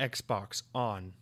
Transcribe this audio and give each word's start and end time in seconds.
Xbox 0.00 0.64
On. 0.74 1.12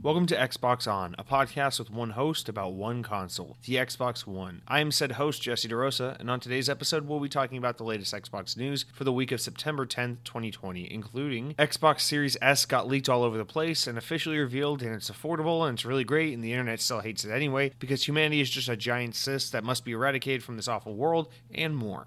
Welcome 0.00 0.24
to 0.26 0.34
Xbox 0.34 0.90
On, 0.90 1.14
a 1.18 1.22
podcast 1.22 1.78
with 1.78 1.90
one 1.90 2.10
host 2.10 2.48
about 2.48 2.72
one 2.72 3.02
console, 3.02 3.58
the 3.66 3.74
Xbox 3.74 4.26
One. 4.26 4.62
I 4.66 4.80
am 4.80 4.90
said 4.90 5.12
host, 5.12 5.42
Jesse 5.42 5.68
DeRosa, 5.68 6.18
and 6.18 6.30
on 6.30 6.40
today's 6.40 6.70
episode, 6.70 7.06
we'll 7.06 7.20
be 7.20 7.28
talking 7.28 7.58
about 7.58 7.76
the 7.76 7.84
latest 7.84 8.14
Xbox 8.14 8.56
news 8.56 8.86
for 8.94 9.04
the 9.04 9.12
week 9.12 9.30
of 9.30 9.42
September 9.42 9.84
10th, 9.84 10.24
2020, 10.24 10.90
including 10.90 11.54
Xbox 11.58 12.00
Series 12.00 12.38
S 12.40 12.64
got 12.64 12.88
leaked 12.88 13.10
all 13.10 13.22
over 13.22 13.36
the 13.36 13.44
place 13.44 13.86
and 13.86 13.98
officially 13.98 14.38
revealed, 14.38 14.80
and 14.80 14.94
it's 14.94 15.10
affordable 15.10 15.68
and 15.68 15.76
it's 15.76 15.84
really 15.84 16.04
great, 16.04 16.32
and 16.32 16.42
the 16.42 16.52
internet 16.52 16.80
still 16.80 17.00
hates 17.00 17.26
it 17.26 17.30
anyway 17.30 17.70
because 17.78 18.08
humanity 18.08 18.40
is 18.40 18.48
just 18.48 18.70
a 18.70 18.76
giant 18.76 19.14
cyst 19.14 19.52
that 19.52 19.64
must 19.64 19.84
be 19.84 19.92
eradicated 19.92 20.42
from 20.42 20.56
this 20.56 20.66
awful 20.66 20.96
world, 20.96 21.28
and 21.54 21.76
more. 21.76 22.06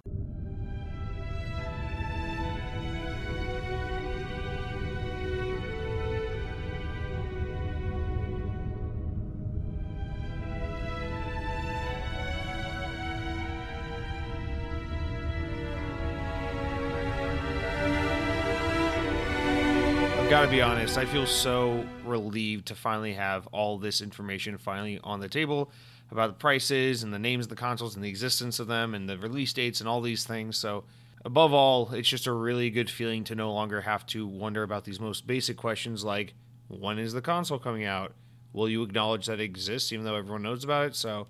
I've 20.45 20.52
got 20.52 20.58
to 20.58 20.58
be 20.58 20.62
honest, 20.62 20.98
I 20.99 21.05
feel 21.05 21.26
so 21.26 21.84
relieved 22.04 22.67
to 22.67 22.76
finally 22.76 23.13
have 23.13 23.48
all 23.48 23.80
this 23.80 23.99
information 23.99 24.59
finally 24.59 24.99
on 25.03 25.20
the 25.20 25.27
table 25.27 25.72
about 26.12 26.27
the 26.27 26.36
prices 26.36 27.02
and 27.02 27.12
the 27.12 27.17
names 27.17 27.45
of 27.45 27.49
the 27.49 27.55
consoles 27.55 27.95
and 27.95 28.05
the 28.05 28.09
existence 28.09 28.59
of 28.59 28.67
them 28.67 28.94
and 28.94 29.09
the 29.09 29.17
release 29.17 29.53
dates 29.53 29.80
and 29.80 29.89
all 29.89 30.02
these 30.02 30.23
things. 30.23 30.55
So, 30.55 30.84
above 31.26 31.52
all, 31.52 31.91
it's 31.94 32.08
just 32.08 32.27
a 32.27 32.31
really 32.31 32.70
good 32.70 32.91
feeling 32.91 33.23
to 33.23 33.34
no 33.34 33.52
longer 33.52 33.81
have 33.81 34.05
to 34.05 34.27
wonder 34.27 34.62
about 34.62 34.84
these 34.84 35.00
most 35.00 35.26
basic 35.26 35.58
questions 35.58 36.03
like 36.03 36.36
when 36.67 37.00
is 37.00 37.14
the 37.14 37.23
console 37.23 37.58
coming 37.58 37.86
out? 37.86 38.14
Will 38.53 38.70
you 38.70 38.84
acknowledge 38.84 39.25
that 39.25 39.39
it 39.39 39.45
exists 39.45 39.92
even 39.92 40.05
though 40.05 40.16
everyone 40.16 40.44
knows 40.44 40.64
about 40.64 40.86
it? 40.86 40.95
So, 40.95 41.25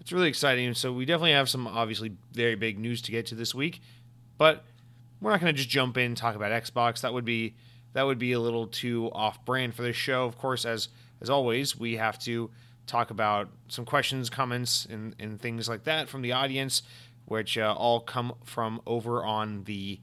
it's 0.00 0.10
really 0.10 0.30
exciting. 0.30 0.72
So, 0.72 0.90
we 0.90 1.04
definitely 1.04 1.32
have 1.32 1.50
some 1.50 1.66
obviously 1.66 2.16
very 2.32 2.54
big 2.54 2.78
news 2.78 3.02
to 3.02 3.10
get 3.10 3.26
to 3.26 3.34
this 3.34 3.54
week, 3.54 3.82
but 4.38 4.64
we're 5.20 5.32
not 5.32 5.40
going 5.42 5.54
to 5.54 5.56
just 5.58 5.68
jump 5.68 5.98
in 5.98 6.06
and 6.06 6.16
talk 6.16 6.34
about 6.34 6.50
Xbox. 6.50 7.02
That 7.02 7.12
would 7.12 7.26
be 7.26 7.56
that 7.94 8.02
would 8.02 8.18
be 8.18 8.32
a 8.32 8.40
little 8.40 8.66
too 8.66 9.10
off 9.12 9.44
brand 9.44 9.74
for 9.74 9.82
this 9.82 9.96
show. 9.96 10.26
Of 10.26 10.36
course, 10.36 10.64
as 10.64 10.88
as 11.20 11.30
always, 11.30 11.76
we 11.76 11.96
have 11.96 12.18
to 12.20 12.50
talk 12.86 13.10
about 13.10 13.48
some 13.68 13.84
questions, 13.86 14.28
comments, 14.28 14.86
and, 14.90 15.16
and 15.18 15.40
things 15.40 15.68
like 15.68 15.84
that 15.84 16.08
from 16.08 16.20
the 16.20 16.32
audience, 16.32 16.82
which 17.24 17.56
uh, 17.56 17.74
all 17.76 18.00
come 18.00 18.34
from 18.44 18.80
over 18.86 19.24
on 19.24 19.64
the 19.64 20.00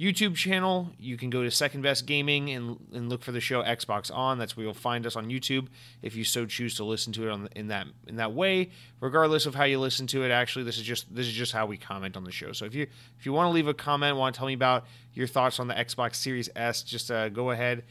YouTube 0.00 0.34
channel. 0.34 0.88
You 0.98 1.18
can 1.18 1.28
go 1.28 1.42
to 1.42 1.50
Second 1.50 1.82
Best 1.82 2.06
Gaming 2.06 2.48
and, 2.50 2.78
and 2.94 3.10
look 3.10 3.22
for 3.22 3.32
the 3.32 3.40
show 3.40 3.62
Xbox 3.62 4.10
On. 4.14 4.38
That's 4.38 4.56
where 4.56 4.64
you'll 4.64 4.72
find 4.72 5.06
us 5.06 5.14
on 5.14 5.28
YouTube 5.28 5.66
if 6.00 6.16
you 6.16 6.24
so 6.24 6.46
choose 6.46 6.74
to 6.76 6.84
listen 6.84 7.12
to 7.12 7.28
it 7.28 7.30
on 7.30 7.48
in 7.54 7.68
that 7.68 7.86
in 8.06 8.16
that 8.16 8.32
way. 8.32 8.70
Regardless 9.00 9.44
of 9.44 9.54
how 9.54 9.64
you 9.64 9.78
listen 9.78 10.06
to 10.08 10.24
it, 10.24 10.30
actually, 10.30 10.64
this 10.64 10.78
is 10.78 10.84
just 10.84 11.14
this 11.14 11.26
is 11.26 11.34
just 11.34 11.52
how 11.52 11.66
we 11.66 11.76
comment 11.76 12.16
on 12.16 12.24
the 12.24 12.32
show. 12.32 12.52
So 12.52 12.64
if 12.64 12.74
you 12.74 12.86
if 13.18 13.26
you 13.26 13.34
want 13.34 13.48
to 13.48 13.50
leave 13.50 13.68
a 13.68 13.74
comment, 13.74 14.16
want 14.16 14.34
to 14.34 14.38
tell 14.38 14.46
me 14.48 14.54
about 14.54 14.86
your 15.12 15.26
thoughts 15.26 15.60
on 15.60 15.68
the 15.68 15.74
Xbox 15.74 16.14
Series 16.14 16.48
S, 16.56 16.82
just 16.82 17.10
uh, 17.10 17.28
go 17.28 17.50
ahead 17.50 17.84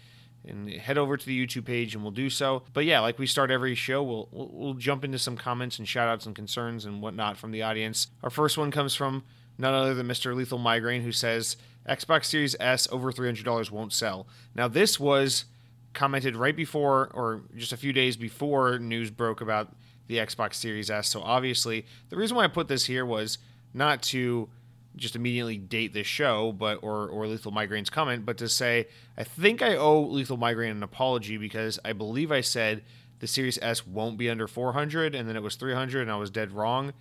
and 0.48 0.68
head 0.70 0.98
over 0.98 1.16
to 1.16 1.26
the 1.26 1.46
YouTube 1.46 1.66
page 1.66 1.94
and 1.94 2.04
we'll 2.04 2.12
do 2.12 2.30
so. 2.30 2.64
But 2.74 2.86
yeah, 2.86 3.02
like 3.02 3.20
we 3.20 3.28
start 3.28 3.52
every 3.52 3.76
show, 3.76 4.02
we'll, 4.02 4.30
we'll, 4.32 4.50
we'll 4.52 4.74
jump 4.74 5.04
into 5.04 5.20
some 5.20 5.38
comments 5.38 5.78
and 5.78 5.88
shout 5.88 6.08
outs 6.08 6.26
and 6.26 6.36
concerns 6.36 6.86
and 6.86 7.02
whatnot 7.02 7.38
from 7.38 7.52
the 7.52 7.62
audience. 7.62 8.08
Our 8.24 8.30
first 8.30 8.58
one 8.58 8.72
comes 8.72 8.96
from 8.96 9.24
none 9.58 9.74
other 9.74 9.94
than 9.94 10.08
Mr. 10.08 10.36
Lethal 10.36 10.58
Migraine, 10.58 11.04
who 11.04 11.12
says 11.12 11.58
Xbox 11.90 12.26
Series 12.26 12.56
S 12.60 12.88
over 12.92 13.12
$300 13.12 13.72
won't 13.72 13.94
sell. 13.94 14.28
Now, 14.56 14.68
this 14.68 15.00
was 15.00 15.46
commented 15.94 16.36
right 16.36 16.56
before, 16.56 17.10
or 17.14 17.42
just 17.56 17.74
a 17.74 17.78
few 17.78 17.92
days 17.92 18.16
before 18.16 18.80
news 18.80 19.10
broke 19.10 19.42
about 19.42 19.76
the 20.08 20.18
Xbox 20.18 20.56
Series 20.56 20.90
S. 20.90 21.10
So 21.10 21.22
obviously, 21.22 21.86
the 22.10 22.16
reason 22.16 22.38
why 22.38 22.44
I 22.44 22.48
put 22.48 22.68
this 22.68 22.86
here 22.86 23.06
was 23.06 23.38
not 23.74 24.02
to 24.04 24.50
just 24.96 25.16
immediately 25.16 25.58
date 25.58 25.94
this 25.94 26.08
show, 26.08 26.52
but 26.52 26.80
or 26.82 27.08
or 27.08 27.28
Lethal 27.28 27.52
Migraine's 27.52 27.90
comment, 27.90 28.26
but 28.26 28.38
to 28.38 28.50
say 28.50 28.88
I 29.18 29.24
think 29.24 29.62
I 29.62 29.76
owe 29.76 30.02
Lethal 30.02 30.38
Migraine 30.38 30.72
an 30.72 30.84
apology 30.84 31.38
because 31.38 31.80
I 31.86 31.94
believe 31.94 32.32
I 32.32 32.42
said 32.42 32.84
the 33.20 33.28
Series 33.28 33.60
S 33.62 33.86
won't 33.86 34.18
be 34.18 34.30
under 34.30 34.48
400, 34.48 35.14
and 35.14 35.28
then 35.28 35.36
it 35.36 35.44
was 35.44 35.56
300, 35.56 36.02
and 36.02 36.12
I 36.12 36.16
was 36.16 36.30
dead 36.30 36.52
wrong. 36.52 36.94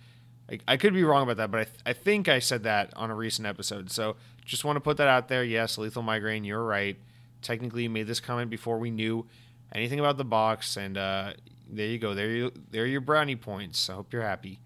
I, 0.49 0.59
I 0.67 0.77
could 0.77 0.93
be 0.93 1.03
wrong 1.03 1.23
about 1.23 1.37
that, 1.37 1.51
but 1.51 1.61
I, 1.61 1.63
th- 1.63 1.79
I 1.85 1.93
think 1.93 2.27
I 2.27 2.39
said 2.39 2.63
that 2.63 2.91
on 2.95 3.09
a 3.09 3.15
recent 3.15 3.47
episode. 3.47 3.91
So 3.91 4.15
just 4.49 4.65
want 4.65 4.75
to 4.77 4.81
put 4.81 4.97
that 4.97 5.07
out 5.07 5.27
there. 5.27 5.43
Yes, 5.43 5.77
Lethal 5.77 6.01
Migraine, 6.01 6.43
you're 6.43 6.63
right. 6.63 6.97
Technically, 7.41 7.83
you 7.83 7.89
made 7.89 8.07
this 8.07 8.19
comment 8.19 8.49
before 8.49 8.79
we 8.79 8.89
knew 8.89 9.25
anything 9.73 9.99
about 9.99 10.17
the 10.17 10.25
box, 10.25 10.75
and 10.75 10.97
uh, 10.97 11.33
there 11.69 11.87
you 11.87 11.99
go. 11.99 12.13
There 12.13 12.29
you 12.29 12.51
there 12.71 12.83
are 12.83 12.87
your 12.87 13.01
brownie 13.01 13.35
points. 13.35 13.89
I 13.89 13.93
hope 13.93 14.11
you're 14.11 14.23
happy. 14.23 14.59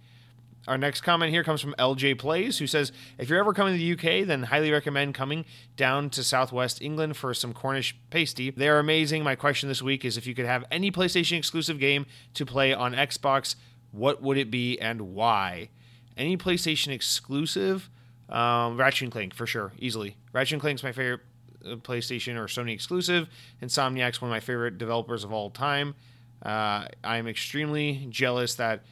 Our 0.65 0.77
next 0.77 1.01
comment 1.01 1.31
here 1.31 1.43
comes 1.43 1.59
from 1.59 1.75
LJ 1.77 2.17
Plays, 2.17 2.57
who 2.57 2.67
says, 2.67 2.93
If 3.17 3.27
you're 3.27 3.39
ever 3.39 3.53
coming 3.53 3.73
to 3.73 3.77
the 3.77 3.91
UK, 3.93 4.25
then 4.25 4.43
highly 4.43 4.71
recommend 4.71 5.13
coming 5.13 5.43
down 5.75 6.09
to 6.11 6.23
southwest 6.23 6.81
England 6.81 7.17
for 7.17 7.33
some 7.33 7.51
Cornish 7.53 7.97
pasty. 8.09 8.49
They 8.49 8.69
are 8.69 8.79
amazing. 8.79 9.25
My 9.25 9.35
question 9.35 9.67
this 9.67 9.81
week 9.81 10.05
is 10.05 10.15
if 10.15 10.25
you 10.25 10.33
could 10.33 10.45
have 10.45 10.63
any 10.71 10.89
PlayStation 10.89 11.37
exclusive 11.37 11.79
game 11.79 12.05
to 12.35 12.45
play 12.45 12.73
on 12.73 12.93
Xbox, 12.93 13.55
what 13.91 14.21
would 14.21 14.37
it 14.37 14.49
be 14.49 14.79
and 14.79 15.13
why? 15.13 15.67
Any 16.15 16.37
PlayStation 16.37 16.93
exclusive? 16.93 17.89
Um, 18.29 18.77
Ratchet 18.77 19.03
and 19.03 19.11
Clank, 19.11 19.33
for 19.33 19.45
sure, 19.45 19.71
easily. 19.79 20.15
Ratchet 20.31 20.53
and 20.53 20.61
Clank's 20.61 20.83
my 20.83 20.91
favorite 20.91 21.21
uh, 21.65 21.75
PlayStation 21.75 22.35
or 22.35 22.45
Sony 22.45 22.73
exclusive. 22.73 23.27
Insomniac's 23.61 24.21
one 24.21 24.29
of 24.29 24.33
my 24.33 24.39
favorite 24.39 24.77
developers 24.77 25.23
of 25.23 25.31
all 25.31 25.49
time. 25.49 25.95
Uh, 26.41 26.85
I'm 27.03 27.27
extremely 27.27 28.07
jealous 28.09 28.55
that 28.55 28.83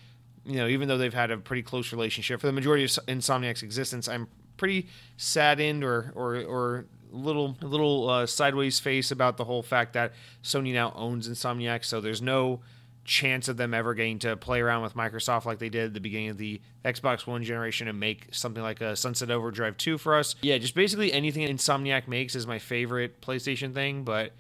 you 0.46 0.56
know, 0.56 0.68
even 0.68 0.88
though 0.88 0.98
they've 0.98 1.14
had 1.14 1.32
a 1.32 1.38
pretty 1.38 1.62
close 1.62 1.92
relationship 1.92 2.42
for 2.42 2.48
the 2.48 2.54
majority 2.54 2.84
of 2.84 2.90
Insomniac's 3.08 3.64
existence, 3.64 4.08
I'm 4.08 4.28
pretty 4.58 4.88
saddened 5.18 5.84
or 5.84 6.12
or 6.16 6.42
or 6.44 6.86
little 7.12 7.58
a 7.62 7.66
little 7.66 8.10
uh, 8.10 8.26
sideways 8.26 8.80
face 8.80 9.12
about 9.12 9.38
the 9.38 9.46
whole 9.46 9.62
fact 9.62 9.94
that 9.94 10.14
Sony 10.44 10.74
now 10.74 10.94
owns 10.96 11.28
Insomniac. 11.28 11.86
So 11.86 12.02
there's 12.02 12.22
no 12.22 12.62
chance 13.04 13.48
of 13.48 13.58
them 13.58 13.74
ever 13.74 13.94
getting 13.94 14.20
to 14.20 14.38
play 14.38 14.62
around 14.62 14.84
with 14.84 14.96
Microsoft 14.96 15.46
like 15.46 15.60
they 15.60 15.70
did 15.70 15.86
at 15.86 15.94
the 15.94 16.00
beginning 16.00 16.30
of 16.30 16.38
the 16.38 16.62
Xbox 16.86 17.26
One 17.26 17.44
generation 17.44 17.88
and 17.88 18.00
make 18.00 18.28
something 18.32 18.62
like 18.62 18.82
a 18.82 18.96
Sunset 18.96 19.32
Overdrive 19.32 19.78
2 19.78 19.98
for 19.98 20.16
us. 20.16 20.36
Yeah, 20.42 20.58
just 20.58 20.76
basically 20.76 21.12
anything 21.12 21.48
Insomniac 21.48 22.08
makes 22.08 22.36
is 22.36 22.46
my 22.46 22.60
favorite 22.60 23.22
PlayStation 23.22 23.74
thing, 23.74 24.04
but 24.04 24.34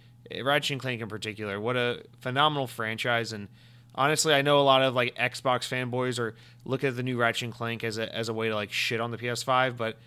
Ratchet 0.43 0.71
and 0.71 0.81
Clank 0.81 1.01
in 1.01 1.09
particular, 1.09 1.59
what 1.59 1.75
a 1.75 2.03
phenomenal 2.19 2.67
franchise 2.67 3.33
and 3.33 3.47
honestly, 3.95 4.33
I 4.33 4.41
know 4.41 4.59
a 4.59 4.61
lot 4.61 4.81
of 4.81 4.93
like 4.93 5.15
Xbox 5.15 5.67
fanboys 5.67 6.19
are 6.19 6.35
look 6.65 6.83
at 6.83 6.95
the 6.95 7.03
new 7.03 7.17
Ratchet 7.17 7.43
and 7.43 7.53
Clank 7.53 7.83
as 7.83 7.97
a 7.97 8.13
as 8.15 8.29
a 8.29 8.33
way 8.33 8.49
to 8.49 8.55
like 8.55 8.71
shit 8.71 9.01
on 9.01 9.11
the 9.11 9.17
PS5, 9.17 9.77
but 9.77 9.97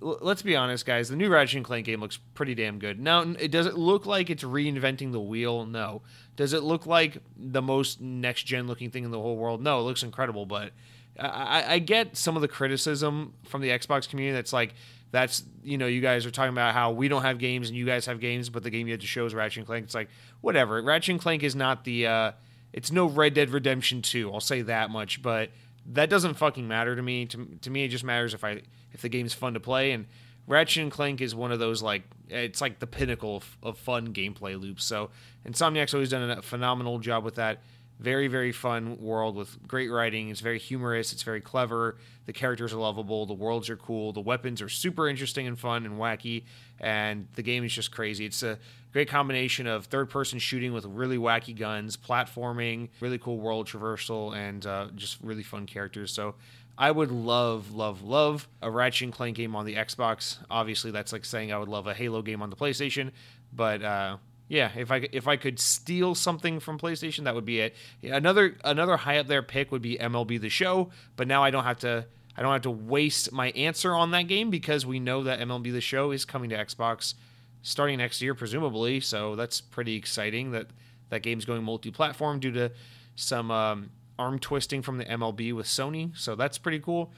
let's 0.00 0.42
be 0.42 0.56
honest, 0.56 0.86
guys. 0.86 1.08
The 1.08 1.16
new 1.16 1.28
Ratchet 1.28 1.56
and 1.56 1.64
Clank 1.64 1.86
game 1.86 2.00
looks 2.00 2.18
pretty 2.34 2.54
damn 2.54 2.78
good. 2.78 2.98
Now, 3.00 3.22
it 3.38 3.50
does 3.50 3.66
it 3.66 3.76
look 3.76 4.06
like 4.06 4.30
it's 4.30 4.42
reinventing 4.42 5.12
the 5.12 5.20
wheel? 5.20 5.66
No. 5.66 6.02
Does 6.36 6.52
it 6.52 6.62
look 6.62 6.86
like 6.86 7.18
the 7.36 7.62
most 7.62 8.00
next 8.00 8.44
gen 8.44 8.66
looking 8.66 8.90
thing 8.90 9.04
in 9.04 9.10
the 9.10 9.20
whole 9.20 9.36
world? 9.36 9.62
No. 9.62 9.80
It 9.80 9.82
looks 9.82 10.02
incredible, 10.02 10.46
but 10.46 10.72
I, 11.18 11.64
I 11.74 11.78
get 11.78 12.16
some 12.16 12.36
of 12.36 12.42
the 12.42 12.48
criticism 12.48 13.34
from 13.44 13.60
the 13.60 13.68
Xbox 13.68 14.08
community. 14.08 14.34
That's 14.34 14.52
like 14.52 14.74
that's 15.12 15.42
you 15.62 15.76
know 15.76 15.86
you 15.86 16.00
guys 16.00 16.24
are 16.24 16.30
talking 16.30 16.52
about 16.52 16.72
how 16.74 16.92
we 16.92 17.08
don't 17.08 17.22
have 17.22 17.38
games 17.38 17.68
and 17.68 17.76
you 17.76 17.84
guys 17.84 18.06
have 18.06 18.20
games, 18.20 18.48
but 18.48 18.62
the 18.62 18.70
game 18.70 18.86
you 18.86 18.92
have 18.92 19.00
to 19.00 19.06
show 19.06 19.26
is 19.26 19.34
Ratchet 19.34 19.58
and 19.58 19.66
Clank. 19.66 19.84
It's 19.84 19.94
like 19.94 20.08
whatever. 20.40 20.80
Ratchet 20.82 21.12
and 21.12 21.20
Clank 21.20 21.42
is 21.42 21.56
not 21.56 21.84
the 21.84 22.06
uh, 22.06 22.32
it's 22.72 22.92
no 22.92 23.06
Red 23.06 23.34
Dead 23.34 23.50
Redemption 23.50 24.02
2. 24.02 24.32
I'll 24.32 24.40
say 24.40 24.62
that 24.62 24.90
much, 24.90 25.22
but 25.22 25.50
that 25.92 26.08
doesn't 26.08 26.34
fucking 26.34 26.66
matter 26.66 26.94
to 26.94 27.02
me. 27.02 27.26
To, 27.26 27.46
to 27.62 27.70
me, 27.70 27.84
it 27.84 27.88
just 27.88 28.04
matters 28.04 28.34
if 28.34 28.44
I 28.44 28.62
if 28.92 29.02
the 29.02 29.08
game's 29.08 29.34
fun 29.34 29.54
to 29.54 29.60
play. 29.60 29.92
And 29.92 30.06
Ratchet 30.46 30.82
and 30.82 30.92
Clank 30.92 31.20
is 31.20 31.34
one 31.34 31.52
of 31.52 31.58
those 31.58 31.82
like 31.82 32.02
it's 32.28 32.60
like 32.60 32.78
the 32.78 32.86
pinnacle 32.86 33.36
of, 33.36 33.56
of 33.62 33.78
fun 33.78 34.12
gameplay 34.12 34.60
loops. 34.60 34.84
So 34.84 35.10
Insomniac's 35.46 35.94
always 35.94 36.10
done 36.10 36.30
a 36.30 36.42
phenomenal 36.42 36.98
job 36.98 37.24
with 37.24 37.36
that. 37.36 37.58
Very 37.98 38.28
very 38.28 38.52
fun 38.52 38.98
world 39.00 39.36
with 39.36 39.66
great 39.66 39.90
writing. 39.90 40.30
It's 40.30 40.40
very 40.40 40.58
humorous. 40.58 41.12
It's 41.12 41.22
very 41.22 41.40
clever. 41.40 41.96
The 42.26 42.32
characters 42.32 42.72
are 42.72 42.78
lovable. 42.78 43.26
The 43.26 43.34
worlds 43.34 43.68
are 43.68 43.76
cool. 43.76 44.12
The 44.12 44.20
weapons 44.20 44.62
are 44.62 44.68
super 44.68 45.08
interesting 45.08 45.46
and 45.46 45.58
fun 45.58 45.84
and 45.84 45.98
wacky. 45.98 46.44
And 46.78 47.26
the 47.34 47.42
game 47.42 47.64
is 47.64 47.72
just 47.72 47.90
crazy. 47.90 48.24
It's 48.24 48.42
a 48.42 48.58
great 48.92 49.08
combination 49.08 49.66
of 49.66 49.86
third 49.86 50.10
person 50.10 50.38
shooting 50.38 50.72
with 50.72 50.84
really 50.84 51.18
wacky 51.18 51.56
guns, 51.56 51.96
platforming, 51.96 52.88
really 53.00 53.18
cool 53.18 53.38
world 53.38 53.66
traversal, 53.66 54.34
and 54.34 54.66
uh, 54.66 54.88
just 54.94 55.18
really 55.22 55.42
fun 55.42 55.66
characters. 55.66 56.12
So 56.12 56.34
I 56.76 56.90
would 56.90 57.10
love, 57.10 57.72
love, 57.72 58.02
love 58.02 58.48
a 58.62 58.70
Ratchet 58.70 59.06
and 59.06 59.12
Clank 59.12 59.36
game 59.36 59.54
on 59.54 59.66
the 59.66 59.74
Xbox. 59.74 60.38
Obviously, 60.50 60.90
that's 60.90 61.12
like 61.12 61.24
saying 61.24 61.52
I 61.52 61.58
would 61.58 61.68
love 61.68 61.86
a 61.86 61.94
Halo 61.94 62.22
game 62.22 62.42
on 62.42 62.50
the 62.50 62.56
PlayStation, 62.56 63.10
but 63.52 63.82
uh, 63.82 64.16
yeah, 64.48 64.70
if 64.76 64.90
I 64.90 65.08
if 65.12 65.28
I 65.28 65.36
could 65.36 65.60
steal 65.60 66.14
something 66.16 66.58
from 66.58 66.78
PlayStation, 66.78 67.24
that 67.24 67.34
would 67.36 67.44
be 67.44 67.60
it. 67.60 67.76
Another 68.02 68.56
another 68.64 68.96
high 68.96 69.18
up 69.18 69.28
there 69.28 69.42
pick 69.42 69.70
would 69.70 69.82
be 69.82 69.96
MLB 69.96 70.40
The 70.40 70.48
Show, 70.48 70.90
but 71.16 71.28
now 71.28 71.44
I 71.44 71.50
don't 71.50 71.64
have 71.64 71.78
to 71.80 72.06
I 72.36 72.42
don't 72.42 72.52
have 72.52 72.62
to 72.62 72.70
waste 72.70 73.30
my 73.30 73.50
answer 73.50 73.92
on 73.94 74.10
that 74.10 74.22
game 74.22 74.50
because 74.50 74.84
we 74.84 74.98
know 74.98 75.22
that 75.22 75.38
MLB 75.38 75.70
The 75.70 75.80
Show 75.80 76.10
is 76.10 76.24
coming 76.24 76.50
to 76.50 76.56
Xbox 76.56 77.14
starting 77.62 77.98
next 77.98 78.20
year, 78.22 78.34
presumably. 78.34 79.00
So 79.00 79.36
that's 79.36 79.60
pretty 79.60 79.96
exciting 79.96 80.52
that 80.52 80.66
that 81.10 81.22
game's 81.22 81.44
going 81.44 81.62
multi-platform 81.64 82.40
due 82.40 82.52
to 82.52 82.72
some 83.16 83.50
um, 83.50 83.90
arm 84.18 84.38
twisting 84.38 84.82
from 84.82 84.98
the 84.98 85.04
MLB 85.04 85.52
with 85.52 85.66
Sony. 85.66 86.16
So 86.16 86.34
that's 86.36 86.58
pretty 86.58 86.78
cool. 86.78 87.12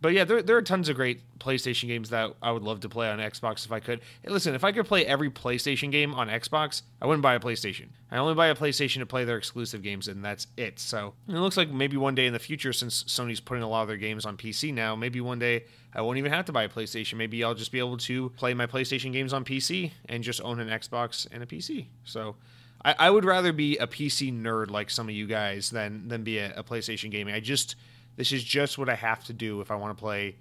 But 0.00 0.12
yeah, 0.12 0.24
there, 0.24 0.42
there 0.42 0.56
are 0.56 0.62
tons 0.62 0.88
of 0.88 0.96
great 0.96 1.20
PlayStation 1.40 1.88
games 1.88 2.10
that 2.10 2.32
I 2.40 2.52
would 2.52 2.62
love 2.62 2.80
to 2.80 2.88
play 2.88 3.10
on 3.10 3.18
Xbox 3.18 3.64
if 3.64 3.72
I 3.72 3.80
could. 3.80 4.00
Hey, 4.22 4.30
listen, 4.30 4.54
if 4.54 4.62
I 4.62 4.70
could 4.70 4.86
play 4.86 5.04
every 5.04 5.28
PlayStation 5.28 5.90
game 5.90 6.14
on 6.14 6.28
Xbox, 6.28 6.82
I 7.02 7.06
wouldn't 7.06 7.22
buy 7.22 7.34
a 7.34 7.40
PlayStation. 7.40 7.86
I 8.10 8.18
only 8.18 8.34
buy 8.34 8.46
a 8.46 8.54
PlayStation 8.54 8.98
to 8.98 9.06
play 9.06 9.24
their 9.24 9.36
exclusive 9.36 9.82
games, 9.82 10.06
and 10.06 10.24
that's 10.24 10.46
it. 10.56 10.78
So 10.78 11.14
it 11.28 11.34
looks 11.34 11.56
like 11.56 11.70
maybe 11.70 11.96
one 11.96 12.14
day 12.14 12.26
in 12.26 12.32
the 12.32 12.38
future, 12.38 12.72
since 12.72 13.02
Sony's 13.04 13.40
putting 13.40 13.64
a 13.64 13.68
lot 13.68 13.82
of 13.82 13.88
their 13.88 13.96
games 13.96 14.24
on 14.24 14.36
PC 14.36 14.72
now, 14.72 14.94
maybe 14.94 15.20
one 15.20 15.40
day 15.40 15.64
I 15.92 16.02
won't 16.02 16.18
even 16.18 16.32
have 16.32 16.44
to 16.46 16.52
buy 16.52 16.62
a 16.62 16.68
PlayStation. 16.68 17.14
Maybe 17.14 17.42
I'll 17.42 17.54
just 17.54 17.72
be 17.72 17.80
able 17.80 17.98
to 17.98 18.30
play 18.30 18.54
my 18.54 18.66
PlayStation 18.66 19.12
games 19.12 19.32
on 19.32 19.44
PC 19.44 19.90
and 20.08 20.22
just 20.22 20.40
own 20.42 20.60
an 20.60 20.68
Xbox 20.68 21.26
and 21.32 21.42
a 21.42 21.46
PC. 21.46 21.86
So 22.04 22.36
I, 22.84 22.94
I 22.98 23.10
would 23.10 23.24
rather 23.24 23.52
be 23.52 23.76
a 23.78 23.86
PC 23.86 24.32
nerd 24.32 24.70
like 24.70 24.90
some 24.90 25.08
of 25.08 25.14
you 25.14 25.26
guys 25.26 25.70
than 25.70 26.08
than 26.08 26.22
be 26.22 26.38
a, 26.38 26.54
a 26.56 26.62
PlayStation 26.62 27.10
gaming. 27.10 27.34
I 27.34 27.40
just 27.40 27.74
this 28.18 28.32
is 28.32 28.42
just 28.42 28.76
what 28.76 28.88
I 28.88 28.96
have 28.96 29.24
to 29.24 29.32
do 29.32 29.60
if 29.60 29.70
I 29.70 29.76
want 29.76 29.96
to 29.96 30.00
play 30.00 30.34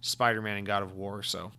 Spider 0.00 0.40
Man 0.40 0.56
and 0.56 0.66
God 0.66 0.82
of 0.82 0.94
War. 0.94 1.22
So 1.22 1.52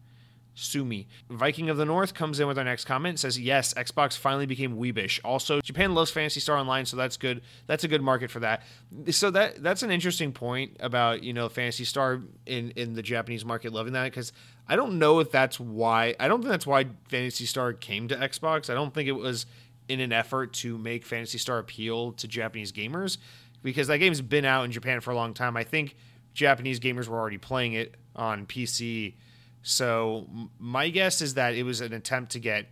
sue 0.56 0.83
me. 0.83 1.07
Viking 1.30 1.69
of 1.69 1.77
the 1.77 1.86
North 1.86 2.16
comes 2.16 2.39
in 2.39 2.48
with 2.48 2.57
our 2.57 2.63
next 2.63 2.86
comment. 2.86 3.19
Says 3.19 3.39
yes, 3.39 3.75
Xbox 3.75 4.18
finally 4.18 4.48
became 4.48 4.77
weebish. 4.77 5.19
Also, 5.24 5.62
Japan 5.62 5.94
loves 5.94 6.10
Phantasy 6.10 6.39
Star 6.39 6.57
Online, 6.57 6.88
so 6.88 6.98
that's 6.98 7.18
good. 7.18 7.44
That's 7.68 7.83
a 7.83 7.88
good 7.88 8.01
market 8.01 8.31
for 8.31 8.39
that. 8.39 8.63
So 9.12 9.30
that 9.30 9.62
that's 9.62 9.83
an 9.83 9.92
interesting 9.92 10.31
point 10.31 10.77
about 10.80 11.24
you 11.24 11.33
know 11.33 11.50
Phantasy 11.50 11.86
Star 11.86 12.24
in 12.48 12.71
in 12.71 12.94
the 12.94 13.04
Japanese 13.04 13.45
market 13.45 13.71
loving 13.71 13.94
that 13.94 14.06
because 14.06 14.33
I 14.68 14.75
don't 14.75 14.98
know 14.98 15.19
if 15.19 15.31
that's 15.31 15.60
why. 15.60 16.16
I 16.19 16.27
don't 16.27 16.42
think 16.42 16.50
that's 16.50 16.68
why 16.68 16.88
Phantasy 17.10 17.45
Star 17.45 17.74
came 17.74 18.07
to 18.07 18.16
Xbox. 18.16 18.71
I 18.71 18.74
don't 18.74 18.94
think 18.94 19.07
it 19.07 19.13
was 19.13 19.45
in 19.88 20.00
an 20.00 20.12
effort 20.12 20.54
to 20.54 20.80
make 20.80 21.06
Phantasy 21.06 21.38
Star 21.38 21.60
appeal 21.60 22.13
to 22.13 22.27
Japanese 22.27 22.71
gamers 22.71 23.18
because 23.61 23.88
that 23.88 23.97
game's 23.97 24.21
been 24.21 24.45
out 24.45 24.65
in 24.65 24.71
Japan 24.71 25.01
for 25.01 25.11
a 25.11 25.15
long 25.15 25.33
time. 25.33 25.57
I 25.57 25.63
think 25.63 25.95
Japanese 26.33 26.79
gamers 26.79 27.07
were 27.07 27.17
already 27.17 27.38
playing 27.38 27.73
it 27.73 27.95
on 28.15 28.45
PC. 28.45 29.15
So 29.61 30.27
my 30.57 30.89
guess 30.89 31.21
is 31.21 31.33
that 31.33 31.56
it 31.56 31.63
was 31.63 31.81
an 31.81 31.94
attempt 31.94 32.31
to 32.33 32.39
get 32.39 32.67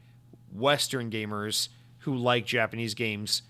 Western 0.52 1.12
gamers 1.12 1.70
who 2.00 2.16
like 2.16 2.46
Japanese 2.46 2.94
games 2.94 3.42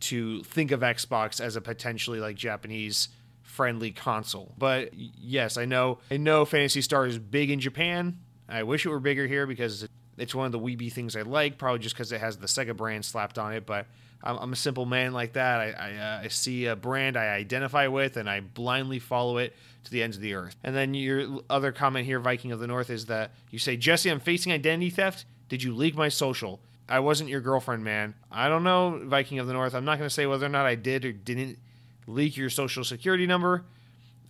to 0.00 0.42
think 0.42 0.72
of 0.72 0.80
Xbox 0.80 1.40
as 1.40 1.54
a 1.54 1.60
potentially 1.60 2.18
like 2.18 2.36
Japanese 2.36 3.08
friendly 3.42 3.92
console. 3.92 4.54
But 4.58 4.94
yes, 4.94 5.56
I 5.56 5.64
know 5.64 5.98
I 6.10 6.16
know 6.16 6.44
Phantasy 6.44 6.80
Star 6.80 7.06
is 7.06 7.18
big 7.18 7.50
in 7.50 7.60
Japan. 7.60 8.18
I 8.48 8.64
wish 8.64 8.84
it 8.84 8.88
were 8.88 9.00
bigger 9.00 9.26
here 9.26 9.46
because 9.46 9.86
it's 10.18 10.34
one 10.34 10.46
of 10.46 10.52
the 10.52 10.58
weeby 10.58 10.92
things 10.92 11.14
I 11.16 11.22
like, 11.22 11.58
probably 11.58 11.78
just 11.78 11.94
because 11.94 12.12
it 12.12 12.20
has 12.20 12.36
the 12.36 12.46
Sega 12.46 12.76
brand 12.76 13.04
slapped 13.04 13.38
on 13.38 13.52
it. 13.52 13.64
But 13.64 13.86
I'm, 14.22 14.36
I'm 14.38 14.52
a 14.52 14.56
simple 14.56 14.86
man 14.86 15.12
like 15.12 15.34
that. 15.34 15.60
I 15.60 15.70
I, 15.70 15.96
uh, 15.96 16.20
I, 16.24 16.28
see 16.28 16.66
a 16.66 16.76
brand 16.76 17.16
I 17.16 17.34
identify 17.34 17.86
with, 17.86 18.16
and 18.16 18.28
I 18.28 18.40
blindly 18.40 18.98
follow 18.98 19.38
it 19.38 19.54
to 19.84 19.90
the 19.90 20.02
ends 20.02 20.16
of 20.16 20.22
the 20.22 20.34
earth. 20.34 20.56
And 20.62 20.74
then 20.74 20.94
your 20.94 21.40
other 21.50 21.72
comment 21.72 22.06
here, 22.06 22.20
Viking 22.20 22.52
of 22.52 22.60
the 22.60 22.66
North, 22.66 22.90
is 22.90 23.06
that 23.06 23.32
you 23.50 23.58
say, 23.58 23.76
Jesse, 23.76 24.10
I'm 24.10 24.20
facing 24.20 24.52
identity 24.52 24.90
theft. 24.90 25.24
Did 25.48 25.62
you 25.62 25.74
leak 25.74 25.94
my 25.96 26.08
social? 26.08 26.60
I 26.88 27.00
wasn't 27.00 27.30
your 27.30 27.40
girlfriend, 27.40 27.84
man. 27.84 28.14
I 28.30 28.48
don't 28.48 28.64
know, 28.64 29.00
Viking 29.04 29.38
of 29.38 29.46
the 29.46 29.52
North. 29.52 29.74
I'm 29.74 29.84
not 29.84 29.98
going 29.98 30.08
to 30.08 30.14
say 30.14 30.26
whether 30.26 30.46
or 30.46 30.50
not 30.50 30.66
I 30.66 30.74
did 30.74 31.04
or 31.04 31.12
didn't 31.12 31.58
leak 32.06 32.36
your 32.36 32.50
social 32.50 32.84
security 32.84 33.26
number. 33.26 33.64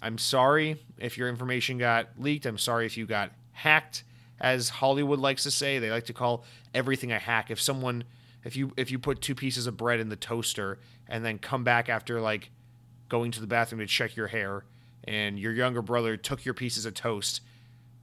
I'm 0.00 0.18
sorry 0.18 0.82
if 0.98 1.16
your 1.16 1.28
information 1.28 1.78
got 1.78 2.08
leaked. 2.18 2.46
I'm 2.46 2.58
sorry 2.58 2.86
if 2.86 2.96
you 2.96 3.06
got 3.06 3.30
hacked, 3.52 4.04
as 4.40 4.68
Hollywood 4.68 5.20
likes 5.20 5.44
to 5.44 5.50
say. 5.50 5.78
They 5.78 5.90
like 5.90 6.06
to 6.06 6.12
call 6.12 6.44
everything 6.74 7.12
a 7.12 7.18
hack. 7.18 7.50
If 7.50 7.60
someone 7.60 8.04
if 8.44 8.56
you 8.56 8.72
if 8.76 8.90
you 8.90 8.98
put 8.98 9.20
two 9.20 9.34
pieces 9.34 9.66
of 9.66 9.76
bread 9.76 10.00
in 10.00 10.08
the 10.08 10.16
toaster 10.16 10.78
and 11.08 11.24
then 11.24 11.38
come 11.38 11.64
back 11.64 11.88
after 11.88 12.20
like 12.20 12.50
going 13.08 13.30
to 13.30 13.40
the 13.40 13.46
bathroom 13.46 13.80
to 13.80 13.86
check 13.86 14.16
your 14.16 14.28
hair 14.28 14.64
and 15.04 15.38
your 15.38 15.52
younger 15.52 15.82
brother 15.82 16.16
took 16.16 16.44
your 16.44 16.54
pieces 16.54 16.86
of 16.86 16.94
toast 16.94 17.40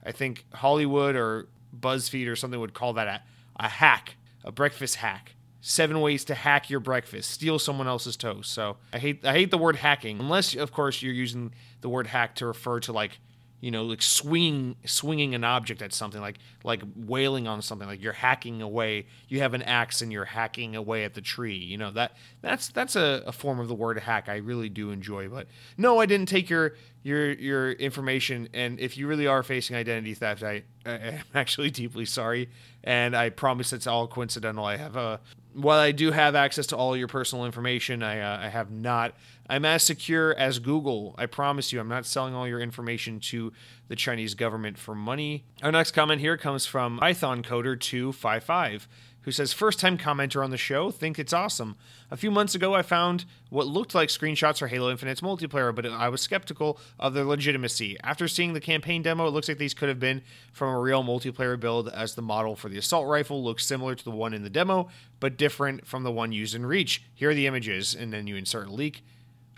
i 0.04 0.12
think 0.12 0.44
hollywood 0.54 1.16
or 1.16 1.48
buzzfeed 1.78 2.28
or 2.28 2.36
something 2.36 2.60
would 2.60 2.74
call 2.74 2.92
that 2.92 3.06
a, 3.06 3.22
a 3.56 3.68
hack 3.68 4.14
a 4.44 4.52
breakfast 4.52 4.96
hack. 4.96 5.34
Seven 5.62 6.00
ways 6.00 6.24
to 6.24 6.34
hack 6.34 6.70
your 6.70 6.80
breakfast. 6.80 7.30
Steal 7.30 7.58
someone 7.58 7.86
else's 7.86 8.16
toast. 8.16 8.52
So 8.52 8.78
i 8.92 8.98
hate 8.98 9.24
i 9.24 9.32
hate 9.32 9.50
the 9.50 9.58
word 9.58 9.76
hacking. 9.76 10.18
Unless 10.18 10.54
of 10.56 10.72
course 10.72 11.02
you're 11.02 11.12
using 11.12 11.52
the 11.82 11.88
word 11.88 12.06
hack 12.06 12.34
to 12.36 12.46
refer 12.46 12.80
to 12.80 12.92
like 12.92 13.20
you 13.60 13.70
know, 13.70 13.84
like 13.84 14.02
swinging 14.02 14.76
swinging 14.86 15.34
an 15.34 15.44
object 15.44 15.82
at 15.82 15.92
something, 15.92 16.20
like 16.20 16.38
like 16.64 16.82
wailing 16.96 17.46
on 17.46 17.60
something, 17.62 17.86
like 17.86 18.02
you're 18.02 18.12
hacking 18.12 18.62
away. 18.62 19.06
You 19.28 19.40
have 19.40 19.54
an 19.54 19.62
axe 19.62 20.00
and 20.00 20.10
you're 20.10 20.24
hacking 20.24 20.74
away 20.76 21.04
at 21.04 21.14
the 21.14 21.20
tree. 21.20 21.56
You 21.56 21.76
know 21.76 21.90
that 21.92 22.12
that's 22.40 22.68
that's 22.68 22.96
a, 22.96 23.22
a 23.26 23.32
form 23.32 23.60
of 23.60 23.68
the 23.68 23.74
word 23.74 23.98
hack 23.98 24.28
I 24.28 24.36
really 24.36 24.68
do 24.68 24.90
enjoy. 24.90 25.28
But 25.28 25.46
no, 25.76 26.00
I 26.00 26.06
didn't 26.06 26.28
take 26.28 26.48
your 26.48 26.74
your 27.02 27.32
your 27.32 27.72
information. 27.72 28.48
And 28.54 28.80
if 28.80 28.96
you 28.96 29.06
really 29.06 29.26
are 29.26 29.42
facing 29.42 29.76
identity 29.76 30.14
theft, 30.14 30.42
I, 30.42 30.62
I 30.86 30.90
am 30.90 31.24
actually 31.34 31.70
deeply 31.70 32.06
sorry. 32.06 32.48
And 32.82 33.14
I 33.14 33.28
promise 33.28 33.72
it's 33.72 33.86
all 33.86 34.08
coincidental. 34.08 34.64
I 34.64 34.76
have 34.76 34.96
a 34.96 35.20
while 35.54 35.78
I 35.78 35.92
do 35.92 36.12
have 36.12 36.34
access 36.34 36.66
to 36.68 36.76
all 36.76 36.96
your 36.96 37.08
personal 37.08 37.44
information, 37.44 38.02
I 38.02 38.20
uh, 38.20 38.46
I 38.46 38.48
have 38.48 38.70
not 38.70 39.14
I'm 39.50 39.64
as 39.64 39.82
secure 39.82 40.32
as 40.34 40.60
Google. 40.60 41.16
I 41.18 41.26
promise 41.26 41.72
you, 41.72 41.80
I'm 41.80 41.88
not 41.88 42.06
selling 42.06 42.34
all 42.34 42.46
your 42.46 42.60
information 42.60 43.18
to 43.20 43.52
the 43.88 43.96
Chinese 43.96 44.34
government 44.34 44.78
for 44.78 44.94
money. 44.94 45.44
Our 45.60 45.72
next 45.72 45.90
comment 45.90 46.20
here 46.20 46.36
comes 46.36 46.66
from 46.66 46.98
Python 46.98 47.42
Coder 47.42 47.78
255 47.78 48.86
who 49.22 49.32
says, 49.32 49.52
First 49.52 49.78
time 49.78 49.98
commenter 49.98 50.42
on 50.42 50.50
the 50.50 50.56
show, 50.56 50.90
think 50.90 51.18
it's 51.18 51.32
awesome. 51.32 51.76
A 52.10 52.16
few 52.16 52.30
months 52.30 52.54
ago, 52.54 52.74
I 52.74 52.82
found 52.82 53.24
what 53.48 53.66
looked 53.66 53.94
like 53.94 54.08
screenshots 54.08 54.58
for 54.58 54.68
Halo 54.68 54.90
Infinite's 54.90 55.20
multiplayer, 55.20 55.74
but 55.74 55.86
I 55.86 56.08
was 56.08 56.22
skeptical 56.22 56.78
of 56.98 57.14
their 57.14 57.24
legitimacy. 57.24 57.96
After 58.02 58.28
seeing 58.28 58.52
the 58.52 58.60
campaign 58.60 59.02
demo, 59.02 59.26
it 59.26 59.30
looks 59.30 59.48
like 59.48 59.58
these 59.58 59.74
could 59.74 59.88
have 59.88 60.00
been 60.00 60.22
from 60.52 60.74
a 60.74 60.80
real 60.80 61.02
multiplayer 61.02 61.58
build, 61.58 61.88
as 61.88 62.14
the 62.14 62.22
model 62.22 62.56
for 62.56 62.68
the 62.68 62.78
assault 62.78 63.06
rifle 63.06 63.42
looks 63.42 63.66
similar 63.66 63.94
to 63.94 64.04
the 64.04 64.10
one 64.10 64.34
in 64.34 64.42
the 64.42 64.50
demo, 64.50 64.88
but 65.20 65.36
different 65.36 65.86
from 65.86 66.02
the 66.02 66.12
one 66.12 66.32
used 66.32 66.54
in 66.54 66.64
Reach. 66.64 67.02
Here 67.14 67.30
are 67.30 67.34
the 67.34 67.46
images, 67.46 67.94
and 67.94 68.12
then 68.12 68.26
you 68.26 68.36
insert 68.36 68.68
a 68.68 68.72
leak. 68.72 69.04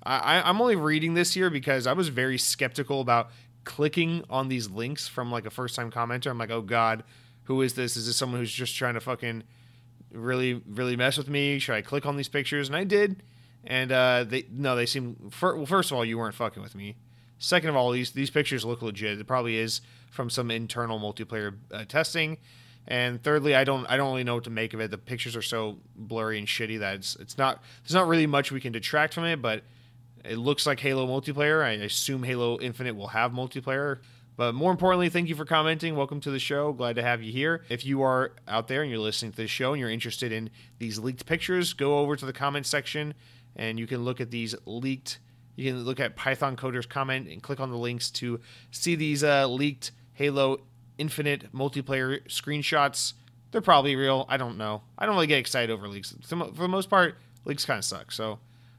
I, 0.05 0.43
I'm 0.45 0.61
only 0.61 0.77
reading 0.77 1.15
this 1.15 1.35
here 1.35 1.49
because 1.49 1.87
I 1.87 1.93
was 1.93 2.09
very 2.09 2.37
skeptical 2.37 3.01
about 3.01 3.31
clicking 3.65 4.25
on 4.29 4.49
these 4.49 4.69
links 4.69 5.07
from 5.07 5.31
like 5.31 5.47
a 5.47 5.51
first 5.51 5.77
time 5.77 5.91
commenter. 5.91 6.31
I'm 6.31 6.39
like, 6.39 6.51
oh 6.51 6.63
God, 6.63 7.05
who 7.45 7.63
is 7.63 7.75
this? 7.75 7.97
Is 7.97 8.07
this 8.07 8.17
someone 8.17 8.41
who's 8.41 8.53
just 8.53 8.77
trying 8.77 8.95
to 8.95 9.01
fucking 9.01 9.43
really, 10.13 10.63
really 10.67 10.97
mess 10.97 11.17
with 11.17 11.29
me? 11.29 11.59
Should 11.59 11.75
I 11.75 11.83
click 11.83 12.07
on 12.07 12.17
these 12.17 12.29
pictures? 12.29 12.69
And 12.69 12.77
I 12.77 12.85
did. 12.85 13.23
And 13.65 13.93
uh, 13.93 14.25
they 14.25 14.47
no, 14.51 14.75
they 14.75 14.87
seem. 14.87 15.31
well, 15.41 15.67
first 15.67 15.91
of 15.91 15.97
all, 15.97 16.05
you 16.05 16.19
weren't 16.19 16.35
fucking 16.35 16.63
with 16.63 16.75
me. 16.75 16.97
Second 17.39 17.71
of 17.71 17.77
all, 17.77 17.91
these 17.91 18.13
these 18.13 18.31
pictures 18.31 18.65
look 18.65 18.83
legit. 18.83 19.19
It 19.21 19.27
probably 19.27 19.57
is 19.57 19.81
from 20.11 20.31
some 20.31 20.51
internal 20.51 20.99
multiplayer 20.99 21.57
uh, 21.73 21.85
testing. 21.85 22.39
And 22.87 23.23
thirdly, 23.23 23.55
I 23.55 23.65
don't 23.65 23.87
I 23.87 23.97
don't 23.97 24.11
really 24.11 24.25
know 24.25 24.35
what 24.35 24.45
to 24.45 24.51
make 24.51 24.75
of 24.75 24.81
it. 24.81 24.91
The 24.91 24.99
pictures 24.99 25.37
are 25.37 25.43
so 25.43 25.79
blurry 25.95 26.39
and 26.39 26.49
shitty 26.49 26.81
that 26.81 26.97
it's 26.97 27.17
it's 27.17 27.39
not 27.39 27.63
there's 27.83 27.95
not 27.95 28.09
really 28.09 28.27
much 28.27 28.51
we 28.51 28.61
can 28.61 28.73
detract 28.73 29.15
from 29.15 29.25
it. 29.25 29.41
But 29.41 29.63
it 30.25 30.39
looks 30.39 30.67
like 30.67 30.81
Halo 30.81 31.07
multiplayer. 31.07 31.65
I 31.65 31.71
assume 31.85 32.25
Halo 32.25 32.59
Infinite 32.61 32.97
will 32.97 33.09
have 33.09 33.33
multiplayer. 33.33 33.99
But 34.37 34.55
more 34.55 34.71
importantly, 34.71 35.11
thank 35.11 35.29
you 35.29 35.35
for 35.35 35.45
commenting. 35.45 35.95
Welcome 35.95 36.21
to 36.21 36.31
the 36.31 36.39
show. 36.39 36.73
Glad 36.73 36.97
to 36.97 37.03
have 37.03 37.23
you 37.23 37.31
here. 37.31 37.65
If 37.69 37.85
you 37.85 38.03
are 38.03 38.33
out 38.49 38.67
there 38.67 38.83
and 38.83 38.91
you're 38.91 38.99
listening 39.01 39.33
to 39.33 39.37
this 39.37 39.51
show 39.51 39.73
and 39.73 39.81
you're 39.81 39.91
interested 39.91 40.33
in 40.33 40.49
these 40.79 40.99
leaked 40.99 41.27
pictures, 41.27 41.75
go 41.75 41.99
over 41.99 42.17
to 42.17 42.25
the 42.25 42.33
comment 42.33 42.65
section 42.65 43.13
and 43.57 43.79
you 43.79 43.87
can 43.87 44.05
look 44.05 44.21
at 44.21 44.31
these 44.31 44.55
leaked. 44.65 45.19
You 45.55 45.71
can 45.71 45.85
look 45.85 46.01
at 46.01 46.17
Python 46.17 46.57
Coder's 46.57 46.87
comment 46.87 47.29
and 47.29 47.43
click 47.43 47.61
on 47.61 47.71
the 47.71 47.77
links 47.77 48.11
to 48.13 48.41
see 48.71 48.95
these 48.95 49.23
uh, 49.23 49.47
leaked 49.47 49.93
Halo 50.15 50.63
Infinite 50.97 51.53
multiplayer 51.53 52.27
screenshots. 52.27 53.13
They're 53.51 53.61
probably 53.61 53.97
real. 53.97 54.25
I 54.31 54.39
don't 54.39 54.57
know. 54.57 54.83
I 54.97 55.05
don't 55.05 55.15
really 55.15 55.27
get 55.27 55.41
excited 55.41 55.71
over 55.71 55.89
leaks. 55.89 56.15
For 56.25 56.37
the 56.37 56.69
most 56.69 56.89
part, 56.89 57.19
leaks 57.45 57.67
kind 57.67 57.79
of 57.79 57.85
suck. 57.85 58.11
So 58.11 58.39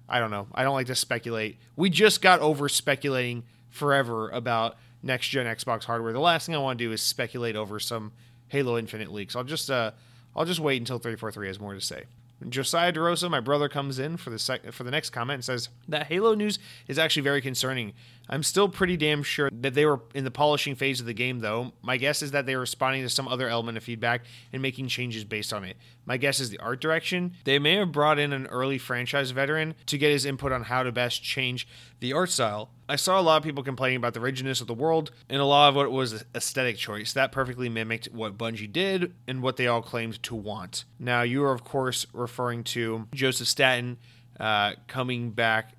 I 0.10 0.20
don't 0.20 0.32
know. 0.32 0.48
I 0.56 0.64
don't 0.64 0.74
like 0.74 0.88
to 0.88 0.96
speculate. 0.96 1.60
We 1.76 1.92
just 1.92 2.24
got 2.24 2.40
over 2.40 2.68
speculating 2.70 3.44
forever 3.70 4.30
about 4.30 4.78
next 5.04 5.28
gen 5.28 5.46
Xbox 5.46 5.84
hardware. 5.84 6.14
The 6.14 6.20
last 6.20 6.46
thing 6.46 6.56
I 6.56 6.60
want 6.60 6.80
to 6.80 6.86
do 6.86 6.92
is 6.92 7.02
speculate 7.02 7.56
over 7.56 7.80
some 7.80 8.14
Halo 8.48 8.78
Infinite 8.78 9.12
leaks. 9.12 9.36
I'll 9.36 9.44
just 9.44 9.70
uh, 9.70 9.92
I'll 10.36 10.46
just 10.46 10.60
wait 10.60 10.82
until 10.82 10.98
343 10.98 11.48
has 11.48 11.60
more 11.60 11.74
to 11.74 11.82
say. 11.82 12.04
Josiah 12.50 12.92
DeRosa, 12.92 13.30
my 13.30 13.40
brother, 13.40 13.70
comes 13.70 14.00
in 14.00 14.18
for 14.18 14.30
the 14.30 14.40
sec- 14.40 14.72
for 14.72 14.84
the 14.84 14.92
next 14.92 15.12
comment 15.12 15.36
and 15.36 15.46
says 15.46 15.70
that 15.88 16.08
Halo 16.08 16.34
news 16.34 16.60
is 16.88 16.98
actually 16.98 17.22
very 17.22 17.42
concerning. 17.42 17.94
I'm 18.30 18.44
still 18.44 18.70
pretty 18.70 18.96
damn 18.96 19.22
sure 19.22 19.50
that 19.52 19.74
they 19.74 19.86
were 19.86 20.00
in 20.14 20.24
the 20.24 20.32
polishing 20.32 20.76
phase 20.76 21.00
of 21.00 21.06
the 21.06 21.14
game, 21.14 21.40
though. 21.40 21.74
My 21.82 21.98
guess 21.98 22.22
is 22.22 22.32
that 22.32 22.46
they 22.46 22.56
were 22.56 22.62
responding 22.62 23.04
to 23.04 23.10
some 23.10 23.28
other 23.28 23.50
element 23.50 23.78
of 23.78 23.84
feedback 23.84 24.22
and 24.52 24.62
making 24.62 24.88
changes 24.88 25.24
based 25.24 25.52
on 25.52 25.64
it. 25.64 25.78
My 26.06 26.18
guess 26.18 26.40
is 26.40 26.50
the 26.50 26.60
art 26.60 26.80
direction. 26.80 27.34
They 27.44 27.60
may 27.60 27.76
have 27.76 27.92
brought 27.92 28.20
in 28.20 28.32
an 28.34 28.48
early 28.48 28.78
franchise 28.78 29.32
veteran 29.32 29.76
to 29.88 29.98
get 29.98 30.12
his 30.12 30.26
input 30.26 30.52
on 30.52 30.64
how 30.64 30.84
to 30.84 30.92
best 30.92 31.22
change 31.22 31.68
the 32.00 32.14
art 32.14 32.30
style. 32.30 32.70
I 32.88 32.96
saw 32.96 33.20
a 33.20 33.22
lot 33.22 33.38
of 33.38 33.44
people 33.44 33.64
complaining 33.64 33.98
about 33.98 34.14
the 34.14 34.20
rigidness 34.20 34.62
of 34.62 34.68
the 34.68 34.74
world 34.74 35.12
and 35.30 35.42
a 35.42 35.46
lot 35.46 35.70
of 35.70 35.76
what 35.76 35.92
was 35.92 36.24
aesthetic 36.36 36.78
choice. 36.78 37.14
That 37.14 37.32
perfectly 37.32 37.70
mimicked 37.70 38.08
what 38.12 38.38
Bungie 38.38 38.72
did 38.72 39.14
and 39.28 39.42
what 39.42 39.58
they 39.58 39.68
all 39.68 39.82
claimed 39.82 40.22
to 40.24 40.36
want. 40.36 40.86
Now, 41.00 41.22
you 41.22 41.44
are, 41.44 41.54
of 41.54 41.64
course, 41.64 42.06
referring 42.14 42.64
to 42.66 43.08
Joseph 43.14 43.48
Staten 43.48 43.98
uh, 44.40 44.74
coming 44.88 45.32
back 45.32 45.74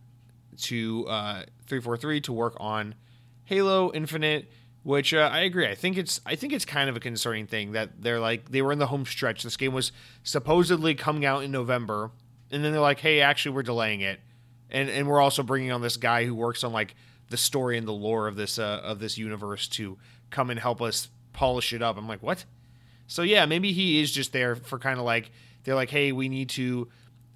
to 0.62 1.06
uh, 1.08 1.42
343 1.66 2.20
to 2.22 2.32
work 2.32 2.56
on 2.58 2.94
Halo 3.44 3.92
Infinite, 3.92 4.50
which 4.82 5.12
uh, 5.14 5.30
I 5.32 5.40
agree. 5.40 5.66
I 5.66 5.74
think 5.74 5.96
it's 5.96 6.20
I 6.24 6.34
think 6.34 6.52
it's 6.52 6.64
kind 6.64 6.88
of 6.88 6.96
a 6.96 7.00
concerning 7.00 7.46
thing 7.46 7.72
that 7.72 8.02
they're 8.02 8.20
like 8.20 8.50
they 8.50 8.62
were 8.62 8.72
in 8.72 8.78
the 8.78 8.86
home 8.86 9.06
stretch. 9.06 9.42
This 9.42 9.56
game 9.56 9.72
was 9.72 9.92
supposedly 10.22 10.94
coming 10.94 11.24
out 11.24 11.44
in 11.44 11.50
November, 11.50 12.10
and 12.50 12.64
then 12.64 12.72
they're 12.72 12.80
like, 12.80 13.00
"Hey, 13.00 13.20
actually, 13.20 13.54
we're 13.54 13.62
delaying 13.62 14.00
it," 14.00 14.20
and 14.70 14.88
and 14.88 15.08
we're 15.08 15.20
also 15.20 15.42
bringing 15.42 15.72
on 15.72 15.82
this 15.82 15.96
guy 15.96 16.24
who 16.24 16.34
works 16.34 16.64
on 16.64 16.72
like 16.72 16.94
the 17.30 17.36
story 17.36 17.78
and 17.78 17.88
the 17.88 17.92
lore 17.92 18.28
of 18.28 18.36
this 18.36 18.58
uh, 18.58 18.80
of 18.82 18.98
this 18.98 19.18
universe 19.18 19.68
to 19.68 19.98
come 20.30 20.50
and 20.50 20.60
help 20.60 20.82
us 20.82 21.08
polish 21.32 21.72
it 21.72 21.82
up. 21.82 21.96
I'm 21.96 22.08
like, 22.08 22.22
what? 22.22 22.44
So 23.06 23.22
yeah, 23.22 23.46
maybe 23.46 23.72
he 23.72 24.00
is 24.00 24.10
just 24.12 24.32
there 24.32 24.56
for 24.56 24.78
kind 24.78 24.98
of 24.98 25.04
like 25.04 25.30
they're 25.64 25.74
like, 25.74 25.90
hey, 25.90 26.12
we 26.12 26.28
need 26.28 26.50
to 26.50 26.88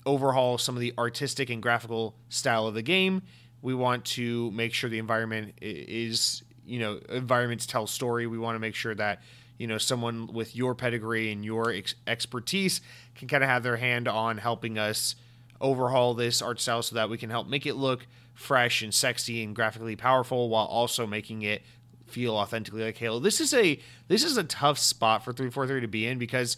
overhaul 0.09 0.57
some 0.57 0.75
of 0.75 0.81
the 0.81 0.95
artistic 0.97 1.51
and 1.51 1.63
graphical 1.63 2.17
style 2.31 2.67
of 2.67 2.73
the 2.73 2.83
game. 2.83 3.23
We 3.61 3.75
want 3.75 4.07
to 4.07 4.51
make 4.53 4.73
sure 4.73 4.89
the 4.89 4.99
environment 4.99 5.55
is, 5.61 6.43
you 6.65 6.79
know, 6.79 6.99
environments 7.11 7.67
tell 7.67 7.87
story. 7.87 8.27
We 8.27 8.39
want 8.39 8.57
to 8.57 8.59
make 8.59 8.75
sure 8.75 8.95
that, 8.95 9.21
you 9.59 9.67
know, 9.67 9.77
someone 9.77 10.29
with 10.29 10.57
your 10.57 10.75
pedigree 10.75 11.31
and 11.31 11.45
your 11.45 11.73
ex- 11.73 11.95
expertise 12.07 12.81
can 13.17 13.29
kind 13.29 13.45
of 13.45 13.51
have 13.51 13.63
their 13.63 13.77
hand 13.77 14.09
on 14.09 14.39
helping 14.39 14.79
us 14.79 15.15
overhaul 15.61 16.15
this 16.15 16.41
art 16.41 16.59
style 16.59 16.83
so 16.83 16.95
that 16.95 17.11
we 17.11 17.19
can 17.19 17.29
help 17.29 17.47
make 17.47 17.67
it 17.67 17.75
look 17.75 18.07
fresh 18.33 18.83
and 18.83 18.95
sexy 18.95 19.43
and 19.43 19.55
graphically 19.55 19.97
powerful 19.97 20.49
while 20.49 20.67
also 20.67 21.07
making 21.07 21.43
it 21.43 21.61
feel 22.07 22.35
authentically 22.35 22.83
like 22.83 22.97
Halo. 22.97 23.19
This 23.19 23.41
is 23.41 23.53
a 23.53 23.79
this 24.07 24.25
is 24.25 24.39
a 24.39 24.45
tough 24.45 24.79
spot 24.79 25.23
for 25.23 25.35
343 25.35 25.83
to 25.83 25.89
be 25.89 26.07
in 26.07 26.19
because 26.19 26.57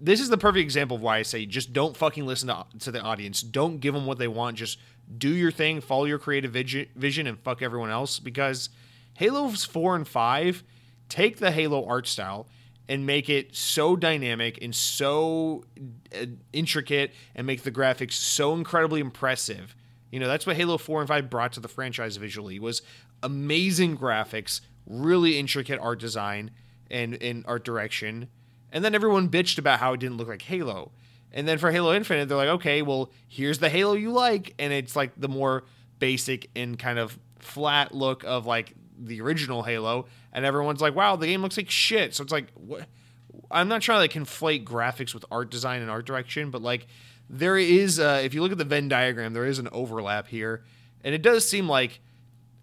this 0.00 0.20
is 0.20 0.28
the 0.28 0.38
perfect 0.38 0.62
example 0.62 0.96
of 0.96 1.02
why 1.02 1.18
I 1.18 1.22
say 1.22 1.46
just 1.46 1.72
don't 1.72 1.96
fucking 1.96 2.26
listen 2.26 2.48
to, 2.48 2.64
to 2.80 2.90
the 2.90 3.00
audience. 3.00 3.42
Don't 3.42 3.78
give 3.78 3.94
them 3.94 4.06
what 4.06 4.18
they 4.18 4.28
want. 4.28 4.56
Just 4.56 4.78
do 5.16 5.30
your 5.30 5.50
thing, 5.50 5.80
follow 5.80 6.04
your 6.04 6.18
creative 6.18 6.52
vision, 6.52 7.26
and 7.26 7.38
fuck 7.40 7.62
everyone 7.62 7.90
else. 7.90 8.18
Because 8.18 8.68
Halo's 9.14 9.64
4 9.64 9.96
and 9.96 10.08
5 10.08 10.62
take 11.08 11.38
the 11.38 11.50
Halo 11.50 11.86
art 11.86 12.06
style 12.06 12.46
and 12.88 13.04
make 13.04 13.28
it 13.28 13.54
so 13.54 13.96
dynamic 13.96 14.58
and 14.62 14.74
so 14.74 15.64
uh, 16.14 16.26
intricate 16.52 17.12
and 17.34 17.46
make 17.46 17.62
the 17.62 17.72
graphics 17.72 18.12
so 18.12 18.54
incredibly 18.54 19.00
impressive. 19.00 19.74
You 20.10 20.20
know, 20.20 20.28
that's 20.28 20.46
what 20.46 20.56
Halo 20.56 20.78
4 20.78 21.00
and 21.00 21.08
5 21.08 21.28
brought 21.28 21.52
to 21.54 21.60
the 21.60 21.68
franchise 21.68 22.16
visually 22.16 22.58
was 22.58 22.82
amazing 23.22 23.98
graphics, 23.98 24.60
really 24.86 25.38
intricate 25.38 25.80
art 25.80 25.98
design 25.98 26.50
and, 26.90 27.20
and 27.22 27.44
art 27.46 27.64
direction 27.64 28.28
and 28.72 28.84
then 28.84 28.94
everyone 28.94 29.28
bitched 29.28 29.58
about 29.58 29.80
how 29.80 29.92
it 29.92 30.00
didn't 30.00 30.16
look 30.16 30.28
like 30.28 30.42
Halo. 30.42 30.92
And 31.32 31.46
then 31.46 31.58
for 31.58 31.70
Halo 31.70 31.94
Infinite, 31.94 32.28
they're 32.28 32.36
like, 32.38 32.48
okay, 32.48 32.82
well, 32.82 33.10
here's 33.28 33.58
the 33.58 33.68
Halo 33.68 33.94
you 33.94 34.12
like. 34.12 34.54
And 34.58 34.72
it's 34.72 34.96
like 34.96 35.12
the 35.16 35.28
more 35.28 35.64
basic 35.98 36.50
and 36.56 36.78
kind 36.78 36.98
of 36.98 37.18
flat 37.38 37.94
look 37.94 38.24
of 38.24 38.46
like 38.46 38.74
the 38.98 39.20
original 39.20 39.62
Halo. 39.62 40.06
And 40.32 40.44
everyone's 40.44 40.80
like, 40.80 40.94
wow, 40.94 41.16
the 41.16 41.26
game 41.26 41.42
looks 41.42 41.56
like 41.56 41.70
shit. 41.70 42.14
So 42.14 42.22
it's 42.22 42.32
like, 42.32 42.48
what? 42.54 42.86
I'm 43.50 43.68
not 43.68 43.82
trying 43.82 43.96
to 43.96 44.00
like 44.00 44.12
conflate 44.12 44.64
graphics 44.64 45.14
with 45.14 45.24
art 45.30 45.50
design 45.50 45.80
and 45.80 45.90
art 45.90 46.06
direction, 46.06 46.50
but 46.50 46.60
like 46.60 46.86
there 47.30 47.56
is, 47.56 47.98
uh, 47.98 48.20
if 48.22 48.34
you 48.34 48.42
look 48.42 48.52
at 48.52 48.58
the 48.58 48.64
Venn 48.64 48.88
diagram, 48.88 49.32
there 49.32 49.46
is 49.46 49.58
an 49.58 49.68
overlap 49.72 50.28
here. 50.28 50.64
And 51.04 51.14
it 51.14 51.22
does 51.22 51.48
seem 51.48 51.68
like 51.68 52.00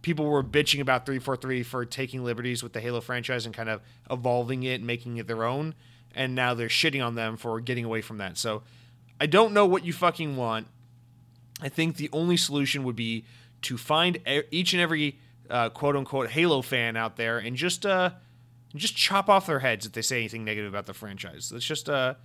people 0.01 0.25
were 0.25 0.43
bitching 0.43 0.81
about 0.81 1.05
343 1.05 1.63
for 1.63 1.85
taking 1.85 2.23
liberties 2.23 2.61
with 2.61 2.73
the 2.73 2.79
Halo 2.79 3.01
franchise 3.01 3.45
and 3.45 3.55
kind 3.55 3.69
of 3.69 3.81
evolving 4.11 4.63
it 4.63 4.75
and 4.75 4.85
making 4.85 5.17
it 5.17 5.27
their 5.27 5.43
own 5.43 5.73
and 6.15 6.33
now 6.33 6.53
they're 6.53 6.67
shitting 6.67 7.05
on 7.05 7.15
them 7.15 7.37
for 7.37 7.59
getting 7.59 7.85
away 7.85 8.01
from 8.01 8.17
that. 8.17 8.37
So 8.37 8.63
I 9.19 9.27
don't 9.27 9.53
know 9.53 9.65
what 9.65 9.85
you 9.85 9.93
fucking 9.93 10.35
want. 10.35 10.67
I 11.61 11.69
think 11.69 11.97
the 11.97 12.09
only 12.11 12.37
solution 12.37 12.83
would 12.83 12.95
be 12.95 13.25
to 13.63 13.77
find 13.77 14.19
each 14.51 14.73
and 14.73 14.81
every 14.81 15.19
uh, 15.49 15.69
quote 15.69 15.95
unquote 15.95 16.29
Halo 16.29 16.61
fan 16.61 16.97
out 16.97 17.17
there 17.17 17.37
and 17.37 17.55
just 17.55 17.85
uh, 17.85 18.11
just 18.75 18.95
chop 18.95 19.29
off 19.29 19.45
their 19.47 19.59
heads 19.59 19.85
if 19.85 19.91
they 19.91 20.01
say 20.01 20.17
anything 20.17 20.43
negative 20.43 20.71
about 20.71 20.85
the 20.85 20.93
franchise. 20.93 21.51
Let's 21.51 21.65
just 21.65 21.89
uh, 21.89 22.15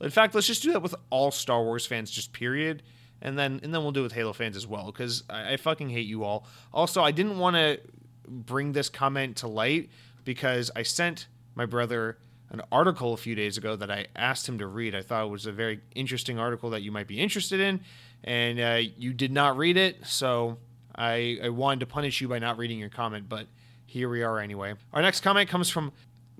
in 0.00 0.10
fact, 0.10 0.34
let's 0.34 0.46
just 0.46 0.62
do 0.62 0.72
that 0.72 0.82
with 0.82 0.94
all 1.10 1.30
Star 1.30 1.62
Wars 1.62 1.86
fans, 1.86 2.10
just 2.10 2.32
period. 2.32 2.82
And 3.22 3.38
then 3.38 3.60
and 3.62 3.74
then 3.74 3.82
we'll 3.82 3.92
do 3.92 4.00
it 4.00 4.04
with 4.04 4.12
Halo 4.12 4.32
fans 4.32 4.56
as 4.56 4.66
well 4.66 4.86
because 4.86 5.24
I, 5.30 5.54
I 5.54 5.56
fucking 5.56 5.88
hate 5.88 6.06
you 6.06 6.24
all. 6.24 6.46
Also, 6.72 7.02
I 7.02 7.12
didn't 7.12 7.38
want 7.38 7.56
to 7.56 7.80
bring 8.28 8.72
this 8.72 8.88
comment 8.88 9.38
to 9.38 9.48
light 9.48 9.90
because 10.24 10.70
I 10.76 10.82
sent 10.82 11.28
my 11.54 11.64
brother 11.64 12.18
an 12.50 12.62
article 12.70 13.12
a 13.12 13.16
few 13.16 13.34
days 13.34 13.58
ago 13.58 13.76
that 13.76 13.90
I 13.90 14.06
asked 14.14 14.48
him 14.48 14.58
to 14.58 14.66
read. 14.66 14.94
I 14.94 15.02
thought 15.02 15.24
it 15.24 15.30
was 15.30 15.46
a 15.46 15.52
very 15.52 15.80
interesting 15.94 16.38
article 16.38 16.70
that 16.70 16.82
you 16.82 16.92
might 16.92 17.06
be 17.08 17.20
interested 17.20 17.60
in, 17.60 17.80
and 18.24 18.60
uh, 18.60 18.80
you 18.96 19.12
did 19.12 19.32
not 19.32 19.56
read 19.56 19.76
it, 19.76 20.06
so 20.06 20.58
I, 20.94 21.38
I 21.42 21.48
wanted 21.48 21.80
to 21.80 21.86
punish 21.86 22.20
you 22.20 22.28
by 22.28 22.38
not 22.38 22.58
reading 22.58 22.78
your 22.78 22.88
comment, 22.88 23.28
but 23.28 23.46
here 23.84 24.08
we 24.08 24.22
are 24.22 24.38
anyway. 24.38 24.74
Our 24.92 25.02
next 25.02 25.20
comment 25.20 25.48
comes 25.48 25.68
from 25.68 25.92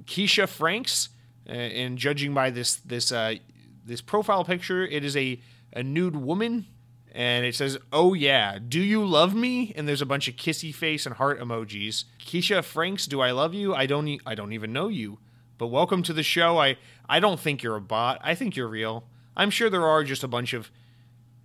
Keisha 0.04 0.48
Franks, 0.48 1.08
uh, 1.48 1.52
and 1.52 1.96
judging 1.98 2.34
by 2.34 2.50
this 2.50 2.76
this 2.76 3.12
uh, 3.12 3.36
this 3.84 4.00
profile 4.00 4.44
picture, 4.44 4.84
it 4.84 5.04
is 5.04 5.16
a 5.16 5.40
a 5.72 5.82
nude 5.82 6.16
woman. 6.16 6.66
And 7.12 7.46
it 7.46 7.54
says, 7.54 7.78
"Oh 7.94 8.12
yeah, 8.12 8.58
do 8.58 8.78
you 8.78 9.02
love 9.06 9.34
me?" 9.34 9.72
And 9.74 9.88
there's 9.88 10.02
a 10.02 10.06
bunch 10.06 10.28
of 10.28 10.36
kissy 10.36 10.74
face 10.74 11.06
and 11.06 11.14
heart 11.14 11.40
emojis. 11.40 12.04
Keisha 12.20 12.62
Franks, 12.62 13.06
do 13.06 13.22
I 13.22 13.30
love 13.30 13.54
you? 13.54 13.74
I 13.74 13.86
don't. 13.86 14.06
E- 14.06 14.20
I 14.26 14.34
don't 14.34 14.52
even 14.52 14.70
know 14.74 14.88
you. 14.88 15.18
But 15.58 15.68
welcome 15.68 16.02
to 16.04 16.12
the 16.12 16.22
show. 16.22 16.58
I 16.58 16.76
I 17.08 17.20
don't 17.20 17.40
think 17.40 17.62
you're 17.62 17.76
a 17.76 17.80
bot. 17.80 18.20
I 18.22 18.34
think 18.34 18.56
you're 18.56 18.68
real. 18.68 19.04
I'm 19.36 19.50
sure 19.50 19.70
there 19.70 19.86
are 19.86 20.04
just 20.04 20.24
a 20.24 20.28
bunch 20.28 20.52
of 20.52 20.70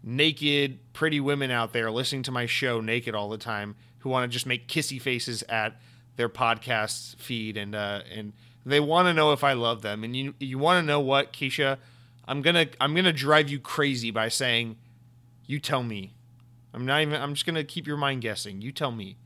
naked, 0.03 0.79
pretty 0.93 1.19
women 1.19 1.51
out 1.51 1.73
there 1.73 1.91
listening 1.91 2.23
to 2.23 2.31
my 2.31 2.45
show 2.45 2.81
naked 2.81 3.15
all 3.15 3.29
the 3.29 3.37
time 3.37 3.75
who 3.99 4.09
want 4.09 4.29
to 4.29 4.33
just 4.33 4.45
make 4.45 4.67
kissy 4.67 5.01
faces 5.01 5.43
at 5.47 5.79
their 6.15 6.29
podcast 6.29 7.15
feed 7.17 7.55
and 7.57 7.75
uh, 7.75 8.01
and 8.13 8.33
they 8.65 8.79
want 8.79 9.07
to 9.07 9.13
know 9.13 9.31
if 9.31 9.43
I 9.43 9.53
love 9.53 9.81
them. 9.81 10.03
And 10.03 10.15
you 10.15 10.35
you 10.39 10.57
want 10.57 10.81
to 10.83 10.85
know 10.85 10.99
what, 10.99 11.33
Keisha? 11.33 11.77
I'm 12.25 12.41
gonna 12.41 12.67
I'm 12.79 12.93
gonna 12.95 13.13
drive 13.13 13.49
you 13.49 13.59
crazy 13.59 14.11
by 14.11 14.27
saying, 14.27 14.77
you 15.45 15.59
tell 15.59 15.83
me. 15.83 16.13
I'm 16.73 16.85
not 16.85 17.01
even. 17.01 17.21
I'm 17.21 17.33
just 17.33 17.45
gonna 17.45 17.63
keep 17.63 17.87
your 17.87 17.97
mind 17.97 18.21
guessing. 18.21 18.61
You 18.61 18.71
tell 18.71 18.91
me. 18.91 19.17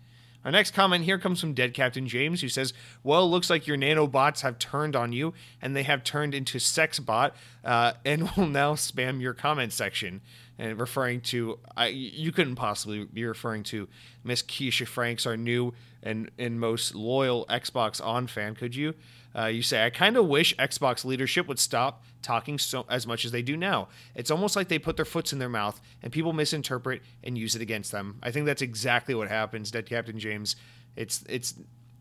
Our 0.45 0.51
next 0.51 0.75
comment 0.75 1.05
here 1.05 1.17
comes 1.17 1.41
from 1.41 1.53
Dead 1.53 1.73
Captain 1.73 2.07
James, 2.07 2.41
who 2.41 2.49
says, 2.49 2.71
"Well, 3.03 3.29
looks 3.29 3.49
like 3.49 3.65
your 3.65 3.77
nanobots 3.77 4.41
have 4.41 4.59
turned 4.59 4.95
on 4.95 5.11
you, 5.11 5.33
and 5.59 5.75
they 5.75 5.81
have 5.83 6.03
turned 6.03 6.35
into 6.35 6.59
sex 6.59 6.99
bot, 6.99 7.35
uh, 7.63 7.93
and 8.05 8.29
will 8.37 8.45
now 8.45 8.75
spam 8.75 9.19
your 9.19 9.33
comment 9.33 9.73
section." 9.73 10.21
And 10.57 10.79
referring 10.79 11.19
to, 11.21 11.59
I, 11.75 11.87
you 11.87 12.31
couldn't 12.31 12.55
possibly 12.55 13.03
be 13.05 13.25
referring 13.25 13.63
to 13.63 13.89
Miss 14.23 14.41
Keisha 14.43 14.87
Franks, 14.87 15.25
our 15.25 15.35
new 15.35 15.73
and 16.03 16.29
and 16.37 16.59
most 16.59 16.93
loyal 16.93 17.47
Xbox 17.47 17.99
On 18.05 18.27
fan, 18.27 18.53
could 18.53 18.75
you? 18.75 18.93
Uh, 19.37 19.47
you 19.47 19.61
say, 19.61 19.85
I 19.85 19.89
kind 19.89 20.15
of 20.15 20.27
wish 20.27 20.55
Xbox 20.55 21.03
leadership 21.03 21.47
would 21.47 21.59
stop 21.59 22.03
talking 22.21 22.57
so 22.57 22.85
as 22.89 23.05
much 23.05 23.25
as 23.25 23.31
they 23.31 23.41
do 23.41 23.57
now. 23.57 23.89
It's 24.15 24.31
almost 24.31 24.55
like 24.55 24.69
they 24.69 24.79
put 24.79 24.95
their 24.95 25.05
foots 25.05 25.33
in 25.33 25.39
their 25.39 25.49
mouth 25.49 25.81
and 26.01 26.11
people 26.11 26.31
misinterpret 26.31 27.01
and 27.23 27.37
use 27.37 27.55
it 27.55 27.61
against 27.61 27.91
them. 27.91 28.19
I 28.23 28.31
think 28.31 28.45
that's 28.45 28.61
exactly 28.61 29.13
what 29.13 29.27
happens, 29.27 29.71
Dead 29.71 29.85
Captain 29.85 30.19
James. 30.19 30.55
It's 30.95 31.23
it's 31.27 31.53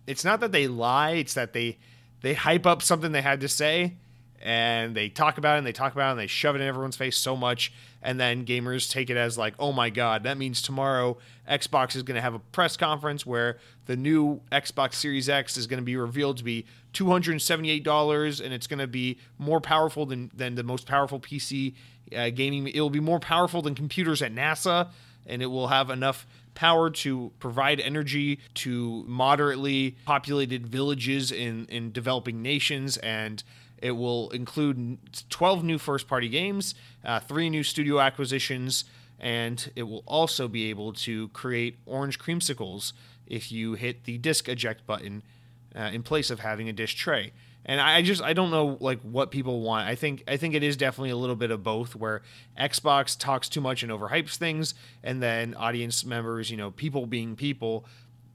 it's 0.07 0.25
not 0.25 0.41
that 0.41 0.53
they 0.53 0.69
lie, 0.69 1.13
it's 1.13 1.35
that 1.35 1.53
they 1.53 1.79
they 2.23 2.35
hype 2.35 2.67
up 2.67 2.83
something 2.83 3.13
they 3.13 3.23
had 3.23 3.41
to 3.41 3.49
say 3.49 3.95
and 4.45 4.95
they 4.95 5.09
talk 5.09 5.39
about 5.39 5.55
it 5.55 5.59
and 5.59 5.67
they 5.67 5.73
talk 5.73 5.95
about 5.95 6.09
it 6.09 6.11
and 6.13 6.21
they 6.21 6.27
shove 6.27 6.55
it 6.55 6.61
in 6.61 6.69
everyone's 6.69 6.97
face 6.97 7.17
so 7.17 7.35
much. 7.35 7.73
And 8.03 8.21
then 8.21 8.45
gamers 8.45 8.91
take 8.91 9.09
it 9.09 9.17
as 9.17 9.39
like 9.39 9.55
oh 9.59 9.73
my 9.73 9.89
god 9.89 10.25
that 10.25 10.37
means 10.37 10.61
tomorrow 10.61 11.17
xbox 11.49 11.97
is 11.97 12.03
going 12.03 12.17
to 12.17 12.21
have 12.21 12.35
a 12.35 12.39
press 12.39 12.77
conference 12.77 13.25
where 13.25 13.59
the 13.87 13.97
new 13.97 14.43
xbox 14.53 14.95
series 14.95 15.31
x 15.31 15.57
is 15.57 15.67
going 15.67 15.81
to 15.81 15.85
be 15.85 15.97
revealed 15.97 16.37
to 16.37 16.45
be 16.45 16.67
$278 16.93 18.45
and 18.45 18.53
it's 18.53 18.67
going 18.67 18.79
to 18.79 18.87
be 18.87 19.19
more 19.39 19.61
powerful 19.61 20.05
than, 20.05 20.31
than 20.35 20.55
the 20.55 20.63
most 20.63 20.87
powerful 20.87 21.19
pc 21.19 21.75
uh, 22.15 22.29
gaming. 22.29 22.69
It 22.69 22.81
will 22.81 22.91
be 22.91 23.01
more 23.01 23.21
powerful 23.21 23.63
than 23.63 23.75
computers 23.75 24.21
at 24.21 24.35
nasa 24.35 24.89
and 25.27 25.41
it 25.41 25.47
will 25.47 25.69
have 25.69 25.89
enough 25.89 26.27
power 26.55 26.91
to 26.91 27.33
provide 27.41 27.81
energy 27.81 28.39
to 28.55 29.05
moderately 29.07 29.97
populated 30.05 30.67
villages 30.67 31.33
in, 31.33 31.67
in 31.67 31.91
developing 31.91 32.43
nations 32.43 32.97
and 32.99 33.43
it 33.79 33.93
will 33.93 34.31
include 34.31 34.99
12 35.31 35.65
new 35.65 35.79
first 35.79 36.09
party 36.09 36.29
games, 36.29 36.75
uh, 37.05 37.21
three 37.21 37.51
new 37.51 37.63
studio 37.63 38.01
acquisitions, 38.01 38.85
and 39.19 39.71
it 39.77 39.85
will 39.85 40.03
also 40.07 40.49
be 40.49 40.71
able 40.71 40.93
to 40.93 41.29
create 41.29 41.79
orange 41.87 42.19
creamsicles 42.19 42.93
if 43.27 43.51
you 43.51 43.75
hit 43.75 44.05
the 44.05 44.19
disk 44.19 44.49
eject 44.49 44.87
button 44.87 45.23
uh, 45.77 45.91
in 45.93 46.03
place 46.03 46.31
of 46.31 46.41
having 46.41 46.69
a 46.69 46.73
disk 46.73 46.97
tray. 46.97 47.33
And 47.67 47.81
I 47.81 48.03
just 48.03 48.23
I 48.23 48.35
don't 48.35 48.51
know 48.51 48.77
like 48.81 49.01
what 49.01 49.31
people 49.31 49.63
want. 49.63 49.89
I 49.89 49.95
think 49.95 50.23
I 50.29 50.37
think 50.37 50.55
it 50.55 50.63
is 50.63 50.77
definitely 50.77 51.11
a 51.11 51.17
little 51.17 51.37
bit 51.37 51.51
of 51.51 51.63
both 51.63 51.97
where 51.97 52.21
Xbox 52.59 53.19
talks 53.19 53.49
too 53.49 53.63
much 53.63 53.83
and 53.83 53.91
overhypes 53.91 54.37
things 54.37 54.75
and 55.03 55.23
then 55.23 55.55
audience 55.55 56.05
members, 56.05 56.51
you 56.51 56.59
know, 56.59 56.71
people 56.71 57.07
being 57.07 57.37
people 57.37 57.87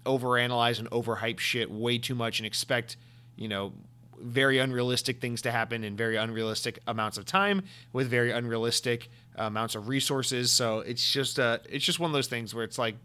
overanalyze 0.05 0.79
and 0.79 0.89
overhype 0.89 1.37
shit 1.37 1.69
way 1.69 1.99
too 1.99 2.15
much 2.15 2.39
and 2.39 2.47
expect, 2.47 2.97
you 3.35 3.47
know, 3.47 3.73
very 4.21 4.59
unrealistic 4.59 5.21
things 5.21 5.41
to 5.43 5.51
happen 5.51 5.83
in 5.83 5.95
very 5.95 6.15
unrealistic 6.15 6.79
amounts 6.87 7.17
of 7.17 7.25
time 7.25 7.63
with 7.93 8.09
very 8.09 8.31
unrealistic 8.31 9.09
amounts 9.35 9.75
of 9.75 9.87
resources. 9.87 10.51
So 10.51 10.79
it's 10.79 11.09
just 11.11 11.39
uh 11.39 11.59
it's 11.69 11.85
just 11.85 11.99
one 11.99 12.09
of 12.09 12.13
those 12.13 12.27
things 12.27 12.53
where 12.53 12.63
it's 12.63 12.77
like 12.77 12.95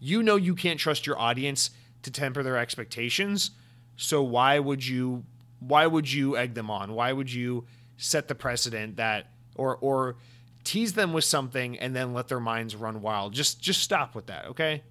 you 0.00 0.22
know 0.22 0.36
you 0.36 0.54
can't 0.54 0.78
trust 0.78 1.06
your 1.06 1.18
audience 1.18 1.70
to 2.02 2.10
temper 2.10 2.42
their 2.42 2.56
expectations. 2.56 3.50
So 3.96 4.22
why 4.22 4.58
would 4.58 4.86
you 4.86 5.24
why 5.60 5.86
would 5.86 6.10
you 6.10 6.36
egg 6.36 6.54
them 6.54 6.70
on? 6.70 6.94
Why 6.94 7.12
would 7.12 7.32
you 7.32 7.66
set 7.96 8.28
the 8.28 8.34
precedent 8.34 8.96
that 8.96 9.26
or 9.54 9.76
or 9.76 10.16
tease 10.62 10.94
them 10.94 11.12
with 11.12 11.24
something 11.24 11.78
and 11.78 11.94
then 11.94 12.14
let 12.14 12.28
their 12.28 12.40
minds 12.40 12.76
run 12.76 13.02
wild? 13.02 13.32
Just 13.32 13.60
just 13.60 13.82
stop 13.82 14.14
with 14.14 14.26
that, 14.26 14.46
okay? 14.46 14.82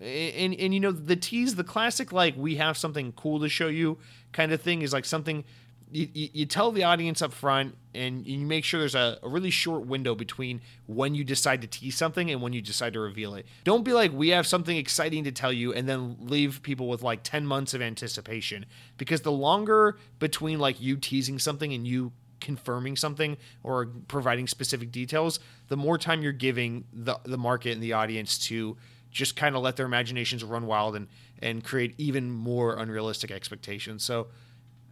And 0.00 0.54
and 0.54 0.74
you 0.74 0.80
know 0.80 0.92
the 0.92 1.16
tease, 1.16 1.54
the 1.54 1.64
classic 1.64 2.12
like 2.12 2.34
we 2.36 2.56
have 2.56 2.76
something 2.76 3.12
cool 3.12 3.40
to 3.40 3.48
show 3.48 3.68
you 3.68 3.98
kind 4.32 4.52
of 4.52 4.60
thing 4.60 4.82
is 4.82 4.92
like 4.92 5.04
something 5.04 5.44
you, 5.92 6.08
you, 6.32 6.46
tell 6.46 6.72
the 6.72 6.84
audience 6.84 7.20
up 7.20 7.32
front 7.32 7.76
and 7.94 8.26
you 8.26 8.38
make 8.46 8.64
sure 8.64 8.80
there's 8.80 8.94
a, 8.94 9.18
a, 9.22 9.28
really 9.28 9.50
short 9.50 9.84
window 9.84 10.14
between 10.14 10.62
when 10.86 11.14
you 11.14 11.22
decide 11.22 11.60
to 11.60 11.66
tease 11.66 11.96
something 11.96 12.30
and 12.30 12.40
when 12.40 12.54
you 12.54 12.62
decide 12.62 12.94
to 12.94 13.00
reveal 13.00 13.34
it. 13.34 13.46
Don't 13.64 13.84
be 13.84 13.92
like, 13.92 14.10
we 14.12 14.30
have 14.30 14.46
something 14.46 14.76
exciting 14.76 15.24
to 15.24 15.32
tell 15.32 15.52
you 15.52 15.74
and 15.74 15.86
then 15.86 16.16
leave 16.20 16.62
people 16.62 16.88
with 16.88 17.02
like 17.02 17.22
10 17.22 17.46
months 17.46 17.74
of 17.74 17.82
anticipation. 17.82 18.64
Because 18.96 19.20
the 19.20 19.32
longer 19.32 19.98
between 20.18 20.58
like 20.58 20.80
you 20.80 20.96
teasing 20.96 21.38
something 21.38 21.72
and 21.74 21.86
you 21.86 22.12
confirming 22.40 22.96
something 22.96 23.36
or 23.62 23.86
providing 24.08 24.46
specific 24.46 24.90
details, 24.90 25.40
the 25.68 25.76
more 25.76 25.98
time 25.98 26.22
you're 26.22 26.32
giving 26.32 26.84
the, 26.92 27.18
the 27.24 27.38
market 27.38 27.72
and 27.72 27.82
the 27.82 27.92
audience 27.92 28.38
to 28.38 28.76
just 29.10 29.36
kind 29.36 29.54
of 29.54 29.62
let 29.62 29.76
their 29.76 29.86
imaginations 29.86 30.42
run 30.42 30.66
wild 30.66 30.96
and, 30.96 31.06
and 31.42 31.64
create 31.64 31.94
even 31.98 32.30
more 32.30 32.76
unrealistic 32.76 33.30
expectations. 33.30 34.04
So, 34.04 34.28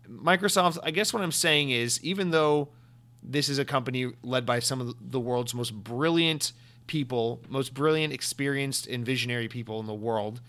Microsoft, 0.08 0.78
I 0.82 0.90
guess 0.90 1.12
what 1.12 1.22
I'm 1.22 1.32
saying 1.32 1.70
is, 1.70 2.02
even 2.02 2.30
though 2.30 2.68
this 3.22 3.48
is 3.48 3.58
a 3.58 3.64
company 3.64 4.12
led 4.22 4.44
by 4.44 4.58
some 4.58 4.80
of 4.80 4.94
the 5.00 5.20
world's 5.20 5.54
most 5.54 5.72
brilliant 5.72 6.52
people, 6.86 7.40
most 7.48 7.72
brilliant, 7.74 8.12
experienced, 8.12 8.86
and 8.88 9.06
visionary 9.06 9.46
people 9.46 9.78
in 9.78 9.86
the 9.86 9.94
world, 9.94 10.40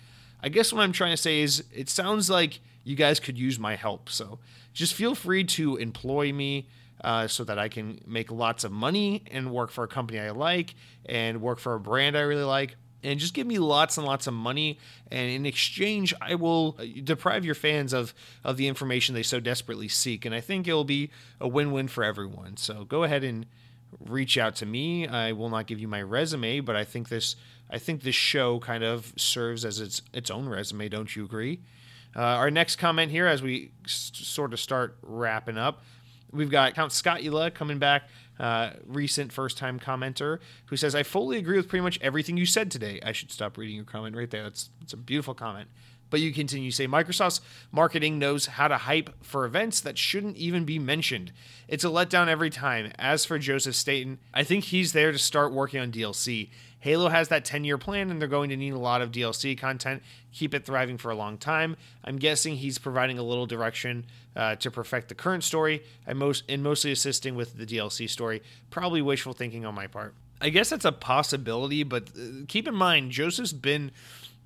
I 0.41 0.49
guess 0.49 0.73
what 0.73 0.81
I'm 0.81 0.91
trying 0.91 1.11
to 1.11 1.17
say 1.17 1.41
is 1.41 1.63
it 1.71 1.89
sounds 1.89 2.29
like 2.29 2.59
you 2.83 2.95
guys 2.95 3.19
could 3.19 3.37
use 3.37 3.59
my 3.59 3.75
help. 3.75 4.09
So 4.09 4.39
just 4.73 4.93
feel 4.95 5.13
free 5.13 5.43
to 5.43 5.77
employ 5.77 6.33
me 6.33 6.67
uh, 7.03 7.27
so 7.27 7.43
that 7.43 7.59
I 7.59 7.69
can 7.69 7.99
make 8.07 8.31
lots 8.31 8.63
of 8.63 8.71
money 8.71 9.23
and 9.31 9.51
work 9.51 9.71
for 9.71 9.83
a 9.83 9.87
company 9.87 10.19
I 10.19 10.31
like 10.31 10.73
and 11.05 11.41
work 11.41 11.59
for 11.59 11.73
a 11.75 11.79
brand 11.79 12.17
I 12.17 12.21
really 12.21 12.43
like 12.43 12.75
and 13.03 13.19
just 13.19 13.33
give 13.33 13.47
me 13.47 13.57
lots 13.59 13.97
and 13.97 14.05
lots 14.05 14.27
of 14.27 14.33
money. 14.33 14.77
And 15.09 15.29
in 15.29 15.45
exchange 15.45 16.13
i 16.21 16.35
will 16.35 16.75
uh, 16.79 16.85
deprive 17.03 17.43
your 17.45 17.55
fans 17.55 17.93
of 17.93 18.13
of 18.43 18.57
the 18.57 18.67
information 18.67 19.15
they 19.15 19.23
so 19.23 19.39
desperately 19.39 19.87
seek. 19.87 20.25
And 20.25 20.33
i 20.35 20.41
think 20.41 20.67
it'll 20.67 20.83
be 20.83 21.09
a 21.39 21.47
win-win 21.47 21.87
for 21.87 22.03
everyone. 22.03 22.57
So 22.57 22.83
go 22.85 23.03
ahead 23.03 23.23
and 23.23 23.45
reach 23.99 24.37
out 24.37 24.55
to 24.57 24.65
me. 24.65 25.07
I 25.07 25.31
will 25.33 25.49
not 25.49 25.67
give 25.67 25.79
you 25.79 25.87
my 25.87 26.01
resume 26.01 26.59
but 26.61 26.75
i 26.75 26.83
think 26.83 27.09
this 27.09 27.35
i 27.69 27.77
think 27.77 28.03
this 28.03 28.15
show 28.15 28.59
kind 28.59 28.83
of 28.83 29.13
serves 29.17 29.65
as 29.65 29.79
its 29.79 30.01
its 30.13 30.29
own 30.31 30.47
resume. 30.47 30.89
Don't 30.89 31.15
you 31.15 31.25
agree? 31.25 31.59
Uh, 32.15 32.19
our 32.21 32.51
next 32.51 32.75
comment 32.75 33.09
here 33.09 33.25
as 33.25 33.41
we 33.41 33.71
s- 33.85 34.11
sort 34.13 34.51
of 34.51 34.59
start 34.59 34.97
wrapping 35.01 35.57
up 35.57 35.81
we've 36.31 36.49
got 36.51 36.73
count 36.75 36.91
scott 36.91 37.21
coming 37.53 37.79
back 37.79 38.09
uh, 38.41 38.71
recent 38.87 39.31
first 39.31 39.55
time 39.55 39.79
commenter 39.79 40.39
who 40.65 40.75
says, 40.75 40.95
I 40.95 41.03
fully 41.03 41.37
agree 41.37 41.57
with 41.57 41.69
pretty 41.69 41.83
much 41.83 41.99
everything 42.01 42.37
you 42.37 42.47
said 42.47 42.71
today. 42.71 42.99
I 43.05 43.11
should 43.11 43.31
stop 43.31 43.55
reading 43.55 43.75
your 43.75 43.85
comment 43.85 44.15
right 44.15 44.29
there. 44.29 44.41
That's, 44.41 44.71
that's 44.79 44.93
a 44.93 44.97
beautiful 44.97 45.35
comment. 45.35 45.69
But 46.09 46.21
you 46.21 46.33
continue 46.33 46.71
to 46.71 46.75
say 46.75 46.87
Microsoft's 46.87 47.39
marketing 47.71 48.19
knows 48.19 48.47
how 48.47 48.67
to 48.67 48.77
hype 48.77 49.11
for 49.23 49.45
events 49.45 49.79
that 49.81 49.97
shouldn't 49.97 50.37
even 50.37 50.65
be 50.65 50.79
mentioned. 50.79 51.31
It's 51.67 51.85
a 51.85 51.87
letdown 51.87 52.27
every 52.27 52.49
time. 52.49 52.91
As 52.97 53.23
for 53.25 53.37
Joseph 53.37 53.75
Staten, 53.75 54.17
I 54.33 54.43
think 54.43 54.65
he's 54.65 54.91
there 54.91 55.11
to 55.11 55.19
start 55.19 55.53
working 55.53 55.79
on 55.79 55.91
DLC. 55.91 56.49
Halo 56.79 57.09
has 57.09 57.27
that 57.27 57.45
10 57.45 57.63
year 57.63 57.77
plan 57.77 58.09
and 58.09 58.19
they're 58.19 58.27
going 58.27 58.49
to 58.49 58.57
need 58.57 58.73
a 58.73 58.79
lot 58.79 59.01
of 59.01 59.11
DLC 59.11 59.55
content, 59.57 60.01
keep 60.33 60.55
it 60.55 60.65
thriving 60.65 60.97
for 60.97 61.11
a 61.11 61.15
long 61.15 61.37
time. 61.37 61.77
I'm 62.03 62.17
guessing 62.17 62.55
he's 62.55 62.79
providing 62.79 63.19
a 63.19 63.23
little 63.23 63.45
direction 63.45 64.05
uh, 64.35 64.55
to 64.55 64.71
perfect 64.71 65.09
the 65.09 65.15
current 65.15 65.43
story 65.43 65.83
and, 66.05 66.17
most, 66.17 66.43
and 66.47 66.63
mostly 66.63 66.91
assisting 66.91 67.35
with 67.35 67.57
the 67.57 67.65
DLC 67.65 68.09
story. 68.09 68.41
Probably 68.69 69.01
wishful 69.01 69.33
thinking 69.33 69.65
on 69.65 69.75
my 69.75 69.87
part. 69.87 70.15
I 70.39 70.49
guess 70.49 70.69
that's 70.69 70.85
a 70.85 70.91
possibility, 70.91 71.83
but 71.83 72.09
uh, 72.09 72.45
keep 72.47 72.67
in 72.67 72.75
mind, 72.75 73.11
Joseph's 73.11 73.53
been 73.53 73.91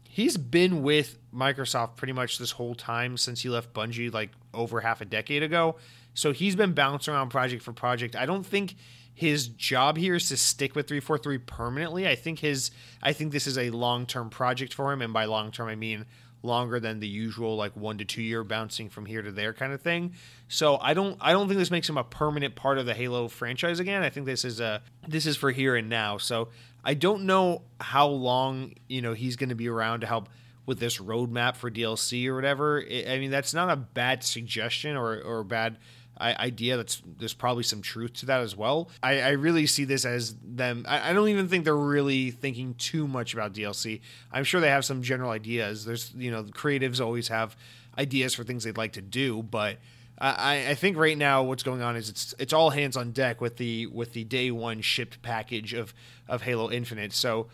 he's 0.03 0.37
been 0.37 0.81
with 0.81 1.17
Microsoft 1.33 1.97
pretty 1.97 2.13
much 2.13 2.37
this 2.37 2.51
whole 2.51 2.73
time 2.73 3.17
since 3.17 3.41
he 3.41 3.49
left 3.49 3.73
Bungie 3.73 4.13
like 4.13 4.31
over 4.53 4.81
half 4.81 5.01
a 5.01 5.05
decade 5.05 5.43
ago. 5.43 5.75
So 6.13 6.31
he's 6.31 6.55
been 6.55 6.73
bouncing 6.73 7.13
around 7.13 7.29
project 7.29 7.61
for 7.61 7.73
project. 7.73 8.15
I 8.15 8.25
don't 8.25 8.45
think 8.45 8.75
his 9.13 9.47
job 9.47 9.97
here 9.97 10.15
is 10.15 10.27
to 10.29 10.37
stick 10.37 10.75
with 10.75 10.87
343 10.87 11.37
permanently. 11.39 12.07
I 12.07 12.15
think 12.15 12.39
his 12.39 12.71
I 13.01 13.13
think 13.13 13.31
this 13.31 13.47
is 13.47 13.57
a 13.57 13.69
long-term 13.69 14.29
project 14.29 14.73
for 14.73 14.91
him 14.91 15.01
and 15.01 15.13
by 15.13 15.25
long-term 15.25 15.67
I 15.67 15.75
mean 15.75 16.05
longer 16.45 16.79
than 16.79 16.99
the 16.99 17.07
usual 17.07 17.55
like 17.55 17.75
1 17.75 17.97
to 17.97 18.05
2 18.05 18.21
year 18.21 18.43
bouncing 18.43 18.89
from 18.89 19.05
here 19.05 19.21
to 19.21 19.31
there 19.31 19.53
kind 19.53 19.73
of 19.73 19.81
thing. 19.81 20.13
So 20.47 20.77
I 20.77 20.93
don't 20.93 21.17
I 21.19 21.31
don't 21.31 21.47
think 21.47 21.57
this 21.57 21.71
makes 21.71 21.89
him 21.89 21.97
a 21.97 22.03
permanent 22.03 22.55
part 22.55 22.77
of 22.77 22.85
the 22.85 22.93
Halo 22.93 23.27
franchise 23.27 23.79
again. 23.79 24.03
I 24.03 24.09
think 24.09 24.25
this 24.25 24.45
is 24.45 24.59
a 24.59 24.81
this 25.07 25.25
is 25.25 25.35
for 25.35 25.51
here 25.51 25.75
and 25.75 25.89
now. 25.89 26.17
So 26.17 26.49
I 26.83 26.93
don't 26.93 27.23
know 27.23 27.63
how 27.81 28.07
long, 28.07 28.73
you 28.87 29.01
know, 29.01 29.13
he's 29.13 29.35
going 29.35 29.49
to 29.49 29.55
be 29.55 29.67
around 29.67 30.01
to 30.01 30.07
help 30.07 30.29
with 30.65 30.79
this 30.79 30.99
roadmap 30.99 31.55
for 31.55 31.69
DLC 31.69 32.27
or 32.27 32.35
whatever. 32.35 32.83
I 32.83 33.17
mean, 33.17 33.31
that's 33.31 33.53
not 33.53 33.69
a 33.69 33.75
bad 33.75 34.23
suggestion 34.23 34.95
or 34.95 35.19
or 35.21 35.43
bad 35.43 35.77
idea 36.19 36.77
that's 36.77 37.01
there's 37.19 37.33
probably 37.33 37.63
some 37.63 37.81
truth 37.81 38.13
to 38.13 38.25
that 38.27 38.41
as 38.41 38.55
well. 38.55 38.89
I, 39.03 39.21
I 39.21 39.29
really 39.31 39.65
see 39.67 39.85
this 39.85 40.05
as 40.05 40.35
them 40.43 40.85
I, 40.87 41.09
I, 41.09 41.13
don't 41.13 41.27
even 41.29 41.47
think 41.47 41.65
they're 41.65 41.75
really 41.75 42.31
thinking 42.31 42.73
too 42.75 43.07
much 43.07 43.33
about 43.33 43.53
dlc 43.53 43.99
i'm 44.31 44.43
sure 44.43 44.61
they 44.61 44.69
have 44.69 44.85
some 44.85 45.01
general 45.01 45.31
ideas. 45.31 45.85
There's 45.85 46.13
you 46.15 46.31
know 46.31 46.41
the 46.41 46.51
creatives 46.51 47.01
always 47.01 47.27
have 47.27 47.57
ideas 47.97 48.33
for 48.33 48.43
things 48.43 48.63
they'd 48.63 48.77
like 48.77 48.93
to 48.93 49.01
do 49.01 49.43
but 49.43 49.77
I, 50.17 50.69
I 50.69 50.75
think 50.75 50.95
right 50.95 51.17
now 51.17 51.43
what's 51.43 51.63
going 51.63 51.81
on 51.81 51.97
is 51.97 52.09
it's 52.09 52.33
it's 52.39 52.53
all 52.53 52.69
hands 52.69 52.95
on 52.95 53.11
deck 53.11 53.41
with 53.41 53.57
the 53.57 53.87
with 53.87 54.13
the 54.13 54.23
day 54.23 54.49
one 54.49 54.79
shipped 54.81 55.21
package 55.21 55.73
of 55.73 55.93
of 56.27 56.41
halo 56.43 56.71
infinite. 56.71 57.11
So 57.11 57.47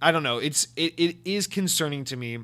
i 0.00 0.12
don't 0.12 0.22
know. 0.22 0.38
It's 0.38 0.68
it, 0.76 0.94
it 0.96 1.16
is 1.24 1.48
concerning 1.48 2.04
to 2.04 2.16
me 2.16 2.38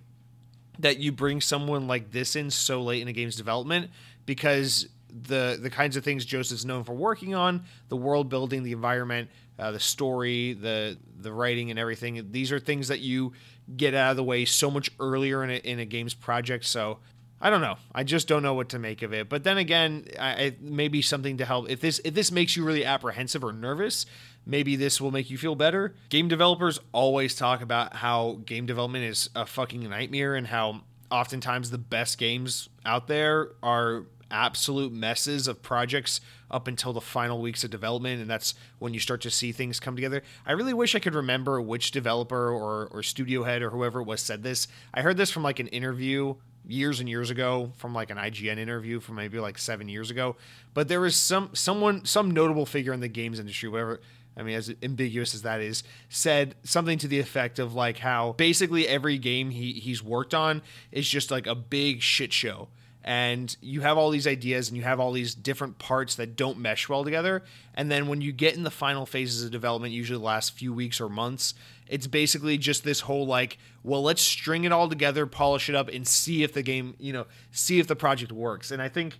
that 0.80 0.98
you 0.98 1.12
bring 1.12 1.40
someone 1.40 1.86
like 1.86 2.10
this 2.10 2.34
in 2.34 2.50
so 2.50 2.82
late 2.82 3.00
in 3.00 3.06
a 3.06 3.12
game's 3.12 3.36
development 3.36 3.90
because 4.26 4.88
the 5.22 5.58
the 5.60 5.70
kinds 5.70 5.96
of 5.96 6.04
things 6.04 6.24
Joseph's 6.24 6.64
known 6.64 6.84
for 6.84 6.94
working 6.94 7.34
on, 7.34 7.64
the 7.88 7.96
world 7.96 8.28
building, 8.28 8.62
the 8.62 8.72
environment, 8.72 9.30
uh, 9.58 9.70
the 9.70 9.80
story, 9.80 10.54
the 10.54 10.98
the 11.20 11.32
writing, 11.32 11.70
and 11.70 11.78
everything. 11.78 12.28
These 12.32 12.52
are 12.52 12.58
things 12.58 12.88
that 12.88 13.00
you 13.00 13.32
get 13.76 13.94
out 13.94 14.10
of 14.10 14.16
the 14.16 14.24
way 14.24 14.44
so 14.44 14.70
much 14.70 14.90
earlier 15.00 15.42
in 15.44 15.50
a, 15.50 15.54
in 15.54 15.78
a 15.78 15.84
game's 15.84 16.14
project. 16.14 16.66
So 16.66 16.98
I 17.40 17.50
don't 17.50 17.60
know. 17.60 17.76
I 17.94 18.04
just 18.04 18.28
don't 18.28 18.42
know 18.42 18.54
what 18.54 18.70
to 18.70 18.78
make 18.78 19.02
of 19.02 19.12
it. 19.12 19.28
But 19.28 19.44
then 19.44 19.58
again, 19.58 20.06
I, 20.18 20.28
I 20.28 20.56
maybe 20.60 21.02
something 21.02 21.36
to 21.38 21.44
help. 21.44 21.70
If 21.70 21.80
this 21.80 22.00
if 22.04 22.14
this 22.14 22.32
makes 22.32 22.56
you 22.56 22.64
really 22.64 22.84
apprehensive 22.84 23.44
or 23.44 23.52
nervous, 23.52 24.06
maybe 24.46 24.76
this 24.76 25.00
will 25.00 25.10
make 25.10 25.30
you 25.30 25.38
feel 25.38 25.54
better. 25.54 25.94
Game 26.08 26.28
developers 26.28 26.80
always 26.92 27.34
talk 27.34 27.62
about 27.62 27.96
how 27.96 28.40
game 28.46 28.66
development 28.66 29.04
is 29.04 29.30
a 29.34 29.46
fucking 29.46 29.88
nightmare 29.88 30.34
and 30.34 30.46
how 30.46 30.82
oftentimes 31.10 31.70
the 31.70 31.78
best 31.78 32.18
games 32.18 32.68
out 32.84 33.06
there 33.06 33.50
are 33.62 34.06
absolute 34.34 34.92
messes 34.92 35.46
of 35.46 35.62
projects 35.62 36.20
up 36.50 36.66
until 36.66 36.92
the 36.92 37.00
final 37.00 37.40
weeks 37.40 37.62
of 37.64 37.70
development 37.70 38.20
and 38.20 38.28
that's 38.28 38.54
when 38.80 38.92
you 38.92 39.00
start 39.00 39.20
to 39.22 39.30
see 39.30 39.52
things 39.52 39.78
come 39.80 39.94
together. 39.94 40.22
I 40.44 40.52
really 40.52 40.74
wish 40.74 40.94
i 40.94 40.98
could 40.98 41.14
remember 41.14 41.60
which 41.60 41.92
developer 41.92 42.50
or, 42.50 42.88
or 42.88 43.02
studio 43.02 43.44
head 43.44 43.62
or 43.62 43.70
whoever 43.70 44.00
it 44.00 44.04
was 44.04 44.20
said 44.20 44.42
this. 44.42 44.66
I 44.92 45.02
heard 45.02 45.16
this 45.16 45.30
from 45.30 45.44
like 45.44 45.60
an 45.60 45.68
interview 45.68 46.34
years 46.66 46.98
and 46.98 47.08
years 47.08 47.30
ago 47.30 47.72
from 47.76 47.94
like 47.94 48.10
an 48.10 48.16
ign 48.16 48.58
interview 48.58 48.98
from 48.98 49.16
maybe 49.16 49.38
like 49.38 49.58
seven 49.58 49.86
years 49.86 50.10
ago 50.10 50.34
but 50.72 50.88
there 50.88 50.98
was 50.98 51.14
some 51.14 51.50
someone 51.52 52.02
some 52.06 52.30
notable 52.30 52.64
figure 52.64 52.94
in 52.94 53.00
the 53.00 53.08
games 53.08 53.38
industry 53.38 53.68
whatever 53.68 54.00
I 54.36 54.42
mean, 54.42 54.56
as 54.56 54.74
ambiguous 54.82 55.34
as 55.34 55.42
that 55.42 55.60
is, 55.60 55.84
said 56.08 56.56
something 56.64 56.98
to 56.98 57.08
the 57.08 57.20
effect 57.20 57.58
of 57.58 57.74
like 57.74 57.98
how 57.98 58.32
basically 58.32 58.88
every 58.88 59.18
game 59.18 59.50
he 59.50 59.74
he's 59.74 60.02
worked 60.02 60.34
on 60.34 60.62
is 60.90 61.08
just 61.08 61.30
like 61.30 61.46
a 61.46 61.54
big 61.54 62.02
shit 62.02 62.32
show 62.32 62.68
and 63.04 63.54
you 63.60 63.82
have 63.82 63.98
all 63.98 64.10
these 64.10 64.26
ideas 64.26 64.68
and 64.68 64.76
you 64.76 64.82
have 64.82 64.98
all 64.98 65.12
these 65.12 65.34
different 65.34 65.78
parts 65.78 66.14
that 66.14 66.36
don't 66.36 66.58
mesh 66.58 66.88
well 66.88 67.04
together. 67.04 67.42
And 67.74 67.90
then 67.90 68.08
when 68.08 68.22
you 68.22 68.32
get 68.32 68.56
in 68.56 68.62
the 68.62 68.70
final 68.70 69.04
phases 69.04 69.44
of 69.44 69.50
development 69.50 69.92
usually 69.92 70.18
the 70.18 70.24
last 70.24 70.54
few 70.54 70.72
weeks 70.72 71.00
or 71.00 71.08
months 71.08 71.54
it's 71.86 72.06
basically 72.06 72.56
just 72.56 72.82
this 72.82 73.00
whole 73.00 73.26
like 73.26 73.58
well 73.82 74.02
let's 74.02 74.22
string 74.22 74.64
it 74.64 74.72
all 74.72 74.88
together 74.88 75.26
polish 75.26 75.68
it 75.68 75.74
up 75.74 75.88
and 75.88 76.08
see 76.08 76.42
if 76.42 76.54
the 76.54 76.62
game 76.62 76.94
you 76.98 77.12
know 77.12 77.26
see 77.52 77.78
if 77.78 77.86
the 77.86 77.96
project 77.96 78.32
works. 78.32 78.70
And 78.70 78.80
i 78.80 78.88
think 78.88 79.18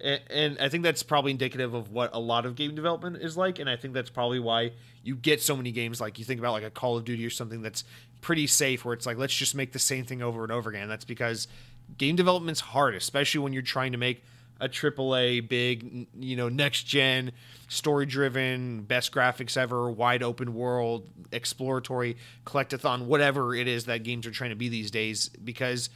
and 0.00 0.58
I 0.60 0.68
think 0.68 0.84
that's 0.84 1.02
probably 1.02 1.32
indicative 1.32 1.74
of 1.74 1.90
what 1.90 2.10
a 2.12 2.20
lot 2.20 2.46
of 2.46 2.54
game 2.54 2.74
development 2.74 3.16
is 3.16 3.36
like, 3.36 3.58
and 3.58 3.68
I 3.68 3.76
think 3.76 3.94
that's 3.94 4.10
probably 4.10 4.38
why 4.38 4.72
you 5.02 5.16
get 5.16 5.42
so 5.42 5.56
many 5.56 5.72
games 5.72 6.00
like 6.00 6.18
you 6.18 6.24
think 6.24 6.38
about 6.38 6.52
like 6.52 6.62
a 6.62 6.70
Call 6.70 6.96
of 6.96 7.04
Duty 7.04 7.24
or 7.26 7.30
something 7.30 7.62
that's 7.62 7.84
pretty 8.20 8.46
safe, 8.46 8.84
where 8.84 8.94
it's 8.94 9.06
like 9.06 9.16
let's 9.16 9.34
just 9.34 9.54
make 9.54 9.72
the 9.72 9.78
same 9.78 10.04
thing 10.04 10.22
over 10.22 10.42
and 10.42 10.52
over 10.52 10.70
again. 10.70 10.88
That's 10.88 11.04
because 11.04 11.48
game 11.96 12.16
development's 12.16 12.60
hard, 12.60 12.94
especially 12.94 13.40
when 13.40 13.52
you're 13.52 13.62
trying 13.62 13.92
to 13.92 13.98
make 13.98 14.22
a 14.60 14.68
AAA 14.68 15.48
big, 15.48 16.08
you 16.18 16.36
know, 16.36 16.48
next 16.48 16.84
gen, 16.84 17.32
story 17.68 18.06
driven, 18.06 18.82
best 18.82 19.12
graphics 19.12 19.56
ever, 19.56 19.90
wide 19.90 20.22
open 20.22 20.54
world, 20.54 21.08
exploratory, 21.30 22.16
collectathon, 22.44 23.06
whatever 23.06 23.54
it 23.54 23.68
is 23.68 23.84
that 23.84 24.02
games 24.02 24.26
are 24.26 24.30
trying 24.30 24.50
to 24.50 24.56
be 24.56 24.68
these 24.68 24.90
days, 24.90 25.28
because 25.44 25.90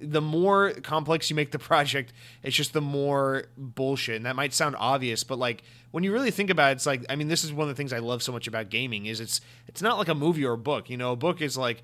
the 0.00 0.20
more 0.20 0.72
complex 0.82 1.28
you 1.30 1.36
make 1.36 1.50
the 1.50 1.58
project, 1.70 2.12
it's 2.42 2.54
just 2.54 2.72
the 2.72 2.80
more 2.80 3.44
bullshit. 3.56 4.16
And 4.16 4.26
that 4.26 4.36
might 4.36 4.54
sound 4.54 4.76
obvious, 4.78 5.24
but 5.24 5.38
like 5.38 5.62
when 5.90 6.04
you 6.04 6.12
really 6.12 6.30
think 6.30 6.50
about 6.50 6.70
it, 6.70 6.76
it's 6.76 6.86
like 6.86 7.04
I 7.08 7.16
mean, 7.16 7.28
this 7.28 7.44
is 7.44 7.52
one 7.52 7.68
of 7.68 7.74
the 7.74 7.76
things 7.76 7.92
I 7.92 7.98
love 7.98 8.22
so 8.22 8.32
much 8.32 8.46
about 8.46 8.70
gaming 8.70 9.06
is 9.06 9.20
it's 9.20 9.40
it's 9.66 9.82
not 9.82 9.98
like 9.98 10.08
a 10.08 10.14
movie 10.14 10.44
or 10.44 10.52
a 10.52 10.58
book. 10.58 10.90
You 10.90 10.96
know, 10.96 11.12
a 11.12 11.16
book 11.16 11.40
is 11.40 11.56
like 11.56 11.82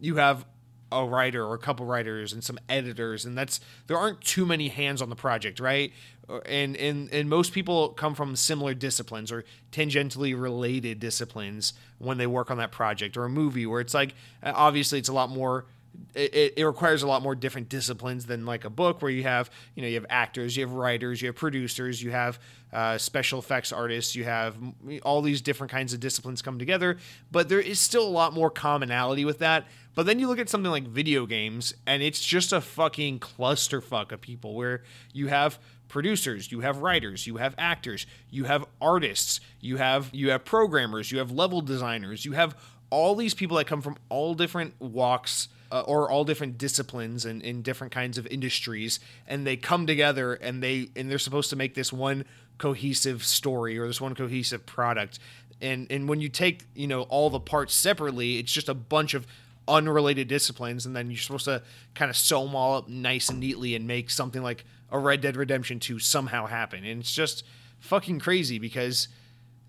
you 0.00 0.16
have 0.16 0.44
a 0.92 1.06
writer 1.06 1.44
or 1.44 1.54
a 1.54 1.58
couple 1.58 1.86
writers 1.86 2.32
and 2.32 2.44
some 2.44 2.58
editors 2.68 3.24
and 3.24 3.36
that's 3.36 3.60
there 3.86 3.96
aren't 3.96 4.20
too 4.20 4.46
many 4.46 4.68
hands 4.68 5.02
on 5.02 5.08
the 5.08 5.16
project 5.16 5.60
right? 5.60 5.92
Uh, 6.28 6.38
and 6.46 6.76
and 6.76 7.12
and 7.12 7.28
most 7.28 7.52
people 7.52 7.90
come 7.90 8.14
from 8.14 8.36
similar 8.36 8.74
disciplines 8.74 9.32
or 9.32 9.44
tangentially 9.72 10.40
related 10.40 11.00
disciplines 11.00 11.72
when 11.98 12.18
they 12.18 12.26
work 12.26 12.50
on 12.50 12.58
that 12.58 12.72
project 12.72 13.16
or 13.16 13.24
a 13.24 13.28
movie 13.28 13.66
where 13.66 13.80
it's 13.80 13.94
like 13.94 14.14
uh, 14.42 14.52
obviously 14.54 14.98
it's 14.98 15.08
a 15.08 15.12
lot 15.12 15.30
more 15.30 15.64
it, 16.14 16.54
it 16.56 16.64
requires 16.64 17.02
a 17.02 17.06
lot 17.06 17.22
more 17.22 17.34
different 17.34 17.68
disciplines 17.68 18.26
than 18.26 18.44
like 18.44 18.64
a 18.64 18.70
book 18.70 19.02
where 19.02 19.10
you 19.10 19.22
have 19.22 19.50
you 19.74 19.82
know 19.82 19.88
you 19.88 19.94
have 19.94 20.06
actors 20.10 20.56
you 20.56 20.62
have 20.62 20.72
writers 20.72 21.22
you 21.22 21.28
have 21.28 21.36
producers 21.36 22.02
you 22.02 22.10
have 22.10 22.38
uh, 22.72 22.98
special 22.98 23.38
effects 23.38 23.72
artists 23.72 24.14
you 24.14 24.24
have 24.24 24.56
all 25.02 25.22
these 25.22 25.40
different 25.40 25.70
kinds 25.70 25.92
of 25.92 26.00
disciplines 26.00 26.42
come 26.42 26.58
together 26.58 26.96
but 27.30 27.48
there 27.48 27.60
is 27.60 27.80
still 27.80 28.06
a 28.06 28.10
lot 28.10 28.32
more 28.32 28.50
commonality 28.50 29.24
with 29.24 29.38
that 29.38 29.66
but 29.94 30.06
then 30.06 30.18
you 30.18 30.26
look 30.26 30.38
at 30.38 30.48
something 30.48 30.70
like 30.70 30.86
video 30.86 31.26
games 31.26 31.74
and 31.86 32.02
it's 32.02 32.20
just 32.22 32.52
a 32.52 32.60
fucking 32.60 33.18
clusterfuck 33.18 34.12
of 34.12 34.20
people 34.20 34.54
where 34.54 34.82
you 35.12 35.28
have 35.28 35.58
producers 35.88 36.50
you 36.50 36.60
have 36.60 36.78
writers 36.78 37.26
you 37.26 37.36
have 37.36 37.54
actors 37.58 38.06
you 38.30 38.44
have 38.44 38.64
artists 38.80 39.40
you 39.60 39.76
have 39.76 40.08
you 40.12 40.30
have 40.30 40.44
programmers 40.44 41.12
you 41.12 41.18
have 41.18 41.30
level 41.30 41.60
designers 41.60 42.24
you 42.24 42.32
have 42.32 42.56
all 42.88 43.14
these 43.14 43.34
people 43.34 43.56
that 43.56 43.66
come 43.66 43.80
from 43.80 43.96
all 44.08 44.34
different 44.34 44.74
walks 44.80 45.48
uh, 45.72 45.80
or 45.86 46.10
all 46.10 46.24
different 46.24 46.58
disciplines 46.58 47.24
and 47.24 47.42
in 47.42 47.62
different 47.62 47.92
kinds 47.92 48.18
of 48.18 48.26
industries 48.26 49.00
and 49.26 49.46
they 49.46 49.56
come 49.56 49.86
together 49.86 50.34
and 50.34 50.62
they 50.62 50.88
and 50.94 51.10
they're 51.10 51.18
supposed 51.18 51.48
to 51.50 51.56
make 51.56 51.74
this 51.74 51.92
one 51.92 52.24
cohesive 52.58 53.24
story 53.24 53.78
or 53.78 53.86
this 53.86 54.00
one 54.00 54.14
cohesive 54.14 54.66
product. 54.66 55.18
And 55.60 55.86
and 55.90 56.08
when 56.08 56.20
you 56.20 56.28
take 56.28 56.66
you 56.74 56.86
know 56.86 57.02
all 57.02 57.30
the 57.30 57.40
parts 57.40 57.74
separately 57.74 58.38
it's 58.38 58.52
just 58.52 58.68
a 58.68 58.74
bunch 58.74 59.14
of 59.14 59.26
unrelated 59.66 60.28
disciplines 60.28 60.84
and 60.84 60.94
then 60.94 61.10
you're 61.10 61.18
supposed 61.18 61.46
to 61.46 61.62
kind 61.94 62.10
of 62.10 62.16
sew 62.16 62.44
them 62.44 62.54
all 62.54 62.76
up 62.76 62.88
nice 62.88 63.30
and 63.30 63.40
neatly 63.40 63.74
and 63.74 63.86
make 63.86 64.10
something 64.10 64.42
like 64.42 64.64
a 64.90 64.98
Red 64.98 65.22
Dead 65.22 65.36
Redemption 65.36 65.80
2 65.80 65.98
somehow 65.98 66.46
happen. 66.46 66.84
And 66.84 67.00
it's 67.00 67.14
just 67.14 67.44
fucking 67.80 68.20
crazy 68.20 68.58
because 68.58 69.08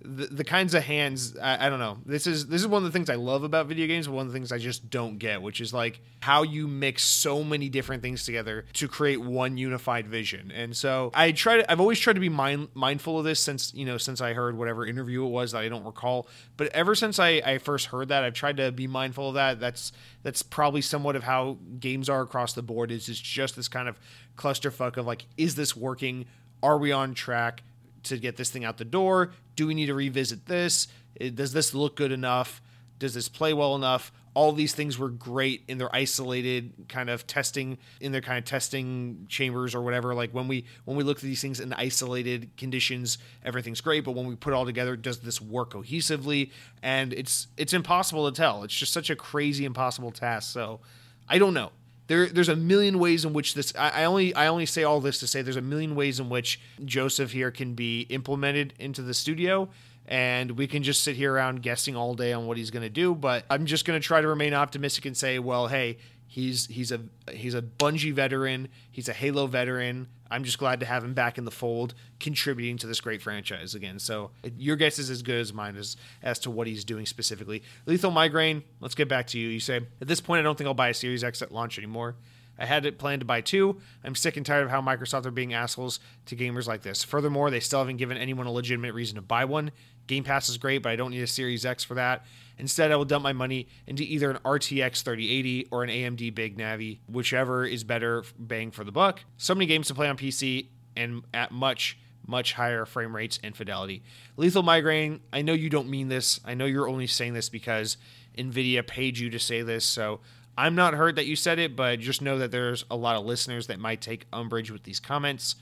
the, 0.04 0.28
the 0.28 0.44
kinds 0.44 0.74
of 0.74 0.84
hands 0.84 1.38
I, 1.38 1.68
I, 1.68 1.70
don't 1.70 1.80
know. 1.80 1.98
This 2.06 2.28
is 2.28 2.48
this 2.48 2.62
is 2.62 2.68
one 2.68 2.86
of 2.86 2.92
the 2.92 2.98
things 2.98 3.10
i 3.10 3.16
love 3.16 3.44
about 3.44 3.68
video 3.68 3.88
games 3.88 4.10
one 4.10 4.26
of 4.26 4.32
the 4.32 4.38
things 4.38 4.52
i 4.52 4.58
just 4.58 4.90
don't 4.90 5.18
get 5.18 5.42
which 5.42 5.62
is 5.62 5.74
like 5.74 6.02
how 6.22 6.44
you 6.44 6.68
mix 6.68 7.04
so 7.04 7.44
many 7.44 7.70
different 7.70 8.04
things 8.04 8.26
together 8.26 8.66
to 8.74 8.88
create 8.88 9.22
one 9.22 9.58
unified 9.58 10.08
vision. 10.08 10.52
And 10.52 10.76
so 10.76 11.12
i 11.14 11.32
try 11.32 11.58
to 11.58 11.72
i've 11.72 11.80
always 11.80 12.00
tried 12.00 12.14
to 12.14 12.20
be 12.20 12.30
mind, 12.30 12.70
mindful 12.74 13.18
of 13.18 13.26
this 13.26 13.40
since 13.40 13.74
you 13.74 13.86
know 13.86 13.98
since 13.98 14.22
i 14.22 14.34
heard 14.34 14.58
whatever 14.58 14.86
interview 14.86 15.26
it 15.26 15.30
was 15.30 15.54
that 15.54 15.60
i 15.60 15.70
don't 15.70 15.86
recall. 15.86 16.28
But 16.58 16.68
ever 16.74 16.96
since 16.96 17.18
i 17.20 17.42
i 17.46 17.58
first 17.58 17.88
heard 17.88 18.10
that 18.10 18.24
i've 18.24 18.34
tried 18.34 18.58
to 18.58 18.72
be 18.72 18.88
mindful 18.88 19.30
of 19.30 19.36
that. 19.36 19.60
That's 19.60 19.92
that's 20.22 20.42
probably 20.42 20.82
somewhat 20.82 21.16
of 21.16 21.24
how 21.24 21.58
games 21.80 22.10
are 22.10 22.22
across 22.22 22.54
the 22.54 22.62
board 22.64 22.92
is 22.92 23.08
it's 23.10 23.20
just 23.20 23.56
this 23.56 23.68
kind 23.68 23.88
of 23.88 24.00
clusterfuck 24.38 24.98
of 24.98 25.06
like 25.06 25.26
is 25.38 25.56
this 25.56 25.76
working? 25.76 26.26
Are 26.62 26.78
we 26.78 26.94
on 26.94 27.14
track 27.14 27.64
to 28.04 28.18
get 28.18 28.38
this 28.38 28.50
thing 28.50 28.66
out 28.66 28.78
the 28.78 28.86
door? 28.86 29.32
Do 29.56 29.68
we 29.68 29.74
need 29.74 29.88
to 29.88 29.94
revisit 29.94 30.46
this? 30.46 30.88
Eh, 31.20 31.30
does 31.34 31.54
this 31.54 31.74
look 31.74 31.96
good 31.96 32.12
enough? 32.12 32.62
Does 33.00 33.14
this 33.14 33.28
play 33.28 33.54
well 33.54 33.76
enough? 33.76 34.12
All 34.36 34.52
these 34.52 34.74
things 34.74 34.98
were 34.98 35.10
great 35.10 35.64
in 35.68 35.78
their 35.78 35.94
isolated 35.96 36.74
kind 36.88 37.10
of 37.10 37.28
testing 37.28 37.78
in 38.00 38.12
their 38.12 38.22
kind 38.22 38.40
of 38.40 38.46
testing 38.46 39.26
chambers 39.30 39.76
or 39.76 39.82
whatever. 39.82 40.16
Like 40.16 40.32
when 40.32 40.48
we 40.48 40.66
when 40.86 40.98
we 40.98 41.04
look 41.04 41.18
at 41.18 41.24
these 41.24 41.42
things 41.42 41.60
in 41.60 41.72
isolated 41.74 42.50
conditions, 42.58 43.20
everything's 43.44 43.82
great. 43.82 44.04
But 44.04 44.14
when 44.14 44.26
we 44.26 44.36
put 44.36 44.54
it 44.54 44.56
all 44.56 44.66
together, 44.66 44.96
does 44.96 45.20
this 45.20 45.40
work 45.40 45.74
cohesively? 45.74 46.52
And 46.82 47.14
it's 47.14 47.48
it's 47.58 47.74
impossible 47.74 48.32
to 48.32 48.36
tell. 48.36 48.64
It's 48.64 48.74
just 48.74 48.94
such 48.94 49.10
a 49.10 49.16
crazy 49.16 49.66
impossible 49.66 50.12
task. 50.12 50.52
So 50.52 50.80
I 51.28 51.38
don't 51.38 51.54
know 51.54 51.72
there 52.08 52.28
there's 52.28 52.50
a 52.50 52.56
million 52.56 53.00
ways 53.00 53.26
in 53.26 53.34
which 53.34 53.54
this 53.54 53.74
I, 53.78 54.02
I, 54.02 54.06
only 54.06 54.34
I 54.36 54.48
only 54.48 54.66
say 54.66 54.84
all 54.84 55.00
this 55.00 55.20
to 55.20 55.28
say 55.28 55.42
there's 55.42 55.56
a 55.56 55.62
million 55.62 55.96
ways 55.96 56.20
in 56.20 56.30
which 56.30 56.60
Joseph 56.84 57.32
here 57.32 57.52
can 57.52 57.74
be 57.74 58.02
implemented 58.02 58.74
into 58.80 59.02
the 59.02 59.14
studio 59.14 59.70
and 60.06 60.52
we 60.52 60.68
can 60.68 60.84
just 60.84 61.02
sit 61.02 61.16
here 61.16 61.34
around 61.34 61.62
guessing 61.62 61.96
all 61.96 62.14
day 62.14 62.34
on 62.34 62.46
what 62.46 62.58
he's 62.58 62.72
going 62.72 62.84
to 62.84 62.90
do 62.90 63.16
but 63.16 63.46
I'm 63.50 63.66
just 63.66 63.86
going 63.86 64.00
to 64.00 64.06
try 64.06 64.22
to 64.22 64.28
remain 64.28 64.54
optimistic 64.54 65.06
and 65.06 65.16
say 65.16 65.40
well 65.40 65.68
hey 65.68 65.98
he's 66.34 66.66
he's 66.66 66.92
a 66.92 67.00
he's 67.32 67.54
a 67.54 67.62
Bungie 67.62 68.12
veteran 68.12 68.68
he's 68.90 69.08
a 69.08 69.14
Halo 69.14 69.46
veteran 69.46 70.08
I'm 70.32 70.44
just 70.44 70.58
glad 70.58 70.80
to 70.80 70.86
have 70.88 71.04
him 71.04 71.14
back 71.14 71.38
in 71.38 71.46
the 71.46 71.52
fold, 71.52 71.94
contributing 72.20 72.80
to 72.80 72.88
this 72.88 73.00
great 73.00 73.22
franchise 73.22 73.76
again. 73.76 74.00
So 74.00 74.32
your 74.58 74.76
guess 74.76 74.98
is 74.98 75.12
as 75.12 75.22
good 75.22 75.40
as 75.40 75.54
mine 75.54 75.76
as 75.78 75.96
as 76.24 76.40
to 76.40 76.50
what 76.50 76.66
he's 76.66 76.84
doing 76.84 77.06
specifically. 77.06 77.62
Lethal 77.86 78.10
Migraine. 78.10 78.64
Let's 78.80 78.96
get 78.96 79.08
back 79.08 79.28
to 79.28 79.40
you. 79.40 79.50
You 79.50 79.60
say 79.60 79.82
at 80.02 80.08
this 80.08 80.20
point 80.20 80.40
I 80.40 80.42
don't 80.42 80.58
think 80.58 80.68
I'll 80.68 80.74
buy 80.74 80.90
a 80.90 80.94
Series 80.96 81.24
X 81.24 81.44
at 81.44 81.52
launch 81.52 81.78
anymore. 81.78 82.16
I 82.58 82.66
had 82.66 82.88
it 82.88 82.98
planned 82.98 83.20
to 83.20 83.26
buy 83.26 83.42
two. 83.42 83.80
I'm 84.04 84.16
sick 84.16 84.38
and 84.38 84.46
tired 84.46 84.64
of 84.64 84.72
how 84.72 84.82
Microsoft 84.82 85.28
are 85.28 85.32
being 85.32 85.54
assholes 85.54 86.00
to 86.26 86.36
gamers 86.36 86.68
like 86.68 86.82
this. 86.82 87.04
Furthermore, 87.04 87.52
they 87.52 87.60
still 87.60 87.80
haven't 87.80 87.98
given 87.98 88.18
anyone 88.18 88.48
a 88.48 88.52
legitimate 88.52 88.94
reason 88.96 89.16
to 89.16 89.22
buy 89.22 89.46
one. 89.46 89.72
Game 90.08 90.24
Pass 90.24 90.50
is 90.50 90.58
great, 90.58 90.80
but 90.80 90.92
I 90.92 90.96
don't 90.96 91.12
need 91.12 91.22
a 91.22 91.28
Series 91.28 91.66
X 91.66 91.84
for 91.84 91.96
that. 91.96 92.26
Instead, 92.58 92.92
I 92.92 92.96
will 92.96 93.06
dump 93.06 93.24
my 93.24 93.34
money 93.34 93.68
into 93.88 94.04
either 94.04 94.30
an 94.30 94.38
RTX 94.46 95.02
3080 95.02 95.68
or 95.72 95.84
an 95.84 95.90
AMD 95.90 96.36
Big 96.36 96.58
Navi, 96.58 97.00
whichever 97.08 97.66
is 97.66 97.84
better 97.84 98.24
bang 98.38 98.72
for 98.72 98.84
the 98.84 98.92
buck. 98.92 99.22
So 99.38 99.56
many 99.56 99.66
games 99.66 99.88
to 99.88 99.96
play 99.96 100.08
on 100.08 100.18
PC 100.18 100.68
and 100.96 101.24
at 101.34 101.52
much, 101.52 101.98
much 102.28 102.54
higher 102.54 102.86
frame 102.86 103.16
rates 103.16 103.40
and 103.44 103.56
fidelity. 103.56 104.04
Lethal 104.38 104.64
Migraine, 104.64 105.22
I 105.32 105.42
know 105.42 105.54
you 105.54 105.70
don't 105.70 105.90
mean 105.90 106.10
this. 106.10 106.40
I 106.46 106.54
know 106.54 106.66
you're 106.66 106.88
only 106.88 107.08
saying 107.08 107.34
this 107.34 107.50
because 107.50 107.98
NVIDIA 108.38 108.86
paid 108.86 109.18
you 109.18 109.30
to 109.32 109.40
say 109.40 109.62
this. 109.62 109.86
So 109.86 110.20
I'm 110.58 110.76
not 110.76 110.94
hurt 110.94 111.16
that 111.16 111.26
you 111.26 111.36
said 111.36 111.58
it, 111.58 111.76
but 111.76 112.00
just 112.00 112.22
know 112.22 112.38
that 112.38 112.52
there's 112.52 112.86
a 112.92 112.96
lot 112.96 113.16
of 113.16 113.26
listeners 113.26 113.68
that 113.68 113.80
might 113.80 114.02
take 114.02 114.28
umbrage 114.32 114.70
with 114.70 114.84
these 114.84 115.00
comments 115.00 115.56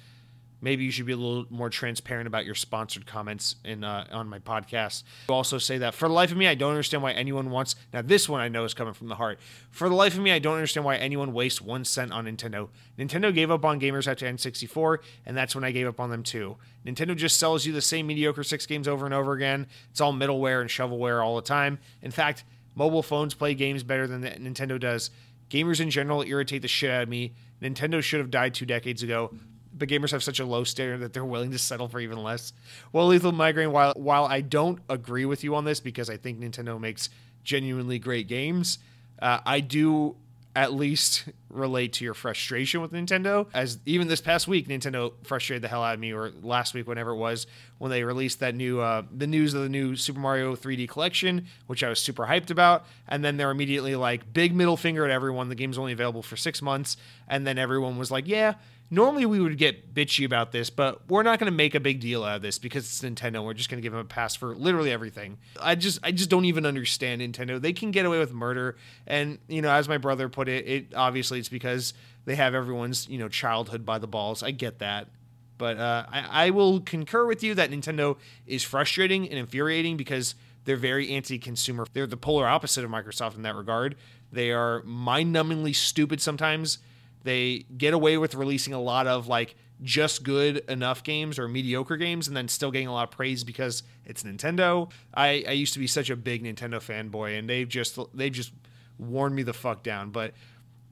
maybe 0.61 0.83
you 0.83 0.91
should 0.91 1.05
be 1.05 1.11
a 1.11 1.17
little 1.17 1.45
more 1.49 1.69
transparent 1.69 2.27
about 2.27 2.45
your 2.45 2.55
sponsored 2.55 3.05
comments 3.05 3.55
in 3.65 3.83
uh, 3.83 4.05
on 4.11 4.29
my 4.29 4.39
podcast. 4.39 5.03
You 5.27 5.35
also 5.35 5.57
say 5.57 5.79
that 5.79 5.93
for 5.93 6.07
the 6.07 6.13
life 6.13 6.31
of 6.31 6.37
me, 6.37 6.47
I 6.47 6.55
don't 6.55 6.69
understand 6.69 7.03
why 7.03 7.11
anyone 7.11 7.49
wants. 7.49 7.75
Now, 7.91 8.01
this 8.01 8.29
one 8.29 8.39
I 8.39 8.47
know 8.47 8.63
is 8.63 8.73
coming 8.73 8.93
from 8.93 9.07
the 9.07 9.15
heart. 9.15 9.39
For 9.71 9.89
the 9.89 9.95
life 9.95 10.13
of 10.13 10.21
me, 10.21 10.31
I 10.31 10.39
don't 10.39 10.55
understand 10.55 10.85
why 10.85 10.95
anyone 10.97 11.33
wastes 11.33 11.61
one 11.61 11.83
cent 11.83 12.11
on 12.11 12.25
Nintendo. 12.25 12.69
Nintendo 12.97 13.33
gave 13.33 13.51
up 13.51 13.65
on 13.65 13.79
gamers 13.79 14.07
after 14.07 14.25
N64, 14.25 14.99
and 15.25 15.35
that's 15.35 15.55
when 15.55 15.63
I 15.63 15.71
gave 15.71 15.87
up 15.87 15.99
on 15.99 16.09
them 16.09 16.23
too. 16.23 16.57
Nintendo 16.85 17.15
just 17.15 17.37
sells 17.37 17.65
you 17.65 17.73
the 17.73 17.81
same 17.81 18.07
mediocre 18.07 18.43
six 18.43 18.65
games 18.65 18.87
over 18.87 19.05
and 19.05 19.13
over 19.13 19.33
again. 19.33 19.67
It's 19.89 20.01
all 20.01 20.13
middleware 20.13 20.61
and 20.61 20.69
shovelware 20.69 21.23
all 21.23 21.35
the 21.35 21.41
time. 21.41 21.79
In 22.01 22.11
fact, 22.11 22.43
mobile 22.75 23.03
phones 23.03 23.33
play 23.33 23.53
games 23.53 23.83
better 23.83 24.07
than 24.07 24.23
Nintendo 24.23 24.79
does. 24.79 25.09
Gamers 25.49 25.81
in 25.81 25.89
general 25.89 26.21
irritate 26.21 26.61
the 26.61 26.67
shit 26.67 26.89
out 26.89 27.03
of 27.03 27.09
me. 27.09 27.33
Nintendo 27.61 28.01
should 28.01 28.19
have 28.19 28.31
died 28.31 28.53
two 28.53 28.65
decades 28.65 29.03
ago 29.03 29.31
but 29.73 29.89
gamers 29.89 30.11
have 30.11 30.23
such 30.23 30.39
a 30.39 30.45
low 30.45 30.63
standard 30.63 30.99
that 30.99 31.13
they're 31.13 31.25
willing 31.25 31.51
to 31.51 31.57
settle 31.57 31.87
for 31.87 31.99
even 31.99 32.21
less. 32.21 32.53
Well, 32.91 33.07
Lethal 33.07 33.31
Migraine, 33.31 33.71
while 33.71 33.93
while 33.95 34.25
I 34.25 34.41
don't 34.41 34.79
agree 34.89 35.25
with 35.25 35.43
you 35.43 35.55
on 35.55 35.65
this 35.65 35.79
because 35.79 36.09
I 36.09 36.17
think 36.17 36.39
Nintendo 36.39 36.79
makes 36.79 37.09
genuinely 37.43 37.99
great 37.99 38.27
games, 38.27 38.79
uh, 39.21 39.39
I 39.45 39.59
do 39.59 40.15
at 40.55 40.73
least 40.73 41.29
relate 41.51 41.93
to 41.93 42.05
your 42.05 42.13
frustration 42.13 42.81
with 42.81 42.91
Nintendo. 42.91 43.47
As 43.53 43.79
even 43.85 44.07
this 44.07 44.21
past 44.21 44.47
week, 44.47 44.67
Nintendo 44.67 45.13
frustrated 45.23 45.61
the 45.61 45.67
hell 45.67 45.83
out 45.83 45.93
of 45.93 45.99
me, 45.99 46.13
or 46.13 46.31
last 46.41 46.73
week, 46.73 46.87
whenever 46.87 47.11
it 47.11 47.17
was, 47.17 47.47
when 47.77 47.91
they 47.91 48.03
released 48.03 48.39
that 48.39 48.55
new 48.55 48.79
uh, 48.79 49.03
the 49.15 49.27
news 49.27 49.53
of 49.53 49.63
the 49.63 49.69
new 49.69 49.95
Super 49.95 50.19
Mario 50.19 50.55
3D 50.55 50.87
collection, 50.89 51.47
which 51.67 51.83
I 51.83 51.89
was 51.89 51.99
super 51.99 52.25
hyped 52.25 52.51
about, 52.51 52.85
and 53.07 53.23
then 53.23 53.37
they're 53.37 53.51
immediately 53.51 53.95
like 53.95 54.33
big 54.33 54.55
middle 54.55 54.77
finger 54.77 55.05
at 55.05 55.11
everyone. 55.11 55.49
The 55.49 55.55
game's 55.55 55.77
only 55.77 55.93
available 55.93 56.21
for 56.21 56.37
six 56.37 56.61
months, 56.61 56.97
and 57.27 57.45
then 57.45 57.57
everyone 57.57 57.97
was 57.97 58.11
like, 58.11 58.27
"Yeah, 58.27 58.55
normally 58.91 59.25
we 59.25 59.39
would 59.39 59.57
get 59.57 59.95
bitchy 59.95 60.25
about 60.25 60.51
this, 60.51 60.69
but 60.69 61.09
we're 61.09 61.23
not 61.23 61.39
going 61.39 61.49
to 61.49 61.55
make 61.55 61.73
a 61.73 61.79
big 61.79 62.01
deal 62.01 62.23
out 62.23 62.35
of 62.35 62.41
this 62.41 62.59
because 62.59 62.83
it's 62.85 63.01
Nintendo. 63.01 63.43
We're 63.43 63.53
just 63.53 63.69
going 63.69 63.81
to 63.81 63.81
give 63.81 63.93
them 63.93 64.01
a 64.01 64.05
pass 64.05 64.35
for 64.35 64.53
literally 64.53 64.91
everything. 64.91 65.37
I 65.59 65.75
just 65.75 65.99
I 66.03 66.11
just 66.11 66.29
don't 66.29 66.45
even 66.45 66.65
understand 66.65 67.21
Nintendo. 67.21 67.59
They 67.59 67.73
can 67.73 67.89
get 67.89 68.05
away 68.05 68.19
with 68.19 68.33
murder, 68.33 68.75
and 69.07 69.39
you 69.47 69.61
know, 69.63 69.71
as 69.71 69.87
my 69.87 69.97
brother 69.97 70.29
put 70.29 70.49
it, 70.49 70.67
it 70.67 70.93
obviously 70.93 71.40
it's 71.41 71.49
because 71.49 71.93
they 72.23 72.35
have 72.35 72.55
everyone's 72.55 73.07
you 73.09 73.17
know 73.17 73.27
childhood 73.27 73.85
by 73.85 73.99
the 73.99 74.07
balls. 74.07 74.41
I 74.41 74.51
get 74.51 74.79
that. 74.79 75.09
But 75.57 75.77
uh, 75.77 76.05
I, 76.09 76.45
I 76.45 76.49
will 76.49 76.79
concur 76.79 77.25
with 77.25 77.43
you 77.43 77.53
that 77.55 77.69
Nintendo 77.69 78.17
is 78.47 78.63
frustrating 78.63 79.29
and 79.29 79.37
infuriating 79.37 79.95
because 79.95 80.33
they're 80.63 80.75
very 80.75 81.11
anti-consumer. 81.11 81.85
They're 81.93 82.07
the 82.07 82.17
polar 82.17 82.47
opposite 82.47 82.83
of 82.83 82.89
Microsoft 82.89 83.35
in 83.35 83.43
that 83.43 83.55
regard. 83.55 83.95
They 84.31 84.51
are 84.51 84.81
mind-numbingly 84.83 85.75
stupid 85.75 86.19
sometimes 86.19 86.79
they 87.23 87.65
get 87.77 87.93
away 87.93 88.17
with 88.17 88.35
releasing 88.35 88.73
a 88.73 88.81
lot 88.81 89.07
of 89.07 89.27
like 89.27 89.55
just 89.83 90.23
good 90.23 90.57
enough 90.69 91.03
games 91.03 91.39
or 91.39 91.47
mediocre 91.47 91.97
games 91.97 92.27
and 92.27 92.37
then 92.37 92.47
still 92.47 92.71
getting 92.71 92.87
a 92.87 92.93
lot 92.93 93.09
of 93.09 93.11
praise 93.11 93.43
because 93.43 93.83
it's 94.05 94.23
Nintendo. 94.23 94.91
I, 95.13 95.43
I 95.47 95.51
used 95.51 95.73
to 95.73 95.79
be 95.79 95.87
such 95.87 96.09
a 96.09 96.15
big 96.15 96.43
Nintendo 96.43 96.75
fanboy 96.75 97.37
and 97.37 97.49
they've 97.49 97.67
just 97.67 97.97
they've 98.13 98.31
just 98.31 98.53
worn 98.97 99.33
me 99.33 99.43
the 99.43 99.53
fuck 99.53 99.83
down. 99.83 100.11
But 100.11 100.33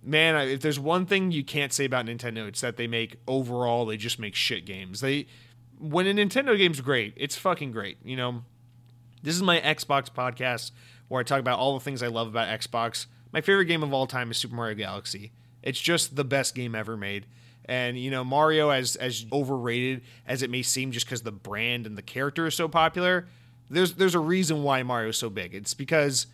man, 0.04 0.36
if 0.48 0.62
there's 0.62 0.80
one 0.80 1.06
thing 1.06 1.32
you 1.32 1.44
can't 1.44 1.74
say 1.74 1.86
about 1.86 2.06
Nintendo, 2.06 2.48
it's 2.48 2.62
that 2.62 2.78
they 2.78 2.88
make 2.88 3.18
overall 3.28 3.86
they 3.86 3.98
just 3.98 4.20
make 4.20 4.36
shit 4.36 4.66
games. 4.66 5.02
They 5.02 5.28
when 5.80 6.08
a 6.08 6.14
Nintendo 6.14 6.58
game's 6.58 6.82
great, 6.82 7.14
it's 7.16 7.36
fucking 7.36 7.72
great. 7.72 7.98
You 8.04 8.18
know, 8.18 8.44
this 9.24 9.36
is 9.36 9.42
my 9.42 9.60
Xbox 9.60 10.10
podcast 10.10 10.72
where 11.08 11.20
I 11.20 11.24
talk 11.24 11.40
about 11.40 11.60
all 11.60 11.74
the 11.78 11.84
things 11.84 12.04
I 12.04 12.08
love 12.08 12.28
about 12.28 12.48
Xbox. 12.48 13.08
My 13.32 13.42
favorite 13.42 13.66
game 13.66 13.84
of 13.84 13.94
all 13.94 14.08
time 14.08 14.32
is 14.32 14.38
Super 14.38 14.56
Mario 14.56 14.76
Galaxy. 14.76 15.32
It's 15.62 15.80
just 15.80 16.16
the 16.16 16.24
best 16.24 16.56
game 16.56 16.76
ever 16.76 16.98
made. 16.98 17.26
And 17.66 17.98
you 18.00 18.10
know, 18.12 18.24
Mario 18.24 18.70
as 18.70 18.96
as 18.96 19.26
overrated 19.32 20.02
as 20.26 20.42
it 20.42 20.50
may 20.50 20.64
seem 20.64 20.92
just 20.92 21.08
cuz 21.08 21.22
the 21.22 21.32
brand 21.32 21.86
and 21.86 21.98
the 21.98 22.02
character 22.02 22.48
is 22.48 22.56
so 22.56 22.68
popular, 22.68 23.28
there's 23.70 23.94
there's 23.94 24.16
a 24.16 24.20
reason 24.20 24.64
why 24.64 24.82
Mario's 24.84 25.18
so 25.18 25.30
big. 25.30 25.54
It's 25.54 25.74
because 25.74 26.28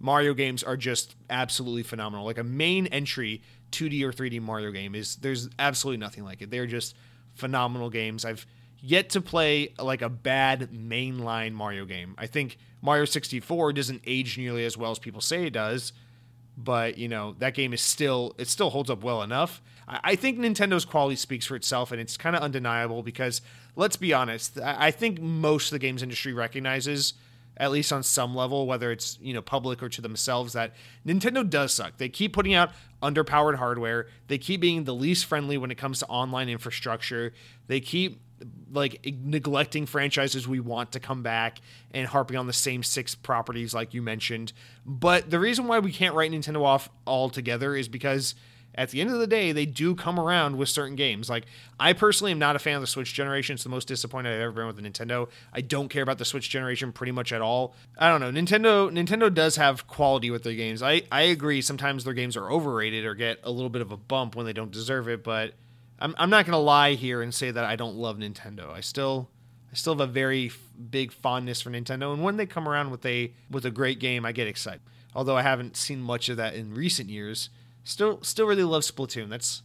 Mario 0.00 0.34
games 0.34 0.62
are 0.62 0.76
just 0.76 1.16
absolutely 1.28 1.82
phenomenal. 1.82 2.24
Like 2.24 2.38
a 2.38 2.44
main 2.44 2.86
entry 2.88 3.42
2D 3.72 4.02
or 4.02 4.12
3D 4.12 4.40
Mario 4.40 4.70
game 4.70 4.94
is 4.94 5.16
there's 5.16 5.48
absolutely 5.58 5.98
nothing 5.98 6.24
like 6.24 6.42
it. 6.42 6.50
They're 6.50 6.66
just 6.66 6.94
phenomenal 7.34 7.90
games. 7.90 8.24
I've 8.24 8.46
yet 8.80 9.10
to 9.10 9.20
play 9.20 9.74
like 9.78 10.02
a 10.02 10.08
bad 10.08 10.70
mainline 10.72 11.52
Mario 11.52 11.84
game. 11.84 12.14
I 12.18 12.26
think 12.26 12.58
Mario 12.80 13.04
64 13.04 13.72
doesn't 13.72 14.02
age 14.06 14.38
nearly 14.38 14.64
as 14.64 14.76
well 14.76 14.90
as 14.90 14.98
people 14.98 15.20
say 15.20 15.46
it 15.46 15.52
does, 15.52 15.92
but 16.56 16.98
you 16.98 17.08
know 17.08 17.34
that 17.38 17.54
game 17.54 17.72
is 17.72 17.80
still 17.80 18.34
it 18.38 18.48
still 18.48 18.70
holds 18.70 18.90
up 18.90 19.02
well 19.02 19.22
enough. 19.22 19.60
I, 19.86 20.00
I 20.04 20.16
think 20.16 20.38
Nintendo's 20.38 20.84
quality 20.84 21.16
speaks 21.16 21.46
for 21.46 21.56
itself, 21.56 21.92
and 21.92 22.00
it's 22.00 22.16
kind 22.16 22.36
of 22.36 22.42
undeniable 22.42 23.02
because 23.02 23.42
let's 23.76 23.96
be 23.96 24.12
honest, 24.12 24.58
I, 24.60 24.86
I 24.86 24.90
think 24.90 25.20
most 25.20 25.66
of 25.66 25.70
the 25.72 25.78
games 25.80 26.02
industry 26.02 26.32
recognizes 26.32 27.14
at 27.58 27.72
least 27.72 27.92
on 27.92 28.02
some 28.02 28.34
level, 28.34 28.66
whether 28.66 28.90
it's 28.90 29.18
you 29.20 29.34
know 29.34 29.42
public 29.42 29.82
or 29.82 29.88
to 29.88 30.00
themselves, 30.00 30.52
that 30.52 30.74
Nintendo 31.06 31.48
does 31.48 31.72
suck. 31.74 31.98
They 31.98 32.08
keep 32.08 32.32
putting 32.32 32.54
out 32.54 32.70
underpowered 33.02 33.56
hardware. 33.56 34.06
They 34.28 34.38
keep 34.38 34.60
being 34.60 34.84
the 34.84 34.94
least 34.94 35.26
friendly 35.26 35.58
when 35.58 35.70
it 35.70 35.76
comes 35.76 35.98
to 36.00 36.06
online 36.06 36.48
infrastructure. 36.48 37.32
They 37.66 37.80
keep 37.80 38.20
like 38.72 39.04
neglecting 39.04 39.86
franchises 39.86 40.46
we 40.46 40.60
want 40.60 40.92
to 40.92 41.00
come 41.00 41.22
back 41.22 41.60
and 41.92 42.06
harping 42.06 42.36
on 42.36 42.46
the 42.46 42.52
same 42.52 42.82
six 42.82 43.14
properties 43.14 43.74
like 43.74 43.94
you 43.94 44.02
mentioned. 44.02 44.52
But 44.86 45.30
the 45.30 45.40
reason 45.40 45.66
why 45.66 45.80
we 45.80 45.90
can't 45.90 46.14
write 46.14 46.30
Nintendo 46.30 46.62
off 46.62 46.88
altogether 47.06 47.74
is 47.74 47.88
because 47.88 48.34
at 48.74 48.90
the 48.90 49.00
end 49.00 49.10
of 49.10 49.18
the 49.18 49.26
day, 49.26 49.50
they 49.52 49.66
do 49.66 49.94
come 49.94 50.20
around 50.20 50.56
with 50.56 50.68
certain 50.68 50.94
games. 50.94 51.28
Like 51.28 51.46
I 51.80 51.92
personally 51.92 52.32
am 52.32 52.38
not 52.38 52.56
a 52.56 52.58
fan 52.58 52.76
of 52.76 52.80
the 52.80 52.86
Switch 52.86 53.12
generation. 53.12 53.54
It's 53.54 53.64
the 53.64 53.68
most 53.68 53.88
disappointed 53.88 54.34
I've 54.34 54.40
ever 54.40 54.52
been 54.52 54.66
with 54.66 54.76
the 54.76 54.82
Nintendo. 54.82 55.28
I 55.52 55.60
don't 55.60 55.88
care 55.88 56.02
about 56.02 56.18
the 56.18 56.24
Switch 56.24 56.48
generation 56.48 56.92
pretty 56.92 57.12
much 57.12 57.32
at 57.32 57.40
all. 57.40 57.74
I 57.98 58.08
don't 58.08 58.20
know. 58.20 58.30
Nintendo 58.30 58.90
Nintendo 58.90 59.32
does 59.32 59.56
have 59.56 59.86
quality 59.86 60.30
with 60.30 60.44
their 60.44 60.54
games. 60.54 60.82
I, 60.82 61.02
I 61.10 61.22
agree 61.22 61.60
sometimes 61.60 62.04
their 62.04 62.14
games 62.14 62.36
are 62.36 62.50
overrated 62.50 63.04
or 63.04 63.14
get 63.14 63.40
a 63.42 63.50
little 63.50 63.70
bit 63.70 63.82
of 63.82 63.90
a 63.90 63.96
bump 63.96 64.36
when 64.36 64.46
they 64.46 64.52
don't 64.52 64.70
deserve 64.70 65.08
it, 65.08 65.24
but 65.24 65.54
I'm, 65.98 66.14
I'm 66.18 66.30
not 66.30 66.46
gonna 66.46 66.58
lie 66.58 66.94
here 66.94 67.22
and 67.22 67.34
say 67.34 67.50
that 67.50 67.64
I 67.64 67.76
don't 67.76 67.96
love 67.96 68.18
Nintendo. 68.18 68.70
I 68.70 68.80
still 68.80 69.28
I 69.72 69.74
still 69.74 69.94
have 69.94 70.08
a 70.08 70.12
very 70.12 70.46
f- 70.46 70.58
big 70.90 71.12
fondness 71.12 71.60
for 71.60 71.70
Nintendo, 71.70 72.12
and 72.12 72.22
when 72.22 72.36
they 72.36 72.46
come 72.46 72.68
around 72.68 72.90
with 72.90 73.04
a 73.04 73.32
with 73.50 73.64
a 73.64 73.70
great 73.70 73.98
game, 73.98 74.24
I 74.24 74.32
get 74.32 74.46
excited. 74.46 74.80
Although 75.14 75.36
I 75.36 75.42
haven't 75.42 75.76
seen 75.76 76.00
much 76.00 76.28
of 76.28 76.36
that 76.36 76.54
in 76.54 76.74
recent 76.74 77.10
years, 77.10 77.50
still 77.88 78.22
still 78.22 78.46
really 78.46 78.64
love 78.64 78.82
Splatoon. 78.82 79.28
That's 79.28 79.62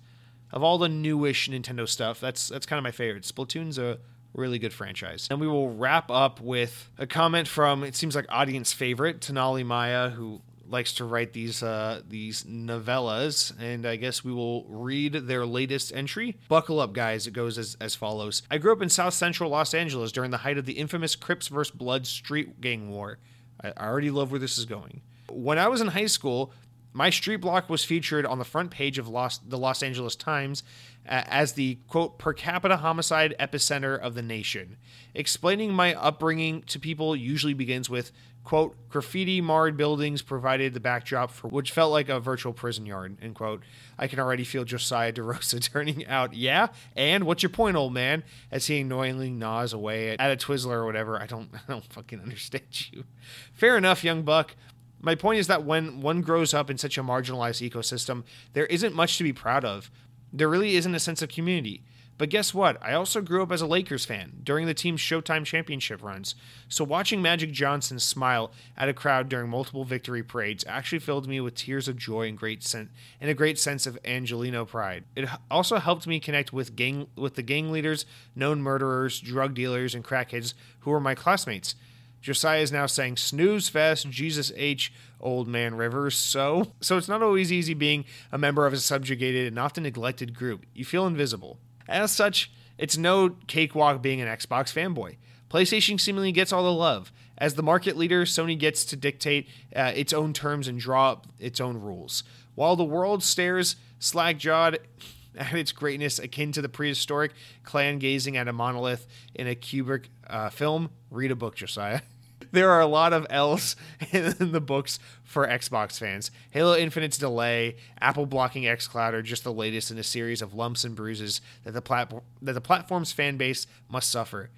of 0.52 0.64
all 0.64 0.78
the 0.78 0.90
newish 0.90 1.50
Nintendo 1.50 1.88
stuff, 1.88 2.20
that's 2.20 2.48
that's 2.50 2.66
kind 2.66 2.78
of 2.78 2.84
my 2.84 2.92
favorite. 2.92 3.24
Splatoon's 3.24 3.78
a 3.78 4.00
really 4.34 4.60
good 4.60 4.74
franchise. 4.74 5.28
And 5.30 5.40
we 5.40 5.48
will 5.48 5.76
wrap 5.76 6.10
up 6.10 6.42
with 6.42 6.90
a 6.98 7.06
comment 7.06 7.48
from 7.48 7.84
it 7.84 7.96
seems 7.96 8.16
like 8.16 8.26
audience 8.30 8.74
favorite 8.74 9.20
Tanali 9.20 9.66
Maya, 9.66 10.10
who 10.10 10.42
likes 10.68 10.94
to 10.94 11.06
write 11.06 11.34
these 11.34 11.62
uh, 11.62 12.02
these 12.08 12.44
novellas, 12.44 13.54
and 13.60 13.86
I 13.86 13.96
guess 13.96 14.24
we 14.24 14.32
will 14.32 14.66
read 14.66 15.14
their 15.14 15.46
latest 15.46 15.94
entry. 15.94 16.38
Buckle 16.48 16.80
up, 16.80 16.94
guys. 16.94 17.28
It 17.28 17.32
goes 17.32 17.58
as, 17.58 17.78
as 17.80 17.96
follows: 17.96 18.44
I 18.50 18.58
grew 18.58 18.72
up 18.72 18.82
in 18.82 18.90
South 18.90 19.14
Central 19.14 19.50
Los 19.50 19.74
Angeles 19.74 20.12
during 20.12 20.32
the 20.32 20.38
height 20.38 20.58
of 20.58 20.66
the 20.66 20.74
infamous 20.74 21.16
Crips 21.16 21.48
vs. 21.48 21.72
Blood 21.72 22.08
street 22.08 22.62
gang 22.62 22.90
war. 22.90 23.20
I 23.62 23.72
already 23.72 24.12
love 24.12 24.32
where 24.32 24.40
this 24.40 24.58
is 24.58 24.66
going. 24.66 25.02
When 25.30 25.58
I 25.58 25.68
was 25.68 25.82
in 25.82 25.88
high 25.88 26.08
school, 26.08 26.52
my 26.94 27.10
street 27.10 27.38
block 27.38 27.70
was 27.70 27.84
featured 27.84 28.26
on 28.26 28.38
the 28.40 28.46
front 28.46 28.72
page 28.72 28.98
of 28.98 29.08
Los, 29.08 29.40
the 29.40 29.58
Los 29.58 29.82
Angeles 29.84 30.16
Times 30.16 30.64
as 31.06 31.54
the 31.54 31.78
quote 31.88 32.18
per 32.18 32.34
capita 32.34 32.78
homicide 32.78 33.36
epicenter 33.40 34.00
of 34.00 34.16
the 34.16 34.22
nation. 34.22 34.78
Explaining 35.14 35.74
my 35.74 35.94
upbringing 35.96 36.62
to 36.64 36.80
people 36.80 37.16
usually 37.16 37.54
begins 37.54 37.90
with 37.90 38.12
quote 38.44 38.76
graffiti 38.90 39.40
marred 39.40 39.78
buildings 39.78 40.22
provided 40.22 40.74
the 40.74 40.80
backdrop 40.80 41.32
for 41.32 41.48
which 41.48 41.72
felt 41.72 41.94
like 41.94 42.10
a 42.10 42.20
virtual 42.20 42.52
prison 42.52 42.86
yard 42.86 43.18
end 43.22 43.36
quote. 43.36 43.64
I 43.98 44.08
can 44.08 44.20
already 44.20 44.44
feel 44.44 44.66
josiah 44.66 45.14
derosa 45.14 45.62
turning 45.72 46.06
out 46.08 46.34
yeah 46.34 46.68
and 46.96 47.24
what's 47.26 47.42
your 47.42 47.50
point 47.50 47.78
old 47.78 47.94
man? 47.94 48.24
as 48.52 48.68
he 48.68 48.82
annoyingly 48.82 49.30
gnaws 49.30 49.74
away 49.74 50.12
at, 50.12 50.20
at 50.20 50.32
a 50.32 50.46
twizzler 50.46 50.74
or 50.74 50.86
whatever. 50.86 51.22
I 51.22 51.26
don't 51.26 51.50
i 51.54 51.60
don't 51.68 51.86
fucking 51.86 52.22
understand 52.22 52.92
you. 52.92 53.06
Fair 53.54 53.78
enough 53.78 54.04
young 54.04 54.24
buck 54.24 54.56
my 55.04 55.14
point 55.14 55.38
is 55.38 55.46
that 55.48 55.64
when 55.64 56.02
one 56.02 56.22
grows 56.22 56.54
up 56.54 56.72
in 56.72 56.78
such 56.80 56.98
a 56.98 57.04
marginalized 57.04 57.70
ecosystem 57.70 58.24
there 58.54 58.66
isn't 58.66 58.96
much 58.96 59.18
to 59.18 59.24
be 59.24 59.34
proud 59.34 59.64
of 59.64 59.92
there 60.32 60.50
really 60.50 60.76
isn't 60.76 60.96
a 60.96 61.00
sense 61.00 61.22
of 61.22 61.30
community 61.30 61.84
but 62.18 62.30
guess 62.30 62.54
what? 62.54 62.78
I 62.82 62.94
also 62.94 63.22
grew 63.22 63.42
up 63.42 63.52
as 63.52 63.62
a 63.62 63.68
Lakers 63.68 64.06
fan 64.06 64.34
during 64.44 64.68
the 64.68 64.74
team's 64.74 65.02
Showtime 65.02 65.46
championship 65.46 66.04
runs. 66.04 66.36
So 66.70 66.84
watching 66.84 67.22
Magic 67.22 67.52
Johnson 67.52 68.00
smile 68.00 68.52
at 68.78 68.88
a 68.88 68.94
crowd 68.94 69.30
during 69.30 69.50
multiple 69.50 69.84
victory 69.84 70.22
parades 70.22 70.64
actually 70.68 71.00
filled 71.00 71.28
me 71.28 71.42
with 71.42 71.56
tears 71.56 71.88
of 71.88 71.98
joy 71.98 72.28
and 72.28 72.38
great 72.38 72.64
sen- 72.64 72.92
and 73.20 73.30
a 73.30 73.34
great 73.34 73.58
sense 73.58 73.88
of 73.88 74.02
Angeleno 74.04 74.68
pride. 74.68 75.06
It 75.16 75.28
also 75.50 75.78
helped 75.78 76.06
me 76.06 76.20
connect 76.20 76.54
with 76.54 76.76
gang 76.76 77.08
with 77.16 77.36
the 77.36 77.42
gang 77.42 77.72
leaders, 77.72 78.06
known 78.36 78.62
murderers, 78.62 79.20
drug 79.20 79.56
dealers, 79.56 79.96
and 79.96 80.04
crackheads 80.04 80.54
who 80.82 80.92
were 80.92 81.00
my 81.00 81.16
classmates. 81.16 81.76
Josiah 82.24 82.62
is 82.62 82.72
now 82.72 82.86
saying 82.86 83.18
snooze 83.18 83.68
fest, 83.68 84.10
Jesus 84.10 84.52
H, 84.56 84.94
old 85.20 85.48
man 85.48 85.76
Rivers. 85.76 86.18
So, 86.18 86.72
so 86.82 86.98
it's 86.98 87.10
not 87.10 87.22
always 87.22 87.52
easy 87.52 87.74
being 87.74 88.06
a 88.32 88.38
member 88.38 88.66
of 88.66 88.74
a 88.74 88.78
subjugated 88.78 89.48
and 89.48 89.60
often 89.60 89.84
neglected 89.84 90.34
group. 90.34 90.66
You 90.74 90.86
feel 90.86 91.06
invisible. 91.06 91.60
As 91.88 92.12
such, 92.14 92.50
it's 92.78 92.98
no 92.98 93.36
cakewalk 93.48 94.02
being 94.02 94.22
an 94.22 94.30
Xbox 94.30 94.74
fanboy. 94.74 95.18
PlayStation 95.50 96.00
seemingly 96.00 96.32
gets 96.32 96.54
all 96.54 96.64
the 96.64 96.72
love. 96.72 97.12
As 97.38 97.56
the 97.56 97.62
market 97.62 97.98
leader, 97.98 98.24
Sony 98.24 98.58
gets 98.58 98.86
to 98.86 98.96
dictate 98.96 99.50
uh, 99.76 99.92
its 99.94 100.14
own 100.14 100.32
terms 100.32 100.68
and 100.70 100.80
draw 100.80 101.12
up 101.12 101.28
its 101.40 101.60
own 101.60 101.78
rules. 101.78 102.24
While 102.56 102.78
the 102.78 102.86
world 102.86 103.22
stares 103.22 103.76
slack 104.00 104.38
jawed 104.38 104.80
at 105.38 105.54
its 105.54 105.74
greatness, 105.74 106.20
akin 106.20 106.54
to 106.54 106.62
the 106.62 106.70
prehistoric 106.70 107.34
clan 107.64 108.00
gazing 108.00 108.38
at 108.38 108.48
a 108.48 108.54
monolith 108.54 109.08
in 109.36 109.48
a 109.48 109.56
Kubrick 109.56 110.06
uh, 110.28 110.50
film, 110.50 110.90
read 111.12 111.32
a 111.32 111.36
book, 111.36 111.56
Josiah. 111.56 112.02
there 112.54 112.70
are 112.70 112.80
a 112.80 112.88
lot 112.88 113.12
of 113.12 113.28
L's 113.30 113.76
in 114.12 114.34
the 114.52 114.62
books 114.62 115.00
for 115.24 115.46
Xbox 115.48 115.98
fans. 116.00 116.32
Halo 116.52 116.78
Infinite's 116.78 117.18
delay, 117.18 117.76
Apple 118.00 118.26
blocking 118.26 118.64
xCloud 118.64 119.14
are 119.14 119.24
just 119.24 119.44
the 119.44 119.52
latest 119.52 119.92
in 119.92 119.98
a 119.98 120.04
series 120.04 120.42
of 120.42 120.54
lumps 120.54 120.84
and 120.86 120.96
bruises 120.96 121.42
that 121.66 121.74
the 121.74 121.82
plat- 121.82 122.14
that 122.42 122.54
the 122.54 122.62
platform's 122.62 123.12
fan 123.12 123.36
base 123.38 123.68
must 123.90 124.10
suffer. 124.10 124.52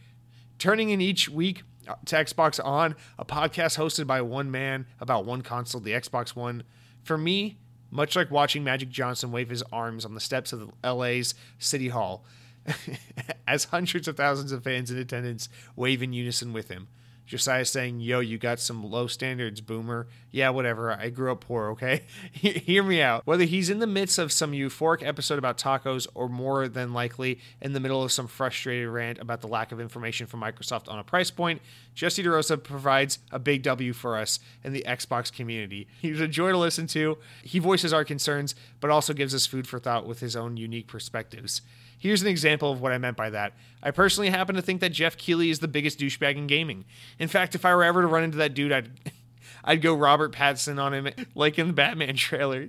Turning 0.60 0.90
in 0.90 1.02
each 1.02 1.30
week 1.30 1.64
uh, 1.88 1.96
to 2.06 2.18
Xbox 2.18 2.64
On, 2.64 2.96
a 3.18 3.26
podcast 3.26 3.78
hosted 3.78 4.06
by 4.06 4.22
one 4.22 4.52
man 4.52 4.86
about 5.00 5.26
one 5.26 5.42
console, 5.42 5.82
the 5.82 5.92
Xbox 5.92 6.36
One. 6.36 6.64
For 7.04 7.18
me, 7.18 7.58
much 7.92 8.16
like 8.16 8.30
watching 8.30 8.64
Magic 8.64 8.90
Johnson 8.90 9.32
wave 9.32 9.50
his 9.50 9.64
arms 9.72 10.04
on 10.04 10.16
the 10.16 10.20
steps 10.20 10.52
of 10.52 10.72
LA's 10.84 11.34
City 11.60 11.88
Hall, 11.90 12.26
as 13.48 13.66
hundreds 13.66 14.08
of 14.08 14.18
thousands 14.18 14.52
of 14.52 14.64
fans 14.64 14.92
in 14.92 14.98
attendance 14.98 15.48
wave 15.78 16.04
in 16.04 16.12
unison 16.12 16.52
with 16.52 16.68
him. 16.68 16.90
Josiah 17.26 17.66
saying, 17.66 18.00
Yo, 18.02 18.20
you 18.20 18.38
got 18.38 18.60
some 18.60 18.84
low 18.84 19.08
standards, 19.08 19.62
boomer. 19.62 20.08
Yeah, 20.32 20.50
whatever. 20.50 20.92
I 20.92 21.10
grew 21.10 21.32
up 21.32 21.42
poor, 21.42 21.72
okay? 21.72 22.04
Hear 22.32 22.84
me 22.84 23.02
out. 23.02 23.26
Whether 23.26 23.46
he's 23.46 23.70
in 23.70 23.80
the 23.80 23.88
midst 23.88 24.20
of 24.20 24.32
some 24.32 24.52
euphoric 24.52 25.06
episode 25.06 25.40
about 25.40 25.58
tacos 25.58 26.08
or 26.14 26.30
more 26.30 26.68
than 26.68 26.94
likely 26.94 27.40
in 27.62 27.74
the 27.74 27.80
middle 27.80 28.04
of 28.04 28.12
some 28.12 28.28
frustrated 28.28 28.90
rant 28.90 29.18
about 29.20 29.42
the 29.42 29.48
lack 29.48 29.72
of 29.72 29.80
information 29.80 30.28
from 30.28 30.42
Microsoft 30.42 30.90
on 30.90 31.00
a 31.00 31.04
price 31.04 31.32
point, 31.32 31.62
Jesse 31.96 32.24
DeRosa 32.24 32.62
provides 32.62 33.20
a 33.32 33.40
big 33.40 33.64
W 33.64 33.94
for 33.94 34.18
us 34.18 34.40
in 34.64 34.74
the 34.74 34.84
Xbox 34.88 35.32
community. 35.32 35.88
He's 36.02 36.20
a 36.20 36.28
joy 36.28 36.52
to 36.52 36.58
listen 36.58 36.88
to. 36.88 37.18
He 37.42 37.60
voices 37.60 37.94
our 37.94 38.04
concerns, 38.04 38.54
but 38.82 38.92
also 38.92 39.14
gives 39.14 39.34
us 39.34 39.46
food 39.46 39.68
for 39.68 39.80
thought 39.80 40.06
with 40.06 40.20
his 40.20 40.36
own 40.36 40.58
unique 40.58 40.88
perspectives. 40.88 41.62
Here's 41.98 42.22
an 42.22 42.28
example 42.28 42.72
of 42.72 42.82
what 42.82 42.92
I 42.92 42.98
meant 42.98 43.18
by 43.18 43.30
that. 43.32 43.54
I 43.82 43.92
personally 43.92 44.30
happen 44.30 44.56
to 44.56 44.62
think 44.62 44.82
that 44.82 44.92
Geoff 44.92 45.18
Keighley 45.18 45.50
is 45.50 45.60
the 45.60 45.68
biggest 45.68 46.00
douchebag 46.00 46.36
in 46.36 46.48
gaming. 46.48 46.86
In 47.20 47.28
fact, 47.28 47.56
if 47.56 47.66
I 47.66 47.74
were 47.76 47.84
ever 47.84 48.02
to 48.02 48.08
run 48.08 48.24
into 48.24 48.38
that 48.38 48.54
dude, 48.54 48.72
I'd 48.72 48.90
I'd 49.64 49.82
go 49.82 49.96
Robert 49.96 50.32
Pattinson 50.32 50.80
on 50.80 50.94
him 50.94 51.10
like 51.34 51.58
in 51.58 51.68
the 51.68 51.74
Batman 51.74 52.16
trailer. 52.16 52.68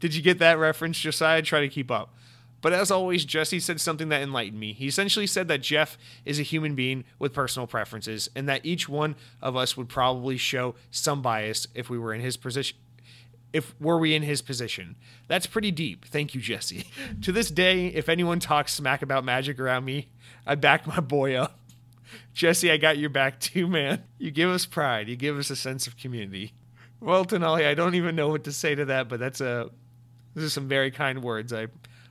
Did 0.00 0.14
you 0.14 0.22
get 0.22 0.38
that 0.38 0.58
reference, 0.58 0.98
Josiah? 0.98 1.42
Try 1.42 1.60
to 1.60 1.68
keep 1.68 1.90
up. 1.90 2.14
But 2.62 2.72
as 2.72 2.90
always, 2.90 3.24
Jesse 3.24 3.60
said 3.60 3.80
something 3.80 4.08
that 4.08 4.22
enlightened 4.22 4.58
me. 4.58 4.72
He 4.72 4.86
essentially 4.86 5.26
said 5.26 5.48
that 5.48 5.62
Geoff 5.62 5.98
is 6.24 6.38
a 6.38 6.44
human 6.44 6.74
being 6.74 7.04
with 7.18 7.34
personal 7.34 7.66
preferences, 7.66 8.30
and 8.36 8.48
that 8.48 8.64
each 8.64 8.88
one 8.88 9.16
of 9.42 9.56
us 9.56 9.76
would 9.76 9.88
probably 9.88 10.36
show 10.36 10.76
some 10.90 11.22
bias 11.22 11.66
if 11.74 11.90
we 11.90 11.98
were 11.98 12.14
in 12.14 12.20
his 12.20 12.36
position 12.36 12.78
if 13.52 13.74
were 13.80 13.98
we 13.98 14.14
in 14.14 14.22
his 14.22 14.42
position. 14.42 14.96
That's 15.28 15.46
pretty 15.46 15.70
deep. 15.70 16.04
Thank 16.06 16.34
you, 16.34 16.40
Jesse. 16.40 16.86
to 17.22 17.32
this 17.32 17.50
day, 17.50 17.88
if 17.88 18.08
anyone 18.08 18.40
talks 18.40 18.72
smack 18.72 19.02
about 19.02 19.24
magic 19.24 19.58
around 19.60 19.84
me, 19.84 20.08
I 20.46 20.54
back 20.54 20.86
my 20.86 21.00
boy 21.00 21.34
up. 21.34 21.58
Jesse, 22.34 22.70
I 22.70 22.76
got 22.76 22.98
your 22.98 23.10
back 23.10 23.40
too, 23.40 23.66
man. 23.66 24.04
You 24.18 24.30
give 24.30 24.50
us 24.50 24.66
pride. 24.66 25.08
You 25.08 25.16
give 25.16 25.38
us 25.38 25.50
a 25.50 25.56
sense 25.56 25.86
of 25.86 25.96
community. 25.96 26.54
Well, 27.00 27.24
Tenali, 27.24 27.66
I 27.66 27.74
don't 27.74 27.94
even 27.94 28.14
know 28.14 28.28
what 28.28 28.44
to 28.44 28.52
say 28.52 28.74
to 28.74 28.84
that, 28.86 29.08
but 29.08 29.18
that's 29.18 29.40
a 29.40 29.70
this 30.34 30.44
is 30.44 30.52
some 30.52 30.68
very 30.68 30.90
kind 30.90 31.22
words. 31.22 31.52
I 31.52 31.66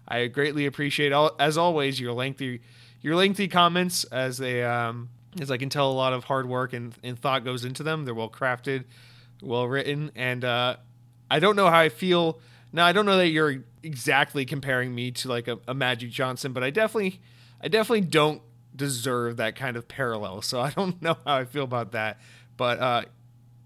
I 0.07 0.27
greatly 0.27 0.65
appreciate 0.65 1.11
all 1.13 1.35
as 1.39 1.57
always 1.57 1.99
your 1.99 2.13
lengthy 2.13 2.61
your 3.01 3.15
lengthy 3.15 3.47
comments 3.47 4.03
as 4.05 4.37
they 4.37 4.63
um 4.63 5.09
as 5.39 5.49
I 5.49 5.57
can 5.57 5.69
tell 5.69 5.89
a 5.89 5.93
lot 5.93 6.11
of 6.11 6.25
hard 6.25 6.47
work 6.47 6.73
and, 6.73 6.93
and 7.03 7.17
thought 7.17 7.45
goes 7.45 7.63
into 7.63 7.83
them. 7.83 8.03
They're 8.03 8.13
well 8.13 8.29
crafted, 8.29 8.83
well 9.41 9.65
written, 9.67 10.11
and 10.15 10.43
uh 10.43 10.77
I 11.31 11.39
don't 11.39 11.55
know 11.55 11.69
how 11.69 11.79
I 11.79 11.87
feel. 11.87 12.39
Now 12.73 12.85
I 12.85 12.91
don't 12.91 13.05
know 13.05 13.15
that 13.15 13.29
you're 13.29 13.63
exactly 13.83 14.45
comparing 14.45 14.93
me 14.93 15.11
to 15.11 15.29
like 15.29 15.47
a, 15.47 15.59
a 15.65 15.73
Magic 15.73 16.11
Johnson, 16.11 16.51
but 16.51 16.61
I 16.61 16.71
definitely, 16.71 17.21
I 17.61 17.69
definitely 17.69 18.01
don't 18.01 18.41
deserve 18.75 19.37
that 19.37 19.55
kind 19.55 19.77
of 19.77 19.87
parallel. 19.87 20.41
So 20.41 20.59
I 20.59 20.71
don't 20.71 21.01
know 21.01 21.17
how 21.25 21.37
I 21.37 21.45
feel 21.45 21.63
about 21.63 21.93
that. 21.93 22.19
But, 22.57 22.79
uh, 22.79 23.03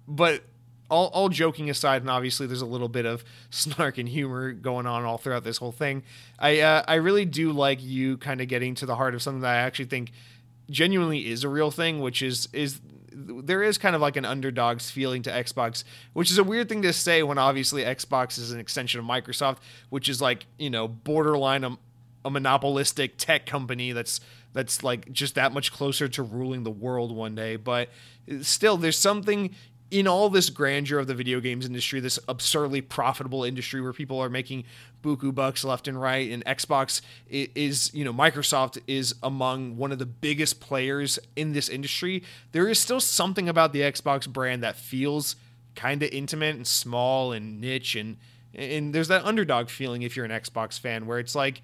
but 0.08 0.44
all, 0.92 1.08
all 1.08 1.28
joking 1.28 1.72
aside, 1.72 2.04
and 2.04 2.10
obviously 2.12 2.46
there's 2.46 2.62
a 2.62 2.68
little 2.68 2.88
bit 2.88 3.08
of 3.08 3.26
snark 3.50 3.98
and 3.98 4.08
humor 4.08 4.52
going 4.54 4.86
on 4.86 5.04
all 5.04 5.18
throughout 5.18 5.44
this 5.44 5.58
whole 5.58 5.72
thing. 5.72 6.04
I, 6.38 6.60
uh, 6.60 6.84
I 6.88 6.96
really 6.96 7.26
do 7.26 7.52
like 7.52 7.84
you 7.84 8.18
kind 8.18 8.42
of 8.42 8.48
getting 8.48 8.76
to 8.76 8.86
the 8.86 8.96
heart 8.96 9.16
of 9.16 9.24
something 9.24 9.42
that 9.42 9.56
I 9.56 9.62
actually 9.62 9.86
think 9.86 10.12
genuinely 10.70 11.32
is 11.32 11.44
a 11.44 11.50
real 11.50 11.72
thing, 11.72 12.00
which 12.00 12.22
is 12.22 12.48
is 12.54 12.80
there 13.16 13.64
is 13.64 13.78
kind 13.78 13.96
of 13.96 14.02
like 14.02 14.18
an 14.18 14.26
underdog's 14.26 14.90
feeling 14.90 15.22
to 15.24 15.32
Xbox, 15.32 15.84
which 16.14 16.30
is 16.30 16.38
a 16.38 16.44
weird 16.44 16.68
thing 16.68 16.82
to 16.82 16.92
say 16.92 17.24
when 17.24 17.38
obviously 17.38 17.84
Xbox 17.84 18.38
is 18.38 18.52
an 18.52 18.60
extension 18.60 19.00
of 19.00 19.06
Microsoft, 19.06 19.58
which 19.90 20.10
is 20.10 20.22
like 20.22 20.46
you 20.58 20.70
know 20.70 20.88
borderline 20.88 21.64
a, 21.64 21.78
a 22.26 22.30
monopolistic 22.30 23.18
tech 23.18 23.46
company 23.46 23.94
that's 23.94 24.20
that's 24.54 24.84
like 24.84 25.12
just 25.12 25.36
that 25.36 25.54
much 25.54 25.72
closer 25.72 26.08
to 26.10 26.24
ruling 26.24 26.64
the 26.64 26.72
world 26.72 27.16
one 27.16 27.36
day. 27.36 27.56
But 27.56 27.90
still, 28.42 28.78
there's 28.78 28.98
something 28.98 29.56
in 29.92 30.08
all 30.08 30.30
this 30.30 30.50
grandeur 30.50 31.00
of 31.00 31.08
the 31.08 31.14
video 31.14 31.40
games 31.40 31.66
industry, 31.66 32.00
this 32.00 32.18
absurdly 32.28 32.82
profitable 32.82 33.44
industry 33.44 33.82
where 33.82 33.94
people 33.94 34.20
are 34.20 34.30
making 34.30 34.64
buku 35.04 35.34
bucks 35.34 35.64
left 35.64 35.88
and 35.88 36.02
right, 36.02 36.32
and 36.32 36.44
Xbox 36.46 37.02
is, 37.30 37.94
you 37.94 38.04
know, 38.04 38.14
Microsoft 38.14 38.80
is 38.88 39.14
among 39.22 39.78
one 39.78 39.92
of 39.92 40.00
the 40.00 40.06
biggest 40.06 40.60
players 40.60 41.20
in 41.36 41.54
this 41.54 41.70
industry. 41.70 42.24
There 42.52 42.68
is 42.68 42.80
still 42.80 43.00
something 43.00 43.48
about 43.48 43.74
the 43.74 43.82
Xbox 43.82 44.28
brand 44.28 44.64
that 44.64 44.76
feels 44.76 45.36
kind 45.76 46.02
of 46.02 46.10
intimate 46.10 46.56
and 46.56 46.66
small 46.66 47.32
and 47.32 47.62
niche, 47.62 47.96
and 47.96 48.18
and 48.56 48.96
there's 48.96 49.10
that 49.10 49.26
underdog 49.26 49.70
feeling 49.70 50.02
if 50.02 50.16
you're 50.16 50.26
an 50.26 50.32
Xbox 50.32 50.80
fan, 50.80 51.06
where 51.06 51.20
it's 51.20 51.36
like 51.36 51.62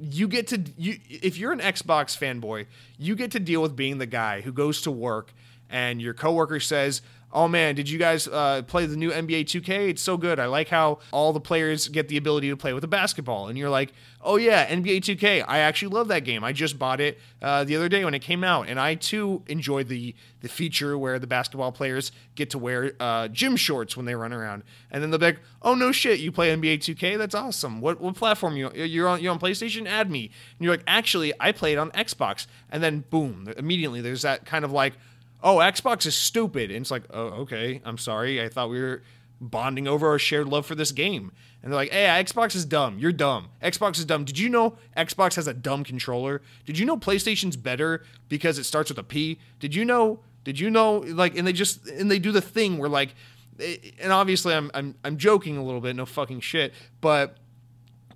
you 0.00 0.26
get 0.26 0.48
to 0.48 0.64
you 0.76 0.98
if 1.08 1.38
you're 1.38 1.52
an 1.52 1.60
Xbox 1.60 2.18
fanboy, 2.18 2.66
you 2.98 3.14
get 3.14 3.30
to 3.32 3.40
deal 3.40 3.62
with 3.62 3.76
being 3.76 3.98
the 3.98 4.06
guy 4.06 4.40
who 4.40 4.50
goes 4.50 4.80
to 4.82 4.90
work 4.90 5.32
and 5.72 6.02
your 6.02 6.12
coworker 6.12 6.60
says, 6.60 7.00
oh 7.32 7.48
man, 7.48 7.74
did 7.74 7.88
you 7.88 7.98
guys 7.98 8.28
uh, 8.28 8.62
play 8.66 8.86
the 8.86 8.96
new 8.96 9.10
NBA 9.10 9.44
2K? 9.44 9.88
It's 9.90 10.02
so 10.02 10.16
good. 10.16 10.38
I 10.38 10.46
like 10.46 10.68
how 10.68 10.98
all 11.10 11.32
the 11.32 11.40
players 11.40 11.88
get 11.88 12.08
the 12.08 12.16
ability 12.16 12.50
to 12.50 12.56
play 12.56 12.72
with 12.72 12.84
a 12.84 12.88
basketball. 12.88 13.48
And 13.48 13.58
you're 13.58 13.70
like, 13.70 13.92
oh 14.20 14.36
yeah, 14.36 14.66
NBA 14.66 14.98
2K. 14.98 15.44
I 15.46 15.58
actually 15.58 15.88
love 15.88 16.08
that 16.08 16.20
game. 16.20 16.44
I 16.44 16.52
just 16.52 16.78
bought 16.78 17.00
it 17.00 17.18
uh, 17.40 17.64
the 17.64 17.76
other 17.76 17.88
day 17.88 18.04
when 18.04 18.14
it 18.14 18.20
came 18.20 18.44
out, 18.44 18.68
and 18.68 18.78
I 18.78 18.94
too 18.94 19.42
enjoyed 19.46 19.88
the 19.88 20.14
the 20.40 20.48
feature 20.48 20.98
where 20.98 21.20
the 21.20 21.26
basketball 21.26 21.70
players 21.70 22.10
get 22.34 22.50
to 22.50 22.58
wear 22.58 22.92
uh, 22.98 23.28
gym 23.28 23.54
shorts 23.54 23.96
when 23.96 24.06
they 24.06 24.14
run 24.14 24.32
around. 24.32 24.64
And 24.90 25.00
then 25.00 25.10
they'll 25.10 25.20
be 25.20 25.26
like, 25.26 25.40
oh 25.62 25.74
no 25.74 25.92
shit, 25.92 26.18
you 26.18 26.32
play 26.32 26.54
NBA 26.54 26.78
2K? 26.78 27.16
That's 27.16 27.34
awesome. 27.34 27.80
What 27.80 28.00
what 28.00 28.14
platform 28.16 28.56
you 28.56 28.70
you're 28.74 29.08
on? 29.08 29.22
You're 29.22 29.32
on 29.32 29.38
PlayStation? 29.38 29.86
Add 29.86 30.10
me. 30.10 30.24
And 30.58 30.64
you're 30.64 30.74
like, 30.74 30.84
actually, 30.86 31.32
I 31.40 31.52
played 31.52 31.78
on 31.78 31.90
Xbox. 31.92 32.46
And 32.70 32.82
then 32.82 33.04
boom, 33.10 33.52
immediately 33.56 34.00
there's 34.00 34.22
that 34.22 34.44
kind 34.44 34.64
of 34.64 34.72
like 34.72 34.94
oh, 35.42 35.56
Xbox 35.56 36.06
is 36.06 36.16
stupid. 36.16 36.70
And 36.70 36.80
it's 36.80 36.90
like, 36.90 37.04
oh, 37.10 37.26
okay, 37.42 37.80
I'm 37.84 37.98
sorry. 37.98 38.42
I 38.42 38.48
thought 38.48 38.70
we 38.70 38.80
were 38.80 39.02
bonding 39.40 39.88
over 39.88 40.08
our 40.08 40.18
shared 40.18 40.48
love 40.48 40.64
for 40.64 40.74
this 40.74 40.92
game. 40.92 41.32
And 41.62 41.70
they're 41.70 41.76
like, 41.76 41.90
hey, 41.90 42.06
Xbox 42.22 42.54
is 42.54 42.64
dumb. 42.64 42.98
You're 42.98 43.12
dumb. 43.12 43.48
Xbox 43.62 43.98
is 43.98 44.04
dumb. 44.04 44.24
Did 44.24 44.38
you 44.38 44.48
know 44.48 44.76
Xbox 44.96 45.34
has 45.36 45.46
a 45.46 45.54
dumb 45.54 45.84
controller? 45.84 46.42
Did 46.64 46.78
you 46.78 46.86
know 46.86 46.96
PlayStation's 46.96 47.56
better 47.56 48.04
because 48.28 48.58
it 48.58 48.64
starts 48.64 48.90
with 48.90 48.98
a 48.98 49.04
P? 49.04 49.38
Did 49.60 49.74
you 49.74 49.84
know? 49.84 50.20
Did 50.44 50.58
you 50.58 50.70
know? 50.70 50.98
Like, 50.98 51.36
and 51.36 51.46
they 51.46 51.52
just 51.52 51.86
and 51.88 52.10
they 52.10 52.18
do 52.18 52.32
the 52.32 52.40
thing 52.40 52.78
where 52.78 52.88
like, 52.88 53.14
eh, 53.60 53.76
and 54.00 54.12
obviously 54.12 54.54
I'm 54.54 54.70
I'm 54.74 54.96
I'm 55.04 55.16
joking 55.16 55.56
a 55.56 55.64
little 55.64 55.80
bit, 55.80 55.94
no 55.94 56.06
fucking 56.06 56.40
shit, 56.40 56.72
but 57.00 57.36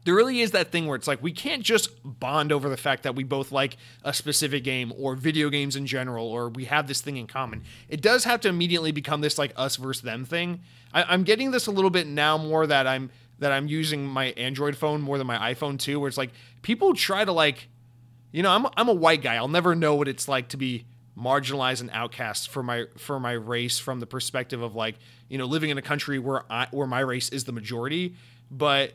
there 0.07 0.15
really 0.15 0.41
is 0.41 0.53
that 0.53 0.71
thing 0.71 0.87
where 0.87 0.95
it's 0.95 1.09
like 1.09 1.21
we 1.21 1.33
can't 1.33 1.65
just 1.65 1.91
bond 2.05 2.53
over 2.53 2.69
the 2.69 2.77
fact 2.77 3.03
that 3.03 3.17
we 3.17 3.25
both 3.25 3.51
like 3.51 3.77
a 4.05 4.15
specific 4.15 4.63
game 4.63 4.93
or 4.97 5.17
video 5.17 5.51
games 5.51 5.75
in 5.75 5.85
general 5.85 6.29
or 6.29 6.49
we 6.49 6.67
have 6.67 6.87
this 6.87 7.01
thing 7.01 7.17
in 7.17 7.27
common. 7.27 7.65
It 7.89 8.03
does 8.03 8.23
have 8.23 8.41
to 8.43 8.49
immediately 8.49 8.93
become 8.93 9.21
this 9.21 9.37
like 9.37 9.53
us 9.57 9.75
versus 9.75 10.03
them 10.03 10.25
thing. 10.25 10.61
I, 10.95 11.13
am 11.13 11.25
getting 11.25 11.51
this 11.51 11.67
a 11.67 11.73
little 11.73 11.91
bit 11.91 12.07
now 12.07 12.39
more 12.39 12.69
that 12.69 12.87
i'm 12.87 13.11
that 13.41 13.51
i'm 13.51 13.67
using 13.67 14.07
my 14.07 14.27
android 14.27 14.77
phone 14.77 15.03
more 15.03 15.19
than 15.19 15.27
my 15.27 15.53
iphone 15.53 15.79
too 15.79 15.99
where 16.01 16.09
it's 16.09 16.17
like 16.17 16.31
people 16.63 16.95
try 16.95 17.25
to 17.25 17.33
like 17.33 17.69
you 18.31 18.43
know 18.45 18.51
i'm, 18.51 18.67
I'm 18.77 18.89
a 18.89 18.95
white 18.95 19.23
guy. 19.23 19.35
I'll 19.35 19.49
never 19.49 19.75
know 19.75 19.97
what 19.97 20.07
it's 20.07 20.29
like 20.29 20.49
to 20.51 20.57
be 20.57 20.87
marginalized 21.19 21.81
and 21.81 21.91
outcast 21.93 22.49
for 22.49 22.63
my 22.63 22.85
for 22.97 23.19
my 23.19 23.33
race 23.33 23.81
from 23.81 23.99
the 23.99 24.07
perspective 24.07 24.63
of 24.63 24.77
like 24.77 24.95
you 25.29 25.37
know 25.37 25.47
living 25.47 25.71
in 25.71 25.79
a 25.79 25.83
country 25.83 26.21
where 26.21 26.45
I, 26.51 26.69
where 26.71 26.87
my 26.87 27.01
race 27.01 27.29
is 27.31 27.45
the 27.45 27.53
majority. 27.53 28.15
But 28.51 28.93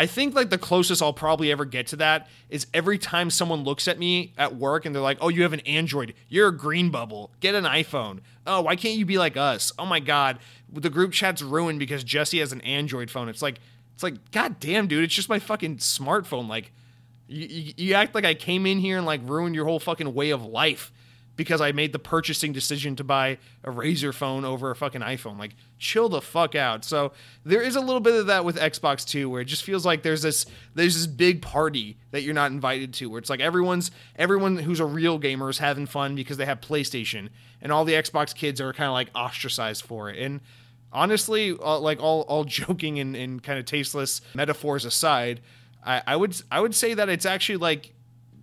I 0.00 0.06
think 0.06 0.34
like 0.34 0.48
the 0.48 0.56
closest 0.56 1.02
I'll 1.02 1.12
probably 1.12 1.52
ever 1.52 1.66
get 1.66 1.88
to 1.88 1.96
that 1.96 2.26
is 2.48 2.66
every 2.72 2.96
time 2.96 3.28
someone 3.28 3.64
looks 3.64 3.86
at 3.86 3.98
me 3.98 4.32
at 4.38 4.56
work 4.56 4.86
and 4.86 4.94
they're 4.94 5.02
like, 5.02 5.18
"Oh, 5.20 5.28
you 5.28 5.42
have 5.42 5.52
an 5.52 5.60
Android. 5.60 6.14
You're 6.26 6.48
a 6.48 6.56
green 6.56 6.88
bubble. 6.88 7.32
Get 7.40 7.54
an 7.54 7.64
iPhone." 7.64 8.20
Oh, 8.46 8.62
why 8.62 8.76
can't 8.76 8.96
you 8.96 9.04
be 9.04 9.18
like 9.18 9.36
us? 9.36 9.72
Oh 9.78 9.84
my 9.84 10.00
god, 10.00 10.38
the 10.72 10.88
group 10.88 11.12
chat's 11.12 11.42
ruined 11.42 11.80
because 11.80 12.02
Jesse 12.02 12.38
has 12.38 12.50
an 12.50 12.62
Android 12.62 13.10
phone. 13.10 13.28
It's 13.28 13.42
like 13.42 13.60
it's 13.92 14.02
like 14.02 14.30
god 14.30 14.58
damn, 14.58 14.86
dude, 14.86 15.04
it's 15.04 15.12
just 15.12 15.28
my 15.28 15.38
fucking 15.38 15.76
smartphone. 15.76 16.48
Like 16.48 16.72
you, 17.28 17.46
you, 17.46 17.72
you 17.76 17.94
act 17.94 18.14
like 18.14 18.24
I 18.24 18.32
came 18.32 18.64
in 18.64 18.78
here 18.78 18.96
and 18.96 19.04
like 19.04 19.20
ruined 19.24 19.54
your 19.54 19.66
whole 19.66 19.80
fucking 19.80 20.14
way 20.14 20.30
of 20.30 20.42
life 20.42 20.92
because 21.40 21.62
I 21.62 21.72
made 21.72 21.94
the 21.94 21.98
purchasing 21.98 22.52
decision 22.52 22.96
to 22.96 23.02
buy 23.02 23.38
a 23.64 23.70
Razer 23.70 24.12
phone 24.12 24.44
over 24.44 24.70
a 24.70 24.76
fucking 24.76 25.00
iPhone. 25.00 25.38
Like, 25.38 25.52
chill 25.78 26.10
the 26.10 26.20
fuck 26.20 26.54
out. 26.54 26.84
So 26.84 27.12
there 27.46 27.62
is 27.62 27.76
a 27.76 27.80
little 27.80 28.02
bit 28.02 28.14
of 28.14 28.26
that 28.26 28.44
with 28.44 28.58
Xbox 28.58 29.06
too, 29.06 29.30
where 29.30 29.40
it 29.40 29.46
just 29.46 29.64
feels 29.64 29.86
like 29.86 30.02
there's 30.02 30.20
this 30.20 30.44
there's 30.74 30.96
this 30.96 31.06
big 31.06 31.40
party 31.40 31.96
that 32.10 32.24
you're 32.24 32.34
not 32.34 32.50
invited 32.50 32.92
to, 32.92 33.08
where 33.08 33.18
it's 33.18 33.30
like 33.30 33.40
everyone's 33.40 33.90
everyone 34.16 34.58
who's 34.58 34.80
a 34.80 34.84
real 34.84 35.16
gamer 35.16 35.48
is 35.48 35.56
having 35.56 35.86
fun 35.86 36.14
because 36.14 36.36
they 36.36 36.44
have 36.44 36.60
PlayStation, 36.60 37.30
and 37.62 37.72
all 37.72 37.86
the 37.86 37.94
Xbox 37.94 38.34
kids 38.34 38.60
are 38.60 38.74
kind 38.74 38.88
of 38.88 38.92
like 38.92 39.08
ostracized 39.14 39.82
for 39.82 40.10
it. 40.10 40.18
And 40.18 40.42
honestly, 40.92 41.56
uh, 41.58 41.78
like 41.78 42.02
all 42.02 42.20
all 42.28 42.44
joking 42.60 42.98
and, 42.98 43.16
and 43.16 43.42
kind 43.42 43.58
of 43.58 43.64
tasteless 43.64 44.20
metaphors 44.34 44.84
aside, 44.84 45.40
I, 45.82 46.02
I 46.06 46.16
would 46.16 46.36
I 46.50 46.60
would 46.60 46.74
say 46.74 46.92
that 46.92 47.08
it's 47.08 47.24
actually 47.24 47.56
like 47.56 47.94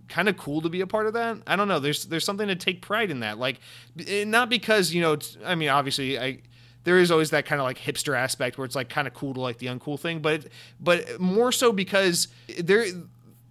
kind 0.08 0.28
of 0.28 0.36
cool 0.36 0.60
to 0.62 0.68
be 0.68 0.80
a 0.80 0.86
part 0.86 1.06
of 1.06 1.12
that. 1.14 1.38
I 1.46 1.56
don't 1.56 1.68
know. 1.68 1.78
There's 1.78 2.06
there's 2.06 2.24
something 2.24 2.48
to 2.48 2.56
take 2.56 2.82
pride 2.82 3.10
in 3.10 3.20
that. 3.20 3.38
Like, 3.38 3.60
eh, 4.06 4.24
not 4.24 4.48
because 4.48 4.92
you 4.92 5.00
know. 5.00 5.18
I 5.44 5.54
mean, 5.54 5.68
obviously, 5.68 6.18
I 6.18 6.40
there 6.84 6.98
is 6.98 7.10
always 7.10 7.30
that 7.30 7.44
kind 7.44 7.60
of 7.60 7.66
like 7.66 7.78
hipster 7.78 8.16
aspect 8.16 8.56
where 8.56 8.64
it's 8.64 8.74
like 8.74 8.88
kind 8.88 9.06
of 9.06 9.14
cool 9.14 9.34
to 9.34 9.40
like 9.40 9.58
the 9.58 9.66
uncool 9.66 9.98
thing, 9.98 10.20
but 10.20 10.46
but 10.80 11.20
more 11.20 11.52
so 11.52 11.72
because 11.72 12.28
there 12.58 12.86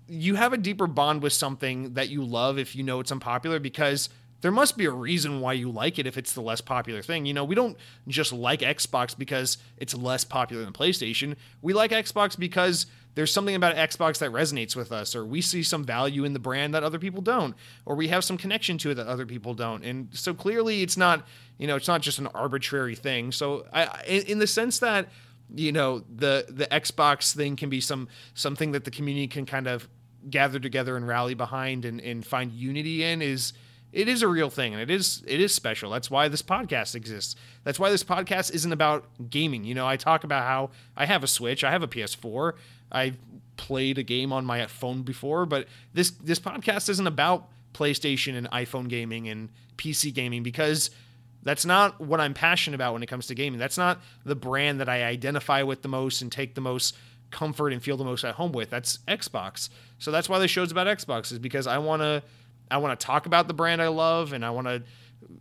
you 0.08 0.36
have 0.36 0.54
a 0.54 0.58
deeper 0.58 0.88
bond 0.88 1.22
with 1.22 1.34
something 1.34 1.94
that 1.94 2.10
you 2.10 2.24
love 2.24 2.58
if 2.58 2.76
you 2.76 2.84
know 2.84 3.00
it's 3.00 3.12
unpopular 3.12 3.60
because 3.60 4.10
there 4.42 4.52
must 4.52 4.78
be 4.78 4.86
a 4.86 4.92
reason 4.92 5.42
why 5.42 5.54
you 5.54 5.70
like 5.70 5.98
it 6.00 6.06
if 6.06 6.18
it's 6.18 6.34
the 6.34 6.42
less 6.42 6.62
popular 6.62 7.02
thing. 7.02 7.26
You 7.26 7.34
know, 7.34 7.44
we 7.44 7.56
don't 7.56 7.76
just 8.08 8.32
like 8.32 8.62
Xbox 8.62 9.18
because 9.18 9.58
it's 9.78 9.96
less 9.96 10.24
popular 10.24 10.64
than 10.64 10.74
PlayStation. 10.74 11.36
We 11.62 11.74
like 11.74 11.92
Xbox 11.92 12.38
because 12.38 12.86
there's 13.18 13.34
something 13.34 13.56
about 13.56 13.76
Xbox 13.76 14.20
that 14.20 14.30
resonates 14.30 14.76
with 14.76 14.92
us, 14.92 15.16
or 15.16 15.26
we 15.26 15.42
see 15.42 15.64
some 15.64 15.84
value 15.84 16.24
in 16.24 16.34
the 16.34 16.40
brand 16.40 16.76
that 16.76 16.84
other 16.84 17.00
people 17.00 17.24
don't, 17.24 17.56
or 17.84 17.96
we 17.96 18.10
have 18.10 18.24
some 18.24 18.38
connection 18.38 18.78
to 18.78 18.92
it 18.92 18.94
that 18.94 19.08
other 19.08 19.26
people 19.26 19.56
don't. 19.56 19.84
And 19.84 20.10
so 20.12 20.36
clearly, 20.36 20.84
it's 20.84 20.98
not, 20.98 21.26
you 21.58 21.66
know, 21.66 21.76
it's 21.76 21.88
not 21.88 22.02
just 22.02 22.20
an 22.20 22.28
arbitrary 22.28 22.94
thing. 22.94 23.32
So, 23.32 23.66
I, 23.74 24.04
in 24.06 24.38
the 24.38 24.46
sense 24.46 24.78
that, 24.80 25.08
you 25.56 25.72
know, 25.72 26.04
the 26.16 26.46
the 26.48 26.68
Xbox 26.68 27.36
thing 27.36 27.56
can 27.56 27.72
be 27.72 27.82
some 27.82 28.08
something 28.36 28.74
that 28.74 28.84
the 28.84 28.92
community 28.92 29.28
can 29.28 29.48
kind 29.48 29.66
of 29.66 29.90
gather 30.30 30.60
together 30.60 30.96
and 30.96 31.08
rally 31.08 31.34
behind 31.34 31.86
and, 31.86 32.00
and 32.00 32.24
find 32.24 32.52
unity 32.52 33.04
in 33.04 33.24
is 33.24 33.52
it 33.98 34.08
is 34.08 34.22
a 34.22 34.28
real 34.28 34.52
thing 34.52 34.74
and 34.74 34.82
it 34.82 34.92
is 34.92 35.24
it 35.26 35.42
is 35.42 35.54
special. 35.54 35.90
That's 35.90 36.12
why 36.12 36.28
this 36.28 36.44
podcast 36.44 36.94
exists. 36.94 37.36
That's 37.64 37.80
why 37.80 37.90
this 37.90 38.04
podcast 38.04 38.54
isn't 38.54 38.72
about 38.72 39.06
gaming. 39.30 39.64
You 39.64 39.74
know 39.74 39.88
i 39.88 39.98
talk 39.98 40.24
about 40.24 40.44
how 40.44 40.70
i 40.96 41.06
have 41.06 41.24
a 41.24 41.28
switch 41.28 41.64
i 41.64 41.72
have 41.72 41.82
a 41.82 41.88
ps4 41.88 42.54
i've 42.92 43.18
played 43.58 43.98
a 43.98 44.04
game 44.04 44.32
on 44.32 44.46
my 44.46 44.66
phone 44.68 45.02
before 45.02 45.46
but 45.46 45.68
this 45.94 46.12
this 46.12 46.40
podcast 46.40 46.90
isn't 46.90 47.08
about 47.08 47.48
playstation 47.74 48.36
and 48.36 48.50
iphone 48.52 48.88
gaming 48.88 49.28
and 49.28 49.50
pc 49.78 50.14
gaming 50.14 50.44
because 50.44 50.92
that's 51.44 51.66
not 51.66 52.00
what 52.00 52.20
i'm 52.20 52.34
passionate 52.34 52.76
about 52.76 52.94
when 52.94 53.02
it 53.04 53.08
comes 53.08 53.28
to 53.28 53.36
gaming. 53.36 53.60
That's 53.60 53.78
not 53.78 54.00
the 54.26 54.36
brand 54.36 54.80
that 54.80 54.90
i 54.90 55.04
identify 55.04 55.64
with 55.64 55.82
the 55.82 55.88
most 55.88 56.22
and 56.22 56.32
take 56.32 56.54
the 56.54 56.62
most 56.62 56.96
comfort 57.32 57.74
and 57.74 57.82
feel 57.82 57.98
the 57.98 58.06
most 58.06 58.24
at 58.24 58.36
home 58.36 58.52
with. 58.52 58.70
That's 58.70 59.00
xbox. 59.08 59.70
So 60.00 60.12
that's 60.12 60.30
why 60.30 60.40
the 60.40 60.48
show's 60.48 60.72
about 60.72 60.88
xbox 60.88 61.32
is 61.32 61.40
because 61.40 61.66
i 61.66 61.78
want 61.78 62.02
to 62.02 62.22
I 62.70 62.78
want 62.78 63.00
to 63.00 63.06
talk 63.06 63.26
about 63.26 63.48
the 63.48 63.54
brand 63.54 63.82
I 63.82 63.88
love 63.88 64.34
and 64.34 64.46
I 64.46 64.50
want 64.50 64.68
to 64.68 64.84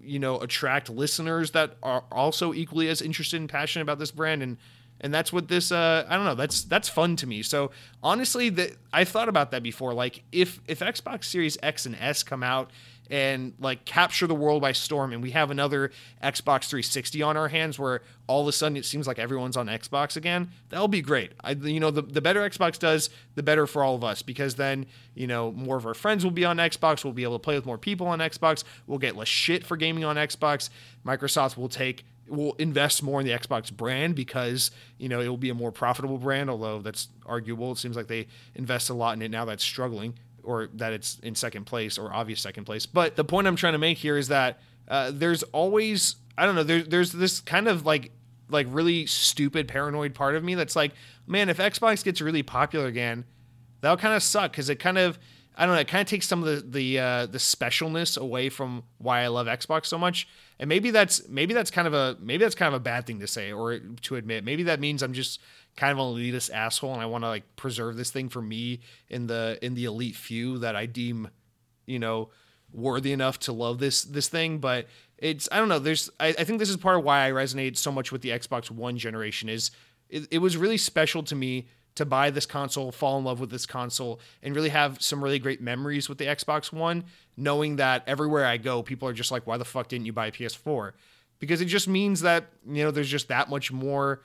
you 0.00 0.18
know 0.18 0.40
attract 0.40 0.88
listeners 0.88 1.52
that 1.52 1.76
are 1.82 2.04
also 2.10 2.54
equally 2.54 2.88
as 2.88 3.02
interested 3.02 3.40
and 3.40 3.48
passionate 3.48 3.82
about 3.82 3.98
this 3.98 4.10
brand 4.10 4.42
and 4.42 4.56
and 5.00 5.12
that's 5.12 5.32
what 5.32 5.48
this 5.48 5.70
uh 5.70 6.06
I 6.08 6.16
don't 6.16 6.24
know 6.24 6.34
that's 6.34 6.64
that's 6.64 6.88
fun 6.88 7.16
to 7.16 7.26
me. 7.26 7.42
So 7.42 7.70
honestly 8.02 8.48
that 8.50 8.72
I 8.92 9.04
thought 9.04 9.28
about 9.28 9.50
that 9.50 9.62
before 9.62 9.92
like 9.92 10.24
if 10.32 10.60
if 10.66 10.80
Xbox 10.80 11.24
Series 11.24 11.58
X 11.62 11.86
and 11.86 11.96
S 11.96 12.22
come 12.22 12.42
out 12.42 12.70
and 13.10 13.54
like 13.60 13.84
capture 13.84 14.26
the 14.26 14.34
world 14.34 14.62
by 14.62 14.72
storm 14.72 15.12
and 15.12 15.22
we 15.22 15.30
have 15.30 15.50
another 15.50 15.90
Xbox 16.22 16.64
360 16.64 17.22
on 17.22 17.36
our 17.36 17.48
hands 17.48 17.78
where 17.78 18.02
all 18.26 18.42
of 18.42 18.48
a 18.48 18.52
sudden 18.52 18.76
it 18.76 18.84
seems 18.84 19.06
like 19.06 19.18
everyone's 19.18 19.56
on 19.56 19.66
Xbox 19.66 20.16
again 20.16 20.50
that'll 20.68 20.88
be 20.88 21.02
great. 21.02 21.32
I 21.42 21.52
you 21.52 21.80
know 21.80 21.90
the, 21.90 22.02
the 22.02 22.20
better 22.20 22.48
Xbox 22.48 22.78
does 22.78 23.10
the 23.34 23.42
better 23.42 23.66
for 23.66 23.84
all 23.84 23.94
of 23.94 24.04
us 24.04 24.22
because 24.22 24.56
then 24.56 24.86
you 25.14 25.26
know 25.26 25.52
more 25.52 25.76
of 25.76 25.86
our 25.86 25.94
friends 25.94 26.24
will 26.24 26.30
be 26.32 26.44
on 26.44 26.56
Xbox 26.56 27.04
we'll 27.04 27.12
be 27.12 27.22
able 27.22 27.38
to 27.38 27.42
play 27.42 27.54
with 27.54 27.66
more 27.66 27.78
people 27.78 28.06
on 28.06 28.18
Xbox 28.18 28.64
we'll 28.86 28.98
get 28.98 29.16
less 29.16 29.28
shit 29.28 29.64
for 29.64 29.76
gaming 29.76 30.04
on 30.04 30.16
Xbox 30.16 30.70
Microsoft 31.04 31.56
will 31.56 31.68
take 31.68 32.04
will 32.28 32.54
invest 32.54 33.02
more 33.02 33.20
in 33.20 33.26
the 33.26 33.32
Xbox 33.32 33.72
brand 33.72 34.14
because 34.14 34.70
you 34.98 35.08
know 35.08 35.20
it 35.20 35.28
will 35.28 35.36
be 35.36 35.50
a 35.50 35.54
more 35.54 35.72
profitable 35.72 36.18
brand 36.18 36.50
although 36.50 36.80
that's 36.80 37.08
arguable 37.24 37.72
it 37.72 37.78
seems 37.78 37.96
like 37.96 38.08
they 38.08 38.26
invest 38.54 38.90
a 38.90 38.94
lot 38.94 39.14
in 39.16 39.22
it 39.22 39.30
now 39.30 39.44
that's 39.44 39.62
struggling 39.62 40.14
or 40.46 40.68
that 40.74 40.92
it's 40.92 41.18
in 41.18 41.34
second 41.34 41.64
place 41.64 41.98
or 41.98 42.12
obvious 42.14 42.40
second 42.40 42.64
place. 42.64 42.86
But 42.86 43.16
the 43.16 43.24
point 43.24 43.46
I'm 43.46 43.56
trying 43.56 43.74
to 43.74 43.78
make 43.78 43.98
here 43.98 44.16
is 44.16 44.28
that 44.28 44.60
uh, 44.88 45.10
there's 45.12 45.42
always 45.44 46.16
I 46.38 46.46
don't 46.46 46.54
know 46.54 46.62
there, 46.62 46.82
there's 46.82 47.12
this 47.12 47.40
kind 47.40 47.68
of 47.68 47.84
like 47.84 48.12
like 48.48 48.66
really 48.70 49.06
stupid 49.06 49.66
paranoid 49.68 50.14
part 50.14 50.36
of 50.36 50.44
me 50.44 50.54
that's 50.54 50.76
like 50.76 50.92
man 51.26 51.48
if 51.48 51.58
Xbox 51.58 52.04
gets 52.04 52.20
really 52.20 52.42
popular 52.42 52.86
again 52.86 53.24
that'll 53.80 53.96
kind 53.96 54.14
of 54.14 54.22
suck 54.22 54.52
because 54.52 54.70
it 54.70 54.76
kind 54.76 54.98
of 54.98 55.18
I 55.56 55.66
don't 55.66 55.74
know 55.74 55.80
it 55.80 55.88
kind 55.88 56.02
of 56.02 56.06
takes 56.06 56.28
some 56.28 56.44
of 56.44 56.48
the 56.48 56.70
the 56.70 56.98
uh, 57.00 57.26
the 57.26 57.38
specialness 57.38 58.16
away 58.16 58.48
from 58.48 58.84
why 58.98 59.22
I 59.22 59.28
love 59.28 59.46
Xbox 59.46 59.86
so 59.86 59.98
much 59.98 60.28
and 60.58 60.68
maybe 60.68 60.90
that's 60.90 61.28
maybe 61.28 61.54
that's 61.54 61.70
kind 61.70 61.88
of 61.88 61.94
a 61.94 62.16
maybe 62.20 62.44
that's 62.44 62.54
kind 62.54 62.68
of 62.68 62.80
a 62.80 62.82
bad 62.82 63.06
thing 63.06 63.18
to 63.20 63.26
say 63.26 63.52
or 63.52 63.78
to 63.78 64.16
admit 64.16 64.44
maybe 64.44 64.62
that 64.64 64.78
means 64.78 65.02
I'm 65.02 65.12
just 65.12 65.40
kind 65.76 65.92
of 65.92 65.98
an 65.98 66.14
elitist 66.14 66.50
asshole 66.50 66.92
and 66.94 67.02
I 67.02 67.06
want 67.06 67.24
to 67.24 67.28
like 67.28 67.56
preserve 67.56 67.96
this 67.96 68.10
thing 68.10 68.28
for 68.28 68.40
me 68.40 68.80
in 69.08 69.26
the 69.26 69.58
in 69.62 69.74
the 69.74 69.84
elite 69.84 70.16
few 70.16 70.58
that 70.58 70.74
I 70.74 70.86
deem, 70.86 71.28
you 71.86 71.98
know, 71.98 72.30
worthy 72.72 73.12
enough 73.12 73.38
to 73.40 73.52
love 73.52 73.78
this 73.78 74.02
this 74.02 74.28
thing. 74.28 74.58
But 74.58 74.86
it's 75.18 75.48
I 75.52 75.58
don't 75.58 75.68
know. 75.68 75.78
There's 75.78 76.10
I, 76.18 76.28
I 76.28 76.44
think 76.44 76.58
this 76.58 76.70
is 76.70 76.76
part 76.76 76.98
of 76.98 77.04
why 77.04 77.26
I 77.26 77.30
resonate 77.30 77.76
so 77.76 77.92
much 77.92 78.10
with 78.10 78.22
the 78.22 78.30
Xbox 78.30 78.70
One 78.70 78.96
generation 78.98 79.48
is 79.48 79.70
it, 80.08 80.26
it 80.30 80.38
was 80.38 80.56
really 80.56 80.78
special 80.78 81.22
to 81.24 81.34
me 81.34 81.66
to 81.96 82.04
buy 82.04 82.30
this 82.30 82.46
console, 82.46 82.92
fall 82.92 83.18
in 83.18 83.24
love 83.24 83.40
with 83.40 83.50
this 83.50 83.66
console, 83.66 84.20
and 84.42 84.54
really 84.54 84.68
have 84.68 85.02
some 85.02 85.24
really 85.24 85.38
great 85.38 85.60
memories 85.60 86.08
with 86.08 86.18
the 86.18 86.26
Xbox 86.26 86.70
One, 86.70 87.04
knowing 87.36 87.76
that 87.76 88.04
everywhere 88.06 88.44
I 88.44 88.58
go, 88.58 88.82
people 88.82 89.08
are 89.08 89.14
just 89.14 89.30
like, 89.30 89.46
why 89.46 89.56
the 89.56 89.64
fuck 89.64 89.88
didn't 89.88 90.06
you 90.06 90.12
buy 90.12 90.26
a 90.26 90.32
PS4? 90.32 90.92
Because 91.38 91.60
it 91.60 91.66
just 91.66 91.88
means 91.88 92.20
that, 92.20 92.46
you 92.66 92.84
know, 92.84 92.90
there's 92.90 93.08
just 93.10 93.28
that 93.28 93.48
much 93.48 93.72
more 93.72 94.22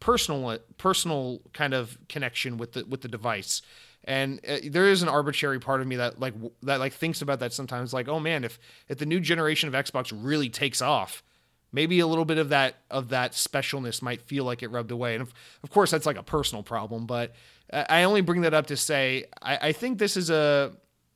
personal 0.00 0.58
personal 0.76 1.40
kind 1.52 1.74
of 1.74 1.98
connection 2.08 2.56
with 2.56 2.72
the 2.72 2.84
with 2.84 3.02
the 3.02 3.08
device. 3.08 3.62
And 4.04 4.40
uh, 4.48 4.58
there 4.64 4.88
is 4.88 5.02
an 5.02 5.08
arbitrary 5.08 5.60
part 5.60 5.80
of 5.80 5.86
me 5.86 5.96
that 5.96 6.20
like 6.20 6.34
that 6.62 6.80
like 6.80 6.92
thinks 6.92 7.20
about 7.20 7.40
that 7.40 7.52
sometimes 7.52 7.92
like 7.92 8.08
oh 8.08 8.20
man 8.20 8.44
if 8.44 8.58
if 8.88 8.98
the 8.98 9.06
new 9.06 9.20
generation 9.20 9.68
of 9.68 9.74
Xbox 9.74 10.12
really 10.14 10.48
takes 10.48 10.80
off 10.80 11.22
maybe 11.70 12.00
a 12.00 12.06
little 12.06 12.24
bit 12.24 12.38
of 12.38 12.48
that 12.48 12.76
of 12.90 13.10
that 13.10 13.32
specialness 13.32 14.00
might 14.00 14.22
feel 14.22 14.44
like 14.44 14.62
it 14.62 14.70
rubbed 14.70 14.90
away. 14.90 15.14
And 15.14 15.22
of, 15.22 15.34
of 15.62 15.70
course 15.70 15.90
that's 15.90 16.06
like 16.06 16.16
a 16.16 16.22
personal 16.22 16.62
problem 16.62 17.06
but 17.06 17.34
I 17.70 18.04
only 18.04 18.22
bring 18.22 18.42
that 18.42 18.54
up 18.54 18.66
to 18.66 18.76
say 18.76 19.24
I, 19.42 19.58
I 19.68 19.72
think 19.72 19.98
this 19.98 20.16
is 20.16 20.30
a 20.30 20.72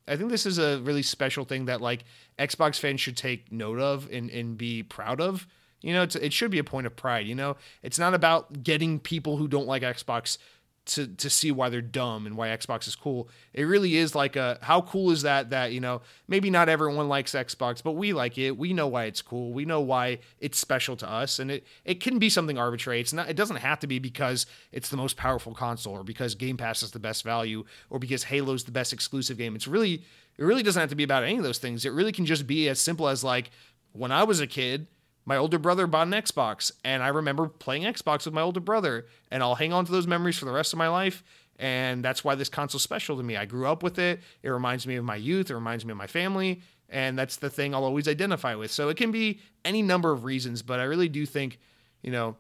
I 0.06 0.16
think 0.16 0.30
this 0.30 0.46
is 0.46 0.58
a 0.58 0.80
really 0.80 1.02
special 1.02 1.44
thing 1.44 1.66
that 1.66 1.80
like 1.80 2.04
Xbox 2.38 2.78
fans 2.78 3.00
should 3.00 3.16
take 3.16 3.52
note 3.52 3.78
of 3.78 4.08
and, 4.10 4.30
and 4.30 4.58
be 4.58 4.82
proud 4.82 5.20
of 5.20 5.46
you 5.82 5.92
know, 5.92 6.02
it 6.02 6.32
should 6.32 6.50
be 6.50 6.58
a 6.58 6.64
point 6.64 6.86
of 6.86 6.96
pride. 6.96 7.26
You 7.26 7.34
know, 7.34 7.56
it's 7.82 7.98
not 7.98 8.14
about 8.14 8.62
getting 8.62 8.98
people 8.98 9.36
who 9.36 9.48
don't 9.48 9.66
like 9.66 9.82
Xbox 9.82 10.38
to 10.84 11.06
to 11.06 11.30
see 11.30 11.52
why 11.52 11.68
they're 11.68 11.80
dumb 11.80 12.26
and 12.26 12.36
why 12.36 12.48
Xbox 12.48 12.88
is 12.88 12.96
cool. 12.96 13.28
It 13.52 13.64
really 13.64 13.96
is 13.96 14.14
like 14.14 14.34
a 14.34 14.58
how 14.62 14.80
cool 14.80 15.12
is 15.12 15.22
that 15.22 15.50
that 15.50 15.72
you 15.72 15.80
know 15.80 16.02
maybe 16.26 16.50
not 16.50 16.68
everyone 16.68 17.08
likes 17.08 17.32
Xbox, 17.32 17.82
but 17.82 17.92
we 17.92 18.12
like 18.12 18.36
it. 18.36 18.56
We 18.56 18.72
know 18.72 18.88
why 18.88 19.04
it's 19.04 19.22
cool. 19.22 19.52
We 19.52 19.64
know 19.64 19.80
why 19.80 20.18
it's 20.40 20.58
special 20.58 20.96
to 20.96 21.08
us, 21.08 21.38
and 21.38 21.50
it 21.50 21.64
it 21.84 22.00
can 22.00 22.18
be 22.18 22.28
something 22.28 22.58
arbitrary. 22.58 23.00
It's 23.00 23.12
not. 23.12 23.28
It 23.28 23.36
doesn't 23.36 23.56
have 23.56 23.78
to 23.80 23.86
be 23.86 23.98
because 24.00 24.46
it's 24.72 24.88
the 24.88 24.96
most 24.96 25.16
powerful 25.16 25.54
console 25.54 25.94
or 25.94 26.04
because 26.04 26.34
Game 26.34 26.56
Pass 26.56 26.82
is 26.82 26.90
the 26.90 26.98
best 26.98 27.22
value 27.22 27.64
or 27.88 28.00
because 28.00 28.24
Halo's 28.24 28.64
the 28.64 28.72
best 28.72 28.92
exclusive 28.92 29.38
game. 29.38 29.54
It's 29.54 29.68
really 29.68 30.02
it 30.36 30.44
really 30.44 30.64
doesn't 30.64 30.80
have 30.80 30.90
to 30.90 30.96
be 30.96 31.04
about 31.04 31.22
any 31.22 31.36
of 31.36 31.44
those 31.44 31.58
things. 31.58 31.84
It 31.84 31.92
really 31.92 32.12
can 32.12 32.26
just 32.26 32.46
be 32.46 32.68
as 32.68 32.80
simple 32.80 33.08
as 33.08 33.22
like 33.22 33.50
when 33.92 34.10
I 34.10 34.24
was 34.24 34.40
a 34.40 34.46
kid 34.48 34.88
my 35.24 35.36
older 35.36 35.58
brother 35.58 35.86
bought 35.86 36.06
an 36.06 36.12
Xbox, 36.12 36.72
and 36.84 37.02
I 37.02 37.08
remember 37.08 37.46
playing 37.46 37.82
Xbox 37.82 38.24
with 38.24 38.34
my 38.34 38.42
older 38.42 38.60
brother, 38.60 39.06
and 39.30 39.42
I'll 39.42 39.54
hang 39.54 39.72
on 39.72 39.84
to 39.84 39.92
those 39.92 40.06
memories 40.06 40.38
for 40.38 40.44
the 40.44 40.52
rest 40.52 40.72
of 40.72 40.78
my 40.78 40.88
life. 40.88 41.22
And 41.58 42.04
that's 42.04 42.24
why 42.24 42.34
this 42.34 42.48
console's 42.48 42.82
special 42.82 43.16
to 43.16 43.22
me. 43.22 43.36
I 43.36 43.44
grew 43.44 43.66
up 43.66 43.82
with 43.82 43.98
it. 43.98 44.20
It 44.42 44.48
reminds 44.48 44.86
me 44.86 44.96
of 44.96 45.04
my 45.04 45.16
youth. 45.16 45.50
It 45.50 45.54
reminds 45.54 45.84
me 45.84 45.92
of 45.92 45.98
my 45.98 46.08
family. 46.08 46.62
And 46.88 47.16
that's 47.16 47.36
the 47.36 47.50
thing 47.50 47.74
I'll 47.74 47.84
always 47.84 48.08
identify 48.08 48.54
with. 48.54 48.72
So 48.72 48.88
it 48.88 48.96
can 48.96 49.12
be 49.12 49.38
any 49.64 49.80
number 49.80 50.10
of 50.10 50.24
reasons, 50.24 50.62
but 50.62 50.80
I 50.80 50.84
really 50.84 51.08
do 51.08 51.24
think, 51.24 51.60
you 52.02 52.10
know, 52.10 52.36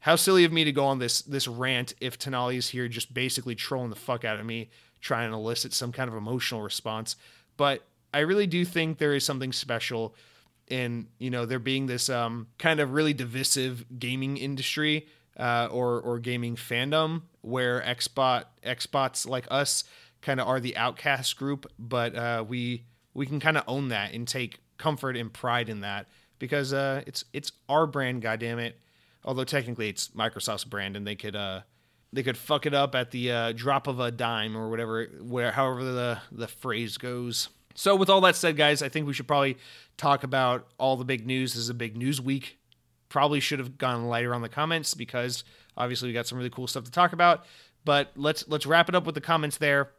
how 0.00 0.16
silly 0.16 0.44
of 0.44 0.52
me 0.52 0.64
to 0.64 0.72
go 0.72 0.84
on 0.84 0.98
this 0.98 1.22
this 1.22 1.48
rant 1.48 1.94
if 2.00 2.18
Tenali 2.18 2.56
is 2.56 2.68
here 2.68 2.88
just 2.88 3.14
basically 3.14 3.54
trolling 3.54 3.90
the 3.90 3.96
fuck 3.96 4.24
out 4.24 4.38
of 4.38 4.44
me, 4.44 4.68
trying 5.00 5.30
to 5.30 5.36
elicit 5.36 5.72
some 5.72 5.92
kind 5.92 6.10
of 6.10 6.16
emotional 6.16 6.60
response. 6.60 7.16
But 7.56 7.86
I 8.12 8.18
really 8.18 8.46
do 8.46 8.64
think 8.64 8.98
there 8.98 9.14
is 9.14 9.24
something 9.24 9.52
special 9.52 10.14
in 10.68 11.06
you 11.18 11.30
know 11.30 11.46
there 11.46 11.58
being 11.58 11.86
this 11.86 12.08
um, 12.08 12.46
kind 12.58 12.80
of 12.80 12.92
really 12.92 13.12
divisive 13.12 13.84
gaming 13.98 14.36
industry 14.36 15.06
uh, 15.38 15.68
or 15.70 16.00
or 16.00 16.18
gaming 16.18 16.56
fandom 16.56 17.22
where 17.42 17.80
xbot 17.82 18.44
xbots 18.64 19.26
like 19.26 19.46
us 19.50 19.84
kind 20.22 20.40
of 20.40 20.48
are 20.48 20.60
the 20.60 20.76
outcast 20.76 21.36
group 21.36 21.66
but 21.78 22.14
uh, 22.14 22.44
we 22.46 22.84
we 23.12 23.26
can 23.26 23.40
kind 23.40 23.56
of 23.56 23.64
own 23.66 23.88
that 23.88 24.12
and 24.12 24.26
take 24.26 24.60
comfort 24.78 25.16
and 25.16 25.32
pride 25.32 25.68
in 25.68 25.80
that 25.80 26.06
because 26.38 26.72
uh, 26.72 27.02
it's 27.06 27.24
it's 27.32 27.52
our 27.68 27.86
brand 27.86 28.22
goddamn 28.22 28.58
it 28.58 28.78
although 29.24 29.44
technically 29.44 29.88
it's 29.88 30.08
microsoft's 30.08 30.64
brand 30.64 30.96
and 30.96 31.06
they 31.06 31.14
could 31.14 31.36
uh 31.36 31.60
they 32.12 32.22
could 32.22 32.36
fuck 32.36 32.64
it 32.64 32.72
up 32.72 32.94
at 32.94 33.10
the 33.10 33.30
uh, 33.30 33.52
drop 33.52 33.86
of 33.88 33.98
a 33.98 34.10
dime 34.10 34.56
or 34.56 34.70
whatever 34.70 35.06
where 35.20 35.52
however 35.52 35.84
the 35.84 36.18
the 36.32 36.48
phrase 36.48 36.96
goes 36.96 37.48
so, 37.74 37.96
with 37.96 38.08
all 38.08 38.20
that 38.22 38.36
said, 38.36 38.56
guys, 38.56 38.82
I 38.82 38.88
think 38.88 39.06
we 39.06 39.12
should 39.12 39.26
probably 39.28 39.58
talk 39.96 40.24
about 40.24 40.68
all 40.78 40.96
the 40.96 41.04
big 41.04 41.26
news. 41.26 41.54
This 41.54 41.62
is 41.62 41.68
a 41.68 41.74
big 41.74 41.96
news 41.96 42.20
week. 42.20 42.58
Probably 43.08 43.40
should 43.40 43.58
have 43.58 43.78
gone 43.78 44.06
lighter 44.06 44.34
on 44.34 44.42
the 44.42 44.48
comments 44.48 44.94
because 44.94 45.44
obviously 45.76 46.08
we 46.08 46.12
got 46.14 46.26
some 46.26 46.38
really 46.38 46.50
cool 46.50 46.66
stuff 46.66 46.84
to 46.84 46.90
talk 46.90 47.12
about. 47.12 47.44
But 47.84 48.12
let's 48.16 48.46
let's 48.48 48.64
wrap 48.64 48.88
it 48.88 48.94
up 48.94 49.06
with 49.06 49.14
the 49.14 49.20
comments 49.20 49.58
there, 49.58 49.90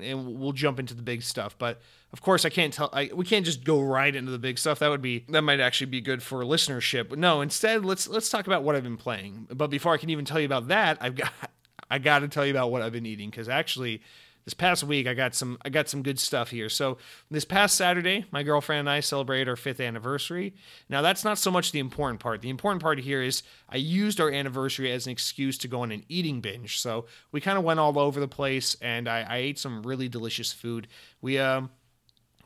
and 0.00 0.38
we'll 0.38 0.52
jump 0.52 0.78
into 0.78 0.94
the 0.94 1.02
big 1.02 1.22
stuff. 1.22 1.56
But 1.58 1.80
of 2.12 2.22
course, 2.22 2.44
I 2.44 2.48
can't 2.48 2.72
tell. 2.72 2.88
I, 2.92 3.10
we 3.12 3.24
can't 3.24 3.44
just 3.44 3.64
go 3.64 3.82
right 3.82 4.14
into 4.14 4.30
the 4.30 4.38
big 4.38 4.58
stuff. 4.58 4.78
That 4.78 4.88
would 4.88 5.02
be 5.02 5.24
that 5.28 5.42
might 5.42 5.60
actually 5.60 5.90
be 5.90 6.00
good 6.00 6.22
for 6.22 6.42
listenership. 6.42 7.08
But 7.08 7.18
no, 7.18 7.40
instead, 7.40 7.84
let's 7.84 8.08
let's 8.08 8.30
talk 8.30 8.46
about 8.46 8.62
what 8.62 8.76
I've 8.76 8.84
been 8.84 8.96
playing. 8.96 9.48
But 9.52 9.70
before 9.70 9.92
I 9.92 9.98
can 9.98 10.10
even 10.10 10.24
tell 10.24 10.38
you 10.40 10.46
about 10.46 10.68
that, 10.68 10.98
I've 11.00 11.16
got 11.16 11.32
I 11.90 11.98
got 11.98 12.20
to 12.20 12.28
tell 12.28 12.46
you 12.46 12.52
about 12.52 12.70
what 12.70 12.80
I've 12.80 12.92
been 12.92 13.06
eating 13.06 13.28
because 13.28 13.48
actually 13.48 14.00
this 14.44 14.54
past 14.54 14.84
week 14.84 15.06
I 15.06 15.14
got 15.14 15.34
some 15.34 15.58
I 15.64 15.70
got 15.70 15.88
some 15.88 16.02
good 16.02 16.18
stuff 16.18 16.50
here. 16.50 16.68
So 16.68 16.98
this 17.30 17.44
past 17.44 17.76
Saturday, 17.76 18.26
my 18.30 18.42
girlfriend 18.42 18.80
and 18.80 18.90
I 18.90 19.00
celebrated 19.00 19.48
our 19.48 19.56
fifth 19.56 19.80
anniversary. 19.80 20.54
Now 20.88 21.02
that's 21.02 21.24
not 21.24 21.38
so 21.38 21.50
much 21.50 21.72
the 21.72 21.78
important 21.78 22.20
part. 22.20 22.42
The 22.42 22.50
important 22.50 22.82
part 22.82 22.98
here 22.98 23.22
is 23.22 23.42
I 23.68 23.76
used 23.76 24.20
our 24.20 24.30
anniversary 24.30 24.92
as 24.92 25.06
an 25.06 25.12
excuse 25.12 25.58
to 25.58 25.68
go 25.68 25.82
on 25.82 25.92
an 25.92 26.04
eating 26.08 26.40
binge. 26.40 26.80
So 26.80 27.06
we 27.32 27.40
kind 27.40 27.58
of 27.58 27.64
went 27.64 27.80
all 27.80 27.98
over 27.98 28.20
the 28.20 28.28
place, 28.28 28.76
and 28.80 29.08
I, 29.08 29.26
I 29.28 29.36
ate 29.38 29.58
some 29.58 29.82
really 29.82 30.08
delicious 30.08 30.52
food. 30.52 30.88
We 31.20 31.38
um 31.38 31.70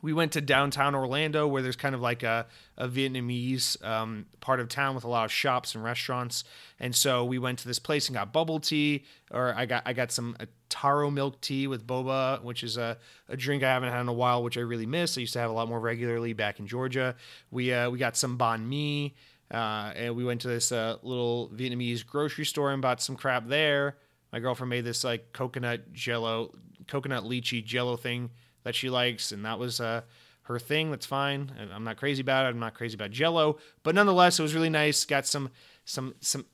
we 0.01 0.13
went 0.13 0.31
to 0.33 0.41
downtown 0.41 0.95
Orlando 0.95 1.47
where 1.47 1.61
there's 1.61 1.75
kind 1.75 1.93
of 1.93 2.01
like 2.01 2.23
a, 2.23 2.47
a 2.77 2.87
Vietnamese 2.87 3.83
um, 3.85 4.27
part 4.39 4.59
of 4.59 4.69
town 4.69 4.95
with 4.95 5.03
a 5.03 5.09
lot 5.09 5.25
of 5.25 5.31
shops 5.31 5.75
and 5.75 5.83
restaurants. 5.83 6.43
And 6.79 6.95
so 6.95 7.25
we 7.25 7.37
went 7.37 7.59
to 7.59 7.67
this 7.67 7.79
place 7.79 8.07
and 8.07 8.15
got 8.15 8.31
bubble 8.31 8.59
tea, 8.59 9.03
or 9.31 9.53
I 9.53 9.65
got 9.65 9.83
I 9.85 9.93
got 9.93 10.11
some 10.11 10.37
taro 10.69 11.09
milk 11.09 11.41
tea 11.41 11.67
with 11.67 11.85
boba, 11.85 12.41
which 12.43 12.63
is 12.63 12.77
a, 12.77 12.97
a 13.27 13.35
drink 13.35 13.63
I 13.63 13.69
haven't 13.69 13.91
had 13.91 14.01
in 14.01 14.07
a 14.07 14.13
while, 14.13 14.43
which 14.43 14.57
I 14.57 14.61
really 14.61 14.85
miss. 14.85 15.17
I 15.17 15.21
used 15.21 15.33
to 15.33 15.39
have 15.39 15.49
a 15.49 15.53
lot 15.53 15.67
more 15.67 15.79
regularly 15.79 16.33
back 16.33 16.59
in 16.59 16.67
Georgia. 16.67 17.15
We 17.51 17.73
uh, 17.73 17.89
we 17.89 17.97
got 17.97 18.15
some 18.15 18.37
banh 18.37 18.67
mi, 18.67 19.15
uh, 19.51 19.91
and 19.95 20.15
we 20.15 20.23
went 20.23 20.41
to 20.41 20.47
this 20.47 20.71
uh, 20.71 20.97
little 21.01 21.49
Vietnamese 21.49 22.05
grocery 22.05 22.45
store 22.45 22.71
and 22.71 22.81
bought 22.81 23.01
some 23.01 23.15
crap 23.15 23.47
there. 23.47 23.97
My 24.31 24.39
girlfriend 24.39 24.69
made 24.69 24.85
this 24.85 25.03
like 25.03 25.33
coconut 25.33 25.91
jello, 25.91 26.53
coconut 26.87 27.23
lychee 27.23 27.65
jello 27.65 27.97
thing 27.97 28.29
that 28.63 28.75
she 28.75 28.89
likes, 28.89 29.31
and 29.31 29.45
that 29.45 29.57
was 29.59 29.81
uh, 29.81 30.01
her 30.43 30.59
thing. 30.59 30.91
That's 30.91 31.05
fine. 31.05 31.51
I'm 31.73 31.83
not 31.83 31.97
crazy 31.97 32.21
about 32.21 32.45
it. 32.45 32.49
I'm 32.49 32.59
not 32.59 32.73
crazy 32.73 32.95
about 32.95 33.11
Jello, 33.11 33.57
but 33.83 33.95
nonetheless, 33.95 34.39
it 34.39 34.41
was 34.41 34.55
really 34.55 34.69
nice. 34.69 35.05
Got 35.05 35.25
some 35.25 35.49
some 35.85 36.15
some 36.19 36.45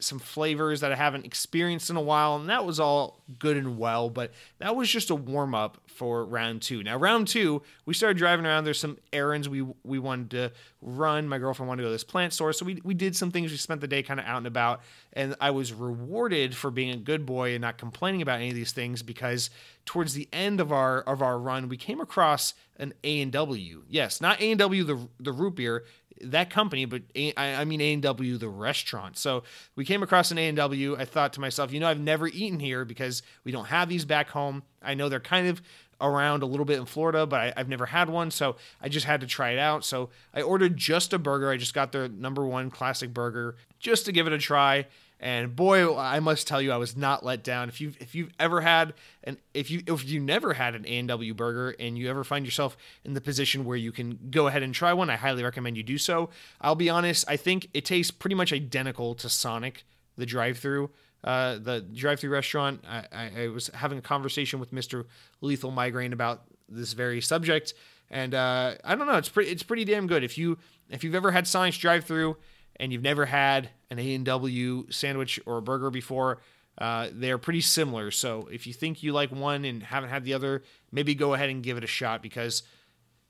some 0.00 0.18
flavors 0.18 0.80
that 0.80 0.92
I 0.92 0.96
haven't 0.96 1.24
experienced 1.24 1.88
in 1.88 1.96
a 1.96 2.00
while, 2.00 2.36
and 2.36 2.48
that 2.48 2.64
was 2.64 2.80
all 2.80 3.22
good 3.38 3.56
and 3.56 3.78
well. 3.78 4.10
But 4.10 4.32
that 4.58 4.76
was 4.76 4.90
just 4.90 5.10
a 5.10 5.14
warm 5.14 5.54
up 5.54 5.78
for 5.86 6.24
round 6.24 6.62
two. 6.62 6.82
Now, 6.82 6.96
round 6.96 7.28
two, 7.28 7.62
we 7.86 7.94
started 7.94 8.18
driving 8.18 8.44
around. 8.44 8.64
There's 8.64 8.80
some 8.80 8.98
errands 9.12 9.48
we 9.48 9.66
we 9.84 9.98
wanted 9.98 10.30
to 10.30 10.52
run. 10.82 11.28
My 11.28 11.38
girlfriend 11.38 11.68
wanted 11.68 11.82
to 11.82 11.86
go 11.86 11.88
to 11.88 11.94
this 11.94 12.04
plant 12.04 12.32
store, 12.32 12.52
so 12.52 12.64
we 12.64 12.80
we 12.84 12.94
did 12.94 13.16
some 13.16 13.30
things. 13.30 13.50
We 13.50 13.56
spent 13.56 13.80
the 13.80 13.88
day 13.88 14.02
kind 14.02 14.20
of 14.20 14.26
out 14.26 14.38
and 14.38 14.46
about, 14.46 14.82
and 15.12 15.34
I 15.40 15.50
was 15.50 15.72
rewarded 15.72 16.56
for 16.56 16.70
being 16.70 16.90
a 16.90 16.96
good 16.96 17.24
boy 17.24 17.54
and 17.54 17.62
not 17.62 17.78
complaining 17.78 18.22
about 18.22 18.40
any 18.40 18.50
of 18.50 18.54
these 18.54 18.72
things 18.72 19.02
because 19.02 19.50
towards 19.84 20.14
the 20.14 20.28
end 20.32 20.60
of 20.60 20.72
our 20.72 21.00
of 21.02 21.22
our 21.22 21.38
run, 21.38 21.68
we 21.68 21.76
came 21.76 22.00
across 22.00 22.54
an 22.78 22.92
A 23.04 23.20
and 23.20 23.32
W. 23.32 23.84
Yes, 23.88 24.20
not 24.20 24.40
A 24.40 24.50
and 24.50 24.58
W 24.58 24.84
the 24.84 25.08
the 25.20 25.32
root 25.32 25.56
beer 25.56 25.84
that 26.20 26.50
company, 26.50 26.84
but 26.84 27.02
a, 27.14 27.32
I 27.36 27.64
mean 27.64 27.80
A&W, 27.80 28.38
the 28.38 28.48
restaurant. 28.48 29.16
So 29.18 29.44
we 29.76 29.84
came 29.84 30.02
across 30.02 30.30
an 30.30 30.38
A&W. 30.38 30.96
I 30.98 31.04
thought 31.04 31.32
to 31.34 31.40
myself, 31.40 31.72
you 31.72 31.80
know, 31.80 31.88
I've 31.88 32.00
never 32.00 32.28
eaten 32.28 32.60
here 32.60 32.84
because 32.84 33.22
we 33.44 33.52
don't 33.52 33.66
have 33.66 33.88
these 33.88 34.04
back 34.04 34.30
home. 34.30 34.62
I 34.82 34.94
know 34.94 35.08
they're 35.08 35.20
kind 35.20 35.48
of 35.48 35.62
around 36.00 36.42
a 36.42 36.46
little 36.46 36.64
bit 36.64 36.78
in 36.78 36.86
Florida, 36.86 37.26
but 37.26 37.40
I, 37.40 37.52
have 37.56 37.68
never 37.68 37.86
had 37.86 38.10
one, 38.10 38.30
so 38.30 38.56
I 38.80 38.88
just 38.88 39.06
had 39.06 39.20
to 39.20 39.26
try 39.26 39.50
it 39.50 39.58
out. 39.58 39.84
So 39.84 40.10
I 40.32 40.42
ordered 40.42 40.76
just 40.76 41.12
a 41.12 41.18
burger. 41.18 41.50
I 41.50 41.56
just 41.56 41.74
got 41.74 41.92
their 41.92 42.08
number 42.08 42.46
one 42.46 42.70
classic 42.70 43.14
burger 43.14 43.56
just 43.78 44.04
to 44.06 44.12
give 44.12 44.26
it 44.26 44.32
a 44.32 44.38
try. 44.38 44.86
And 45.24 45.56
boy, 45.56 45.96
I 45.96 46.20
must 46.20 46.46
tell 46.46 46.60
you, 46.60 46.70
I 46.70 46.76
was 46.76 46.98
not 46.98 47.24
let 47.24 47.42
down. 47.42 47.70
If 47.70 47.80
you 47.80 47.94
if 47.98 48.14
you've 48.14 48.30
ever 48.38 48.60
had 48.60 48.92
and 49.24 49.38
if 49.54 49.70
you 49.70 49.82
if 49.86 50.04
you 50.04 50.20
never 50.20 50.52
had 50.52 50.74
an 50.74 50.84
A 50.86 50.98
and 50.98 51.08
W 51.08 51.32
burger 51.32 51.74
and 51.80 51.96
you 51.96 52.10
ever 52.10 52.24
find 52.24 52.44
yourself 52.44 52.76
in 53.06 53.14
the 53.14 53.22
position 53.22 53.64
where 53.64 53.78
you 53.78 53.90
can 53.90 54.18
go 54.30 54.48
ahead 54.48 54.62
and 54.62 54.74
try 54.74 54.92
one, 54.92 55.08
I 55.08 55.16
highly 55.16 55.42
recommend 55.42 55.78
you 55.78 55.82
do 55.82 55.96
so. 55.96 56.28
I'll 56.60 56.74
be 56.74 56.90
honest, 56.90 57.24
I 57.26 57.38
think 57.38 57.68
it 57.72 57.86
tastes 57.86 58.10
pretty 58.10 58.36
much 58.36 58.52
identical 58.52 59.14
to 59.14 59.30
Sonic, 59.30 59.86
the 60.18 60.26
drive-through. 60.26 60.90
Uh, 61.24 61.56
the 61.56 61.80
drive-through 61.80 62.28
restaurant. 62.28 62.84
I, 62.86 63.06
I, 63.10 63.30
I, 63.44 63.48
was 63.48 63.68
having 63.68 63.96
a 63.96 64.02
conversation 64.02 64.60
with 64.60 64.72
Mr. 64.72 65.06
Lethal 65.40 65.70
Migraine 65.70 66.12
about 66.12 66.42
this 66.68 66.92
very 66.92 67.22
subject, 67.22 67.72
and 68.10 68.34
uh, 68.34 68.74
I 68.84 68.94
don't 68.94 69.06
know. 69.06 69.16
It's 69.16 69.30
pretty. 69.30 69.50
It's 69.50 69.62
pretty 69.62 69.86
damn 69.86 70.06
good. 70.06 70.22
If 70.22 70.36
you 70.36 70.58
if 70.90 71.02
you've 71.02 71.14
ever 71.14 71.30
had 71.30 71.46
Sonic's 71.46 71.78
drive-through 71.78 72.36
and 72.76 72.92
you've 72.92 73.02
never 73.02 73.24
had 73.24 73.70
an 73.98 74.06
A&W 74.06 74.86
sandwich 74.90 75.40
or 75.46 75.58
a 75.58 75.62
burger 75.62 75.90
before, 75.90 76.40
uh, 76.78 77.08
they're 77.12 77.38
pretty 77.38 77.60
similar. 77.60 78.10
So 78.10 78.48
if 78.50 78.66
you 78.66 78.72
think 78.72 79.02
you 79.02 79.12
like 79.12 79.30
one 79.30 79.64
and 79.64 79.82
haven't 79.82 80.10
had 80.10 80.24
the 80.24 80.34
other, 80.34 80.62
maybe 80.90 81.14
go 81.14 81.34
ahead 81.34 81.50
and 81.50 81.62
give 81.62 81.76
it 81.76 81.84
a 81.84 81.88
shot 81.88 82.22
because 82.22 82.62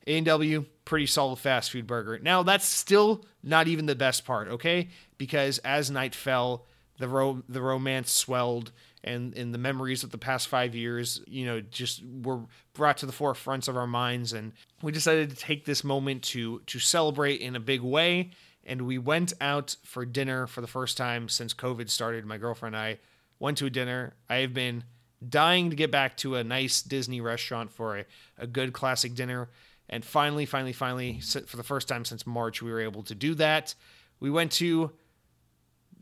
A&W 0.06 0.64
pretty 0.84 1.06
solid 1.06 1.38
fast 1.38 1.70
food 1.70 1.86
burger. 1.86 2.18
Now 2.18 2.42
that's 2.42 2.64
still 2.64 3.24
not 3.42 3.68
even 3.68 3.86
the 3.86 3.94
best 3.94 4.24
part, 4.24 4.48
okay? 4.48 4.88
Because 5.18 5.58
as 5.58 5.90
night 5.90 6.14
fell, 6.14 6.66
the 6.98 7.08
ro- 7.08 7.42
the 7.48 7.60
romance 7.60 8.12
swelled 8.12 8.72
and 9.02 9.36
and 9.36 9.52
the 9.52 9.58
memories 9.58 10.02
of 10.04 10.10
the 10.10 10.18
past 10.18 10.48
5 10.48 10.74
years, 10.74 11.20
you 11.26 11.44
know, 11.44 11.60
just 11.60 12.02
were 12.22 12.40
brought 12.72 12.98
to 12.98 13.06
the 13.06 13.12
forefronts 13.12 13.68
of 13.68 13.76
our 13.76 13.86
minds 13.86 14.32
and 14.32 14.52
we 14.80 14.92
decided 14.92 15.30
to 15.30 15.36
take 15.36 15.66
this 15.66 15.84
moment 15.84 16.22
to 16.22 16.60
to 16.66 16.78
celebrate 16.78 17.40
in 17.40 17.56
a 17.56 17.60
big 17.60 17.82
way 17.82 18.30
and 18.66 18.82
we 18.82 18.98
went 18.98 19.32
out 19.40 19.76
for 19.84 20.04
dinner 20.04 20.46
for 20.46 20.60
the 20.60 20.66
first 20.66 20.96
time 20.96 21.28
since 21.28 21.54
COVID 21.54 21.90
started. 21.90 22.24
My 22.24 22.38
girlfriend 22.38 22.74
and 22.74 22.82
I 22.84 22.98
went 23.38 23.58
to 23.58 23.66
a 23.66 23.70
dinner. 23.70 24.14
I 24.28 24.36
have 24.36 24.54
been 24.54 24.84
dying 25.26 25.70
to 25.70 25.76
get 25.76 25.90
back 25.90 26.16
to 26.18 26.36
a 26.36 26.44
nice 26.44 26.82
Disney 26.82 27.20
restaurant 27.20 27.70
for 27.70 27.98
a, 27.98 28.04
a 28.38 28.46
good 28.46 28.72
classic 28.72 29.14
dinner. 29.14 29.48
And 29.88 30.04
finally, 30.04 30.46
finally, 30.46 30.72
finally, 30.72 31.20
for 31.20 31.56
the 31.56 31.62
first 31.62 31.88
time 31.88 32.04
since 32.04 32.26
March, 32.26 32.62
we 32.62 32.70
were 32.70 32.80
able 32.80 33.02
to 33.04 33.14
do 33.14 33.34
that. 33.34 33.74
We 34.20 34.30
went 34.30 34.52
to 34.52 34.92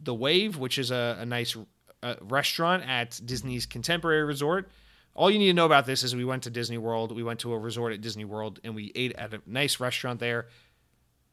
The 0.02 0.14
Wave, 0.14 0.56
which 0.56 0.78
is 0.78 0.90
a, 0.90 1.18
a 1.20 1.26
nice 1.26 1.56
uh, 2.02 2.14
restaurant 2.20 2.84
at 2.86 3.20
Disney's 3.24 3.66
Contemporary 3.66 4.24
Resort. 4.24 4.70
All 5.14 5.30
you 5.30 5.38
need 5.38 5.48
to 5.48 5.52
know 5.52 5.66
about 5.66 5.86
this 5.86 6.02
is 6.02 6.16
we 6.16 6.24
went 6.24 6.44
to 6.44 6.50
Disney 6.50 6.78
World. 6.78 7.14
We 7.14 7.22
went 7.22 7.40
to 7.40 7.52
a 7.52 7.58
resort 7.58 7.92
at 7.92 8.00
Disney 8.00 8.24
World 8.24 8.60
and 8.64 8.74
we 8.74 8.92
ate 8.94 9.12
at 9.12 9.34
a 9.34 9.42
nice 9.46 9.78
restaurant 9.78 10.20
there. 10.20 10.46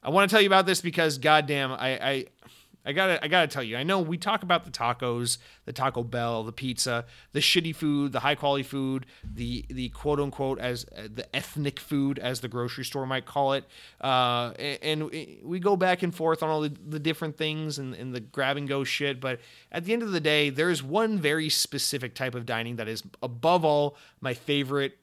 I 0.02 0.10
want 0.10 0.30
to 0.30 0.34
tell 0.34 0.42
you 0.42 0.48
about 0.48 0.66
this 0.66 0.82
because 0.82 1.18
goddamn, 1.18 1.72
I, 1.72 1.90
I 2.00 2.26
I 2.86 2.94
gotta 2.94 3.24
I 3.24 3.28
gotta 3.28 3.48
tell 3.48 3.62
you, 3.62 3.76
I 3.76 3.84
know 3.84 4.00
we 4.00 4.18
talk 4.18 4.42
about 4.42 4.64
the 4.64 4.72
tacos, 4.72 5.38
the 5.66 5.74
Taco 5.74 6.02
Bell, 6.02 6.44
the 6.44 6.54
pizza, 6.54 7.06
the 7.34 7.40
shitty 7.40 7.76
food, 7.76 8.14
the 8.14 8.22
high 8.22 8.36
quality 8.36 8.64
food, 8.64 9.06
the 9.24 9.66
the 9.70 9.90
quote 9.90 10.20
unquote 10.20 10.60
as 10.60 10.86
uh, 10.98 11.08
the 11.14 11.36
ethnic 11.36 11.80
food 11.80 12.18
as 12.18 12.40
the 12.40 12.48
grocery 12.48 12.86
store 12.86 13.06
might 13.06 13.26
call 13.26 13.54
it, 13.54 13.66
uh, 14.02 14.54
and, 14.58 15.04
and, 15.04 15.40
we 15.44 15.60
go 15.60 15.76
back 15.76 16.04
and 16.04 16.16
forth 16.16 16.42
on 16.42 16.50
all 16.50 16.62
the, 16.62 16.74
the 16.88 17.00
different 17.00 17.38
things 17.38 17.80
and, 17.80 17.94
and 17.94 18.16
the 18.16 18.22
grab 18.22 18.56
and 18.56 18.68
go 18.68 18.84
shit. 18.86 19.20
But 19.20 19.40
at 19.72 19.84
the 19.84 19.92
end 19.92 20.02
of 20.02 20.12
the 20.12 20.22
day, 20.22 20.50
there 20.50 20.70
is 20.70 20.82
one 20.82 21.20
very 21.20 21.50
specific 21.50 22.16
type 22.16 22.34
of 22.34 22.46
dining 22.46 22.78
that 22.78 22.88
is 22.88 23.04
above 23.22 23.66
all 23.66 23.98
my 24.22 24.34
favorite 24.34 24.98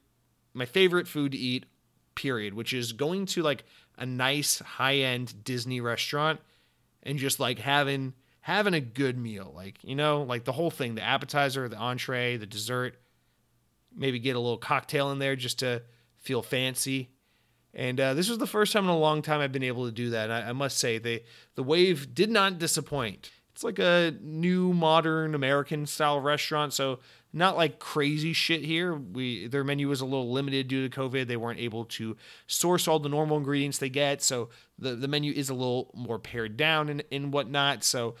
my 0.53 0.65
favorite 0.65 1.07
food 1.07 1.31
to 1.31 1.37
eat. 1.37 1.65
Period, 2.15 2.55
which 2.55 2.73
is 2.73 2.93
going 2.93 3.27
to 3.27 3.43
like 3.43 3.63
a 3.97 4.05
nice 4.05 4.59
high 4.59 4.97
end 4.97 5.43
Disney 5.43 5.81
restaurant 5.81 6.39
and 7.03 7.17
just 7.17 7.39
like 7.39 7.59
having 7.59 8.13
having 8.41 8.73
a 8.73 8.79
good 8.81 9.17
meal. 9.17 9.51
Like, 9.55 9.83
you 9.83 9.95
know, 9.95 10.23
like 10.23 10.45
the 10.45 10.53
whole 10.53 10.71
thing, 10.71 10.95
the 10.95 11.03
appetizer, 11.03 11.67
the 11.67 11.77
entree, 11.77 12.37
the 12.37 12.45
dessert, 12.45 12.95
maybe 13.95 14.19
get 14.19 14.35
a 14.35 14.39
little 14.39 14.57
cocktail 14.57 15.11
in 15.11 15.19
there 15.19 15.35
just 15.35 15.59
to 15.59 15.81
feel 16.15 16.41
fancy. 16.41 17.09
And 17.73 17.99
uh, 17.99 18.13
this 18.13 18.29
was 18.29 18.37
the 18.37 18.47
first 18.47 18.73
time 18.73 18.85
in 18.85 18.89
a 18.89 18.97
long 18.97 19.21
time 19.21 19.41
I've 19.41 19.51
been 19.51 19.63
able 19.63 19.85
to 19.85 19.91
do 19.91 20.11
that. 20.11 20.31
I, 20.31 20.49
I 20.49 20.53
must 20.53 20.77
say, 20.77 20.97
the 20.97 21.23
the 21.55 21.63
wave 21.63 22.13
did 22.13 22.29
not 22.29 22.57
disappoint. 22.57 23.31
It's 23.53 23.63
like 23.63 23.79
a 23.79 24.13
new 24.21 24.71
modern 24.73 25.33
American 25.35 25.85
style 25.85 26.19
restaurant, 26.19 26.73
so 26.73 26.99
not 27.33 27.57
like 27.57 27.79
crazy 27.79 28.33
shit 28.33 28.63
here. 28.63 28.95
We 28.95 29.47
their 29.47 29.63
menu 29.63 29.89
was 29.89 30.01
a 30.01 30.05
little 30.05 30.31
limited 30.31 30.67
due 30.67 30.87
to 30.87 30.99
COVID. 30.99 31.27
They 31.27 31.37
weren't 31.37 31.59
able 31.59 31.85
to 31.85 32.17
source 32.47 32.87
all 32.87 32.99
the 32.99 33.09
normal 33.09 33.37
ingredients 33.37 33.77
they 33.77 33.89
get, 33.89 34.21
so 34.21 34.49
the 34.79 34.95
the 34.95 35.07
menu 35.07 35.33
is 35.33 35.49
a 35.49 35.53
little 35.53 35.91
more 35.93 36.19
pared 36.19 36.57
down 36.57 36.89
and 36.89 37.03
and 37.11 37.33
whatnot. 37.33 37.83
So 37.83 38.15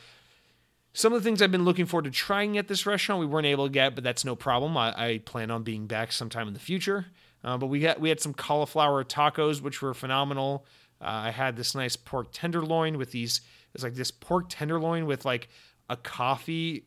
some 0.93 1.13
of 1.13 1.21
the 1.21 1.27
things 1.27 1.41
I've 1.41 1.51
been 1.51 1.65
looking 1.65 1.85
forward 1.85 2.05
to 2.05 2.11
trying 2.11 2.57
at 2.57 2.67
this 2.67 2.85
restaurant 2.85 3.19
we 3.19 3.27
weren't 3.27 3.45
able 3.45 3.67
to 3.67 3.71
get, 3.71 3.93
but 3.95 4.03
that's 4.03 4.25
no 4.25 4.35
problem. 4.35 4.75
I, 4.75 4.93
I 4.97 5.17
plan 5.19 5.51
on 5.51 5.63
being 5.63 5.85
back 5.85 6.11
sometime 6.11 6.47
in 6.47 6.53
the 6.55 6.59
future. 6.59 7.05
Uh, 7.43 7.57
but 7.57 7.67
we 7.67 7.79
got 7.79 7.99
we 7.99 8.09
had 8.09 8.19
some 8.19 8.33
cauliflower 8.33 9.03
tacos, 9.03 9.61
which 9.61 9.81
were 9.81 9.93
phenomenal. 9.93 10.65
Uh, 10.99 11.05
I 11.25 11.31
had 11.31 11.55
this 11.55 11.75
nice 11.75 11.95
pork 11.95 12.29
tenderloin 12.31 12.97
with 12.97 13.11
these. 13.11 13.41
It's 13.73 13.83
like 13.83 13.93
this 13.93 14.11
pork 14.11 14.45
tenderloin 14.49 15.05
with 15.05 15.23
like 15.23 15.49
a 15.89 15.95
coffee 15.95 16.85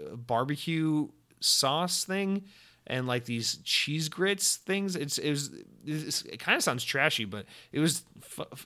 uh, 0.00 0.14
barbecue 0.16 1.08
sauce 1.40 2.04
thing 2.04 2.44
and 2.86 3.06
like 3.06 3.24
these 3.26 3.58
cheese 3.64 4.08
grits 4.08 4.56
things. 4.56 4.96
It's 4.96 5.18
it 5.18 5.30
was 5.30 5.50
it's, 5.84 6.22
it 6.22 6.38
kind 6.40 6.56
of 6.56 6.62
sounds 6.62 6.84
trashy, 6.84 7.24
but 7.24 7.46
it 7.72 7.80
was 7.80 8.02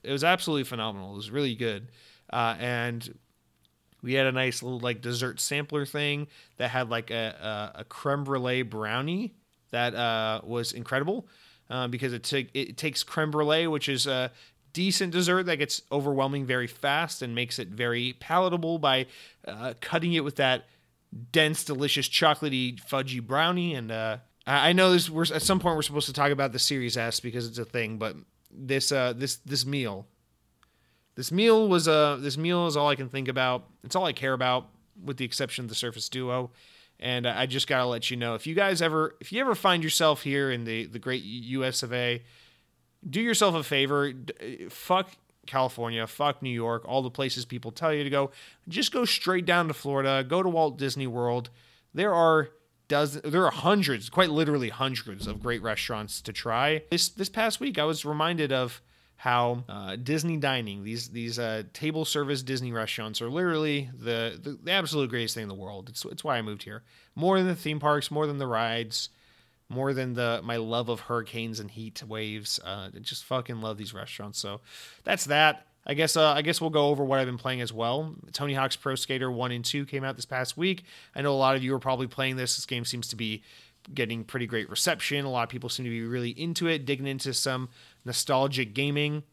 it 0.03 0.13
was 0.13 0.25
absolutely 0.25 0.65
phenomenal. 0.65 1.13
It 1.13 1.17
was 1.17 1.31
really 1.31 1.55
good, 1.55 1.89
uh, 2.33 2.57
and 2.59 3.19
we 4.03 4.15
had 4.15 4.27
a 4.27 4.33
nice 4.33 4.63
little 4.63 4.81
like 4.81 5.01
dessert 5.01 5.41
sampler 5.41 5.85
thing 5.85 6.29
that 6.57 6.71
had 6.71 6.89
like 6.89 7.11
a 7.11 7.73
a, 7.75 7.81
a 7.81 7.85
creme 7.85 8.25
brulee 8.25 8.63
brownie 8.63 9.35
that 9.71 9.95
uh, 9.95 10.41
was 10.45 10.73
incredible 10.73 11.27
uh, 11.71 11.89
because 11.89 12.13
it, 12.13 12.23
t- 12.23 12.51
it 12.53 12.77
takes 12.77 13.03
creme 13.03 13.31
brulee, 13.31 13.67
which 13.67 13.89
is 13.89 14.07
a 14.07 14.31
decent 14.73 15.13
dessert 15.13 15.47
that 15.47 15.57
gets 15.57 15.83
overwhelming 15.91 16.47
very 16.47 16.67
fast 16.67 17.23
and 17.23 17.35
makes 17.35 17.59
it 17.59 17.69
very 17.69 18.15
palatable 18.21 18.79
by 18.79 19.07
uh, 19.47 19.75
cutting 19.81 20.13
it 20.13 20.25
with 20.25 20.37
that 20.37 20.67
dense, 21.31 21.65
delicious, 21.65 22.09
chocolatey, 22.09 22.81
fudgy 22.85 23.25
brownie, 23.25 23.75
and 23.75 23.91
uh, 23.91 24.19
I 24.47 24.73
know 24.73 24.93
this. 24.93 25.09
We're 25.09 25.23
at 25.23 25.43
some 25.43 25.61
point 25.61 25.77
we're 25.77 25.83
supposed 25.83 26.07
to 26.07 26.13
talk 26.13 26.33
about 26.33 26.53
the 26.53 26.59
Series 26.59 26.97
S 26.97 27.21
because 27.21 27.47
it's 27.47 27.59
a 27.59 27.65
thing, 27.65 27.99
but 27.99 28.17
this 28.51 28.91
uh 28.91 29.13
this 29.13 29.37
this 29.37 29.65
meal, 29.65 30.07
this 31.15 31.31
meal 31.31 31.69
was 31.69 31.87
uh 31.87 32.17
this 32.21 32.37
meal 32.37 32.67
is 32.67 32.77
all 32.77 32.89
I 32.89 32.97
can 32.97 33.09
think 33.09 33.29
about. 33.29 33.69
It's 33.85 33.95
all 33.95 34.05
I 34.05 34.13
care 34.13 34.33
about, 34.33 34.69
with 35.03 35.17
the 35.17 35.25
exception 35.25 35.65
of 35.65 35.69
the 35.69 35.75
Surface 35.75 36.09
Duo. 36.09 36.51
And 36.99 37.27
I 37.27 37.47
just 37.47 37.67
gotta 37.67 37.87
let 37.87 38.11
you 38.11 38.17
know 38.17 38.35
if 38.35 38.47
you 38.47 38.55
guys 38.55 38.83
ever 38.83 39.17
if 39.21 39.33
you 39.33 39.41
ever 39.41 39.55
find 39.55 39.85
yourself 39.85 40.23
here 40.23 40.51
in 40.51 40.65
the 40.65 40.87
the 40.87 40.99
great 40.99 41.23
U.S. 41.23 41.83
of 41.83 41.93
A. 41.93 42.23
Do 43.09 43.21
yourself 43.21 43.57
a 43.57 43.65
favor. 43.65 44.13
Fuck 44.71 45.11
California, 45.53 46.07
fuck 46.07 46.43
New 46.43 46.51
York, 46.51 46.83
all 46.87 47.03
the 47.03 47.11
places 47.11 47.45
people 47.45 47.71
tell 47.71 47.93
you 47.93 48.03
to 48.03 48.11
go. 48.11 48.31
Just 48.69 48.91
go 48.91 49.05
straight 49.05 49.45
down 49.45 49.69
to 49.69 49.75
Florida. 49.75 50.25
Go 50.27 50.43
to 50.43 50.49
Walt 50.49 50.79
Disney 50.79 51.07
World. 51.07 51.51
There 51.93 52.15
are 52.15 52.49
dozens, 52.89 53.31
there 53.31 53.45
are 53.45 53.53
hundreds, 53.53 54.09
quite 54.09 54.31
literally 54.31 54.71
hundreds 54.71 55.27
of 55.27 55.43
great 55.43 55.63
restaurants 55.63 56.23
to 56.23 56.33
try. 56.33 56.83
This 56.91 57.11
this 57.11 57.29
past 57.29 57.61
week, 57.61 57.79
I 57.79 57.85
was 57.85 58.07
reminded 58.07 58.51
of 58.51 58.81
how 59.17 59.63
uh, 59.69 59.97
Disney 59.97 60.39
dining, 60.39 60.85
these 60.85 61.11
these 61.11 61.39
uh, 61.39 61.65
table 61.75 62.05
service 62.05 62.43
Disney 62.43 62.73
restaurants, 62.73 63.21
are 63.21 63.31
literally 63.31 63.91
the, 63.95 64.41
the 64.43 64.59
the 64.63 64.73
absolute 64.73 65.11
greatest 65.11 65.35
thing 65.35 65.43
in 65.43 65.49
the 65.49 65.55
world. 65.55 65.91
It's 65.91 66.05
it's 66.07 66.25
why 66.25 66.39
I 66.39 66.43
moved 66.43 66.63
here. 66.63 66.83
More 67.15 67.39
than 67.39 67.49
the 67.49 67.55
theme 67.55 67.79
parks, 67.79 68.11
more 68.11 68.27
than 68.27 68.39
the 68.39 68.47
rides 68.47 69.11
more 69.73 69.93
than 69.93 70.15
the 70.15 70.41
my 70.45 70.57
love 70.57 70.89
of 70.89 71.01
hurricanes 71.01 71.61
and 71.61 71.71
heat 71.71 72.03
waves. 72.07 72.61
Uh, 72.65 72.91
just 73.01 73.25
fucking 73.25 73.61
love 73.61 73.79
these 73.79 73.95
restaurants. 73.95 74.39
So 74.39 74.61
that's 75.05 75.25
that. 75.27 75.67
I 75.85 75.95
guess 75.95 76.17
uh, 76.17 76.33
I 76.33 76.43
guess 76.43 76.61
we'll 76.61 76.71
go 76.71 76.89
over 76.89 77.05
what 77.05 77.19
I've 77.19 77.27
been 77.27 77.39
playing 77.39 77.61
as 77.61 77.73
well. 77.73 78.15
Tony 78.33 78.55
Hawk's 78.55 78.77
Pro 78.77 78.95
Skater 78.95 79.31
One 79.31 79.51
and 79.51 79.65
Two 79.65 79.85
came 79.85 80.05
out 80.05 80.17
this 80.17 80.27
past 80.27 80.57
week. 80.57 80.85
I 81.15 81.23
know 81.23 81.33
a 81.33 81.35
lot 81.35 81.57
of 81.57 81.65
you 81.65 81.75
are 81.75 81.81
probably 81.81 82.07
playing 82.07 82.37
this. 82.37 82.57
This 82.57 82.67
game 82.67 82.85
seems 82.85 83.09
to 83.09 83.17
be 83.17 83.43
getting 83.93 84.23
pretty 84.23 84.47
great 84.47 84.71
reception. 84.71 85.25
A 85.25 85.31
lot 85.31 85.43
of 85.43 85.49
people 85.49 85.69
seem 85.69 85.85
to 85.85 85.91
be 85.91 86.03
really 86.03 86.31
into 86.31 86.69
it, 86.69 86.85
digging 86.85 87.09
into 87.09 87.35
some 87.35 87.69
nostalgic 88.05 88.75
gaming. 88.75 89.25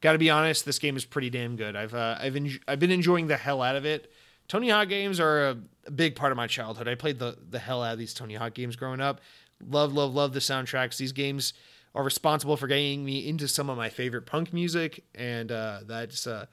Got 0.00 0.12
to 0.12 0.18
be 0.18 0.30
honest, 0.30 0.64
this 0.64 0.78
game 0.78 0.96
is 0.96 1.04
pretty 1.04 1.28
damn 1.28 1.56
good. 1.56 1.74
I've 1.74 1.94
uh, 1.94 2.16
I've 2.20 2.36
en- 2.36 2.60
I've 2.68 2.78
been 2.78 2.92
enjoying 2.92 3.26
the 3.26 3.36
hell 3.36 3.60
out 3.60 3.76
of 3.76 3.84
it. 3.84 4.12
Tony 4.46 4.68
Hawk 4.68 4.88
games 4.88 5.20
are 5.20 5.48
a 5.48 5.90
big 5.90 6.16
part 6.16 6.32
of 6.32 6.36
my 6.36 6.46
childhood. 6.46 6.88
I 6.88 6.94
played 6.94 7.18
the 7.18 7.36
the 7.50 7.58
hell 7.58 7.82
out 7.82 7.94
of 7.94 7.98
these 7.98 8.14
Tony 8.14 8.34
Hawk 8.34 8.54
games 8.54 8.76
growing 8.76 9.00
up. 9.00 9.20
Love, 9.68 9.92
love, 9.92 10.14
love 10.14 10.32
the 10.32 10.40
soundtracks. 10.40 10.96
These 10.96 11.12
games 11.12 11.52
are 11.94 12.04
responsible 12.04 12.56
for 12.56 12.66
getting 12.66 13.04
me 13.04 13.26
into 13.26 13.48
some 13.48 13.68
of 13.68 13.76
my 13.76 13.88
favorite 13.88 14.26
punk 14.26 14.52
music, 14.52 15.04
and 15.14 15.50
uh, 15.50 15.80
that's 15.86 16.26
uh, 16.26 16.46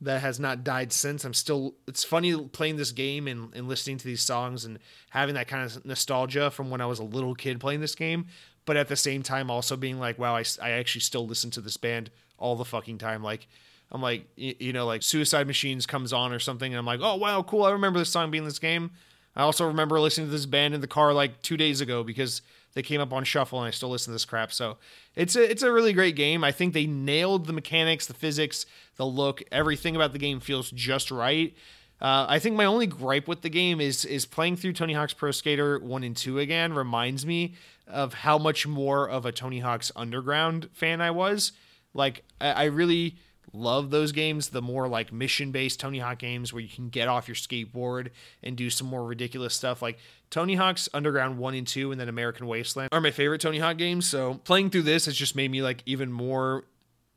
that 0.00 0.20
has 0.20 0.38
not 0.38 0.62
died 0.64 0.92
since. 0.92 1.24
I'm 1.24 1.34
still. 1.34 1.74
It's 1.88 2.04
funny 2.04 2.36
playing 2.48 2.76
this 2.76 2.92
game 2.92 3.26
and, 3.26 3.54
and 3.54 3.68
listening 3.68 3.98
to 3.98 4.04
these 4.04 4.22
songs 4.22 4.64
and 4.64 4.78
having 5.10 5.34
that 5.34 5.48
kind 5.48 5.64
of 5.64 5.84
nostalgia 5.84 6.50
from 6.50 6.70
when 6.70 6.80
I 6.80 6.86
was 6.86 6.98
a 6.98 7.04
little 7.04 7.34
kid 7.34 7.58
playing 7.60 7.80
this 7.80 7.94
game, 7.94 8.26
but 8.66 8.76
at 8.76 8.88
the 8.88 8.96
same 8.96 9.22
time 9.22 9.50
also 9.50 9.76
being 9.76 9.98
like, 9.98 10.18
wow, 10.18 10.36
I, 10.36 10.44
I 10.62 10.72
actually 10.72 11.00
still 11.00 11.26
listen 11.26 11.50
to 11.52 11.60
this 11.60 11.76
band 11.76 12.10
all 12.38 12.56
the 12.56 12.64
fucking 12.64 12.98
time. 12.98 13.22
Like. 13.22 13.48
I'm 13.92 14.02
like, 14.02 14.26
y- 14.36 14.56
you 14.58 14.72
know, 14.72 14.84
like 14.84 15.04
Suicide 15.04 15.46
Machines 15.46 15.86
comes 15.86 16.12
on 16.12 16.32
or 16.32 16.40
something, 16.40 16.72
and 16.72 16.76
I'm 16.76 16.84
like, 16.84 16.98
oh 17.00 17.14
wow, 17.14 17.44
cool. 17.44 17.62
I 17.62 17.70
remember 17.70 18.00
this 18.00 18.10
song 18.10 18.32
being 18.32 18.42
in 18.42 18.48
this 18.48 18.58
game. 18.58 18.90
I 19.36 19.42
also 19.42 19.66
remember 19.66 20.00
listening 20.00 20.28
to 20.28 20.32
this 20.32 20.46
band 20.46 20.74
in 20.74 20.80
the 20.80 20.86
car 20.86 21.12
like 21.12 21.42
two 21.42 21.56
days 21.56 21.80
ago 21.80 22.02
because 22.02 22.40
they 22.72 22.82
came 22.82 23.00
up 23.00 23.12
on 23.12 23.24
shuffle, 23.24 23.58
and 23.58 23.68
I 23.68 23.70
still 23.70 23.90
listen 23.90 24.10
to 24.10 24.14
this 24.14 24.24
crap. 24.24 24.52
So 24.52 24.78
it's 25.14 25.36
a 25.36 25.50
it's 25.50 25.62
a 25.62 25.70
really 25.70 25.92
great 25.92 26.16
game. 26.16 26.42
I 26.42 26.52
think 26.52 26.74
they 26.74 26.86
nailed 26.86 27.46
the 27.46 27.52
mechanics, 27.52 28.06
the 28.06 28.14
physics, 28.14 28.66
the 28.96 29.06
look, 29.06 29.42
everything 29.52 29.96
about 29.96 30.12
the 30.12 30.18
game 30.18 30.40
feels 30.40 30.70
just 30.70 31.10
right. 31.10 31.54
Uh, 32.00 32.26
I 32.28 32.38
think 32.38 32.56
my 32.56 32.66
only 32.66 32.86
gripe 32.86 33.26
with 33.26 33.40
the 33.40 33.48
game 33.48 33.80
is 33.80 34.04
is 34.04 34.26
playing 34.26 34.56
through 34.56 34.74
Tony 34.74 34.92
Hawk's 34.92 35.14
Pro 35.14 35.30
Skater 35.30 35.78
one 35.78 36.02
and 36.02 36.16
two 36.16 36.38
again 36.38 36.74
reminds 36.74 37.24
me 37.24 37.54
of 37.86 38.12
how 38.12 38.36
much 38.36 38.66
more 38.66 39.08
of 39.08 39.24
a 39.24 39.32
Tony 39.32 39.60
Hawk's 39.60 39.90
Underground 39.96 40.68
fan 40.72 41.00
I 41.00 41.10
was. 41.10 41.52
Like 41.94 42.24
I, 42.40 42.50
I 42.50 42.64
really 42.64 43.16
love 43.56 43.90
those 43.90 44.12
games 44.12 44.50
the 44.50 44.62
more 44.62 44.88
like 44.88 45.12
mission 45.12 45.50
based 45.50 45.80
tony 45.80 45.98
hawk 45.98 46.18
games 46.18 46.52
where 46.52 46.62
you 46.62 46.68
can 46.68 46.88
get 46.88 47.08
off 47.08 47.28
your 47.28 47.34
skateboard 47.34 48.10
and 48.42 48.56
do 48.56 48.70
some 48.70 48.86
more 48.86 49.04
ridiculous 49.04 49.54
stuff. 49.54 49.82
Like 49.82 49.98
tony 50.30 50.54
hawk's 50.54 50.88
underground 50.92 51.38
1 51.38 51.54
and 51.54 51.66
2 51.66 51.92
and 51.92 52.00
then 52.00 52.08
american 52.08 52.46
wasteland 52.46 52.88
are 52.92 53.00
my 53.00 53.10
favorite 53.10 53.40
tony 53.40 53.58
hawk 53.58 53.76
games. 53.76 54.06
So 54.06 54.34
playing 54.44 54.70
through 54.70 54.82
this 54.82 55.06
has 55.06 55.16
just 55.16 55.34
made 55.36 55.50
me 55.50 55.62
like 55.62 55.82
even 55.86 56.12
more 56.12 56.64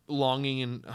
longing 0.08 0.62
and 0.62 0.86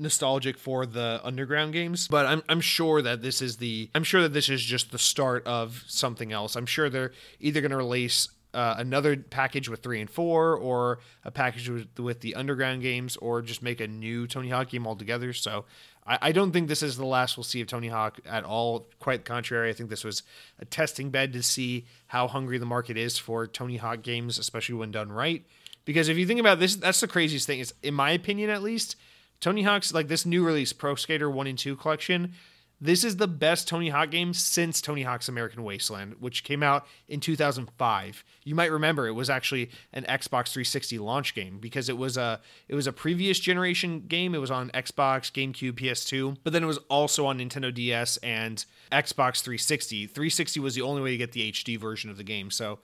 nostalgic 0.00 0.56
for 0.56 0.86
the 0.86 1.20
underground 1.22 1.72
games. 1.72 2.08
But 2.08 2.26
I'm, 2.26 2.42
I'm 2.48 2.60
sure 2.60 3.02
that 3.02 3.22
this 3.22 3.42
is 3.42 3.58
the 3.58 3.90
i'm 3.94 4.04
sure 4.04 4.22
that 4.22 4.32
this 4.32 4.48
is 4.48 4.62
just 4.62 4.90
the 4.90 4.98
start 4.98 5.46
of 5.46 5.84
something 5.86 6.32
else. 6.32 6.56
I'm 6.56 6.66
sure 6.66 6.88
they're 6.88 7.12
either 7.38 7.60
going 7.60 7.70
to 7.70 7.76
release 7.76 8.28
uh, 8.52 8.74
another 8.78 9.16
package 9.16 9.68
with 9.68 9.80
three 9.82 10.00
and 10.00 10.10
four, 10.10 10.56
or 10.56 10.98
a 11.24 11.30
package 11.30 11.68
with, 11.68 11.98
with 11.98 12.20
the 12.20 12.34
underground 12.34 12.82
games, 12.82 13.16
or 13.16 13.42
just 13.42 13.62
make 13.62 13.80
a 13.80 13.86
new 13.86 14.26
Tony 14.26 14.48
Hawk 14.48 14.70
game 14.70 14.86
altogether. 14.86 15.32
So 15.32 15.64
I, 16.06 16.18
I 16.22 16.32
don't 16.32 16.52
think 16.52 16.68
this 16.68 16.82
is 16.82 16.96
the 16.96 17.06
last 17.06 17.36
we'll 17.36 17.44
see 17.44 17.60
of 17.60 17.68
Tony 17.68 17.88
Hawk 17.88 18.18
at 18.26 18.44
all. 18.44 18.86
Quite 18.98 19.24
the 19.24 19.30
contrary, 19.30 19.70
I 19.70 19.72
think 19.72 19.90
this 19.90 20.04
was 20.04 20.22
a 20.58 20.64
testing 20.64 21.10
bed 21.10 21.32
to 21.34 21.42
see 21.42 21.86
how 22.08 22.28
hungry 22.28 22.58
the 22.58 22.66
market 22.66 22.96
is 22.96 23.18
for 23.18 23.46
Tony 23.46 23.76
Hawk 23.76 24.02
games, 24.02 24.38
especially 24.38 24.74
when 24.74 24.90
done 24.90 25.12
right. 25.12 25.44
Because 25.84 26.08
if 26.08 26.18
you 26.18 26.26
think 26.26 26.40
about 26.40 26.58
this, 26.58 26.76
that's 26.76 27.00
the 27.00 27.08
craziest 27.08 27.46
thing. 27.46 27.60
Is 27.60 27.74
in 27.82 27.94
my 27.94 28.10
opinion, 28.10 28.50
at 28.50 28.62
least, 28.62 28.96
Tony 29.40 29.62
Hawk's 29.62 29.94
like 29.94 30.08
this 30.08 30.26
new 30.26 30.44
release 30.44 30.72
Pro 30.72 30.94
Skater 30.94 31.30
One 31.30 31.46
and 31.46 31.58
Two 31.58 31.76
collection. 31.76 32.34
This 32.82 33.04
is 33.04 33.16
the 33.16 33.28
best 33.28 33.68
Tony 33.68 33.90
Hawk 33.90 34.10
game 34.10 34.32
since 34.32 34.80
Tony 34.80 35.02
Hawk's 35.02 35.28
American 35.28 35.64
Wasteland, 35.64 36.16
which 36.18 36.44
came 36.44 36.62
out 36.62 36.86
in 37.08 37.20
2005. 37.20 38.24
You 38.44 38.54
might 38.54 38.72
remember 38.72 39.06
it 39.06 39.12
was 39.12 39.28
actually 39.28 39.70
an 39.92 40.04
Xbox 40.04 40.48
360 40.48 40.98
launch 40.98 41.34
game 41.34 41.58
because 41.58 41.90
it 41.90 41.98
was 41.98 42.16
a 42.16 42.40
it 42.68 42.74
was 42.74 42.86
a 42.86 42.92
previous 42.92 43.38
generation 43.38 44.04
game. 44.08 44.34
It 44.34 44.38
was 44.38 44.50
on 44.50 44.70
Xbox, 44.70 45.30
GameCube, 45.30 45.72
PS2, 45.72 46.38
but 46.42 46.54
then 46.54 46.62
it 46.62 46.66
was 46.66 46.78
also 46.88 47.26
on 47.26 47.38
Nintendo 47.38 47.72
DS 47.72 48.16
and 48.18 48.64
Xbox 48.90 49.42
360. 49.42 50.06
360 50.06 50.60
was 50.60 50.74
the 50.74 50.82
only 50.82 51.02
way 51.02 51.10
to 51.10 51.18
get 51.18 51.32
the 51.32 51.52
HD 51.52 51.78
version 51.78 52.08
of 52.08 52.16
the 52.16 52.24
game. 52.24 52.50
So 52.50 52.78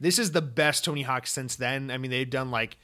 this 0.00 0.18
is 0.18 0.32
the 0.32 0.42
best 0.42 0.86
Tony 0.86 1.02
Hawk 1.02 1.26
since 1.26 1.54
then. 1.56 1.90
I 1.90 1.98
mean, 1.98 2.10
they've 2.10 2.28
done 2.28 2.50
like 2.50 2.78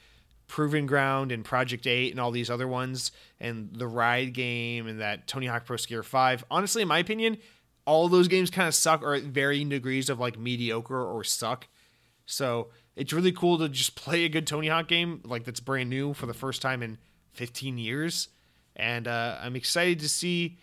Proving 0.51 0.85
Ground 0.85 1.31
and 1.31 1.45
Project 1.45 1.87
8 1.87 2.11
and 2.11 2.19
all 2.19 2.29
these 2.29 2.49
other 2.49 2.67
ones 2.67 3.13
and 3.39 3.69
the 3.71 3.87
Ride 3.87 4.33
game 4.33 4.85
and 4.85 4.99
that 4.99 5.25
Tony 5.25 5.45
Hawk 5.45 5.63
Pro 5.63 5.77
Skater 5.77 6.03
5. 6.03 6.43
Honestly, 6.51 6.81
in 6.81 6.89
my 6.89 6.99
opinion, 6.99 7.37
all 7.85 8.09
those 8.09 8.27
games 8.27 8.49
kind 8.49 8.67
of 8.67 8.75
suck 8.75 9.01
or 9.01 9.13
at 9.13 9.23
varying 9.23 9.69
degrees 9.69 10.09
of 10.09 10.19
like 10.19 10.37
mediocre 10.37 11.01
or 11.01 11.23
suck. 11.23 11.67
So 12.25 12.67
it's 12.97 13.13
really 13.13 13.31
cool 13.31 13.59
to 13.59 13.69
just 13.69 13.95
play 14.03 14.25
a 14.25 14.29
good 14.29 14.45
Tony 14.45 14.67
Hawk 14.67 14.89
game 14.89 15.21
like 15.23 15.45
that's 15.45 15.61
brand 15.61 15.89
new 15.89 16.13
for 16.13 16.25
the 16.25 16.33
first 16.33 16.61
time 16.61 16.83
in 16.83 16.97
15 17.31 17.77
years. 17.77 18.27
And 18.75 19.07
uh, 19.07 19.37
I'm 19.41 19.55
excited 19.55 20.01
to 20.01 20.09
see 20.09 20.57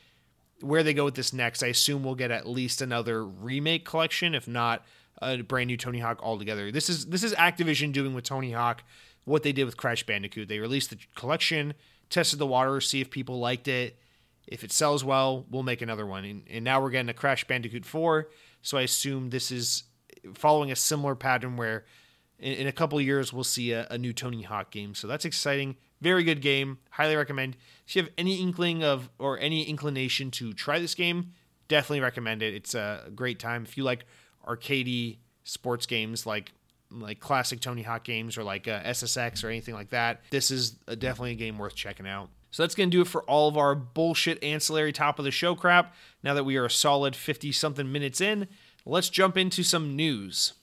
where 0.60 0.82
they 0.82 0.92
go 0.92 1.06
with 1.06 1.14
this 1.14 1.32
next. 1.32 1.62
I 1.62 1.68
assume 1.68 2.04
we'll 2.04 2.14
get 2.14 2.30
at 2.30 2.46
least 2.46 2.82
another 2.82 3.24
remake 3.24 3.86
collection, 3.86 4.34
if 4.34 4.46
not 4.46 4.84
a 5.22 5.40
brand 5.40 5.68
new 5.68 5.78
Tony 5.78 6.00
Hawk 6.00 6.20
altogether. 6.22 6.70
This 6.70 6.90
is 6.90 7.06
this 7.06 7.22
is 7.22 7.32
Activision 7.34 7.90
doing 7.92 8.12
with 8.12 8.24
Tony 8.24 8.52
Hawk 8.52 8.82
what 9.28 9.42
they 9.42 9.52
did 9.52 9.64
with 9.64 9.76
Crash 9.76 10.04
Bandicoot. 10.04 10.48
They 10.48 10.58
released 10.58 10.90
the 10.90 10.98
collection, 11.14 11.74
tested 12.10 12.38
the 12.38 12.46
water, 12.46 12.80
see 12.80 13.00
if 13.00 13.10
people 13.10 13.38
liked 13.38 13.68
it. 13.68 13.98
If 14.46 14.64
it 14.64 14.72
sells 14.72 15.04
well, 15.04 15.44
we'll 15.50 15.62
make 15.62 15.82
another 15.82 16.06
one. 16.06 16.24
And, 16.24 16.42
and 16.48 16.64
now 16.64 16.80
we're 16.80 16.90
getting 16.90 17.10
a 17.10 17.14
Crash 17.14 17.44
Bandicoot 17.44 17.84
4. 17.84 18.28
So 18.62 18.78
I 18.78 18.82
assume 18.82 19.30
this 19.30 19.50
is 19.50 19.84
following 20.34 20.72
a 20.72 20.76
similar 20.76 21.14
pattern 21.14 21.56
where 21.56 21.84
in, 22.38 22.54
in 22.54 22.66
a 22.66 22.72
couple 22.72 23.00
years 23.00 23.32
we'll 23.32 23.44
see 23.44 23.72
a, 23.72 23.86
a 23.90 23.98
new 23.98 24.12
Tony 24.12 24.42
Hawk 24.42 24.70
game. 24.70 24.94
So 24.94 25.06
that's 25.06 25.24
exciting. 25.24 25.76
Very 26.00 26.24
good 26.24 26.40
game. 26.40 26.78
Highly 26.90 27.16
recommend. 27.16 27.56
If 27.86 27.96
you 27.96 28.02
have 28.02 28.10
any 28.16 28.40
inkling 28.40 28.82
of 28.82 29.10
or 29.18 29.38
any 29.38 29.64
inclination 29.64 30.30
to 30.32 30.52
try 30.52 30.78
this 30.78 30.94
game, 30.94 31.32
definitely 31.68 32.00
recommend 32.00 32.42
it. 32.42 32.54
It's 32.54 32.74
a 32.74 33.10
great 33.14 33.38
time. 33.38 33.64
If 33.64 33.76
you 33.76 33.84
like 33.84 34.06
arcadey 34.46 35.18
sports 35.44 35.86
games 35.86 36.26
like 36.26 36.52
like 36.90 37.20
classic 37.20 37.60
Tony 37.60 37.82
Hawk 37.82 38.04
games 38.04 38.38
or 38.38 38.44
like 38.44 38.66
uh, 38.68 38.82
SSX 38.82 39.44
or 39.44 39.48
anything 39.48 39.74
like 39.74 39.90
that, 39.90 40.22
this 40.30 40.50
is 40.50 40.70
definitely 40.70 41.32
a 41.32 41.36
game 41.36 41.58
worth 41.58 41.74
checking 41.74 42.06
out. 42.06 42.30
So 42.50 42.62
that's 42.62 42.74
going 42.74 42.90
to 42.90 42.96
do 42.96 43.02
it 43.02 43.08
for 43.08 43.22
all 43.24 43.48
of 43.48 43.56
our 43.58 43.74
bullshit 43.74 44.42
ancillary 44.42 44.92
top 44.92 45.18
of 45.18 45.24
the 45.24 45.30
show 45.30 45.54
crap. 45.54 45.94
Now 46.22 46.34
that 46.34 46.44
we 46.44 46.56
are 46.56 46.64
a 46.64 46.70
solid 46.70 47.14
50 47.14 47.52
something 47.52 47.90
minutes 47.90 48.20
in, 48.20 48.48
let's 48.86 49.10
jump 49.10 49.36
into 49.36 49.62
some 49.62 49.94
news. 49.94 50.54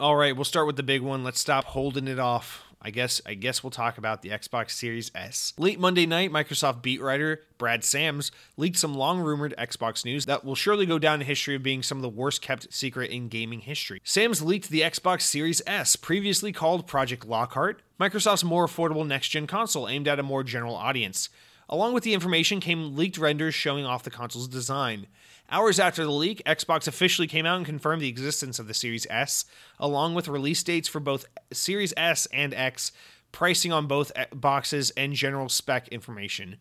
All 0.00 0.16
right, 0.16 0.34
we'll 0.34 0.44
start 0.44 0.66
with 0.66 0.76
the 0.76 0.82
big 0.82 1.02
one. 1.02 1.24
Let's 1.24 1.40
stop 1.40 1.64
holding 1.64 2.08
it 2.08 2.18
off. 2.18 2.65
I 2.86 2.90
guess 2.90 3.20
I 3.26 3.34
guess 3.34 3.64
we'll 3.64 3.72
talk 3.72 3.98
about 3.98 4.22
the 4.22 4.28
Xbox 4.28 4.70
Series 4.70 5.10
S. 5.12 5.54
Late 5.58 5.80
Monday 5.80 6.06
night, 6.06 6.30
Microsoft 6.30 6.82
beat 6.82 7.02
writer 7.02 7.42
Brad 7.58 7.82
Sams 7.82 8.30
leaked 8.56 8.78
some 8.78 8.94
long 8.94 9.18
rumored 9.18 9.56
Xbox 9.58 10.04
news 10.04 10.26
that 10.26 10.44
will 10.44 10.54
surely 10.54 10.86
go 10.86 10.96
down 10.96 11.20
in 11.20 11.26
history 11.26 11.56
of 11.56 11.64
being 11.64 11.82
some 11.82 11.98
of 11.98 12.02
the 12.02 12.08
worst 12.08 12.42
kept 12.42 12.72
secret 12.72 13.10
in 13.10 13.26
gaming 13.26 13.58
history. 13.58 14.00
Sams 14.04 14.40
leaked 14.40 14.70
the 14.70 14.82
Xbox 14.82 15.22
Series 15.22 15.60
S, 15.66 15.96
previously 15.96 16.52
called 16.52 16.86
Project 16.86 17.26
Lockhart, 17.26 17.82
Microsoft's 17.98 18.44
more 18.44 18.66
affordable 18.66 19.04
next 19.04 19.30
gen 19.30 19.48
console 19.48 19.88
aimed 19.88 20.06
at 20.06 20.20
a 20.20 20.22
more 20.22 20.44
general 20.44 20.76
audience. 20.76 21.28
Along 21.68 21.92
with 21.92 22.04
the 22.04 22.14
information 22.14 22.60
came 22.60 22.94
leaked 22.94 23.18
renders 23.18 23.54
showing 23.54 23.84
off 23.84 24.04
the 24.04 24.10
console's 24.10 24.46
design. 24.46 25.06
Hours 25.50 25.80
after 25.80 26.04
the 26.04 26.10
leak, 26.10 26.42
Xbox 26.44 26.86
officially 26.86 27.26
came 27.26 27.46
out 27.46 27.56
and 27.56 27.66
confirmed 27.66 28.02
the 28.02 28.08
existence 28.08 28.58
of 28.58 28.68
the 28.68 28.74
Series 28.74 29.06
S, 29.10 29.44
along 29.78 30.14
with 30.14 30.28
release 30.28 30.62
dates 30.62 30.88
for 30.88 31.00
both 31.00 31.26
Series 31.52 31.92
S 31.96 32.26
and 32.32 32.54
X, 32.54 32.92
pricing 33.32 33.72
on 33.72 33.86
both 33.86 34.12
boxes, 34.32 34.90
and 34.96 35.14
general 35.14 35.48
spec 35.48 35.88
information. 35.88 36.56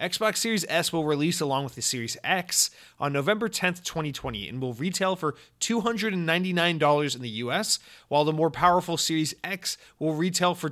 Xbox 0.00 0.38
Series 0.38 0.64
S 0.68 0.92
will 0.94 1.04
release 1.04 1.42
along 1.42 1.64
with 1.64 1.74
the 1.74 1.82
Series 1.82 2.16
X 2.24 2.70
on 2.98 3.12
November 3.12 3.50
10th, 3.50 3.84
2020, 3.84 4.48
and 4.48 4.62
will 4.62 4.72
retail 4.72 5.14
for 5.14 5.34
$299 5.60 7.16
in 7.16 7.22
the 7.22 7.28
US, 7.28 7.78
while 8.08 8.24
the 8.24 8.32
more 8.32 8.50
powerful 8.50 8.96
Series 8.96 9.34
X 9.44 9.76
will 9.98 10.14
retail 10.14 10.54
for 10.54 10.70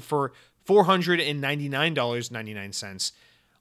for 0.00 0.32
$499.99. 0.66 3.12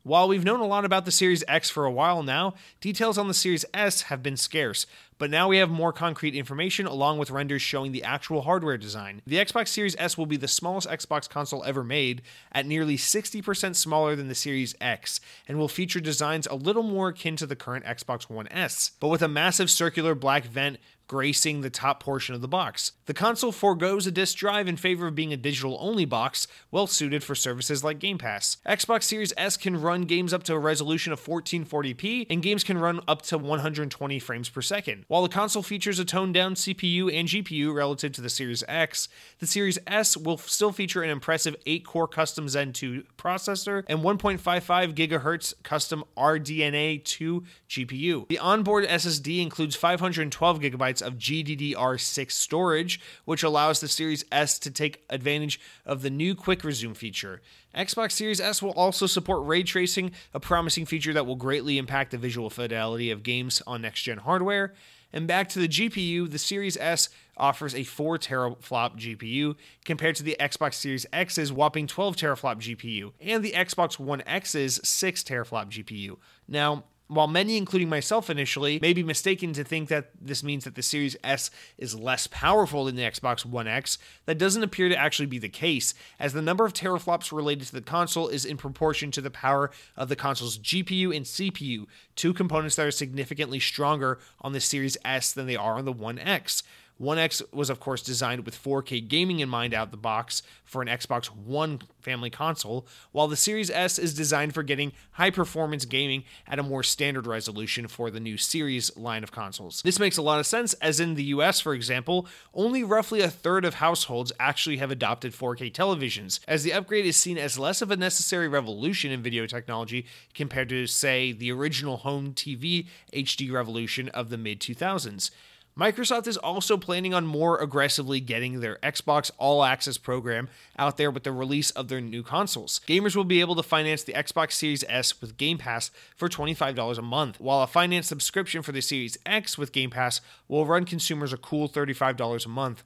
While 0.03 0.27
we've 0.27 0.43
known 0.43 0.61
a 0.61 0.65
lot 0.65 0.83
about 0.83 1.05
the 1.05 1.11
Series 1.11 1.43
X 1.47 1.69
for 1.69 1.85
a 1.85 1.91
while 1.91 2.23
now, 2.23 2.55
details 2.79 3.19
on 3.19 3.27
the 3.27 3.35
Series 3.35 3.65
S 3.71 4.01
have 4.03 4.23
been 4.23 4.35
scarce, 4.35 4.87
but 5.19 5.29
now 5.29 5.47
we 5.47 5.57
have 5.57 5.69
more 5.69 5.93
concrete 5.93 6.33
information 6.33 6.87
along 6.87 7.19
with 7.19 7.29
renders 7.29 7.61
showing 7.61 7.91
the 7.91 8.03
actual 8.03 8.41
hardware 8.41 8.79
design. 8.79 9.21
The 9.27 9.35
Xbox 9.35 9.67
Series 9.67 9.95
S 9.99 10.17
will 10.17 10.25
be 10.25 10.37
the 10.37 10.47
smallest 10.47 10.89
Xbox 10.89 11.29
console 11.29 11.63
ever 11.65 11.83
made, 11.83 12.23
at 12.51 12.65
nearly 12.65 12.97
60% 12.97 13.75
smaller 13.75 14.15
than 14.15 14.27
the 14.27 14.33
Series 14.33 14.73
X, 14.81 15.21
and 15.47 15.59
will 15.59 15.67
feature 15.67 15.99
designs 15.99 16.47
a 16.47 16.55
little 16.55 16.81
more 16.81 17.09
akin 17.09 17.35
to 17.35 17.45
the 17.45 17.55
current 17.55 17.85
Xbox 17.85 18.27
One 18.27 18.47
S, 18.47 18.93
but 18.99 19.09
with 19.09 19.21
a 19.21 19.27
massive 19.27 19.69
circular 19.69 20.15
black 20.15 20.45
vent 20.45 20.77
gracing 21.11 21.59
the 21.59 21.69
top 21.69 22.01
portion 22.01 22.33
of 22.33 22.39
the 22.39 22.47
box. 22.47 22.93
The 23.05 23.13
console 23.13 23.51
foregoes 23.51 24.07
a 24.07 24.11
disk 24.11 24.37
drive 24.37 24.69
in 24.69 24.77
favor 24.77 25.07
of 25.07 25.13
being 25.13 25.33
a 25.33 25.37
digital 25.37 25.77
only 25.81 26.05
box, 26.05 26.47
well 26.71 26.87
suited 26.87 27.21
for 27.21 27.35
services 27.35 27.83
like 27.83 27.99
Game 27.99 28.17
Pass. 28.17 28.55
Xbox 28.65 29.03
Series 29.03 29.33
S 29.35 29.57
can 29.57 29.81
run 29.81 30.03
games 30.03 30.33
up 30.33 30.43
to 30.43 30.53
a 30.53 30.57
resolution 30.59 31.11
of 31.11 31.19
1440p, 31.19 32.27
and 32.29 32.41
games 32.41 32.63
can 32.63 32.77
run 32.77 33.01
up 33.09 33.23
to 33.23 33.37
120 33.37 34.19
frames 34.19 34.47
per 34.47 34.61
second. 34.61 35.03
While 35.09 35.23
the 35.23 35.27
console 35.27 35.63
features 35.63 35.99
a 35.99 36.05
toned 36.05 36.33
down 36.33 36.55
CPU 36.55 37.13
and 37.13 37.27
GPU 37.27 37.75
relative 37.75 38.13
to 38.13 38.21
the 38.21 38.29
Series 38.29 38.63
X, 38.69 39.09
the 39.39 39.47
Series 39.47 39.79
S 39.85 40.15
will 40.15 40.37
still 40.37 40.71
feature 40.71 41.03
an 41.03 41.09
impressive 41.09 41.57
8 41.65 41.85
core 41.85 42.07
custom 42.07 42.47
Zen 42.47 42.71
2 42.71 43.03
processor 43.17 43.83
and 43.89 43.99
1.55 43.99 44.93
GHz 44.93 45.55
custom 45.61 46.05
RDNA 46.15 47.03
2 47.03 47.43
GPU. 47.67 48.29
The 48.29 48.39
onboard 48.39 48.85
SSD 48.85 49.41
includes 49.41 49.75
512 49.75 50.61
gigabytes 50.61 51.00
of 51.01 51.17
GDDR6 51.17 52.31
storage, 52.31 52.99
which 53.25 53.43
allows 53.43 53.79
the 53.79 53.87
Series 53.87 54.23
S 54.31 54.59
to 54.59 54.71
take 54.71 55.03
advantage 55.09 55.59
of 55.85 56.01
the 56.01 56.09
new 56.09 56.35
Quick 56.35 56.63
Resume 56.63 56.93
feature. 56.93 57.41
Xbox 57.75 58.11
Series 58.11 58.41
S 58.41 58.61
will 58.61 58.71
also 58.71 59.05
support 59.05 59.45
ray 59.45 59.63
tracing, 59.63 60.11
a 60.33 60.39
promising 60.39 60.85
feature 60.85 61.13
that 61.13 61.25
will 61.25 61.35
greatly 61.35 61.77
impact 61.77 62.11
the 62.11 62.17
visual 62.17 62.49
fidelity 62.49 63.11
of 63.11 63.23
games 63.23 63.61
on 63.65 63.81
next 63.81 64.01
gen 64.03 64.19
hardware. 64.19 64.73
And 65.13 65.27
back 65.27 65.49
to 65.49 65.59
the 65.59 65.67
GPU, 65.67 66.29
the 66.29 66.39
Series 66.39 66.77
S 66.77 67.09
offers 67.37 67.75
a 67.75 67.83
4 67.83 68.17
teraflop 68.17 68.97
GPU 68.97 69.55
compared 69.83 70.15
to 70.17 70.23
the 70.23 70.37
Xbox 70.39 70.75
Series 70.75 71.05
X's 71.11 71.51
whopping 71.51 71.87
12 71.87 72.15
teraflop 72.15 72.57
GPU 72.57 73.11
and 73.19 73.43
the 73.43 73.51
Xbox 73.51 73.99
One 73.99 74.21
X's 74.25 74.79
6 74.83 75.23
teraflop 75.23 75.69
GPU. 75.69 76.17
Now, 76.47 76.83
while 77.11 77.27
many, 77.27 77.57
including 77.57 77.89
myself 77.89 78.29
initially, 78.29 78.79
may 78.81 78.93
be 78.93 79.03
mistaken 79.03 79.51
to 79.51 79.65
think 79.65 79.89
that 79.89 80.11
this 80.21 80.43
means 80.43 80.63
that 80.63 80.75
the 80.75 80.81
Series 80.81 81.17
S 81.25 81.51
is 81.77 81.93
less 81.93 82.25
powerful 82.27 82.85
than 82.85 82.95
the 82.95 83.01
Xbox 83.01 83.45
One 83.45 83.67
X, 83.67 83.97
that 84.27 84.37
doesn't 84.37 84.63
appear 84.63 84.87
to 84.87 84.95
actually 84.95 85.25
be 85.25 85.37
the 85.37 85.49
case, 85.49 85.93
as 86.19 86.31
the 86.31 86.41
number 86.41 86.65
of 86.65 86.71
teraflops 86.71 87.33
related 87.33 87.67
to 87.67 87.73
the 87.73 87.81
console 87.81 88.29
is 88.29 88.45
in 88.45 88.55
proportion 88.55 89.11
to 89.11 89.19
the 89.19 89.29
power 89.29 89.71
of 89.97 90.07
the 90.07 90.15
console's 90.15 90.57
GPU 90.57 91.13
and 91.13 91.25
CPU, 91.25 91.85
two 92.15 92.33
components 92.33 92.77
that 92.77 92.87
are 92.87 92.91
significantly 92.91 93.59
stronger 93.59 94.17
on 94.39 94.53
the 94.53 94.61
Series 94.61 94.97
S 95.03 95.33
than 95.33 95.47
they 95.47 95.57
are 95.57 95.73
on 95.73 95.83
the 95.83 95.91
One 95.91 96.17
X. 96.17 96.63
One 97.01 97.17
X 97.17 97.41
was, 97.51 97.71
of 97.71 97.79
course, 97.79 98.03
designed 98.03 98.45
with 98.45 98.63
4K 98.63 99.07
gaming 99.07 99.39
in 99.39 99.49
mind 99.49 99.73
out 99.73 99.89
the 99.89 99.97
box 99.97 100.43
for 100.63 100.83
an 100.83 100.87
Xbox 100.87 101.25
One 101.25 101.81
family 101.99 102.29
console, 102.29 102.85
while 103.11 103.27
the 103.27 103.35
Series 103.35 103.71
S 103.71 103.97
is 103.97 104.13
designed 104.13 104.53
for 104.53 104.61
getting 104.61 104.91
high 105.13 105.31
performance 105.31 105.85
gaming 105.85 106.25
at 106.45 106.59
a 106.59 106.63
more 106.63 106.83
standard 106.83 107.25
resolution 107.25 107.87
for 107.87 108.11
the 108.11 108.19
new 108.19 108.37
Series 108.37 108.95
line 108.95 109.23
of 109.23 109.31
consoles. 109.31 109.81
This 109.81 109.97
makes 109.97 110.17
a 110.17 110.21
lot 110.21 110.39
of 110.39 110.45
sense, 110.45 110.73
as 110.75 110.99
in 110.99 111.15
the 111.15 111.23
US, 111.23 111.59
for 111.59 111.73
example, 111.73 112.27
only 112.53 112.83
roughly 112.83 113.21
a 113.21 113.31
third 113.31 113.65
of 113.65 113.73
households 113.75 114.31
actually 114.39 114.77
have 114.77 114.91
adopted 114.91 115.33
4K 115.33 115.73
televisions, 115.73 116.39
as 116.47 116.61
the 116.61 116.71
upgrade 116.71 117.07
is 117.07 117.17
seen 117.17 117.39
as 117.39 117.57
less 117.57 117.81
of 117.81 117.89
a 117.89 117.97
necessary 117.97 118.47
revolution 118.47 119.11
in 119.11 119.23
video 119.23 119.47
technology 119.47 120.05
compared 120.35 120.69
to, 120.69 120.85
say, 120.85 121.31
the 121.31 121.51
original 121.51 121.97
home 121.97 122.35
TV 122.35 122.85
HD 123.11 123.51
revolution 123.51 124.07
of 124.09 124.29
the 124.29 124.37
mid 124.37 124.59
2000s. 124.59 125.31
Microsoft 125.77 126.27
is 126.27 126.35
also 126.35 126.75
planning 126.75 127.13
on 127.13 127.25
more 127.25 127.57
aggressively 127.57 128.19
getting 128.19 128.59
their 128.59 128.77
Xbox 128.83 129.31
All 129.37 129.63
Access 129.63 129.97
program 129.97 130.49
out 130.77 130.97
there 130.97 131.09
with 131.09 131.23
the 131.23 131.31
release 131.31 131.71
of 131.71 131.87
their 131.87 132.01
new 132.01 132.23
consoles. 132.23 132.81
Gamers 132.85 133.15
will 133.15 133.23
be 133.23 133.39
able 133.39 133.55
to 133.55 133.63
finance 133.63 134.03
the 134.03 134.11
Xbox 134.11 134.51
Series 134.51 134.83
S 134.89 135.21
with 135.21 135.37
Game 135.37 135.57
Pass 135.57 135.89
for 136.17 136.27
$25 136.27 136.97
a 136.97 137.01
month, 137.01 137.39
while 137.39 137.63
a 137.63 137.67
finance 137.67 138.07
subscription 138.07 138.61
for 138.61 138.73
the 138.73 138.81
Series 138.81 139.17
X 139.25 139.57
with 139.57 139.71
Game 139.71 139.91
Pass 139.91 140.19
will 140.49 140.65
run 140.65 140.83
consumers 140.83 141.31
a 141.31 141.37
cool 141.37 141.69
$35 141.69 142.45
a 142.45 142.49
month. 142.49 142.83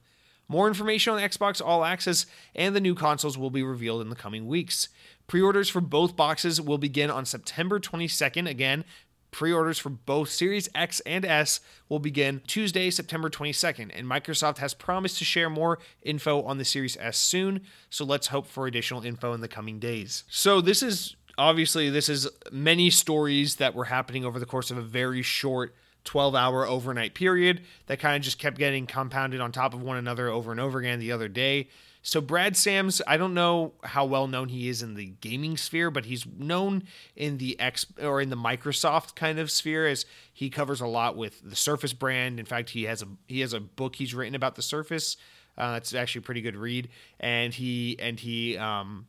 More 0.48 0.68
information 0.68 1.14
on 1.14 1.20
Xbox 1.20 1.60
All 1.60 1.84
Access 1.84 2.24
and 2.54 2.76
the 2.76 2.80
new 2.80 2.94
consoles 2.94 3.36
will 3.36 3.50
be 3.50 3.64
revealed 3.64 4.00
in 4.00 4.10
the 4.10 4.14
coming 4.14 4.46
weeks. 4.46 4.88
Pre 5.26 5.42
orders 5.42 5.68
for 5.68 5.80
both 5.80 6.14
boxes 6.14 6.60
will 6.60 6.78
begin 6.78 7.10
on 7.10 7.24
September 7.24 7.80
22nd, 7.80 8.48
again, 8.48 8.84
Pre 9.30 9.52
orders 9.52 9.78
for 9.78 9.90
both 9.90 10.30
Series 10.30 10.68
X 10.74 11.00
and 11.00 11.24
S 11.24 11.60
will 11.88 11.98
begin 11.98 12.40
Tuesday, 12.46 12.90
September 12.90 13.28
22nd, 13.28 13.90
and 13.94 14.06
Microsoft 14.06 14.58
has 14.58 14.74
promised 14.74 15.18
to 15.18 15.24
share 15.24 15.50
more 15.50 15.78
info 16.02 16.42
on 16.42 16.58
the 16.58 16.64
Series 16.64 16.96
S 16.98 17.18
soon, 17.18 17.62
so 17.90 18.04
let's 18.04 18.28
hope 18.28 18.46
for 18.46 18.66
additional 18.66 19.04
info 19.04 19.32
in 19.32 19.40
the 19.40 19.48
coming 19.48 19.78
days. 19.78 20.24
So, 20.28 20.60
this 20.60 20.82
is 20.82 21.16
obviously 21.38 21.90
this 21.90 22.08
is 22.08 22.28
many 22.50 22.90
stories 22.90 23.56
that 23.56 23.74
were 23.74 23.84
happening 23.84 24.24
over 24.24 24.38
the 24.38 24.46
course 24.46 24.70
of 24.70 24.78
a 24.78 24.82
very 24.82 25.22
short 25.22 25.74
12 26.04 26.34
hour 26.34 26.66
overnight 26.66 27.14
period 27.14 27.62
that 27.86 27.98
kind 27.98 28.16
of 28.16 28.22
just 28.22 28.38
kept 28.38 28.56
getting 28.56 28.86
compounded 28.86 29.40
on 29.40 29.52
top 29.52 29.74
of 29.74 29.82
one 29.82 29.96
another 29.96 30.28
over 30.28 30.50
and 30.52 30.60
over 30.60 30.78
again 30.78 30.98
the 30.98 31.12
other 31.12 31.28
day. 31.28 31.68
So 32.06 32.20
Brad 32.20 32.56
Sams, 32.56 33.02
I 33.04 33.16
don't 33.16 33.34
know 33.34 33.72
how 33.82 34.04
well 34.04 34.28
known 34.28 34.48
he 34.48 34.68
is 34.68 34.80
in 34.80 34.94
the 34.94 35.06
gaming 35.20 35.56
sphere, 35.56 35.90
but 35.90 36.04
he's 36.04 36.24
known 36.24 36.84
in 37.16 37.38
the 37.38 37.58
X 37.58 37.84
or 38.00 38.20
in 38.20 38.30
the 38.30 38.36
Microsoft 38.36 39.16
kind 39.16 39.40
of 39.40 39.50
sphere 39.50 39.88
as 39.88 40.06
he 40.32 40.48
covers 40.48 40.80
a 40.80 40.86
lot 40.86 41.16
with 41.16 41.42
the 41.42 41.56
Surface 41.56 41.92
brand. 41.92 42.38
In 42.38 42.46
fact, 42.46 42.70
he 42.70 42.84
has 42.84 43.02
a 43.02 43.08
he 43.26 43.40
has 43.40 43.52
a 43.52 43.58
book 43.58 43.96
he's 43.96 44.14
written 44.14 44.36
about 44.36 44.54
the 44.54 44.62
Surface. 44.62 45.16
Uh, 45.58 45.74
it's 45.78 45.92
actually 45.94 46.20
a 46.20 46.22
pretty 46.22 46.42
good 46.42 46.54
read, 46.54 46.90
and 47.18 47.52
he 47.52 47.96
and 47.98 48.20
he 48.20 48.56
um, 48.56 49.08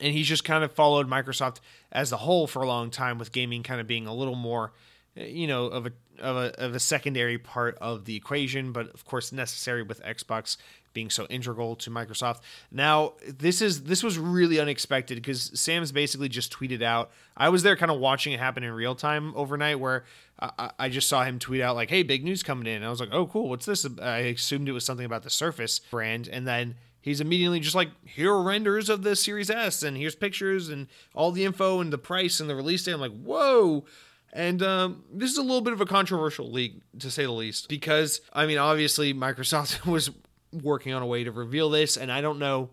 and 0.00 0.14
he's 0.14 0.28
just 0.28 0.44
kind 0.44 0.62
of 0.62 0.70
followed 0.70 1.08
Microsoft 1.08 1.58
as 1.90 2.12
a 2.12 2.18
whole 2.18 2.46
for 2.46 2.62
a 2.62 2.68
long 2.68 2.90
time, 2.90 3.18
with 3.18 3.32
gaming 3.32 3.64
kind 3.64 3.80
of 3.80 3.88
being 3.88 4.06
a 4.06 4.14
little 4.14 4.36
more, 4.36 4.72
you 5.20 5.46
know, 5.46 5.66
of 5.66 5.86
a 5.86 5.92
of 6.20 6.36
a, 6.36 6.60
of 6.62 6.74
a 6.74 6.80
secondary 6.80 7.38
part 7.38 7.78
of 7.80 8.04
the 8.04 8.16
equation, 8.16 8.72
but 8.72 8.92
of 8.92 9.04
course 9.04 9.32
necessary 9.32 9.82
with 9.82 10.02
Xbox 10.02 10.56
being 10.92 11.10
so 11.10 11.26
integral 11.26 11.76
to 11.76 11.90
Microsoft. 11.90 12.40
Now, 12.70 13.14
this 13.26 13.62
is 13.62 13.84
this 13.84 14.02
was 14.02 14.18
really 14.18 14.58
unexpected 14.58 15.16
because 15.16 15.58
Sams 15.58 15.92
basically 15.92 16.28
just 16.28 16.52
tweeted 16.52 16.82
out. 16.82 17.10
I 17.36 17.48
was 17.48 17.62
there, 17.62 17.76
kind 17.76 17.90
of 17.90 17.98
watching 17.98 18.32
it 18.32 18.40
happen 18.40 18.62
in 18.64 18.72
real 18.72 18.94
time 18.94 19.32
overnight, 19.36 19.78
where 19.80 20.04
I, 20.40 20.70
I 20.78 20.88
just 20.88 21.08
saw 21.08 21.24
him 21.24 21.38
tweet 21.38 21.60
out 21.60 21.76
like, 21.76 21.90
"Hey, 21.90 22.02
big 22.02 22.24
news 22.24 22.42
coming 22.42 22.66
in." 22.66 22.76
And 22.76 22.84
I 22.84 22.90
was 22.90 23.00
like, 23.00 23.12
"Oh, 23.12 23.26
cool. 23.26 23.48
What's 23.48 23.66
this?" 23.66 23.86
I 24.00 24.18
assumed 24.18 24.68
it 24.68 24.72
was 24.72 24.84
something 24.84 25.06
about 25.06 25.22
the 25.22 25.30
Surface 25.30 25.78
brand, 25.78 26.28
and 26.28 26.46
then 26.46 26.74
he's 27.00 27.20
immediately 27.20 27.60
just 27.60 27.76
like, 27.76 27.90
"Here 28.04 28.32
are 28.32 28.42
renders 28.42 28.88
of 28.88 29.02
the 29.02 29.16
Series 29.16 29.50
S, 29.50 29.82
and 29.82 29.96
here's 29.96 30.14
pictures 30.14 30.68
and 30.68 30.88
all 31.14 31.30
the 31.32 31.44
info 31.44 31.80
and 31.80 31.92
the 31.92 31.98
price 31.98 32.40
and 32.40 32.50
the 32.50 32.56
release 32.56 32.84
date." 32.84 32.92
I'm 32.92 33.00
like, 33.00 33.12
"Whoa." 33.12 33.84
And 34.32 34.62
um, 34.62 35.04
this 35.12 35.30
is 35.30 35.38
a 35.38 35.42
little 35.42 35.60
bit 35.60 35.72
of 35.72 35.80
a 35.80 35.86
controversial 35.86 36.50
leak, 36.50 36.80
to 37.00 37.10
say 37.10 37.24
the 37.24 37.32
least, 37.32 37.68
because 37.68 38.20
I 38.32 38.46
mean, 38.46 38.58
obviously, 38.58 39.12
Microsoft 39.12 39.84
was 39.90 40.10
working 40.52 40.92
on 40.92 41.02
a 41.02 41.06
way 41.06 41.24
to 41.24 41.32
reveal 41.32 41.70
this, 41.70 41.96
and 41.96 42.10
I 42.12 42.20
don't 42.20 42.38
know. 42.38 42.70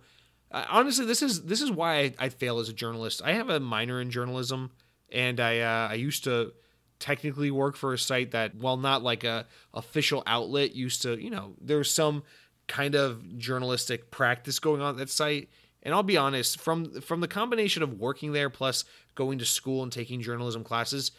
honestly, 0.51 1.05
this 1.05 1.22
is 1.22 1.43
this 1.43 1.62
is 1.62 1.72
why 1.72 1.99
I, 1.99 2.14
I, 2.20 2.30
fail 2.30 2.60
as 2.60 2.70
a 2.70 2.74
journalist. 2.74 3.22
I 3.24 3.34
have 3.34 3.49
a 3.49 3.60
minor 3.60 3.99
in 3.99 4.12
journalism, 4.12 4.72
and 5.12 5.39
I 5.39 5.60
uh, 5.62 5.88
I 5.91 5.95
used 5.95 6.24
to 6.26 6.53
technically 6.99 7.51
work 7.51 7.76
for 7.76 7.93
a 7.93 7.97
site 7.97 8.32
that, 8.32 8.55
while 8.55 8.78
not 8.78 9.03
like 9.03 9.24
a 9.24 9.45
official 9.74 10.24
outlet, 10.28 10.76
used 10.76 11.01
to 11.03 11.22
you 11.22 11.32
know 11.32 11.55
there's 11.60 11.91
some 11.91 12.24
kind 12.68 12.95
of 12.95 13.38
journalistic 13.38 14.12
practice 14.12 14.60
going 14.60 14.82
on 14.82 14.91
at 14.91 14.97
that 14.97 15.10
site. 15.10 15.49
And 15.84 15.93
I'll 15.93 16.03
be 16.03 16.18
honest, 16.18 16.60
from 16.60 17.01
from 17.01 17.22
the 17.22 17.28
combination 17.28 17.82
of 17.82 17.99
working 17.99 18.34
there 18.34 18.49
plus 18.49 18.84
going 19.16 19.39
to 19.39 19.45
school 19.45 19.84
and 19.84 19.91
taking 19.91 20.22
journalism 20.22 20.64
classes, 20.64 21.12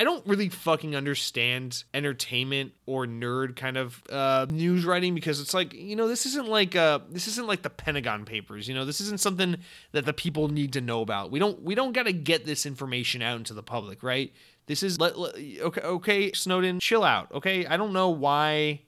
I 0.00 0.04
don't 0.04 0.26
really 0.26 0.48
fucking 0.48 0.96
understand 0.96 1.84
entertainment 1.92 2.72
or 2.86 3.04
nerd 3.04 3.54
kind 3.54 3.76
of 3.76 4.02
uh, 4.08 4.46
news 4.50 4.86
writing 4.86 5.14
because 5.14 5.42
it's 5.42 5.52
like 5.52 5.74
you 5.74 5.94
know 5.94 6.08
this 6.08 6.24
isn't 6.24 6.48
like 6.48 6.74
uh 6.74 7.00
this 7.10 7.28
isn't 7.28 7.46
like 7.46 7.60
the 7.60 7.68
Pentagon 7.68 8.24
Papers. 8.24 8.66
You 8.66 8.74
know 8.74 8.86
this 8.86 9.02
isn't 9.02 9.20
something 9.20 9.58
that 9.92 10.06
the 10.06 10.14
people 10.14 10.48
need 10.48 10.72
to 10.72 10.80
know 10.80 11.02
about. 11.02 11.30
We 11.30 11.38
don't 11.38 11.62
we 11.62 11.74
don't 11.74 11.92
got 11.92 12.04
to 12.04 12.14
get 12.14 12.46
this 12.46 12.64
information 12.64 13.20
out 13.20 13.36
into 13.36 13.52
the 13.52 13.62
public, 13.62 14.02
right? 14.02 14.32
This 14.64 14.82
is 14.82 14.98
let, 14.98 15.18
let, 15.18 15.34
okay 15.34 15.82
okay 15.82 16.32
Snowden, 16.32 16.80
chill 16.80 17.04
out. 17.04 17.30
Okay, 17.32 17.66
I 17.66 17.76
don't 17.76 17.92
know 17.92 18.08
why 18.08 18.80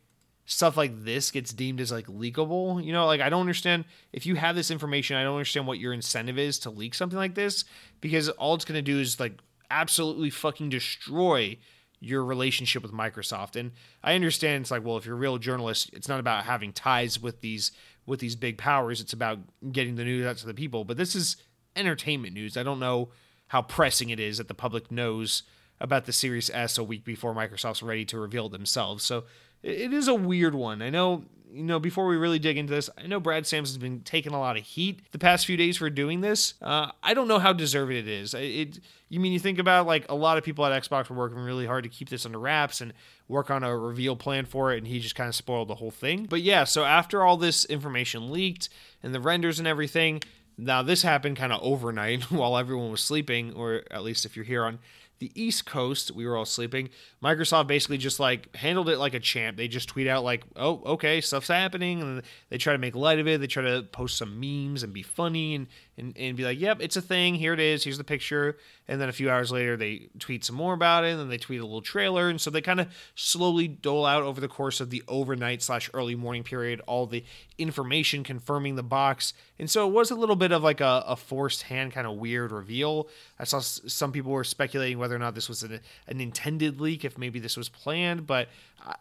stuff 0.46 0.78
like 0.78 1.04
this 1.04 1.30
gets 1.30 1.52
deemed 1.52 1.82
as 1.82 1.92
like 1.92 2.06
leakable. 2.06 2.82
You 2.82 2.94
know, 2.94 3.04
like 3.04 3.20
I 3.20 3.28
don't 3.28 3.42
understand 3.42 3.84
if 4.14 4.24
you 4.24 4.36
have 4.36 4.56
this 4.56 4.70
information, 4.70 5.18
I 5.18 5.24
don't 5.24 5.34
understand 5.34 5.66
what 5.66 5.78
your 5.78 5.92
incentive 5.92 6.38
is 6.38 6.58
to 6.60 6.70
leak 6.70 6.94
something 6.94 7.18
like 7.18 7.34
this 7.34 7.66
because 8.00 8.30
all 8.30 8.54
it's 8.54 8.64
going 8.64 8.78
to 8.78 8.82
do 8.82 8.98
is 8.98 9.20
like 9.20 9.34
absolutely 9.72 10.30
fucking 10.30 10.68
destroy 10.68 11.58
your 11.98 12.24
relationship 12.24 12.82
with 12.82 12.92
Microsoft. 12.92 13.56
And 13.56 13.72
I 14.02 14.14
understand 14.14 14.62
it's 14.62 14.70
like, 14.70 14.84
well, 14.84 14.96
if 14.96 15.06
you're 15.06 15.16
a 15.16 15.18
real 15.18 15.38
journalist, 15.38 15.90
it's 15.92 16.08
not 16.08 16.20
about 16.20 16.44
having 16.44 16.72
ties 16.72 17.20
with 17.20 17.40
these 17.40 17.72
with 18.04 18.20
these 18.20 18.36
big 18.36 18.58
powers. 18.58 19.00
It's 19.00 19.12
about 19.12 19.38
getting 19.70 19.94
the 19.94 20.04
news 20.04 20.26
out 20.26 20.36
to 20.38 20.46
the 20.46 20.54
people. 20.54 20.84
But 20.84 20.96
this 20.96 21.14
is 21.14 21.36
entertainment 21.76 22.34
news. 22.34 22.56
I 22.56 22.64
don't 22.64 22.80
know 22.80 23.10
how 23.48 23.62
pressing 23.62 24.10
it 24.10 24.18
is 24.18 24.38
that 24.38 24.48
the 24.48 24.54
public 24.54 24.90
knows 24.90 25.44
about 25.80 26.06
the 26.06 26.12
Series 26.12 26.50
S 26.50 26.78
a 26.78 26.84
week 26.84 27.04
before 27.04 27.34
Microsoft's 27.34 27.82
ready 27.82 28.04
to 28.06 28.18
reveal 28.18 28.48
themselves. 28.48 29.04
So 29.04 29.24
it 29.62 29.92
is 29.92 30.08
a 30.08 30.14
weird 30.14 30.54
one. 30.54 30.82
I 30.82 30.90
know, 30.90 31.24
you 31.52 31.64
know, 31.64 31.78
before 31.78 32.06
we 32.06 32.16
really 32.16 32.38
dig 32.38 32.56
into 32.56 32.72
this, 32.72 32.88
I 32.96 33.06
know 33.06 33.20
Brad 33.20 33.46
Sams 33.46 33.68
has 33.68 33.78
been 33.78 34.00
taking 34.00 34.32
a 34.32 34.40
lot 34.40 34.56
of 34.56 34.62
heat 34.62 35.00
the 35.12 35.18
past 35.18 35.44
few 35.44 35.56
days 35.56 35.76
for 35.76 35.90
doing 35.90 36.20
this. 36.20 36.54
Uh, 36.62 36.90
I 37.02 37.14
don't 37.14 37.28
know 37.28 37.38
how 37.38 37.52
deserved 37.52 37.92
it 37.92 38.08
is. 38.08 38.34
It, 38.34 38.80
you 39.08 39.20
mean 39.20 39.32
you 39.32 39.38
think 39.38 39.58
about 39.58 39.86
like 39.86 40.10
a 40.10 40.14
lot 40.14 40.38
of 40.38 40.44
people 40.44 40.64
at 40.64 40.82
Xbox 40.82 41.10
were 41.10 41.16
working 41.16 41.38
really 41.38 41.66
hard 41.66 41.84
to 41.84 41.90
keep 41.90 42.08
this 42.08 42.24
under 42.24 42.38
wraps 42.38 42.80
and 42.80 42.92
work 43.28 43.50
on 43.50 43.62
a 43.62 43.76
reveal 43.76 44.16
plan 44.16 44.46
for 44.46 44.72
it, 44.72 44.78
and 44.78 44.86
he 44.86 44.98
just 44.98 45.14
kind 45.14 45.28
of 45.28 45.34
spoiled 45.34 45.68
the 45.68 45.74
whole 45.74 45.90
thing. 45.90 46.24
But 46.24 46.40
yeah, 46.40 46.64
so 46.64 46.84
after 46.84 47.22
all 47.22 47.36
this 47.36 47.64
information 47.66 48.30
leaked 48.32 48.68
and 49.02 49.14
the 49.14 49.20
renders 49.20 49.58
and 49.58 49.68
everything, 49.68 50.22
now 50.56 50.82
this 50.82 51.02
happened 51.02 51.36
kind 51.36 51.52
of 51.52 51.60
overnight 51.62 52.22
while 52.30 52.56
everyone 52.56 52.90
was 52.90 53.02
sleeping, 53.02 53.52
or 53.54 53.82
at 53.90 54.02
least 54.02 54.24
if 54.24 54.36
you're 54.36 54.44
here 54.44 54.64
on 54.64 54.78
the 55.22 55.30
East 55.40 55.66
Coast, 55.66 56.10
we 56.10 56.26
were 56.26 56.36
all 56.36 56.44
sleeping. 56.44 56.90
Microsoft 57.22 57.68
basically 57.68 57.96
just 57.96 58.18
like 58.18 58.54
handled 58.56 58.88
it 58.88 58.98
like 58.98 59.14
a 59.14 59.20
champ. 59.20 59.56
They 59.56 59.68
just 59.68 59.88
tweet 59.88 60.08
out 60.08 60.24
like, 60.24 60.42
"Oh, 60.56 60.82
okay, 60.84 61.20
stuff's 61.20 61.46
happening," 61.46 62.02
and 62.02 62.22
they 62.48 62.58
try 62.58 62.72
to 62.72 62.78
make 62.78 62.96
light 62.96 63.20
of 63.20 63.28
it. 63.28 63.40
They 63.40 63.46
try 63.46 63.62
to 63.62 63.84
post 63.84 64.18
some 64.18 64.40
memes 64.40 64.82
and 64.82 64.92
be 64.92 65.02
funny 65.02 65.54
and 65.54 65.68
and, 65.96 66.16
and 66.16 66.36
be 66.36 66.44
like, 66.44 66.58
"Yep, 66.58 66.78
it's 66.80 66.96
a 66.96 67.02
thing. 67.02 67.34
Here 67.34 67.52
it 67.52 67.60
is. 67.60 67.84
Here's 67.84 67.98
the 67.98 68.04
picture." 68.04 68.56
And 68.88 69.00
then 69.00 69.08
a 69.08 69.12
few 69.12 69.30
hours 69.30 69.52
later, 69.52 69.76
they 69.76 70.08
tweet 70.18 70.44
some 70.44 70.56
more 70.56 70.74
about 70.74 71.04
it, 71.04 71.12
and 71.12 71.20
then 71.20 71.28
they 71.28 71.38
tweet 71.38 71.60
a 71.60 71.64
little 71.64 71.82
trailer. 71.82 72.28
And 72.28 72.40
so 72.40 72.50
they 72.50 72.60
kind 72.60 72.80
of 72.80 72.88
slowly 73.14 73.68
dole 73.68 74.04
out 74.04 74.22
over 74.22 74.40
the 74.40 74.48
course 74.48 74.80
of 74.80 74.90
the 74.90 75.02
overnight 75.06 75.62
slash 75.62 75.88
early 75.94 76.14
morning 76.14 76.42
period 76.42 76.80
all 76.86 77.06
the 77.06 77.24
information 77.58 78.24
confirming 78.24 78.74
the 78.76 78.82
box. 78.82 79.34
And 79.58 79.70
so 79.70 79.86
it 79.86 79.92
was 79.92 80.10
a 80.10 80.14
little 80.14 80.36
bit 80.36 80.52
of 80.52 80.62
like 80.62 80.80
a, 80.80 81.04
a 81.06 81.16
forced 81.16 81.62
hand 81.62 81.92
kind 81.92 82.06
of 82.06 82.16
weird 82.16 82.50
reveal. 82.50 83.08
I 83.38 83.44
saw 83.44 83.60
some 83.60 84.12
people 84.12 84.32
were 84.32 84.44
speculating 84.44 84.98
whether 84.98 85.14
or 85.14 85.20
not 85.20 85.34
this 85.34 85.48
was 85.48 85.62
an, 85.62 85.80
an 86.08 86.20
intended 86.20 86.80
leak, 86.80 87.04
if 87.04 87.16
maybe 87.16 87.38
this 87.38 87.56
was 87.56 87.68
planned, 87.68 88.26
but 88.26 88.48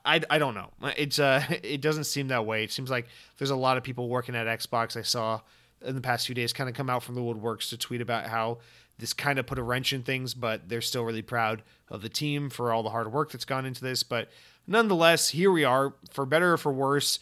I, 0.06 0.22
I 0.30 0.38
don't 0.38 0.54
know. 0.54 0.70
It's 0.98 1.20
uh, 1.20 1.44
it 1.64 1.82
doesn't 1.82 2.06
seem 2.06 2.28
that 2.30 2.46
way. 2.46 2.64
It 2.64 2.72
seems 2.72 2.90
like 2.90 3.08
there's 3.38 3.50
a 3.50 3.56
lot 3.56 3.78
of 3.78 3.84
people 3.84 4.10
working 4.10 4.36
at 4.36 4.48
Xbox. 4.48 4.98
I 4.98 5.02
saw 5.02 5.42
in 5.84 5.96
the 5.96 6.02
past 6.02 6.26
few 6.26 6.36
days 6.36 6.54
kind 6.54 6.70
of 6.70 6.76
come 6.76 6.90
out 6.90 7.04
from 7.04 7.16
the 7.16 7.22
woodworks 7.22 7.70
to 7.70 7.78
tweet 7.78 8.02
about 8.02 8.26
how 8.26 8.60
this 9.00 9.14
kind 9.14 9.40
of 9.40 9.48
put 9.48 9.58
a 9.58 9.64
wrench 9.64 9.94
in 9.94 10.04
things, 10.04 10.34
but 10.34 10.70
they're 10.70 10.82
still 10.82 11.04
really 11.04 11.22
proud 11.22 11.64
of 11.90 12.02
the 12.02 12.10
team 12.10 12.50
for 12.50 12.72
all 12.72 12.84
the 12.84 12.90
hard 12.90 13.12
work 13.12 13.32
that's 13.32 13.46
gone 13.46 13.66
into 13.66 13.82
this. 13.82 14.04
But 14.04 14.30
nonetheless, 14.68 15.30
here 15.30 15.52
we 15.52 15.64
are, 15.64 15.94
for 16.12 16.26
better 16.26 16.54
or 16.54 16.58
for 16.58 16.72
worse. 16.72 17.20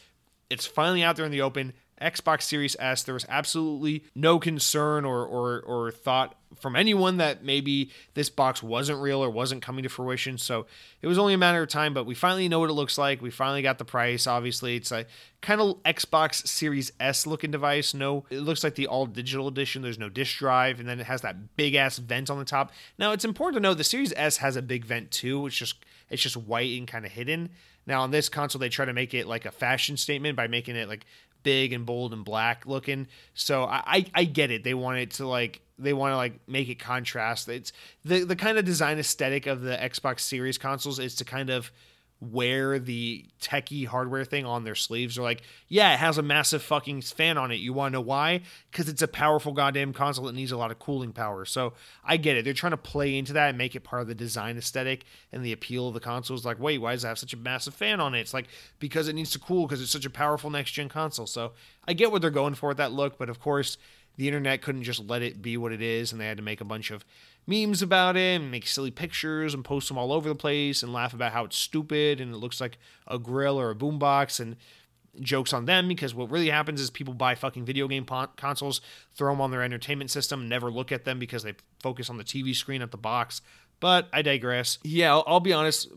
It's 0.49 0.65
finally 0.65 1.03
out 1.03 1.15
there 1.15 1.25
in 1.25 1.31
the 1.31 1.41
open. 1.41 1.73
Xbox 2.01 2.43
Series 2.43 2.75
S, 2.79 3.03
there 3.03 3.13
was 3.13 3.25
absolutely 3.29 4.03
no 4.15 4.39
concern 4.39 5.05
or, 5.05 5.25
or, 5.25 5.61
or 5.61 5.91
thought 5.91 6.35
from 6.55 6.75
anyone 6.75 7.17
that 7.17 7.43
maybe 7.43 7.91
this 8.15 8.29
box 8.29 8.63
wasn't 8.63 8.99
real 8.99 9.23
or 9.23 9.29
wasn't 9.29 9.61
coming 9.61 9.83
to 9.83 9.89
fruition. 9.89 10.37
So 10.37 10.65
it 11.01 11.07
was 11.07 11.17
only 11.17 11.33
a 11.33 11.37
matter 11.37 11.61
of 11.61 11.69
time, 11.69 11.93
but 11.93 12.05
we 12.05 12.15
finally 12.15 12.49
know 12.49 12.59
what 12.59 12.69
it 12.69 12.73
looks 12.73 12.97
like. 12.97 13.21
We 13.21 13.29
finally 13.29 13.61
got 13.61 13.77
the 13.77 13.85
price. 13.85 14.25
Obviously, 14.25 14.75
it's 14.75 14.91
a 14.91 15.05
kind 15.41 15.61
of 15.61 15.81
Xbox 15.83 16.47
Series 16.47 16.91
S 16.99 17.27
looking 17.27 17.51
device. 17.51 17.93
No, 17.93 18.25
it 18.29 18.39
looks 18.39 18.63
like 18.63 18.75
the 18.75 18.87
all 18.87 19.05
digital 19.05 19.47
edition. 19.47 19.81
There's 19.81 19.99
no 19.99 20.09
disk 20.09 20.37
drive, 20.37 20.79
and 20.79 20.89
then 20.89 20.99
it 20.99 21.05
has 21.05 21.21
that 21.21 21.55
big 21.55 21.75
ass 21.75 21.97
vent 21.97 22.29
on 22.29 22.39
the 22.39 22.45
top. 22.45 22.71
Now 22.97 23.11
it's 23.11 23.25
important 23.25 23.61
to 23.61 23.67
know 23.67 23.73
the 23.73 23.83
Series 23.83 24.13
S 24.15 24.37
has 24.37 24.55
a 24.55 24.61
big 24.61 24.85
vent 24.85 25.11
too. 25.11 25.45
It's 25.45 25.55
just 25.55 25.75
it's 26.09 26.23
just 26.23 26.37
white 26.37 26.77
and 26.77 26.87
kind 26.87 27.05
of 27.05 27.11
hidden. 27.11 27.49
Now 27.85 28.01
on 28.01 28.11
this 28.11 28.29
console, 28.29 28.59
they 28.59 28.69
try 28.69 28.85
to 28.85 28.93
make 28.93 29.13
it 29.13 29.27
like 29.27 29.45
a 29.45 29.51
fashion 29.51 29.97
statement 29.97 30.35
by 30.35 30.47
making 30.47 30.75
it 30.75 30.87
like 30.87 31.05
big 31.43 31.73
and 31.73 31.85
bold 31.85 32.13
and 32.13 32.25
black 32.25 32.65
looking. 32.65 33.07
So 33.33 33.63
I, 33.63 33.83
I, 33.85 34.05
I 34.13 34.23
get 34.25 34.51
it. 34.51 34.63
They 34.63 34.73
want 34.73 34.99
it 34.99 35.11
to 35.11 35.27
like 35.27 35.61
they 35.77 35.93
want 35.93 36.11
to 36.11 36.17
like 36.17 36.39
make 36.47 36.69
it 36.69 36.79
contrast. 36.79 37.47
It's 37.47 37.71
the 38.03 38.23
the 38.23 38.35
kind 38.35 38.57
of 38.57 38.65
design 38.65 38.99
aesthetic 38.99 39.47
of 39.47 39.61
the 39.61 39.75
Xbox 39.77 40.21
Series 40.21 40.57
consoles 40.57 40.99
is 40.99 41.15
to 41.15 41.25
kind 41.25 41.49
of 41.49 41.71
wear 42.21 42.79
the 42.79 43.25
techie 43.41 43.87
hardware 43.87 44.25
thing 44.25 44.45
on 44.45 44.65
their 44.65 44.75
sleeves. 44.75 45.15
They're 45.15 45.23
like, 45.23 45.41
yeah, 45.69 45.93
it 45.93 45.99
has 45.99 46.17
a 46.17 46.21
massive 46.21 46.61
fucking 46.61 47.01
fan 47.01 47.37
on 47.37 47.51
it. 47.51 47.55
You 47.55 47.71
want 47.71 47.93
to 47.93 47.97
know 47.97 48.01
why? 48.01 48.41
Because 48.69 48.89
it's 48.89 49.01
a 49.01 49.07
powerful 49.07 49.53
goddamn 49.53 49.93
console 49.93 50.25
that 50.25 50.35
needs 50.35 50.51
a 50.51 50.57
lot 50.57 50.69
of 50.71 50.79
cooling 50.79 51.13
power. 51.13 51.45
So 51.45 51.73
I 52.03 52.17
get 52.17 52.35
it. 52.35 52.43
They're 52.43 52.53
trying 52.53 52.71
to 52.71 52.77
play 52.77 53.17
into 53.17 53.33
that 53.33 53.49
and 53.49 53.57
make 53.57 53.73
it 53.73 53.85
part 53.85 54.01
of 54.01 54.09
the 54.09 54.15
design 54.15 54.57
aesthetic 54.57 55.05
and 55.31 55.45
the 55.45 55.53
appeal 55.53 55.87
of 55.87 55.93
the 55.93 56.01
console. 56.01 56.35
Is 56.35 56.45
like, 56.45 56.59
wait, 56.59 56.79
why 56.79 56.91
does 56.91 57.05
it 57.05 57.07
have 57.07 57.19
such 57.19 57.33
a 57.33 57.37
massive 57.37 57.73
fan 57.73 58.01
on 58.01 58.13
it? 58.13 58.19
It's 58.19 58.33
like 58.33 58.47
because 58.79 59.07
it 59.07 59.13
needs 59.13 59.31
to 59.31 59.39
cool 59.39 59.65
because 59.65 59.81
it's 59.81 59.91
such 59.91 60.05
a 60.05 60.09
powerful 60.09 60.49
next 60.49 60.71
gen 60.71 60.89
console. 60.89 61.27
So 61.27 61.53
I 61.87 61.93
get 61.93 62.11
what 62.11 62.21
they're 62.21 62.31
going 62.31 62.55
for 62.55 62.69
with 62.69 62.77
that 62.77 62.91
look, 62.91 63.17
but 63.17 63.29
of 63.29 63.39
course 63.39 63.77
the 64.17 64.27
internet 64.27 64.61
couldn't 64.61 64.83
just 64.83 65.07
let 65.07 65.21
it 65.21 65.41
be 65.41 65.55
what 65.55 65.71
it 65.71 65.81
is, 65.81 66.11
and 66.11 66.19
they 66.19 66.25
had 66.25 66.35
to 66.35 66.43
make 66.43 66.59
a 66.59 66.65
bunch 66.65 66.91
of 66.91 67.05
memes 67.49 67.81
about 67.81 68.15
it 68.15 68.39
and 68.39 68.51
make 68.51 68.67
silly 68.67 68.91
pictures 68.91 69.53
and 69.53 69.65
post 69.65 69.87
them 69.87 69.97
all 69.97 70.13
over 70.13 70.29
the 70.29 70.35
place 70.35 70.83
and 70.83 70.93
laugh 70.93 71.13
about 71.13 71.33
how 71.33 71.43
it's 71.45 71.57
stupid 71.57 72.21
and 72.21 72.33
it 72.33 72.37
looks 72.37 72.61
like 72.61 72.77
a 73.07 73.17
grill 73.17 73.59
or 73.59 73.71
a 73.71 73.75
boombox 73.75 74.39
and 74.39 74.55
jokes 75.19 75.51
on 75.51 75.65
them 75.65 75.87
because 75.87 76.13
what 76.13 76.29
really 76.29 76.49
happens 76.49 76.79
is 76.79 76.89
people 76.89 77.13
buy 77.13 77.35
fucking 77.35 77.65
video 77.65 77.87
game 77.87 78.05
consoles, 78.35 78.81
throw 79.15 79.31
them 79.31 79.41
on 79.41 79.51
their 79.51 79.63
entertainment 79.63 80.11
system, 80.11 80.47
never 80.47 80.71
look 80.71 80.91
at 80.91 81.05
them 81.05 81.19
because 81.19 81.43
they 81.43 81.55
focus 81.81 82.09
on 82.09 82.17
the 82.17 82.23
TV 82.23 82.55
screen 82.55 82.81
at 82.81 82.91
the 82.91 82.97
box. 82.97 83.41
But 83.79 84.07
I 84.13 84.21
digress. 84.21 84.77
Yeah, 84.83 85.11
I'll, 85.11 85.23
I'll 85.25 85.39
be 85.39 85.53
honest. 85.53 85.89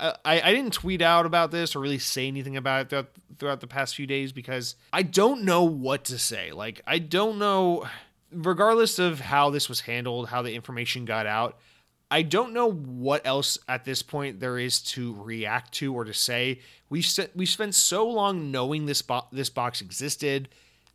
Uh, 0.00 0.12
I, 0.24 0.40
I 0.40 0.52
didn't 0.52 0.72
tweet 0.72 1.02
out 1.02 1.26
about 1.26 1.50
this 1.50 1.74
or 1.74 1.80
really 1.80 1.98
say 1.98 2.28
anything 2.28 2.56
about 2.56 2.82
it 2.82 2.90
throughout, 2.90 3.10
throughout 3.38 3.60
the 3.60 3.66
past 3.66 3.96
few 3.96 4.06
days 4.06 4.32
because 4.32 4.76
I 4.92 5.02
don't 5.02 5.42
know 5.42 5.64
what 5.64 6.04
to 6.04 6.18
say. 6.18 6.52
Like, 6.52 6.82
I 6.86 6.98
don't 6.98 7.38
know 7.38 7.88
regardless 8.32 8.98
of 8.98 9.20
how 9.20 9.50
this 9.50 9.68
was 9.68 9.80
handled, 9.80 10.28
how 10.28 10.42
the 10.42 10.54
information 10.54 11.04
got 11.04 11.26
out, 11.26 11.58
I 12.10 12.22
don't 12.22 12.52
know 12.52 12.70
what 12.70 13.26
else 13.26 13.58
at 13.68 13.84
this 13.84 14.02
point 14.02 14.40
there 14.40 14.58
is 14.58 14.80
to 14.80 15.14
react 15.22 15.72
to 15.74 15.94
or 15.94 16.04
to 16.04 16.14
say. 16.14 16.60
We 16.88 17.04
we 17.34 17.46
spent 17.46 17.74
so 17.74 18.08
long 18.08 18.50
knowing 18.50 18.86
this 18.86 19.02
bo- 19.02 19.26
this 19.30 19.50
box 19.50 19.82
existed, 19.82 20.48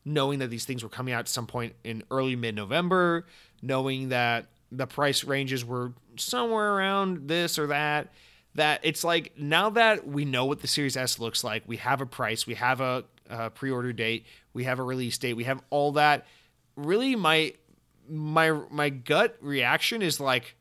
knowing 0.05 0.39
that 0.39 0.49
these 0.49 0.65
things 0.65 0.83
were 0.83 0.89
coming 0.89 1.13
out 1.13 1.19
at 1.19 1.27
some 1.27 1.45
point 1.45 1.73
in 1.83 2.03
early 2.09 2.35
mid 2.35 2.55
November, 2.55 3.27
knowing 3.61 4.09
that 4.09 4.47
the 4.71 4.87
price 4.87 5.23
ranges 5.23 5.63
were 5.63 5.93
somewhere 6.15 6.73
around 6.73 7.27
this 7.27 7.59
or 7.59 7.67
that. 7.67 8.11
That 8.55 8.81
it's 8.83 9.03
like 9.03 9.33
now 9.37 9.71
that 9.71 10.07
we 10.07 10.25
know 10.25 10.45
what 10.45 10.61
the 10.61 10.67
Series 10.67 10.97
S 10.97 11.19
looks 11.19 11.43
like, 11.43 11.63
we 11.67 11.77
have 11.77 12.01
a 12.01 12.05
price, 12.05 12.45
we 12.45 12.55
have 12.55 12.81
a, 12.81 13.03
a 13.29 13.49
pre-order 13.49 13.93
date, 13.93 14.25
we 14.53 14.63
have 14.65 14.79
a 14.79 14.83
release 14.83 15.17
date, 15.17 15.33
we 15.33 15.43
have 15.45 15.61
all 15.69 15.93
that 15.93 16.27
really 16.75 17.15
my 17.15 17.53
my 18.09 18.51
my 18.69 18.89
gut 18.89 19.37
reaction 19.41 20.01
is 20.01 20.19
like, 20.19 20.55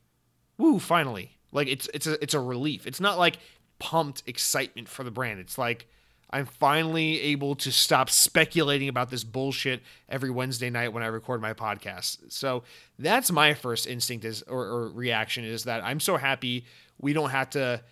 woo, 0.59 0.79
finally. 0.79 1.39
Like 1.53 1.69
it's 1.69 1.89
it's 1.93 2.07
a 2.07 2.23
it's 2.23 2.35
a 2.35 2.41
relief. 2.41 2.87
It's 2.87 3.01
not 3.01 3.19
like 3.19 3.39
pumped 3.79 4.23
excitement 4.27 4.89
for 4.89 5.05
the 5.05 5.11
brand. 5.11 5.41
It's 5.41 5.59
like 5.59 5.87
I'm 6.31 6.47
finally 6.47 7.21
able 7.21 7.55
to 7.57 7.71
stop 7.71 8.09
speculating 8.09 8.89
about 8.89 9.11
this 9.11 9.23
bullshit 9.23 9.83
every 10.09 10.31
Wednesday 10.31 10.71
night 10.71 10.93
when 10.93 11.03
I 11.03 11.07
record 11.07 11.43
my 11.43 11.53
podcast. 11.53 12.33
So 12.33 12.63
that's 12.99 13.31
my 13.31 13.53
first 13.53 13.87
instinct 13.87 14.25
is 14.25 14.43
or, 14.43 14.65
or 14.65 14.89
reaction 14.89 15.45
is 15.45 15.65
that 15.65 15.85
I'm 15.85 16.01
so 16.01 16.17
happy 16.17 16.65
we 16.99 17.13
don't 17.13 17.31
have 17.31 17.51
to, 17.51 17.83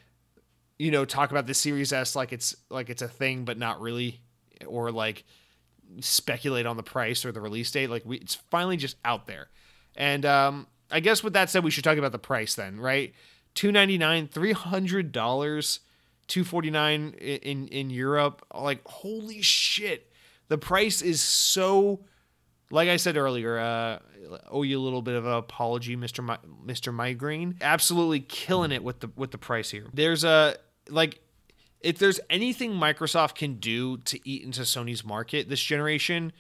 you 0.79 0.91
know, 0.91 1.05
talk 1.05 1.31
about 1.31 1.47
the 1.47 1.55
Series 1.55 1.93
S 1.93 2.17
like 2.17 2.33
it's 2.33 2.57
like 2.71 2.89
it's 2.89 3.03
a 3.03 3.09
thing, 3.09 3.45
but 3.45 3.59
not 3.59 3.81
really, 3.81 4.21
or 4.67 4.91
like 4.91 5.25
speculate 5.99 6.67
on 6.67 6.77
the 6.77 6.83
price 6.83 7.25
or 7.25 7.33
the 7.33 7.41
release 7.41 7.71
date. 7.71 7.91
Like 7.91 8.05
we, 8.05 8.19
it's 8.19 8.37
finally 8.51 8.77
just 8.77 8.97
out 9.05 9.27
there. 9.27 9.49
And 9.97 10.25
um, 10.25 10.67
I 10.91 11.01
guess 11.01 11.25
with 11.25 11.33
that 11.33 11.51
said, 11.51 11.65
we 11.65 11.71
should 11.71 11.85
talk 11.85 11.99
about 11.99 12.13
the 12.13 12.19
price 12.19 12.55
then, 12.55 12.79
right? 12.79 13.13
Two 13.55 13.73
ninety 13.73 13.99
nine, 13.99 14.29
three 14.29 14.53
hundred 14.53 15.11
dollars, 15.13 15.81
two 16.29 16.45
forty 16.45 16.71
nine 16.71 17.15
in 17.19 17.67
in 17.69 17.91
Europe. 17.91 18.47
Like 18.55 18.87
holy 18.87 19.43
shit, 19.43 20.13
the 20.49 20.59
price 20.59 21.03
is 21.03 21.21
so 21.21 22.05
like 22.71 22.89
I 22.89 22.97
said 22.97 23.17
earlier, 23.17 23.59
uh, 23.59 23.99
owe 24.49 24.63
you 24.63 24.79
a 24.79 24.83
little 24.83 25.03
bit 25.03 25.17
of 25.17 25.27
an 25.27 25.33
apology, 25.33 25.97
Mister 25.97 26.23
Mi- 26.23 26.37
Mister 26.65 26.93
Migraine. 26.93 27.57
Absolutely 27.61 28.21
killing 28.21 28.71
it 28.71 28.85
with 28.85 29.01
the 29.01 29.11
with 29.17 29.33
the 29.33 29.39
price 29.39 29.71
here. 29.71 29.87
There's 29.93 30.23
a 30.23 30.55
like 30.89 31.21
if 31.81 31.99
there's 31.99 32.21
anything 32.29 32.73
Microsoft 32.73 33.35
can 33.35 33.55
do 33.55 33.99
to 33.99 34.21
eat 34.29 34.43
into 34.43 34.63
Sony's 34.63 35.05
market 35.05 35.49
this 35.49 35.63
generation, 35.63 36.33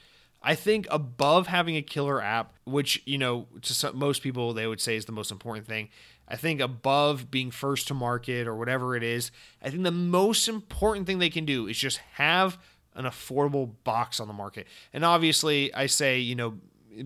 I 0.42 0.54
think 0.54 0.86
above 0.90 1.46
having 1.46 1.76
a 1.76 1.82
killer 1.82 2.22
app, 2.22 2.54
which 2.64 3.02
you 3.06 3.18
know 3.18 3.46
to 3.62 3.74
some, 3.74 3.98
most 3.98 4.22
people 4.22 4.52
they 4.52 4.66
would 4.66 4.80
say 4.80 4.96
is 4.96 5.04
the 5.04 5.12
most 5.12 5.30
important 5.30 5.66
thing. 5.66 5.88
I 6.28 6.36
think 6.36 6.60
above 6.60 7.30
being 7.30 7.50
first 7.50 7.88
to 7.88 7.94
market 7.94 8.46
or 8.46 8.54
whatever 8.54 8.94
it 8.96 9.02
is, 9.02 9.32
I 9.60 9.70
think 9.70 9.82
the 9.82 9.90
most 9.90 10.46
important 10.46 11.06
thing 11.06 11.18
they 11.18 11.30
can 11.30 11.44
do 11.44 11.66
is 11.66 11.76
just 11.76 11.98
have 12.14 12.56
an 12.94 13.04
affordable 13.04 13.72
box 13.84 14.20
on 14.20 14.28
the 14.28 14.34
market. 14.34 14.66
And 14.92 15.04
obviously, 15.04 15.74
I 15.74 15.86
say, 15.86 16.18
you 16.20 16.34
know, 16.34 16.58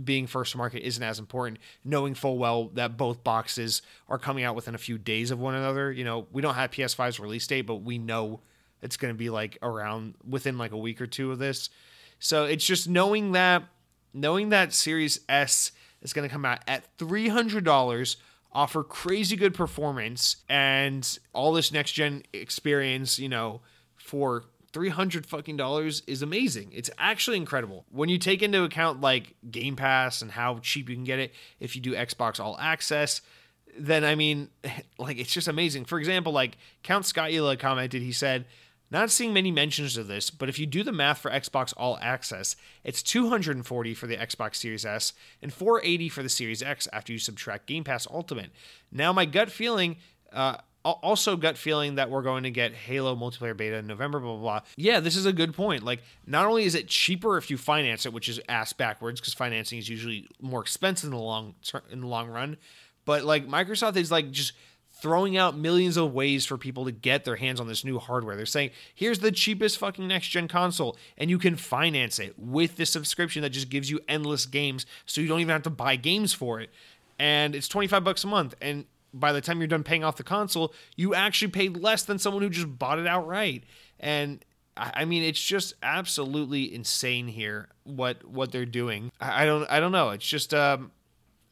being 0.04 0.26
first 0.26 0.52
to 0.52 0.58
market 0.58 0.86
isn't 0.86 1.02
as 1.02 1.18
important, 1.18 1.58
knowing 1.84 2.14
full 2.14 2.38
well 2.38 2.68
that 2.74 2.96
both 2.96 3.22
boxes 3.24 3.82
are 4.08 4.18
coming 4.18 4.44
out 4.44 4.54
within 4.54 4.74
a 4.74 4.78
few 4.78 4.98
days 4.98 5.30
of 5.30 5.38
one 5.38 5.54
another. 5.54 5.92
You 5.92 6.04
know, 6.04 6.26
we 6.32 6.42
don't 6.42 6.54
have 6.54 6.70
PS5's 6.70 7.20
release 7.20 7.46
date, 7.46 7.62
but 7.62 7.76
we 7.76 7.98
know 7.98 8.40
it's 8.82 8.96
going 8.96 9.12
to 9.12 9.18
be 9.18 9.30
like 9.30 9.58
around 9.62 10.14
within 10.28 10.58
like 10.58 10.72
a 10.72 10.76
week 10.76 11.00
or 11.00 11.06
two 11.06 11.32
of 11.32 11.38
this. 11.38 11.70
So 12.18 12.44
it's 12.44 12.66
just 12.66 12.88
knowing 12.88 13.32
that 13.32 13.64
knowing 14.14 14.50
that 14.50 14.72
Series 14.72 15.20
S 15.28 15.72
is 16.02 16.12
going 16.12 16.26
to 16.26 16.32
come 16.32 16.44
out 16.44 16.60
at 16.68 16.96
$300 16.98 18.16
offer 18.52 18.84
crazy 18.84 19.34
good 19.34 19.52
performance 19.52 20.36
and 20.48 21.18
all 21.32 21.52
this 21.52 21.72
next 21.72 21.92
gen 21.92 22.22
experience, 22.32 23.18
you 23.18 23.28
know, 23.28 23.60
for 23.96 24.44
300 24.74 25.24
fucking 25.24 25.56
dollars 25.56 26.02
is 26.08 26.20
amazing. 26.20 26.70
It's 26.72 26.90
actually 26.98 27.36
incredible. 27.36 27.86
When 27.90 28.08
you 28.08 28.18
take 28.18 28.42
into 28.42 28.64
account 28.64 29.00
like 29.00 29.36
Game 29.48 29.76
Pass 29.76 30.20
and 30.20 30.32
how 30.32 30.58
cheap 30.58 30.88
you 30.88 30.96
can 30.96 31.04
get 31.04 31.20
it 31.20 31.32
if 31.60 31.76
you 31.76 31.80
do 31.80 31.94
Xbox 31.94 32.40
All 32.40 32.58
Access, 32.58 33.22
then 33.78 34.04
I 34.04 34.16
mean, 34.16 34.50
like 34.98 35.16
it's 35.18 35.32
just 35.32 35.48
amazing. 35.48 35.84
For 35.84 35.98
example, 35.98 36.32
like 36.32 36.58
Count 36.82 37.04
Skyla 37.04 37.56
commented, 37.58 38.02
he 38.02 38.12
said, 38.12 38.46
not 38.90 39.10
seeing 39.10 39.32
many 39.32 39.50
mentions 39.50 39.96
of 39.96 40.08
this, 40.08 40.28
but 40.30 40.48
if 40.48 40.58
you 40.58 40.66
do 40.66 40.82
the 40.82 40.92
math 40.92 41.18
for 41.18 41.30
Xbox 41.30 41.72
All 41.76 41.96
Access, 42.02 42.56
it's 42.82 43.02
240 43.02 43.94
for 43.94 44.06
the 44.08 44.16
Xbox 44.16 44.56
Series 44.56 44.84
S 44.84 45.12
and 45.40 45.52
480 45.52 46.08
for 46.08 46.22
the 46.22 46.28
Series 46.28 46.62
X 46.62 46.88
after 46.92 47.12
you 47.12 47.18
subtract 47.18 47.66
Game 47.66 47.84
Pass 47.84 48.08
Ultimate. 48.10 48.50
Now, 48.90 49.12
my 49.12 49.24
gut 49.24 49.50
feeling, 49.50 49.96
uh, 50.32 50.58
also 50.84 51.36
gut 51.36 51.56
feeling 51.56 51.94
that 51.94 52.10
we're 52.10 52.22
going 52.22 52.42
to 52.42 52.50
get 52.50 52.74
Halo 52.74 53.16
multiplayer 53.16 53.56
beta 53.56 53.76
in 53.76 53.86
November, 53.86 54.20
blah, 54.20 54.32
blah, 54.32 54.40
blah. 54.40 54.60
Yeah, 54.76 55.00
this 55.00 55.16
is 55.16 55.26
a 55.26 55.32
good 55.32 55.54
point. 55.54 55.82
Like, 55.82 56.02
not 56.26 56.46
only 56.46 56.64
is 56.64 56.74
it 56.74 56.88
cheaper 56.88 57.38
if 57.38 57.50
you 57.50 57.56
finance 57.56 58.04
it, 58.06 58.12
which 58.12 58.28
is 58.28 58.40
ass 58.48 58.72
backwards 58.72 59.20
because 59.20 59.34
financing 59.34 59.78
is 59.78 59.88
usually 59.88 60.28
more 60.40 60.60
expensive 60.60 61.08
in 61.08 61.16
the 61.16 61.22
long 61.22 61.54
in 61.90 62.00
the 62.00 62.06
long 62.06 62.28
run, 62.28 62.56
but 63.04 63.24
like 63.24 63.46
Microsoft 63.48 63.96
is 63.96 64.10
like 64.10 64.30
just 64.30 64.52
throwing 64.96 65.36
out 65.36 65.56
millions 65.56 65.96
of 65.96 66.12
ways 66.12 66.46
for 66.46 66.56
people 66.56 66.84
to 66.84 66.92
get 66.92 67.24
their 67.24 67.36
hands 67.36 67.60
on 67.60 67.66
this 67.66 67.84
new 67.84 67.98
hardware. 67.98 68.36
They're 68.36 68.46
saying, 68.46 68.70
here's 68.94 69.18
the 69.18 69.32
cheapest 69.32 69.78
fucking 69.78 70.06
next 70.06 70.28
gen 70.28 70.48
console, 70.48 70.96
and 71.18 71.28
you 71.28 71.38
can 71.38 71.56
finance 71.56 72.18
it 72.18 72.38
with 72.38 72.76
this 72.76 72.90
subscription 72.90 73.42
that 73.42 73.50
just 73.50 73.70
gives 73.70 73.90
you 73.90 74.00
endless 74.08 74.46
games, 74.46 74.86
so 75.04 75.20
you 75.20 75.28
don't 75.28 75.40
even 75.40 75.52
have 75.52 75.62
to 75.64 75.70
buy 75.70 75.96
games 75.96 76.32
for 76.32 76.60
it. 76.60 76.70
And 77.18 77.54
it's 77.54 77.68
25 77.68 78.02
bucks 78.02 78.24
a 78.24 78.26
month. 78.26 78.54
And 78.60 78.86
by 79.14 79.32
the 79.32 79.40
time 79.40 79.58
you're 79.58 79.68
done 79.68 79.84
paying 79.84 80.04
off 80.04 80.16
the 80.16 80.24
console, 80.24 80.74
you 80.96 81.14
actually 81.14 81.50
paid 81.50 81.76
less 81.76 82.02
than 82.02 82.18
someone 82.18 82.42
who 82.42 82.50
just 82.50 82.78
bought 82.78 82.98
it 82.98 83.06
outright. 83.06 83.64
And 84.00 84.44
I 84.76 85.04
mean, 85.04 85.22
it's 85.22 85.42
just 85.42 85.74
absolutely 85.82 86.74
insane 86.74 87.28
here 87.28 87.68
what 87.84 88.24
what 88.24 88.50
they're 88.50 88.66
doing. 88.66 89.12
I 89.20 89.44
don't 89.46 89.70
I 89.70 89.78
don't 89.78 89.92
know. 89.92 90.10
It's 90.10 90.26
just 90.26 90.52
um, 90.52 90.90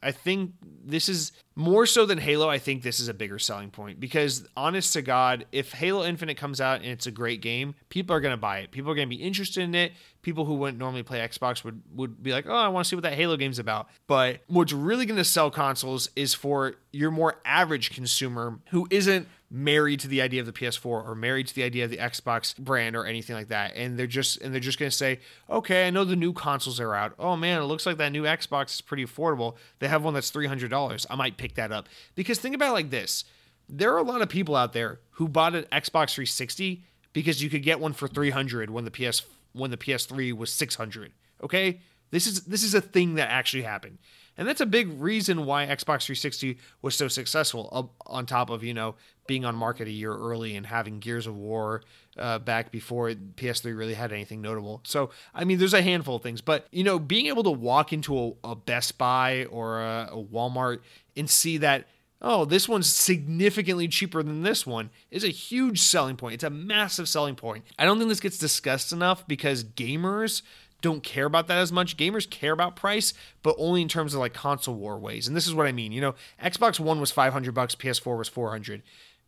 I 0.02 0.10
think 0.12 0.52
this 0.84 1.08
is 1.08 1.32
more 1.54 1.86
so 1.86 2.06
than 2.06 2.18
Halo. 2.18 2.48
I 2.48 2.58
think 2.58 2.82
this 2.82 2.98
is 2.98 3.08
a 3.08 3.14
bigger 3.14 3.38
selling 3.38 3.70
point 3.70 4.00
because, 4.00 4.46
honest 4.56 4.92
to 4.94 5.02
God, 5.02 5.46
if 5.52 5.72
Halo 5.72 6.04
Infinite 6.04 6.36
comes 6.36 6.60
out 6.60 6.80
and 6.80 6.90
it's 6.90 7.06
a 7.06 7.10
great 7.10 7.40
game, 7.40 7.74
people 7.88 8.16
are 8.16 8.20
going 8.20 8.32
to 8.32 8.38
buy 8.38 8.58
it. 8.58 8.70
People 8.70 8.90
are 8.90 8.94
going 8.94 9.08
to 9.08 9.16
be 9.16 9.22
interested 9.22 9.62
in 9.62 9.74
it. 9.74 9.92
People 10.22 10.44
who 10.44 10.54
wouldn't 10.54 10.78
normally 10.78 11.02
play 11.02 11.18
Xbox 11.20 11.62
would 11.64 11.82
would 11.94 12.22
be 12.22 12.32
like, 12.32 12.46
"Oh, 12.48 12.54
I 12.54 12.68
want 12.68 12.84
to 12.84 12.88
see 12.88 12.96
what 12.96 13.02
that 13.02 13.14
Halo 13.14 13.36
game's 13.36 13.58
about." 13.58 13.88
But 14.06 14.40
what's 14.46 14.72
really 14.72 15.06
going 15.06 15.18
to 15.18 15.24
sell 15.24 15.50
consoles 15.50 16.08
is 16.16 16.34
for 16.34 16.74
your 16.92 17.10
more 17.10 17.40
average 17.44 17.90
consumer 17.90 18.60
who 18.70 18.86
isn't 18.90 19.28
married 19.52 20.00
to 20.00 20.08
the 20.08 20.22
idea 20.22 20.40
of 20.40 20.46
the 20.46 20.52
PS4 20.52 20.86
or 20.86 21.14
married 21.14 21.46
to 21.46 21.54
the 21.54 21.62
idea 21.62 21.84
of 21.84 21.90
the 21.90 21.98
Xbox 21.98 22.56
brand 22.56 22.96
or 22.96 23.04
anything 23.04 23.36
like 23.36 23.48
that. 23.48 23.76
And 23.76 23.98
they're 23.98 24.06
just 24.06 24.40
and 24.40 24.52
they're 24.52 24.60
just 24.60 24.78
going 24.78 24.90
to 24.90 24.96
say, 24.96 25.20
"Okay, 25.50 25.86
I 25.86 25.90
know 25.90 26.04
the 26.04 26.16
new 26.16 26.32
consoles 26.32 26.80
are 26.80 26.94
out. 26.94 27.12
Oh 27.18 27.36
man, 27.36 27.60
it 27.60 27.66
looks 27.66 27.84
like 27.84 27.98
that 27.98 28.12
new 28.12 28.22
Xbox 28.22 28.74
is 28.74 28.80
pretty 28.80 29.04
affordable. 29.04 29.56
They 29.78 29.88
have 29.88 30.02
one 30.02 30.14
that's 30.14 30.30
$300. 30.30 31.06
I 31.10 31.14
might 31.14 31.36
pick 31.36 31.54
that 31.56 31.70
up." 31.70 31.88
Because 32.14 32.38
think 32.38 32.54
about 32.54 32.72
like 32.72 32.90
this. 32.90 33.24
There 33.68 33.92
are 33.92 33.98
a 33.98 34.02
lot 34.02 34.22
of 34.22 34.28
people 34.28 34.56
out 34.56 34.72
there 34.72 35.00
who 35.12 35.28
bought 35.28 35.54
an 35.54 35.64
Xbox 35.64 36.14
360 36.14 36.84
because 37.12 37.42
you 37.42 37.50
could 37.50 37.62
get 37.62 37.78
one 37.78 37.92
for 37.92 38.08
300 38.08 38.70
when 38.70 38.84
the 38.84 38.90
PS 38.90 39.22
when 39.52 39.70
the 39.70 39.76
PS3 39.76 40.32
was 40.32 40.50
600. 40.52 41.12
Okay? 41.42 41.80
This 42.10 42.26
is 42.26 42.44
this 42.44 42.62
is 42.62 42.74
a 42.74 42.80
thing 42.80 43.14
that 43.14 43.28
actually 43.30 43.62
happened. 43.64 43.98
And 44.38 44.48
that's 44.48 44.60
a 44.60 44.66
big 44.66 45.00
reason 45.00 45.44
why 45.44 45.66
Xbox 45.66 46.04
360 46.06 46.58
was 46.80 46.96
so 46.96 47.08
successful, 47.08 47.92
on 48.06 48.26
top 48.26 48.50
of, 48.50 48.64
you 48.64 48.72
know, 48.72 48.94
being 49.26 49.44
on 49.44 49.54
market 49.54 49.86
a 49.86 49.90
year 49.90 50.12
early 50.12 50.56
and 50.56 50.66
having 50.66 50.98
Gears 50.98 51.26
of 51.26 51.36
War 51.36 51.82
uh, 52.18 52.38
back 52.38 52.70
before 52.70 53.10
PS3 53.10 53.76
really 53.76 53.94
had 53.94 54.12
anything 54.12 54.40
notable. 54.40 54.80
So, 54.84 55.10
I 55.34 55.44
mean, 55.44 55.58
there's 55.58 55.74
a 55.74 55.82
handful 55.82 56.16
of 56.16 56.22
things, 56.22 56.40
but, 56.40 56.66
you 56.72 56.82
know, 56.82 56.98
being 56.98 57.26
able 57.26 57.42
to 57.44 57.50
walk 57.50 57.92
into 57.92 58.18
a, 58.18 58.50
a 58.50 58.54
Best 58.54 58.98
Buy 58.98 59.44
or 59.46 59.80
a, 59.80 60.08
a 60.12 60.22
Walmart 60.22 60.80
and 61.16 61.28
see 61.28 61.58
that 61.58 61.86
oh, 62.22 62.44
this 62.44 62.68
one's 62.68 62.86
significantly 62.86 63.88
cheaper 63.88 64.22
than 64.22 64.42
this 64.42 64.64
one 64.64 64.90
is 65.10 65.24
a 65.24 65.28
huge 65.28 65.80
selling 65.80 66.16
point. 66.16 66.34
It's 66.34 66.44
a 66.44 66.50
massive 66.50 67.08
selling 67.08 67.34
point. 67.34 67.64
I 67.78 67.84
don't 67.84 67.98
think 67.98 68.08
this 68.08 68.20
gets 68.20 68.38
discussed 68.38 68.92
enough 68.92 69.26
because 69.26 69.64
gamers 69.64 70.42
don't 70.82 71.02
care 71.02 71.24
about 71.24 71.46
that 71.48 71.58
as 71.58 71.72
much. 71.72 71.96
Gamers 71.96 72.28
care 72.28 72.52
about 72.52 72.76
price, 72.76 73.14
but 73.42 73.56
only 73.58 73.80
in 73.80 73.88
terms 73.88 74.12
of 74.12 74.20
like 74.20 74.34
console 74.34 74.74
war 74.74 74.98
ways. 74.98 75.26
And 75.26 75.36
this 75.36 75.46
is 75.46 75.54
what 75.54 75.66
I 75.66 75.72
mean. 75.72 75.92
You 75.92 76.02
know, 76.02 76.14
Xbox 76.42 76.78
One 76.78 77.00
was 77.00 77.10
500 77.10 77.54
bucks, 77.54 77.74
PS4 77.74 78.18
was 78.18 78.28
400. 78.28 78.82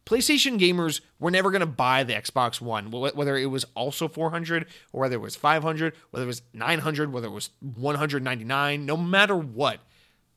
PlayStation 0.04 0.60
gamers 0.60 1.00
were 1.18 1.30
never 1.30 1.50
going 1.50 1.60
to 1.60 1.66
buy 1.66 2.04
the 2.04 2.12
Xbox 2.12 2.60
One, 2.60 2.90
whether 2.90 3.38
it 3.38 3.46
was 3.46 3.64
also 3.74 4.06
400 4.06 4.66
or 4.92 5.00
whether 5.00 5.14
it 5.14 5.20
was 5.20 5.34
500, 5.34 5.94
whether 6.10 6.24
it 6.24 6.26
was 6.26 6.42
900, 6.52 7.10
whether 7.10 7.28
it 7.28 7.30
was 7.30 7.50
199, 7.60 8.84
no 8.84 8.96
matter 8.98 9.34
what. 9.34 9.80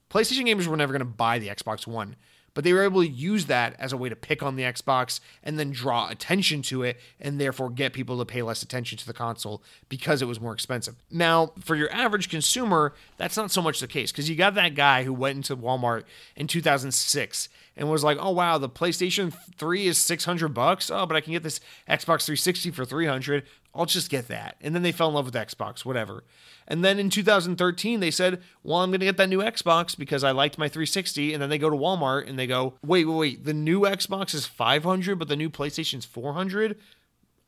PlayStation 0.10 0.48
gamers 0.48 0.68
were 0.68 0.78
never 0.78 0.94
going 0.94 1.00
to 1.00 1.06
buy 1.06 1.38
the 1.38 1.50
Xbox 1.50 1.86
One 1.86 2.16
but 2.58 2.64
they 2.64 2.74
were 2.74 2.82
able 2.82 3.04
to 3.04 3.08
use 3.08 3.46
that 3.46 3.76
as 3.78 3.94
a 3.94 3.98
way 3.98 4.10
to 4.10 4.16
pick 4.16 4.42
on 4.42 4.56
the 4.56 4.64
Xbox 4.64 5.20
and 5.44 5.60
then 5.60 5.70
draw 5.70 6.10
attention 6.10 6.64
to 6.64 6.82
it 6.82 7.00
and 7.22 7.40
therefore 7.40 7.70
get 7.70 7.94
people 7.94 8.18
to 8.18 8.26
pay 8.26 8.42
less 8.42 8.64
attention 8.64 8.98
to 8.98 9.06
the 9.06 9.14
console 9.14 9.62
because 9.90 10.24
it 10.24 10.26
was 10.26 10.42
more 10.42 10.54
expensive. 10.54 10.96
Now, 11.12 11.52
for 11.60 11.76
your 11.76 11.94
average 11.94 12.30
consumer, 12.30 12.96
that's 13.18 13.38
not 13.38 13.52
so 13.52 13.62
much 13.62 13.80
the 13.80 13.86
case 13.86 14.12
because 14.12 14.28
you 14.28 14.36
got 14.36 14.56
that 14.56 14.74
guy 14.74 15.04
who 15.04 15.14
went 15.14 15.36
into 15.36 15.56
Walmart 15.56 16.06
in 16.36 16.48
2006 16.48 17.48
and 17.76 17.92
was 17.92 18.04
like, 18.04 18.18
"Oh 18.20 18.32
wow, 18.32 18.58
the 18.58 18.68
PlayStation 18.68 19.32
3 19.56 19.86
is 19.86 20.00
600 20.00 20.48
bucks. 20.48 20.90
Oh, 20.90 21.06
but 21.06 21.16
I 21.16 21.22
can 21.22 21.34
get 21.34 21.44
this 21.44 21.60
Xbox 21.88 22.26
360 22.26 22.72
for 22.72 22.86
300. 22.86 23.44
I'll 23.78 23.86
just 23.86 24.10
get 24.10 24.28
that." 24.28 24.58
And 24.60 24.76
then 24.76 24.84
they 24.84 24.92
fell 24.92 25.10
in 25.10 25.14
love 25.14 25.26
with 25.26 25.36
Xbox, 25.36 25.86
whatever. 25.86 26.24
And 26.68 26.84
then 26.84 27.00
in 27.00 27.10
2013, 27.10 28.00
they 28.00 28.12
said, 28.12 28.42
well, 28.62 28.80
I'm 28.80 28.90
going 28.90 29.00
to 29.00 29.06
get 29.06 29.18
that 29.18 29.30
new 29.30 29.40
Xbox 29.40 29.98
because 29.98 30.24
I 30.24 30.32
liked 30.32 30.58
my 30.58 30.68
360. 30.68 31.34
And 31.34 31.42
then 31.42 31.50
they 31.50 31.58
go 31.58 31.70
to 31.70 31.78
Walmart 31.78 32.28
and 32.28 32.38
they 32.38 32.48
go, 32.48 32.74
wait, 32.86 33.06
wait, 33.06 33.16
wait, 33.16 33.46
the 33.46 33.54
new 33.54 33.82
Xbox 33.82 34.34
is 34.34 34.46
500, 34.46 35.18
but 35.18 35.30
the 35.30 35.38
new 35.38 35.50
PlayStation's 35.50 36.04
400? 36.04 36.78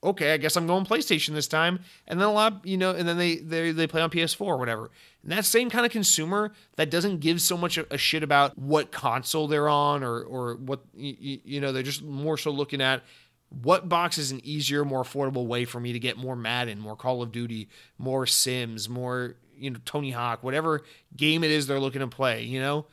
Okay, 0.02 0.34
I 0.34 0.38
guess 0.38 0.56
I'm 0.56 0.66
going 0.66 0.86
PlayStation 0.86 1.34
this 1.34 1.50
time. 1.50 1.82
And 2.08 2.22
then 2.22 2.30
a 2.30 2.32
lot, 2.32 2.66
you 2.66 2.78
know, 2.78 2.92
and 2.92 3.06
then 3.06 3.18
they 3.18 3.36
they, 3.36 3.74
they 3.74 3.86
play 3.86 4.02
on 4.02 4.10
PS4 4.10 4.40
or 4.40 4.58
whatever. 4.58 4.92
And 5.24 5.34
that 5.34 5.44
same 5.44 5.70
kind 5.70 5.86
of 5.86 5.92
consumer 5.92 6.54
that 6.78 6.90
doesn't 6.90 7.20
give 7.20 7.42
so 7.42 7.58
much 7.58 7.78
a, 7.78 7.98
shit 7.98 8.24
about 8.24 8.58
what 8.58 8.94
console 8.94 9.50
they're 9.50 9.68
on 9.68 10.02
or 10.02 10.22
or 10.22 10.56
what 10.56 10.80
you, 10.96 11.42
you 11.44 11.60
know, 11.60 11.74
they're 11.74 11.84
just 11.84 12.02
more 12.02 12.38
so 12.38 12.50
looking 12.50 12.82
at 12.82 13.04
what 13.50 13.90
box 13.90 14.18
is 14.18 14.32
an 14.32 14.42
easier, 14.44 14.86
more 14.86 15.04
affordable 15.04 15.48
way 15.48 15.66
for 15.66 15.80
me 15.80 15.94
to 15.94 16.00
get 16.00 16.18
more 16.18 16.36
Madden, 16.36 16.80
more 16.80 16.96
Call 16.96 17.22
of 17.22 17.32
Duty, 17.32 17.68
more 17.98 18.26
Sims, 18.26 18.88
more 18.88 19.36
you 19.58 19.72
know 19.72 19.80
Tony 19.86 20.12
Hawk, 20.12 20.44
whatever 20.44 20.84
game 21.16 21.44
it 21.44 21.52
is 21.52 21.68
they're 21.68 21.80
looking 21.80 22.02
to 22.02 22.08
play, 22.08 22.44
you 22.44 22.60
know? 22.60 22.86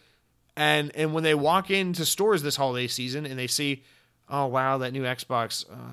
And 0.56 0.94
and 0.94 1.12
when 1.12 1.24
they 1.24 1.34
walk 1.34 1.70
into 1.70 2.06
stores 2.06 2.42
this 2.42 2.56
holiday 2.56 2.86
season 2.86 3.26
and 3.26 3.38
they 3.38 3.46
see, 3.46 3.84
oh 4.28 4.46
wow, 4.46 4.78
that 4.78 4.92
new 4.92 5.02
Xbox, 5.02 5.64
uh, 5.70 5.92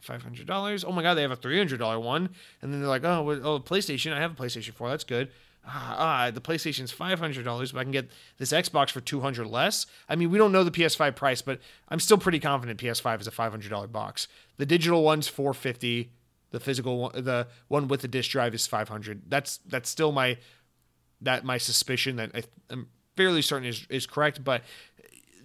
five 0.00 0.22
hundred 0.22 0.46
dollars. 0.46 0.84
Oh 0.84 0.92
my 0.92 1.02
god, 1.02 1.14
they 1.14 1.22
have 1.22 1.32
a 1.32 1.36
three 1.36 1.58
hundred 1.58 1.78
dollar 1.78 1.98
one, 1.98 2.30
and 2.62 2.72
then 2.72 2.80
they're 2.80 2.88
like, 2.88 3.04
oh, 3.04 3.28
oh, 3.42 3.58
PlayStation, 3.58 4.12
I 4.12 4.20
have 4.20 4.32
a 4.32 4.42
PlayStation 4.42 4.74
Four, 4.74 4.90
that's 4.90 5.04
good 5.04 5.30
ah, 5.66 6.30
the 6.32 6.40
PlayStation's 6.40 6.92
five 6.92 7.18
hundred 7.18 7.44
dollars, 7.44 7.72
but 7.72 7.80
I 7.80 7.82
can 7.82 7.92
get 7.92 8.10
this 8.38 8.52
Xbox 8.52 8.90
for 8.90 9.00
two 9.00 9.20
hundred 9.20 9.46
less. 9.46 9.86
I 10.08 10.16
mean, 10.16 10.30
we 10.30 10.38
don't 10.38 10.52
know 10.52 10.64
the 10.64 10.70
PS5 10.70 11.16
price, 11.16 11.42
but 11.42 11.60
I'm 11.88 12.00
still 12.00 12.18
pretty 12.18 12.40
confident 12.40 12.80
PS5 12.80 13.20
is 13.22 13.26
a 13.26 13.30
five 13.30 13.52
hundred 13.52 13.70
dollar 13.70 13.86
box. 13.86 14.28
The 14.56 14.66
digital 14.66 15.02
one's 15.02 15.28
four 15.28 15.54
fifty. 15.54 16.12
The 16.50 16.60
physical 16.60 16.98
one, 16.98 17.24
the 17.24 17.48
one 17.66 17.88
with 17.88 18.02
the 18.02 18.08
disk 18.08 18.30
drive 18.30 18.54
is 18.54 18.66
five 18.66 18.88
hundred. 18.88 19.22
That's 19.28 19.58
that's 19.66 19.90
still 19.90 20.12
my 20.12 20.38
that 21.20 21.44
my 21.44 21.58
suspicion 21.58 22.16
that 22.16 22.30
I, 22.34 22.42
I'm 22.70 22.88
fairly 23.16 23.42
certain 23.42 23.68
is, 23.68 23.86
is 23.88 24.06
correct, 24.06 24.44
but 24.44 24.62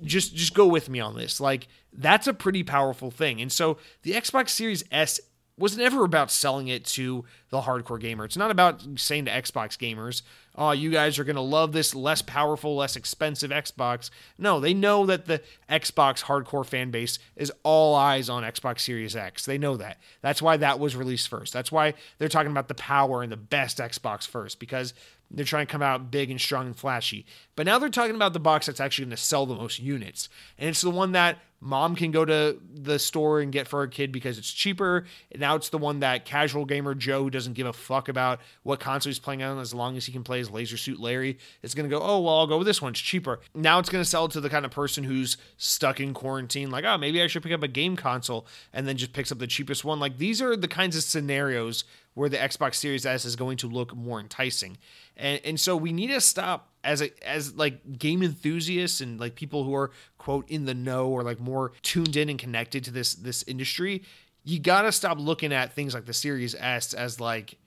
just 0.03 0.35
just 0.35 0.53
go 0.53 0.67
with 0.67 0.89
me 0.89 0.99
on 0.99 1.15
this. 1.15 1.39
Like 1.39 1.67
that's 1.91 2.27
a 2.27 2.33
pretty 2.33 2.63
powerful 2.63 3.11
thing. 3.11 3.41
And 3.41 3.51
so 3.51 3.77
the 4.03 4.11
Xbox 4.11 4.49
Series 4.49 4.83
S 4.91 5.19
was 5.59 5.77
never 5.77 6.03
about 6.03 6.31
selling 6.31 6.69
it 6.69 6.85
to 6.85 7.25
the 7.49 7.61
hardcore 7.61 7.99
gamer. 7.99 8.25
It's 8.25 8.37
not 8.37 8.51
about 8.51 8.81
saying 8.95 9.25
to 9.25 9.31
Xbox 9.31 9.77
gamers, 9.77 10.21
"Oh, 10.55 10.71
you 10.71 10.89
guys 10.89 11.19
are 11.19 11.23
going 11.23 11.35
to 11.35 11.41
love 11.41 11.73
this 11.73 11.93
less 11.93 12.21
powerful, 12.21 12.75
less 12.75 12.95
expensive 12.95 13.51
Xbox." 13.51 14.09
No, 14.37 14.59
they 14.59 14.73
know 14.73 15.05
that 15.05 15.25
the 15.25 15.41
Xbox 15.69 16.23
hardcore 16.23 16.65
fan 16.65 16.91
base 16.91 17.19
is 17.35 17.51
all 17.63 17.95
eyes 17.95 18.29
on 18.29 18.43
Xbox 18.43 18.79
Series 18.79 19.15
X. 19.15 19.45
They 19.45 19.57
know 19.57 19.75
that. 19.77 19.99
That's 20.21 20.41
why 20.41 20.57
that 20.57 20.79
was 20.79 20.95
released 20.95 21.27
first. 21.27 21.51
That's 21.53 21.71
why 21.71 21.93
they're 22.17 22.29
talking 22.29 22.51
about 22.51 22.69
the 22.69 22.75
power 22.75 23.21
and 23.21 23.31
the 23.31 23.37
best 23.37 23.79
Xbox 23.79 24.27
first 24.27 24.59
because 24.59 24.93
they're 25.31 25.45
trying 25.45 25.67
to 25.67 25.71
come 25.71 25.81
out 25.81 26.09
big 26.09 26.31
and 26.31 26.41
strong 26.41 26.67
and 26.67 26.75
flashy. 26.75 27.25
But 27.55 27.65
now 27.65 27.77
they're 27.77 27.89
talking 27.89 28.15
about 28.15 28.33
the 28.33 28.39
box 28.39 28.65
that's 28.65 28.79
actually 28.79 29.05
going 29.05 29.17
to 29.17 29.17
sell 29.17 29.45
the 29.45 29.55
most 29.55 29.79
units. 29.79 30.29
And 30.57 30.69
it's 30.69 30.81
the 30.81 30.89
one 30.89 31.11
that 31.11 31.37
mom 31.61 31.95
can 31.95 32.11
go 32.11 32.25
to 32.25 32.59
the 32.73 32.99
store 32.99 33.41
and 33.41 33.51
get 33.51 33.67
for 33.67 33.79
her 33.81 33.87
kid 33.87 34.11
because 34.11 34.37
it's 34.37 34.51
cheaper. 34.51 35.05
Now 35.35 35.55
it's 35.55 35.69
the 35.69 35.77
one 35.77 35.99
that 35.99 36.25
casual 36.25 36.65
gamer 36.65 36.95
Joe, 36.95 37.29
doesn't 37.29 37.53
give 37.53 37.67
a 37.67 37.73
fuck 37.73 38.07
about 38.07 38.39
what 38.63 38.79
console 38.79 39.09
he's 39.09 39.19
playing 39.19 39.43
on 39.43 39.59
as 39.59 39.73
long 39.73 39.97
as 39.97 40.05
he 40.05 40.11
can 40.11 40.23
play 40.23 40.39
his 40.39 40.49
Leisure 40.49 40.77
Suit 40.77 40.99
Larry, 40.99 41.37
is 41.61 41.75
going 41.75 41.89
to 41.89 41.95
go, 41.95 42.01
oh, 42.01 42.19
well, 42.21 42.39
I'll 42.39 42.47
go 42.47 42.57
with 42.57 42.67
this 42.67 42.81
one. 42.81 42.91
It's 42.91 42.99
cheaper. 42.99 43.39
Now 43.53 43.79
it's 43.79 43.89
going 43.89 44.03
to 44.03 44.09
sell 44.09 44.27
to 44.29 44.41
the 44.41 44.49
kind 44.49 44.65
of 44.65 44.71
person 44.71 45.03
who's 45.03 45.37
stuck 45.57 45.99
in 45.99 46.13
quarantine, 46.13 46.71
like, 46.71 46.85
oh, 46.85 46.97
maybe 46.97 47.21
I 47.21 47.27
should 47.27 47.43
pick 47.43 47.51
up 47.51 47.63
a 47.63 47.67
game 47.67 47.95
console 47.95 48.45
and 48.73 48.87
then 48.87 48.97
just 48.97 49.13
picks 49.13 49.31
up 49.31 49.39
the 49.39 49.47
cheapest 49.47 49.83
one. 49.83 49.99
Like, 49.99 50.17
these 50.17 50.41
are 50.41 50.55
the 50.55 50.67
kinds 50.67 50.95
of 50.95 51.03
scenarios 51.03 51.83
where 52.13 52.29
the 52.29 52.37
Xbox 52.37 52.75
Series 52.75 53.05
S 53.05 53.23
is 53.23 53.35
going 53.35 53.57
to 53.57 53.67
look 53.67 53.95
more 53.95 54.19
enticing. 54.19 54.77
And 55.15 55.39
and 55.43 55.59
so 55.59 55.77
we 55.77 55.93
need 55.93 56.07
to 56.07 56.21
stop 56.21 56.68
as 56.83 57.01
a 57.01 57.27
as 57.27 57.55
like 57.55 57.97
game 57.97 58.23
enthusiasts 58.23 59.01
and 59.01 59.19
like 59.19 59.35
people 59.35 59.63
who 59.63 59.75
are 59.75 59.91
quote 60.17 60.49
in 60.49 60.65
the 60.65 60.73
know 60.73 61.07
or 61.07 61.23
like 61.23 61.39
more 61.39 61.73
tuned 61.81 62.15
in 62.15 62.29
and 62.29 62.39
connected 62.39 62.83
to 62.85 62.91
this 62.91 63.15
this 63.15 63.43
industry, 63.43 64.03
you 64.43 64.59
got 64.59 64.83
to 64.83 64.91
stop 64.91 65.19
looking 65.19 65.53
at 65.53 65.73
things 65.73 65.93
like 65.93 66.05
the 66.05 66.13
Series 66.13 66.55
S 66.55 66.93
as 66.93 67.19
like 67.19 67.57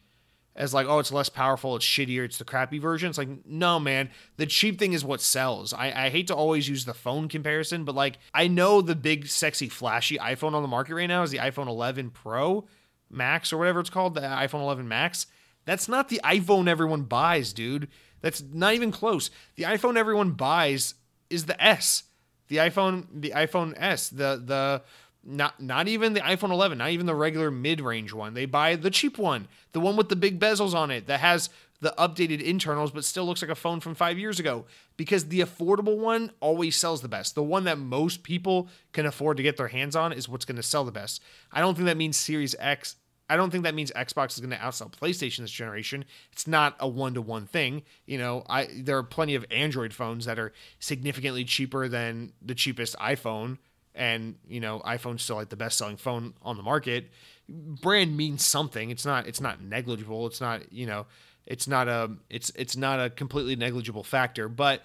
as 0.54 0.74
like, 0.74 0.86
oh, 0.86 0.98
it's 0.98 1.12
less 1.12 1.28
powerful, 1.28 1.76
it's 1.76 1.84
shittier, 1.84 2.24
it's 2.24 2.38
the 2.38 2.44
crappy 2.44 2.78
version. 2.78 3.08
It's 3.08 3.18
like, 3.18 3.46
no, 3.46 3.80
man, 3.80 4.10
the 4.36 4.46
cheap 4.46 4.78
thing 4.78 4.92
is 4.92 5.04
what 5.04 5.20
sells. 5.20 5.72
I, 5.72 6.06
I 6.06 6.10
hate 6.10 6.26
to 6.26 6.34
always 6.34 6.68
use 6.68 6.84
the 6.84 6.94
phone 6.94 7.28
comparison, 7.28 7.84
but 7.84 7.94
like, 7.94 8.18
I 8.34 8.48
know 8.48 8.82
the 8.82 8.94
big, 8.94 9.28
sexy, 9.28 9.68
flashy 9.68 10.18
iPhone 10.18 10.52
on 10.52 10.62
the 10.62 10.68
market 10.68 10.94
right 10.94 11.06
now 11.06 11.22
is 11.22 11.30
the 11.30 11.38
iPhone 11.38 11.68
11 11.68 12.10
Pro 12.10 12.66
Max 13.10 13.52
or 13.52 13.58
whatever 13.58 13.80
it's 13.80 13.90
called, 13.90 14.14
the 14.14 14.20
iPhone 14.20 14.60
11 14.60 14.86
Max. 14.86 15.26
That's 15.64 15.88
not 15.88 16.08
the 16.08 16.20
iPhone 16.24 16.68
everyone 16.68 17.02
buys, 17.02 17.52
dude. 17.52 17.88
That's 18.22 18.42
not 18.52 18.74
even 18.74 18.90
close. 18.90 19.30
The 19.56 19.64
iPhone 19.64 19.96
everyone 19.96 20.30
buys 20.30 20.94
is 21.28 21.44
the 21.44 21.62
S. 21.62 22.04
The 22.48 22.56
iPhone, 22.56 23.06
the 23.12 23.30
iPhone 23.30 23.74
S, 23.76 24.08
the 24.08 24.42
the 24.44 24.82
not 25.24 25.60
not 25.60 25.88
even 25.88 26.14
the 26.14 26.20
iPhone 26.20 26.50
11, 26.50 26.78
not 26.78 26.90
even 26.90 27.06
the 27.06 27.14
regular 27.14 27.50
mid-range 27.50 28.12
one. 28.12 28.34
They 28.34 28.46
buy 28.46 28.76
the 28.76 28.90
cheap 28.90 29.18
one, 29.18 29.48
the 29.72 29.80
one 29.80 29.96
with 29.96 30.08
the 30.08 30.16
big 30.16 30.40
bezels 30.40 30.74
on 30.74 30.90
it 30.90 31.06
that 31.06 31.20
has 31.20 31.50
the 31.80 31.94
updated 31.98 32.40
internals 32.40 32.92
but 32.92 33.04
still 33.04 33.24
looks 33.24 33.42
like 33.42 33.50
a 33.50 33.56
phone 33.56 33.80
from 33.80 33.96
5 33.96 34.16
years 34.16 34.38
ago 34.38 34.66
because 34.96 35.26
the 35.26 35.40
affordable 35.40 35.98
one 35.98 36.30
always 36.38 36.76
sells 36.76 37.02
the 37.02 37.08
best. 37.08 37.34
The 37.34 37.42
one 37.42 37.64
that 37.64 37.78
most 37.78 38.22
people 38.22 38.68
can 38.92 39.04
afford 39.04 39.36
to 39.38 39.42
get 39.42 39.56
their 39.56 39.68
hands 39.68 39.96
on 39.96 40.12
is 40.12 40.28
what's 40.28 40.44
going 40.44 40.56
to 40.56 40.62
sell 40.62 40.84
the 40.84 40.92
best. 40.92 41.20
I 41.50 41.60
don't 41.60 41.74
think 41.74 41.86
that 41.86 41.96
means 41.96 42.16
Series 42.16 42.54
X 42.60 42.94
I 43.28 43.36
don't 43.36 43.50
think 43.50 43.64
that 43.64 43.74
means 43.74 43.90
Xbox 43.92 44.34
is 44.34 44.40
going 44.40 44.50
to 44.50 44.56
outsell 44.56 44.92
PlayStation 44.92 45.38
this 45.38 45.50
generation. 45.50 46.04
It's 46.32 46.46
not 46.46 46.76
a 46.80 46.88
one 46.88 47.14
to 47.14 47.22
one 47.22 47.46
thing. 47.46 47.82
You 48.06 48.18
know, 48.18 48.44
I 48.48 48.68
there 48.74 48.98
are 48.98 49.02
plenty 49.02 49.34
of 49.34 49.44
Android 49.50 49.94
phones 49.94 50.26
that 50.26 50.38
are 50.38 50.52
significantly 50.80 51.44
cheaper 51.44 51.88
than 51.88 52.32
the 52.42 52.54
cheapest 52.54 52.96
iPhone, 52.98 53.58
and 53.94 54.36
you 54.46 54.60
know, 54.60 54.80
iPhone's 54.80 55.22
still 55.22 55.36
like 55.36 55.48
the 55.48 55.56
best 55.56 55.78
selling 55.78 55.96
phone 55.96 56.34
on 56.42 56.56
the 56.56 56.62
market. 56.62 57.10
Brand 57.48 58.16
means 58.16 58.44
something. 58.44 58.90
It's 58.90 59.06
not. 59.06 59.26
It's 59.26 59.40
not 59.40 59.62
negligible. 59.62 60.26
It's 60.26 60.40
not. 60.40 60.72
You 60.72 60.86
know, 60.86 61.06
it's 61.46 61.66
not 61.66 61.88
a. 61.88 62.10
It's 62.28 62.50
it's 62.54 62.76
not 62.76 63.00
a 63.00 63.10
completely 63.10 63.56
negligible 63.56 64.04
factor, 64.04 64.48
but 64.48 64.82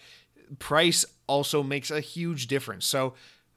price 0.60 1.06
also 1.28 1.64
makes 1.64 1.92
a 1.92 2.00
huge 2.00 2.48
difference. 2.48 2.86
So 2.86 3.14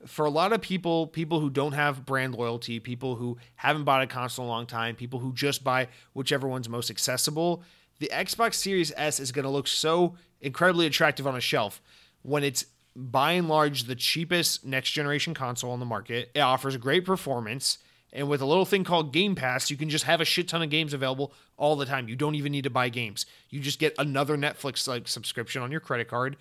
for 0.07 0.25
a 0.25 0.31
lot 0.31 0.53
of 0.53 0.61
people, 0.61 1.07
people 1.07 1.41
who 1.41 1.51
don't 1.51 1.73
have 1.73 2.07
brand 2.07 2.35
loyalty, 2.35 2.81
people 2.81 3.17
who 3.17 3.37
haven't 3.57 3.85
bought 3.85 4.03
a 4.03 4.07
console 4.07 4.47
in 4.47 4.49
a 4.49 4.53
long 4.53 4.67
time, 4.67 4.95
people 4.95 5.21
who 5.21 5.33
just 5.33 5.63
buy 5.63 5.89
whichever 6.15 6.49
one's 6.49 6.69
most 6.69 6.91
accessible, 6.91 7.63
the 7.99 8.11
Xbox 8.13 8.55
Series 8.55 8.93
S 8.97 9.21
is 9.21 9.31
going 9.31 9.45
to 9.45 9.51
look 9.51 9.69
so 9.69 10.17
incredibly 10.41 10.87
attractive 10.87 11.27
on 11.27 11.37
a 11.37 11.41
shelf 11.41 11.83
when 12.23 12.43
it's 12.43 12.65
by 12.97 13.33
and 13.33 13.49
large 13.49 13.85
the 13.85 13.95
cheapest 13.95 14.65
next 14.65 14.91
generation 14.91 15.35
console 15.35 15.71
on 15.71 15.81
the 15.81 15.87
market. 15.87 16.31
It 16.35 16.41
offers 16.41 16.77
great 16.77 17.05
performance. 17.05 17.79
And 18.13 18.29
with 18.29 18.41
a 18.41 18.47
little 18.47 18.65
thing 18.65 18.83
called 18.83 19.13
Game 19.13 19.37
Pass, 19.37 19.71
you 19.71 19.77
can 19.77 19.89
just 19.89 20.05
have 20.05 20.21
a 20.21 20.25
shit 20.25 20.49
ton 20.49 20.63
of 20.63 20.71
games 20.71 20.93
available 20.93 21.33
all 21.57 21.77
the 21.77 21.87
time. 21.87 22.09
You 22.09 22.17
don't 22.17 22.35
even 22.35 22.51
need 22.51 22.65
to 22.65 22.71
buy 22.71 22.89
games. 22.89 23.25
You 23.51 23.61
just 23.61 23.79
get 23.79 23.95
another 23.99 24.37
Netflix 24.37 24.89
like 24.89 25.07
subscription 25.07 25.63
on 25.63 25.71
your 25.71 25.81
credit 25.81 26.09
card 26.09 26.37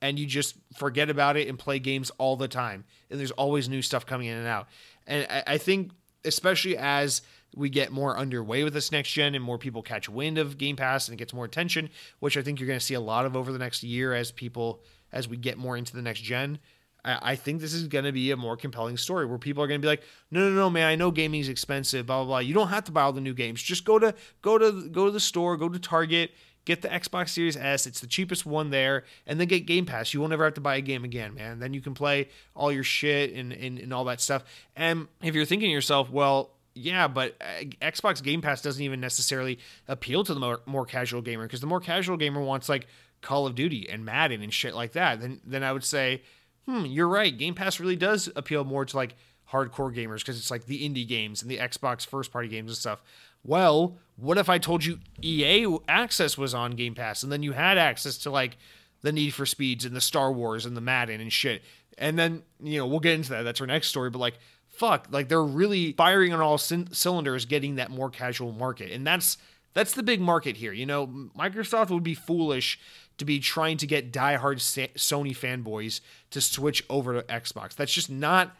and 0.00 0.18
you 0.18 0.26
just 0.26 0.56
forget 0.76 1.10
about 1.10 1.36
it 1.36 1.48
and 1.48 1.58
play 1.58 1.78
games 1.78 2.10
all 2.18 2.36
the 2.36 2.48
time. 2.48 2.84
And 3.10 3.18
there's 3.18 3.30
always 3.32 3.68
new 3.68 3.82
stuff 3.82 4.06
coming 4.06 4.26
in 4.26 4.36
and 4.36 4.46
out. 4.46 4.68
And 5.06 5.26
I, 5.30 5.42
I 5.46 5.58
think, 5.58 5.92
especially 6.24 6.76
as 6.76 7.22
we 7.56 7.70
get 7.70 7.92
more 7.92 8.16
underway 8.16 8.64
with 8.64 8.74
this 8.74 8.90
next 8.90 9.12
gen 9.12 9.34
and 9.34 9.44
more 9.44 9.58
people 9.58 9.82
catch 9.82 10.08
wind 10.08 10.38
of 10.38 10.58
Game 10.58 10.76
Pass 10.76 11.08
and 11.08 11.14
it 11.14 11.18
gets 11.18 11.32
more 11.32 11.44
attention, 11.44 11.90
which 12.18 12.36
I 12.36 12.42
think 12.42 12.58
you're 12.58 12.66
going 12.66 12.78
to 12.78 12.84
see 12.84 12.94
a 12.94 13.00
lot 13.00 13.26
of 13.26 13.36
over 13.36 13.52
the 13.52 13.58
next 13.58 13.82
year 13.82 14.12
as 14.12 14.32
people, 14.32 14.82
as 15.12 15.28
we 15.28 15.36
get 15.36 15.56
more 15.56 15.76
into 15.76 15.94
the 15.94 16.02
next 16.02 16.20
gen. 16.20 16.58
I 17.06 17.36
think 17.36 17.60
this 17.60 17.74
is 17.74 17.86
going 17.86 18.06
to 18.06 18.12
be 18.12 18.30
a 18.30 18.36
more 18.36 18.56
compelling 18.56 18.96
story 18.96 19.26
where 19.26 19.36
people 19.36 19.62
are 19.62 19.66
going 19.66 19.78
to 19.78 19.84
be 19.84 19.88
like, 19.88 20.02
no, 20.30 20.48
no, 20.48 20.54
no, 20.54 20.70
man, 20.70 20.86
I 20.88 20.94
know 20.94 21.10
gaming 21.10 21.40
is 21.40 21.50
expensive, 21.50 22.06
blah, 22.06 22.20
blah, 22.20 22.24
blah. 22.24 22.38
You 22.38 22.54
don't 22.54 22.68
have 22.68 22.84
to 22.84 22.92
buy 22.92 23.02
all 23.02 23.12
the 23.12 23.20
new 23.20 23.34
games. 23.34 23.62
Just 23.62 23.84
go 23.84 23.98
to, 23.98 24.14
go 24.40 24.56
to, 24.56 24.88
go 24.88 25.04
to 25.04 25.10
the 25.10 25.20
store, 25.20 25.58
go 25.58 25.68
to 25.68 25.78
Target 25.78 26.30
Get 26.64 26.82
the 26.82 26.88
Xbox 26.88 27.30
Series 27.30 27.56
S. 27.56 27.86
It's 27.86 28.00
the 28.00 28.06
cheapest 28.06 28.46
one 28.46 28.70
there. 28.70 29.04
And 29.26 29.38
then 29.38 29.48
get 29.48 29.66
Game 29.66 29.84
Pass. 29.84 30.14
You 30.14 30.20
won't 30.20 30.32
ever 30.32 30.44
have 30.44 30.54
to 30.54 30.60
buy 30.60 30.76
a 30.76 30.80
game 30.80 31.04
again, 31.04 31.34
man. 31.34 31.58
Then 31.58 31.74
you 31.74 31.80
can 31.80 31.94
play 31.94 32.28
all 32.54 32.72
your 32.72 32.84
shit 32.84 33.34
and, 33.34 33.52
and, 33.52 33.78
and 33.78 33.92
all 33.92 34.04
that 34.04 34.20
stuff. 34.20 34.44
And 34.74 35.08
if 35.22 35.34
you're 35.34 35.44
thinking 35.44 35.68
to 35.68 35.72
yourself, 35.72 36.10
well, 36.10 36.50
yeah, 36.74 37.06
but 37.06 37.36
uh, 37.40 37.64
Xbox 37.80 38.22
Game 38.22 38.40
Pass 38.40 38.62
doesn't 38.62 38.82
even 38.82 39.00
necessarily 39.00 39.58
appeal 39.86 40.24
to 40.24 40.34
the 40.34 40.40
more, 40.40 40.60
more 40.66 40.86
casual 40.86 41.22
gamer 41.22 41.44
because 41.44 41.60
the 41.60 41.66
more 41.66 41.80
casual 41.80 42.16
gamer 42.16 42.40
wants 42.40 42.68
like 42.68 42.86
Call 43.20 43.46
of 43.46 43.54
Duty 43.54 43.88
and 43.88 44.04
Madden 44.04 44.42
and 44.42 44.52
shit 44.52 44.74
like 44.74 44.92
that. 44.92 45.20
Then 45.20 45.40
then 45.44 45.62
I 45.62 45.72
would 45.72 45.84
say, 45.84 46.22
hmm, 46.66 46.84
you're 46.84 47.08
right. 47.08 47.36
Game 47.36 47.54
Pass 47.54 47.78
really 47.78 47.96
does 47.96 48.28
appeal 48.34 48.64
more 48.64 48.84
to 48.84 48.96
like 48.96 49.14
hardcore 49.50 49.94
gamers 49.94 50.18
because 50.18 50.38
it's 50.38 50.50
like 50.50 50.66
the 50.66 50.88
indie 50.88 51.06
games 51.06 51.42
and 51.42 51.50
the 51.50 51.58
Xbox 51.58 52.06
first 52.06 52.32
party 52.32 52.48
games 52.48 52.70
and 52.70 52.76
stuff. 52.76 53.02
Well, 53.44 53.98
what 54.16 54.38
if 54.38 54.48
I 54.48 54.58
told 54.58 54.84
you 54.84 54.98
EA 55.22 55.78
access 55.88 56.38
was 56.38 56.54
on 56.54 56.72
Game 56.72 56.94
Pass 56.94 57.22
and 57.22 57.30
then 57.30 57.42
you 57.42 57.52
had 57.52 57.78
access 57.78 58.16
to 58.18 58.30
like 58.30 58.56
the 59.02 59.12
Need 59.12 59.34
for 59.34 59.46
Speeds 59.46 59.84
and 59.84 59.94
the 59.94 60.00
Star 60.00 60.32
Wars 60.32 60.64
and 60.66 60.76
the 60.76 60.80
Madden 60.80 61.20
and 61.20 61.32
shit. 61.32 61.62
And 61.98 62.18
then, 62.18 62.42
you 62.60 62.78
know, 62.78 62.86
we'll 62.86 63.00
get 63.00 63.14
into 63.14 63.30
that. 63.30 63.42
That's 63.42 63.60
our 63.60 63.66
next 63.66 63.88
story. 63.88 64.10
But 64.10 64.18
like, 64.18 64.38
fuck, 64.68 65.08
like 65.10 65.28
they're 65.28 65.42
really 65.42 65.92
firing 65.92 66.32
on 66.32 66.40
all 66.40 66.58
c- 66.58 66.86
cylinders, 66.90 67.44
getting 67.44 67.76
that 67.76 67.90
more 67.90 68.10
casual 68.10 68.52
market. 68.52 68.90
And 68.90 69.06
that's 69.06 69.36
that's 69.74 69.92
the 69.92 70.02
big 70.02 70.20
market 70.20 70.56
here. 70.56 70.72
You 70.72 70.86
know, 70.86 71.06
Microsoft 71.06 71.90
would 71.90 72.02
be 72.02 72.14
foolish 72.14 72.78
to 73.18 73.24
be 73.24 73.40
trying 73.40 73.76
to 73.78 73.86
get 73.86 74.12
diehard 74.12 74.56
Sony 74.56 75.36
fanboys 75.36 76.00
to 76.30 76.40
switch 76.40 76.84
over 76.88 77.20
to 77.20 77.22
Xbox. 77.26 77.74
That's 77.74 77.92
just 77.92 78.10
not 78.10 78.56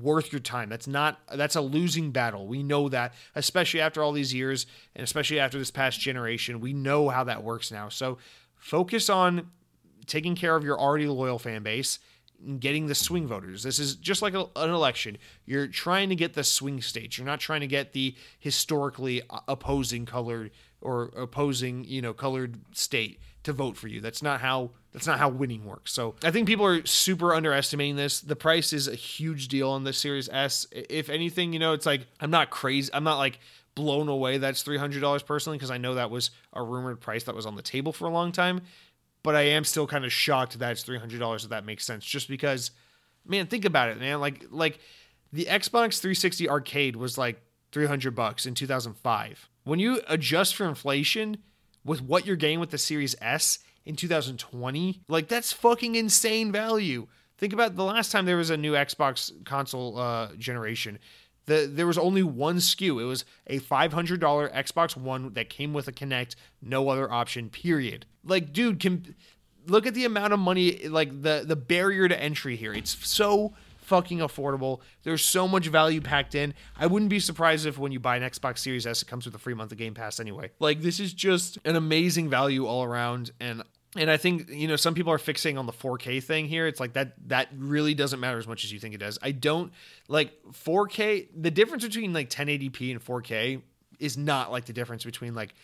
worth 0.00 0.32
your 0.32 0.40
time. 0.40 0.68
That's 0.68 0.86
not 0.86 1.20
that's 1.34 1.56
a 1.56 1.60
losing 1.60 2.10
battle. 2.10 2.46
We 2.46 2.62
know 2.62 2.88
that, 2.88 3.14
especially 3.34 3.80
after 3.80 4.02
all 4.02 4.12
these 4.12 4.34
years 4.34 4.66
and 4.94 5.04
especially 5.04 5.40
after 5.40 5.58
this 5.58 5.70
past 5.70 6.00
generation. 6.00 6.60
We 6.60 6.72
know 6.72 7.08
how 7.08 7.24
that 7.24 7.42
works 7.42 7.70
now. 7.70 7.88
So 7.88 8.18
focus 8.56 9.08
on 9.08 9.50
taking 10.06 10.34
care 10.34 10.56
of 10.56 10.64
your 10.64 10.78
already 10.78 11.06
loyal 11.06 11.38
fan 11.38 11.62
base 11.62 11.98
and 12.44 12.60
getting 12.60 12.86
the 12.86 12.94
swing 12.94 13.26
voters. 13.26 13.62
This 13.62 13.78
is 13.78 13.96
just 13.96 14.22
like 14.22 14.34
a, 14.34 14.46
an 14.56 14.70
election. 14.70 15.18
You're 15.44 15.66
trying 15.66 16.08
to 16.08 16.16
get 16.16 16.34
the 16.34 16.44
swing 16.44 16.80
states. 16.80 17.18
You're 17.18 17.26
not 17.26 17.40
trying 17.40 17.60
to 17.60 17.66
get 17.66 17.92
the 17.92 18.14
historically 18.38 19.22
opposing 19.46 20.06
colored 20.06 20.50
or 20.80 21.10
opposing, 21.16 21.84
you 21.84 22.00
know, 22.00 22.12
colored 22.12 22.60
state 22.72 23.20
to 23.48 23.52
vote 23.54 23.76
for 23.76 23.88
you. 23.88 24.00
That's 24.00 24.22
not 24.22 24.40
how 24.40 24.70
that's 24.92 25.06
not 25.06 25.18
how 25.18 25.30
winning 25.30 25.64
works. 25.64 25.92
So 25.92 26.14
I 26.22 26.30
think 26.30 26.46
people 26.46 26.66
are 26.66 26.84
super 26.84 27.34
underestimating 27.34 27.96
this. 27.96 28.20
The 28.20 28.36
price 28.36 28.72
is 28.72 28.88
a 28.88 28.94
huge 28.94 29.48
deal 29.48 29.70
on 29.70 29.84
this 29.84 29.98
Series 29.98 30.28
S. 30.28 30.66
If 30.70 31.08
anything, 31.08 31.52
you 31.52 31.58
know, 31.58 31.72
it's 31.72 31.86
like 31.86 32.06
I'm 32.20 32.30
not 32.30 32.50
crazy. 32.50 32.90
I'm 32.92 33.04
not 33.04 33.16
like 33.16 33.40
blown 33.74 34.08
away 34.08 34.38
that's 34.38 34.62
$300 34.64 35.24
personally 35.24 35.56
because 35.56 35.70
I 35.70 35.78
know 35.78 35.94
that 35.94 36.10
was 36.10 36.30
a 36.52 36.62
rumored 36.62 37.00
price 37.00 37.24
that 37.24 37.34
was 37.34 37.46
on 37.46 37.56
the 37.56 37.62
table 37.62 37.92
for 37.92 38.06
a 38.06 38.10
long 38.10 38.32
time. 38.32 38.60
But 39.22 39.34
I 39.34 39.42
am 39.42 39.64
still 39.64 39.86
kind 39.86 40.04
of 40.04 40.12
shocked 40.12 40.58
that 40.58 40.72
it's 40.72 40.84
$300 40.84 41.44
if 41.44 41.50
that 41.50 41.64
makes 41.64 41.84
sense. 41.84 42.04
Just 42.04 42.28
because, 42.28 42.70
man, 43.24 43.46
think 43.46 43.64
about 43.64 43.88
it, 43.88 43.98
man. 43.98 44.20
Like 44.20 44.44
like 44.50 44.78
the 45.32 45.46
Xbox 45.46 46.00
360 46.00 46.50
arcade 46.50 46.96
was 46.96 47.16
like 47.16 47.40
300 47.72 48.14
bucks 48.14 48.44
in 48.44 48.54
2005. 48.54 49.48
When 49.64 49.78
you 49.78 50.00
adjust 50.06 50.54
for 50.54 50.66
inflation, 50.66 51.38
with 51.88 52.02
what 52.02 52.26
you're 52.26 52.36
getting 52.36 52.60
with 52.60 52.70
the 52.70 52.78
Series 52.78 53.16
S 53.20 53.58
in 53.84 53.96
2020, 53.96 55.00
like 55.08 55.28
that's 55.28 55.52
fucking 55.52 55.94
insane 55.94 56.52
value. 56.52 57.06
Think 57.38 57.52
about 57.52 57.76
the 57.76 57.84
last 57.84 58.12
time 58.12 58.26
there 58.26 58.36
was 58.36 58.50
a 58.50 58.56
new 58.56 58.72
Xbox 58.72 59.32
console 59.44 59.98
uh, 59.98 60.34
generation. 60.36 60.98
The, 61.46 61.70
there 61.72 61.86
was 61.86 61.96
only 61.96 62.22
one 62.22 62.56
SKU. 62.56 63.00
It 63.00 63.06
was 63.06 63.24
a 63.46 63.58
$500 63.60 64.18
Xbox 64.18 64.96
One 64.96 65.32
that 65.32 65.48
came 65.48 65.72
with 65.72 65.88
a 65.88 65.92
Kinect, 65.92 66.34
no 66.60 66.90
other 66.90 67.10
option, 67.10 67.48
period. 67.48 68.04
Like, 68.22 68.52
dude, 68.52 68.80
can, 68.80 69.14
look 69.66 69.86
at 69.86 69.94
the 69.94 70.04
amount 70.04 70.34
of 70.34 70.40
money, 70.40 70.88
like 70.88 71.22
the, 71.22 71.44
the 71.46 71.56
barrier 71.56 72.06
to 72.08 72.20
entry 72.20 72.56
here. 72.56 72.74
It's 72.74 73.08
so 73.08 73.54
fucking 73.88 74.18
affordable. 74.18 74.80
There's 75.02 75.24
so 75.24 75.48
much 75.48 75.66
value 75.66 76.00
packed 76.00 76.34
in. 76.34 76.52
I 76.76 76.86
wouldn't 76.86 77.10
be 77.10 77.20
surprised 77.20 77.66
if 77.66 77.78
when 77.78 77.90
you 77.90 77.98
buy 77.98 78.16
an 78.16 78.22
Xbox 78.22 78.58
Series 78.58 78.86
S, 78.86 79.02
it 79.02 79.08
comes 79.08 79.24
with 79.24 79.34
a 79.34 79.38
free 79.38 79.54
month 79.54 79.72
of 79.72 79.78
Game 79.78 79.94
Pass 79.94 80.20
anyway. 80.20 80.50
Like 80.60 80.82
this 80.82 81.00
is 81.00 81.12
just 81.12 81.58
an 81.64 81.74
amazing 81.74 82.28
value 82.28 82.66
all 82.66 82.84
around, 82.84 83.30
and 83.40 83.62
and 83.96 84.10
I 84.10 84.18
think 84.18 84.50
you 84.50 84.68
know 84.68 84.76
some 84.76 84.94
people 84.94 85.12
are 85.12 85.18
fixing 85.18 85.56
on 85.56 85.64
the 85.64 85.72
4K 85.72 86.22
thing 86.22 86.46
here. 86.46 86.66
It's 86.66 86.80
like 86.80 86.92
that 86.92 87.14
that 87.28 87.48
really 87.56 87.94
doesn't 87.94 88.20
matter 88.20 88.38
as 88.38 88.46
much 88.46 88.64
as 88.64 88.72
you 88.72 88.78
think 88.78 88.94
it 88.94 88.98
does. 88.98 89.18
I 89.22 89.32
don't 89.32 89.72
like 90.06 90.32
4K. 90.52 91.28
The 91.34 91.50
difference 91.50 91.84
between 91.84 92.12
like 92.12 92.28
1080p 92.28 92.90
and 92.90 93.04
4K 93.04 93.62
is 93.98 94.16
not 94.16 94.52
like 94.52 94.66
the 94.66 94.72
difference 94.72 95.04
between 95.04 95.34
like 95.34 95.54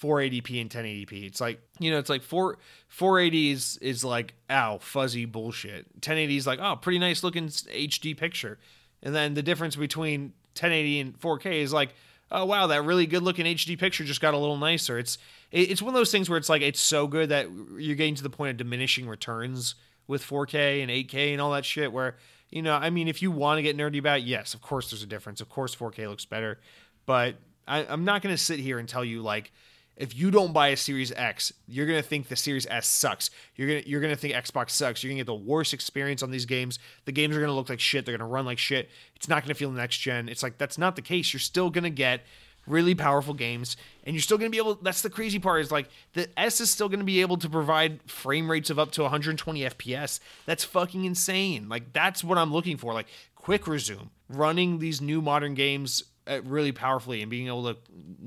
480p 0.00 0.60
and 0.60 0.70
1080p. 0.70 1.26
It's 1.26 1.40
like, 1.40 1.60
you 1.78 1.90
know, 1.90 1.98
it's 1.98 2.10
like 2.10 2.22
4 2.22 2.58
480 2.88 3.50
is 3.50 3.78
is 3.78 4.04
like 4.04 4.34
ow, 4.50 4.78
fuzzy 4.78 5.24
bullshit. 5.24 5.86
1080 5.94 6.36
is 6.36 6.46
like, 6.46 6.58
oh, 6.60 6.76
pretty 6.76 6.98
nice 6.98 7.22
looking 7.22 7.48
HD 7.48 8.16
picture. 8.16 8.58
And 9.02 9.14
then 9.14 9.34
the 9.34 9.42
difference 9.42 9.76
between 9.76 10.32
1080 10.54 11.00
and 11.00 11.20
4K 11.20 11.60
is 11.62 11.72
like, 11.72 11.94
oh 12.30 12.44
wow, 12.44 12.66
that 12.66 12.84
really 12.84 13.06
good 13.06 13.22
looking 13.22 13.46
HD 13.46 13.78
picture 13.78 14.04
just 14.04 14.20
got 14.20 14.34
a 14.34 14.38
little 14.38 14.56
nicer. 14.56 14.98
It's 14.98 15.18
it's 15.52 15.82
one 15.82 15.90
of 15.90 15.98
those 15.98 16.10
things 16.10 16.28
where 16.28 16.38
it's 16.38 16.48
like 16.48 16.62
it's 16.62 16.80
so 16.80 17.06
good 17.06 17.28
that 17.28 17.48
you're 17.78 17.96
getting 17.96 18.14
to 18.16 18.22
the 18.22 18.30
point 18.30 18.50
of 18.50 18.56
diminishing 18.56 19.06
returns 19.06 19.74
with 20.06 20.24
4K 20.24 20.82
and 20.82 20.90
8K 20.90 21.32
and 21.32 21.40
all 21.40 21.52
that 21.52 21.64
shit 21.64 21.92
where 21.92 22.16
you 22.50 22.62
know, 22.62 22.74
I 22.74 22.90
mean, 22.90 23.08
if 23.08 23.20
you 23.20 23.32
want 23.32 23.58
to 23.58 23.62
get 23.62 23.76
nerdy 23.76 23.98
about 23.98 24.20
it, 24.20 24.24
yes, 24.24 24.54
of 24.54 24.62
course 24.62 24.90
there's 24.90 25.02
a 25.02 25.06
difference. 25.06 25.40
Of 25.40 25.48
course 25.48 25.74
4K 25.74 26.08
looks 26.08 26.24
better, 26.24 26.60
but 27.04 27.34
I, 27.66 27.84
I'm 27.84 28.04
not 28.04 28.22
going 28.22 28.34
to 28.34 28.40
sit 28.40 28.60
here 28.60 28.78
and 28.78 28.88
tell 28.88 29.04
you 29.04 29.22
like 29.22 29.50
if 29.96 30.16
you 30.16 30.30
don't 30.30 30.52
buy 30.52 30.68
a 30.68 30.76
Series 30.76 31.12
X, 31.12 31.52
you're 31.66 31.86
gonna 31.86 32.02
think 32.02 32.28
the 32.28 32.36
Series 32.36 32.66
S 32.66 32.86
sucks. 32.86 33.30
You're 33.56 33.68
gonna 33.68 33.82
you're 33.86 34.00
gonna 34.00 34.16
think 34.16 34.34
Xbox 34.34 34.70
sucks. 34.70 35.02
You're 35.02 35.10
gonna 35.10 35.20
get 35.20 35.26
the 35.26 35.34
worst 35.34 35.72
experience 35.72 36.22
on 36.22 36.30
these 36.30 36.46
games. 36.46 36.78
The 37.04 37.12
games 37.12 37.36
are 37.36 37.40
gonna 37.40 37.54
look 37.54 37.68
like 37.68 37.80
shit. 37.80 38.04
They're 38.04 38.16
gonna 38.16 38.28
run 38.28 38.44
like 38.44 38.58
shit. 38.58 38.90
It's 39.14 39.28
not 39.28 39.42
gonna 39.42 39.54
feel 39.54 39.70
next 39.70 39.98
gen. 39.98 40.28
It's 40.28 40.42
like 40.42 40.58
that's 40.58 40.78
not 40.78 40.96
the 40.96 41.02
case. 41.02 41.32
You're 41.32 41.40
still 41.40 41.70
gonna 41.70 41.90
get 41.90 42.22
really 42.66 42.94
powerful 42.94 43.34
games, 43.34 43.76
and 44.04 44.14
you're 44.14 44.22
still 44.22 44.38
gonna 44.38 44.50
be 44.50 44.58
able. 44.58 44.74
That's 44.76 45.02
the 45.02 45.10
crazy 45.10 45.38
part 45.38 45.60
is 45.60 45.70
like 45.70 45.88
the 46.14 46.28
S 46.38 46.60
is 46.60 46.70
still 46.70 46.88
gonna 46.88 47.04
be 47.04 47.20
able 47.20 47.36
to 47.38 47.48
provide 47.48 48.00
frame 48.10 48.50
rates 48.50 48.70
of 48.70 48.78
up 48.78 48.90
to 48.92 49.02
120 49.02 49.60
FPS. 49.60 50.18
That's 50.46 50.64
fucking 50.64 51.04
insane. 51.04 51.68
Like 51.68 51.92
that's 51.92 52.24
what 52.24 52.38
I'm 52.38 52.52
looking 52.52 52.76
for. 52.76 52.94
Like 52.94 53.06
quick 53.36 53.68
resume, 53.68 54.10
running 54.28 54.78
these 54.78 55.00
new 55.00 55.22
modern 55.22 55.54
games 55.54 56.02
uh, 56.26 56.40
really 56.42 56.72
powerfully, 56.72 57.20
and 57.22 57.30
being 57.30 57.46
able 57.46 57.72
to 57.72 57.78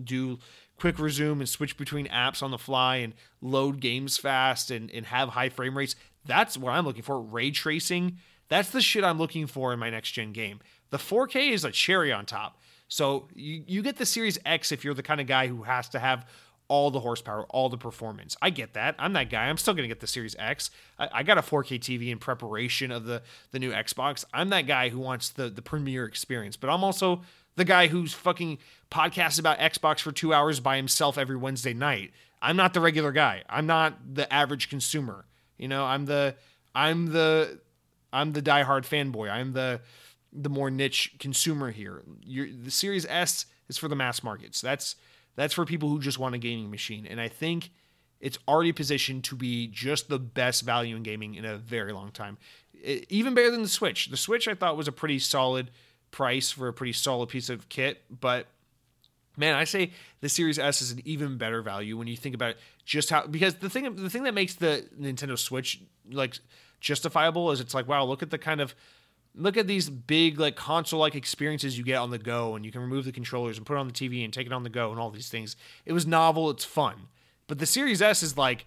do 0.03 0.39
quick 0.79 0.99
resume 0.99 1.39
and 1.39 1.49
switch 1.49 1.77
between 1.77 2.07
apps 2.07 2.43
on 2.43 2.51
the 2.51 2.57
fly 2.57 2.97
and 2.97 3.13
load 3.41 3.79
games 3.79 4.17
fast 4.17 4.71
and, 4.71 4.91
and 4.91 5.07
have 5.07 5.29
high 5.29 5.49
frame 5.49 5.77
rates. 5.77 5.95
That's 6.25 6.57
what 6.57 6.71
I'm 6.71 6.85
looking 6.85 7.03
for. 7.03 7.19
Ray 7.19 7.51
tracing. 7.51 8.17
That's 8.49 8.69
the 8.69 8.81
shit 8.81 9.03
I'm 9.03 9.17
looking 9.17 9.47
for 9.47 9.73
in 9.73 9.79
my 9.79 9.89
next 9.89 10.11
gen 10.11 10.31
game. 10.31 10.59
The 10.89 10.97
4K 10.97 11.51
is 11.51 11.65
a 11.65 11.71
cherry 11.71 12.11
on 12.11 12.25
top. 12.25 12.59
So 12.87 13.27
you, 13.33 13.63
you 13.67 13.81
get 13.81 13.97
the 13.97 14.05
Series 14.05 14.39
X 14.45 14.71
if 14.71 14.83
you're 14.83 14.93
the 14.93 15.03
kind 15.03 15.19
of 15.19 15.27
guy 15.27 15.47
who 15.47 15.63
has 15.63 15.89
to 15.89 15.99
have 15.99 16.25
all 16.69 16.91
the 16.91 16.99
horsepower, 16.99 17.45
all 17.49 17.69
the 17.69 17.77
performance. 17.77 18.35
I 18.41 18.49
get 18.49 18.73
that. 18.73 18.95
I'm 18.99 19.13
that 19.13 19.29
guy. 19.29 19.45
I'm 19.45 19.57
still 19.57 19.75
to 19.75 19.87
get 19.87 19.99
the 19.99 20.07
Series 20.07 20.35
X. 20.37 20.69
I, 20.99 21.09
I, 21.13 21.23
got 21.23 21.37
a 21.37 21.41
4K 21.41 21.79
TV 21.79 22.11
in 22.11 22.19
preparation 22.19 22.91
of 22.91 23.05
the 23.05 23.21
the 23.51 23.59
new 23.59 23.71
Xbox. 23.71 24.25
I'm 24.33 24.49
that 24.49 24.67
guy 24.67 24.89
who 24.89 24.99
wants 24.99 25.29
the 25.29 25.49
the 25.49 25.61
premier 25.61 26.05
experience, 26.05 26.57
but 26.57 26.69
I'm 26.69 26.83
also 26.83 27.21
the 27.57 27.65
guy 27.65 27.87
who's 27.87 28.13
fucking 28.13 28.59
podcasts 28.89 29.39
about 29.39 29.59
Xbox 29.59 29.99
for 29.99 30.13
two 30.13 30.33
hours 30.33 30.61
by 30.61 30.77
himself 30.77 31.17
every 31.17 31.35
Wednesday 31.35 31.73
night. 31.73 32.11
I'm 32.41 32.55
not 32.55 32.73
the 32.73 32.79
regular 32.79 33.11
guy. 33.11 33.43
I'm 33.49 33.65
not 33.65 34.15
the 34.15 34.31
average 34.31 34.69
consumer. 34.69 35.25
You 35.57 35.67
know, 35.67 35.83
I'm 35.83 36.05
the 36.05 36.35
I'm 36.73 37.11
the 37.11 37.59
I'm 38.13 38.31
the 38.33 38.41
diehard 38.41 38.87
fanboy. 38.87 39.29
I'm 39.29 39.53
the 39.53 39.81
the 40.31 40.49
more 40.49 40.69
niche 40.69 41.15
consumer 41.19 41.71
here. 41.71 42.03
You're, 42.23 42.47
the 42.47 42.71
Series 42.71 43.05
S 43.07 43.47
is 43.67 43.77
for 43.77 43.87
the 43.87 43.95
mass 43.95 44.23
markets. 44.23 44.61
That's 44.61 44.95
that's 45.35 45.53
for 45.53 45.65
people 45.65 45.89
who 45.89 45.99
just 45.99 46.19
want 46.19 46.35
a 46.35 46.37
gaming 46.37 46.69
machine. 46.69 47.07
And 47.07 47.19
I 47.19 47.27
think 47.27 47.71
it's 48.19 48.37
already 48.47 48.71
positioned 48.71 49.23
to 49.25 49.35
be 49.35 49.67
just 49.67 50.09
the 50.09 50.19
best 50.19 50.61
value 50.61 50.95
in 50.95 51.03
gaming 51.03 51.35
in 51.35 51.45
a 51.45 51.57
very 51.57 51.91
long 51.91 52.11
time. 52.11 52.37
It, 52.73 53.05
even 53.09 53.33
better 53.33 53.49
than 53.49 53.63
the 53.63 53.67
Switch. 53.67 54.09
The 54.09 54.17
Switch 54.17 54.47
I 54.47 54.53
thought 54.53 54.77
was 54.77 54.87
a 54.87 54.91
pretty 54.91 55.17
solid 55.17 55.71
price 56.11 56.51
for 56.51 56.67
a 56.67 56.73
pretty 56.73 56.93
solid 56.93 57.29
piece 57.29 57.49
of 57.49 57.69
kit, 57.69 58.01
but 58.09 58.47
man, 59.37 59.55
I 59.55 59.63
say 59.63 59.91
the 60.21 60.29
Series 60.29 60.59
S 60.59 60.81
is 60.81 60.91
an 60.91 61.01
even 61.05 61.37
better 61.37 61.61
value 61.61 61.97
when 61.97 62.07
you 62.07 62.17
think 62.17 62.35
about 62.35 62.55
just 62.85 63.09
how 63.09 63.27
because 63.27 63.55
the 63.55 63.69
thing 63.69 63.95
the 63.95 64.09
thing 64.09 64.23
that 64.23 64.33
makes 64.33 64.55
the 64.55 64.87
Nintendo 64.99 65.37
Switch 65.37 65.81
like 66.11 66.39
justifiable 66.81 67.51
is 67.51 67.59
it's 67.59 67.73
like 67.73 67.87
wow, 67.87 68.03
look 68.03 68.23
at 68.23 68.31
the 68.31 68.37
kind 68.37 68.59
of 68.59 68.75
look 69.35 69.55
at 69.55 69.67
these 69.67 69.89
big 69.89 70.39
like 70.39 70.55
console 70.55 70.99
like 70.99 71.15
experiences 71.15 71.77
you 71.77 71.83
get 71.83 71.97
on 71.97 72.09
the 72.09 72.17
go 72.17 72.55
and 72.55 72.65
you 72.65 72.71
can 72.71 72.81
remove 72.81 73.05
the 73.05 73.11
controllers 73.11 73.57
and 73.57 73.65
put 73.65 73.75
it 73.75 73.79
on 73.79 73.87
the 73.87 73.93
TV 73.93 74.23
and 74.25 74.33
take 74.33 74.47
it 74.47 74.53
on 74.53 74.63
the 74.63 74.69
go 74.69 74.91
and 74.91 74.99
all 74.99 75.11
these 75.11 75.29
things. 75.29 75.55
It 75.85 75.93
was 75.93 76.07
novel, 76.07 76.49
it's 76.49 76.65
fun. 76.65 77.07
But 77.47 77.59
the 77.59 77.65
Series 77.65 78.01
S 78.01 78.23
is 78.23 78.37
like 78.37 78.65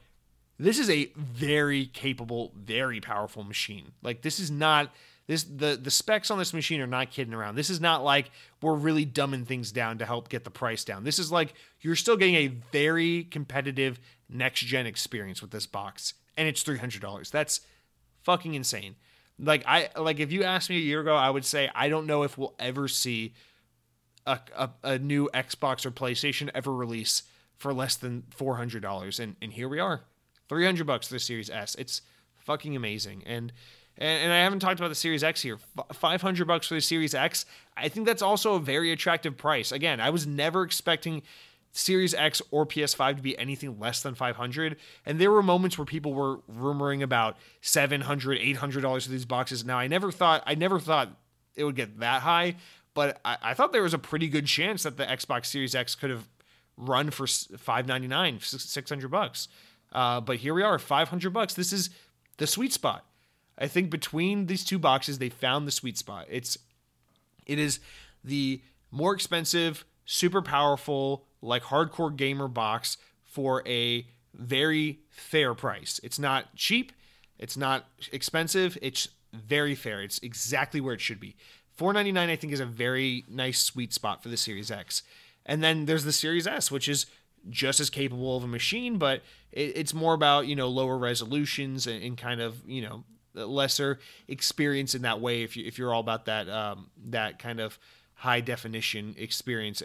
this 0.58 0.78
is 0.78 0.90
a 0.90 1.10
very 1.16 1.86
capable, 1.86 2.52
very 2.54 3.00
powerful 3.00 3.42
machine. 3.42 3.92
Like 4.02 4.22
this 4.22 4.38
is 4.38 4.50
not 4.50 4.92
this 5.30 5.44
the 5.44 5.78
the 5.80 5.92
specs 5.92 6.28
on 6.32 6.38
this 6.38 6.52
machine 6.52 6.80
are 6.80 6.88
not 6.88 7.12
kidding 7.12 7.32
around. 7.32 7.54
This 7.54 7.70
is 7.70 7.80
not 7.80 8.02
like 8.02 8.32
we're 8.60 8.74
really 8.74 9.06
dumbing 9.06 9.46
things 9.46 9.70
down 9.70 9.98
to 9.98 10.04
help 10.04 10.28
get 10.28 10.42
the 10.42 10.50
price 10.50 10.82
down. 10.82 11.04
This 11.04 11.20
is 11.20 11.30
like 11.30 11.54
you're 11.80 11.94
still 11.94 12.16
getting 12.16 12.34
a 12.34 12.48
very 12.48 13.22
competitive 13.22 14.00
next 14.28 14.62
gen 14.62 14.86
experience 14.86 15.40
with 15.40 15.52
this 15.52 15.66
box, 15.66 16.14
and 16.36 16.48
it's 16.48 16.64
three 16.64 16.78
hundred 16.78 17.00
dollars. 17.00 17.30
That's 17.30 17.60
fucking 18.24 18.54
insane. 18.54 18.96
Like 19.38 19.62
I 19.68 19.90
like 19.96 20.18
if 20.18 20.32
you 20.32 20.42
asked 20.42 20.68
me 20.68 20.78
a 20.78 20.80
year 20.80 21.00
ago, 21.00 21.14
I 21.14 21.30
would 21.30 21.44
say 21.44 21.70
I 21.76 21.88
don't 21.88 22.08
know 22.08 22.24
if 22.24 22.36
we'll 22.36 22.56
ever 22.58 22.88
see 22.88 23.32
a, 24.26 24.40
a, 24.56 24.70
a 24.82 24.98
new 24.98 25.30
Xbox 25.32 25.86
or 25.86 25.92
PlayStation 25.92 26.50
ever 26.56 26.74
release 26.74 27.22
for 27.54 27.72
less 27.72 27.94
than 27.94 28.24
four 28.30 28.56
hundred 28.56 28.82
dollars, 28.82 29.20
and 29.20 29.36
and 29.40 29.52
here 29.52 29.68
we 29.68 29.78
are, 29.78 30.02
three 30.48 30.64
hundred 30.64 30.88
bucks 30.88 31.06
for 31.06 31.14
the 31.14 31.20
Series 31.20 31.48
S. 31.50 31.76
It's 31.76 32.02
fucking 32.36 32.74
amazing, 32.74 33.22
and 33.26 33.52
and, 34.00 34.24
and 34.24 34.32
I 34.32 34.38
haven't 34.38 34.60
talked 34.60 34.80
about 34.80 34.88
the 34.88 34.94
Series 34.94 35.22
X 35.22 35.42
here. 35.42 35.58
F- 35.78 35.96
500 35.96 36.46
bucks 36.48 36.66
for 36.66 36.74
the 36.74 36.80
Series 36.80 37.14
X. 37.14 37.44
I 37.76 37.88
think 37.88 38.06
that's 38.06 38.22
also 38.22 38.54
a 38.54 38.60
very 38.60 38.90
attractive 38.90 39.36
price. 39.36 39.70
Again, 39.70 40.00
I 40.00 40.10
was 40.10 40.26
never 40.26 40.62
expecting 40.62 41.22
Series 41.72 42.14
X 42.14 42.42
or 42.50 42.66
PS5 42.66 43.16
to 43.16 43.22
be 43.22 43.38
anything 43.38 43.78
less 43.78 44.02
than 44.02 44.14
500. 44.14 44.76
And 45.06 45.20
there 45.20 45.30
were 45.30 45.42
moments 45.42 45.78
where 45.78 45.84
people 45.84 46.14
were 46.14 46.38
rumoring 46.52 47.02
about 47.02 47.36
700, 47.60 48.38
800 48.38 48.80
dollars 48.80 49.04
for 49.04 49.12
these 49.12 49.24
boxes. 49.24 49.64
Now, 49.64 49.78
I 49.78 49.86
never 49.86 50.10
thought 50.10 50.42
I 50.46 50.54
never 50.54 50.80
thought 50.80 51.10
it 51.54 51.64
would 51.64 51.76
get 51.76 52.00
that 52.00 52.22
high, 52.22 52.56
but 52.94 53.20
I, 53.24 53.36
I 53.42 53.54
thought 53.54 53.72
there 53.72 53.82
was 53.82 53.94
a 53.94 53.98
pretty 53.98 54.28
good 54.28 54.46
chance 54.46 54.82
that 54.82 54.96
the 54.96 55.04
Xbox 55.04 55.46
Series 55.46 55.74
X 55.74 55.94
could 55.94 56.10
have 56.10 56.26
run 56.76 57.10
for 57.10 57.26
599, 57.26 58.40
600 58.40 59.10
bucks. 59.10 59.48
Uh, 59.92 60.20
but 60.20 60.36
here 60.36 60.54
we 60.54 60.62
are, 60.62 60.78
500 60.78 61.30
bucks. 61.32 61.54
This 61.54 61.72
is 61.72 61.90
the 62.38 62.46
sweet 62.46 62.72
spot. 62.72 63.04
I 63.60 63.68
think 63.68 63.90
between 63.90 64.46
these 64.46 64.64
two 64.64 64.78
boxes, 64.78 65.18
they 65.18 65.28
found 65.28 65.66
the 65.66 65.72
sweet 65.72 65.98
spot. 65.98 66.26
It's 66.30 66.58
it 67.46 67.58
is 67.58 67.80
the 68.24 68.62
more 68.90 69.14
expensive, 69.14 69.84
super 70.04 70.42
powerful, 70.42 71.26
like 71.42 71.64
hardcore 71.64 72.14
gamer 72.14 72.48
box 72.48 72.96
for 73.24 73.62
a 73.66 74.06
very 74.34 75.00
fair 75.10 75.54
price. 75.54 76.00
It's 76.02 76.18
not 76.18 76.54
cheap, 76.56 76.92
it's 77.38 77.56
not 77.56 77.86
expensive, 78.12 78.78
it's 78.80 79.08
very 79.32 79.74
fair. 79.74 80.02
It's 80.02 80.18
exactly 80.18 80.80
where 80.80 80.94
it 80.94 81.00
should 81.00 81.20
be. 81.20 81.36
499 81.76 82.28
I 82.28 82.36
think 82.36 82.52
is 82.52 82.60
a 82.60 82.66
very 82.66 83.24
nice 83.28 83.62
sweet 83.62 83.92
spot 83.92 84.22
for 84.22 84.28
the 84.28 84.36
Series 84.36 84.70
X. 84.70 85.02
And 85.46 85.62
then 85.62 85.86
there's 85.86 86.04
the 86.04 86.12
Series 86.12 86.46
S, 86.46 86.70
which 86.70 86.88
is 86.88 87.06
just 87.48 87.80
as 87.80 87.88
capable 87.88 88.36
of 88.36 88.44
a 88.44 88.48
machine, 88.48 88.98
but 88.98 89.22
it, 89.52 89.72
it's 89.76 89.94
more 89.94 90.12
about, 90.12 90.46
you 90.46 90.54
know, 90.54 90.68
lower 90.68 90.98
resolutions 90.98 91.86
and, 91.86 92.02
and 92.02 92.18
kind 92.18 92.40
of, 92.40 92.68
you 92.68 92.82
know, 92.82 93.04
lesser 93.34 93.98
experience 94.28 94.94
in 94.94 95.02
that 95.02 95.20
way 95.20 95.42
if 95.42 95.56
you 95.56 95.66
if 95.66 95.78
you're 95.78 95.92
all 95.92 96.00
about 96.00 96.24
that 96.26 96.48
um, 96.48 96.90
that 97.06 97.38
kind 97.38 97.60
of 97.60 97.78
high 98.14 98.40
definition 98.40 99.14
experience. 99.18 99.82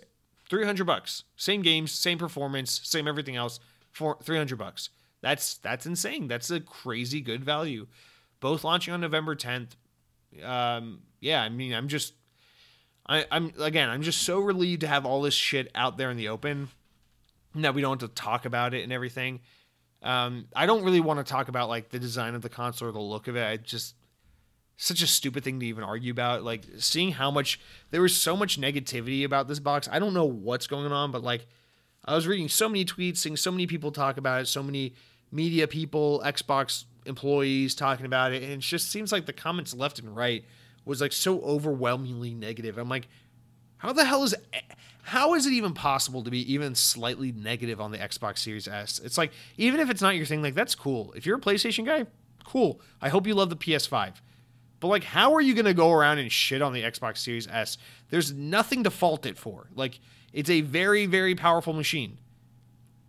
300 0.49 0.85
bucks. 0.85 1.23
Same 1.35 1.61
games 1.61 1.91
same 1.91 2.17
performance 2.17 2.81
same 2.83 3.07
everything 3.07 3.35
else 3.35 3.59
for 3.91 4.17
300 4.23 4.57
bucks. 4.57 4.89
That's 5.21 5.55
that's 5.57 5.85
insane. 5.85 6.27
That's 6.27 6.51
a 6.51 6.59
crazy 6.59 7.21
good 7.21 7.43
value. 7.43 7.87
Both 8.39 8.63
launching 8.63 8.93
on 8.93 9.01
november 9.01 9.35
10th 9.35 9.69
um, 10.43 11.01
yeah 11.21 11.41
i 11.41 11.49
mean 11.49 11.73
i'm 11.73 11.87
just 11.87 12.13
I, 13.07 13.25
i'm 13.31 13.53
again 13.59 13.89
i'm 13.89 14.01
just 14.01 14.21
so 14.23 14.39
relieved 14.39 14.81
to 14.81 14.87
have 14.87 15.05
all 15.05 15.21
this 15.21 15.33
shit 15.33 15.71
out 15.73 15.97
there 15.97 16.11
in 16.11 16.17
the 16.17 16.27
open 16.27 16.67
Now 17.55 17.71
we 17.71 17.81
don't 17.81 18.01
have 18.01 18.09
to 18.09 18.15
talk 18.15 18.45
about 18.45 18.73
it 18.73 18.83
and 18.83 18.91
everything. 18.91 19.39
Um, 20.03 20.47
I 20.55 20.65
don't 20.65 20.83
really 20.83 20.99
want 20.99 21.25
to 21.25 21.29
talk 21.29 21.47
about 21.47 21.69
like 21.69 21.89
the 21.89 21.99
design 21.99 22.35
of 22.35 22.41
the 22.41 22.49
console 22.49 22.89
or 22.89 22.91
the 22.91 22.99
look 22.99 23.27
of 23.27 23.35
it. 23.35 23.43
I 23.43 23.57
just 23.57 23.95
such 24.77 25.01
a 25.01 25.07
stupid 25.07 25.43
thing 25.43 25.59
to 25.59 25.65
even 25.65 25.83
argue 25.83 26.11
about. 26.11 26.43
Like 26.43 26.63
seeing 26.77 27.13
how 27.13 27.31
much 27.31 27.59
there 27.91 28.01
was 28.01 28.15
so 28.15 28.35
much 28.35 28.59
negativity 28.59 29.23
about 29.23 29.47
this 29.47 29.59
box. 29.59 29.87
I 29.91 29.99
don't 29.99 30.13
know 30.13 30.25
what's 30.25 30.67
going 30.67 30.91
on, 30.91 31.11
but 31.11 31.23
like 31.23 31.47
I 32.03 32.13
was 32.13 32.27
reading 32.27 32.49
so 32.49 32.69
many 32.69 32.85
tweets, 32.85 33.17
seeing 33.17 33.37
so 33.37 33.51
many 33.51 33.67
people 33.67 33.91
talk 33.91 34.17
about 34.17 34.41
it, 34.41 34.47
so 34.47 34.61
many 34.61 34.93
media 35.31 35.67
people, 35.67 36.21
Xbox 36.25 36.85
employees 37.05 37.75
talking 37.75 38.05
about 38.05 38.33
it, 38.33 38.43
and 38.43 38.51
it 38.51 38.59
just 38.59 38.91
seems 38.91 39.11
like 39.11 39.25
the 39.25 39.33
comments 39.33 39.73
left 39.73 39.99
and 39.99 40.15
right 40.15 40.43
was 40.85 41.01
like 41.01 41.11
so 41.13 41.41
overwhelmingly 41.41 42.33
negative. 42.33 42.77
I'm 42.77 42.89
like, 42.89 43.07
how 43.85 43.93
the 43.93 44.05
hell 44.05 44.23
is 44.23 44.33
how 45.03 45.35
is 45.35 45.45
it 45.45 45.53
even 45.53 45.73
possible 45.73 46.23
to 46.23 46.31
be 46.31 46.51
even 46.51 46.73
slightly 46.73 47.31
negative 47.31 47.79
on 47.79 47.91
the 47.91 47.99
Xbox 47.99 48.39
Series 48.39 48.67
S? 48.67 48.99
It's 49.03 49.17
like 49.17 49.31
even 49.57 49.79
if 49.79 49.91
it's 49.91 50.01
not 50.01 50.15
your 50.15 50.25
thing, 50.25 50.41
like 50.41 50.55
that's 50.55 50.73
cool. 50.73 51.13
If 51.15 51.25
you're 51.25 51.37
a 51.37 51.41
PlayStation 51.41 51.85
guy, 51.85 52.07
cool. 52.43 52.81
I 52.99 53.09
hope 53.09 53.27
you 53.27 53.35
love 53.35 53.51
the 53.51 53.55
PS5. 53.55 54.13
But 54.79 54.87
like 54.87 55.03
how 55.03 55.35
are 55.35 55.41
you 55.41 55.53
going 55.53 55.65
to 55.65 55.75
go 55.75 55.91
around 55.91 56.17
and 56.17 56.31
shit 56.31 56.63
on 56.63 56.73
the 56.73 56.81
Xbox 56.81 57.19
Series 57.19 57.47
S? 57.47 57.77
There's 58.09 58.33
nothing 58.33 58.83
to 58.85 58.89
fault 58.89 59.27
it 59.27 59.37
for. 59.37 59.69
Like 59.75 59.99
it's 60.33 60.49
a 60.49 60.61
very 60.61 61.05
very 61.05 61.35
powerful 61.35 61.73
machine. 61.73 62.17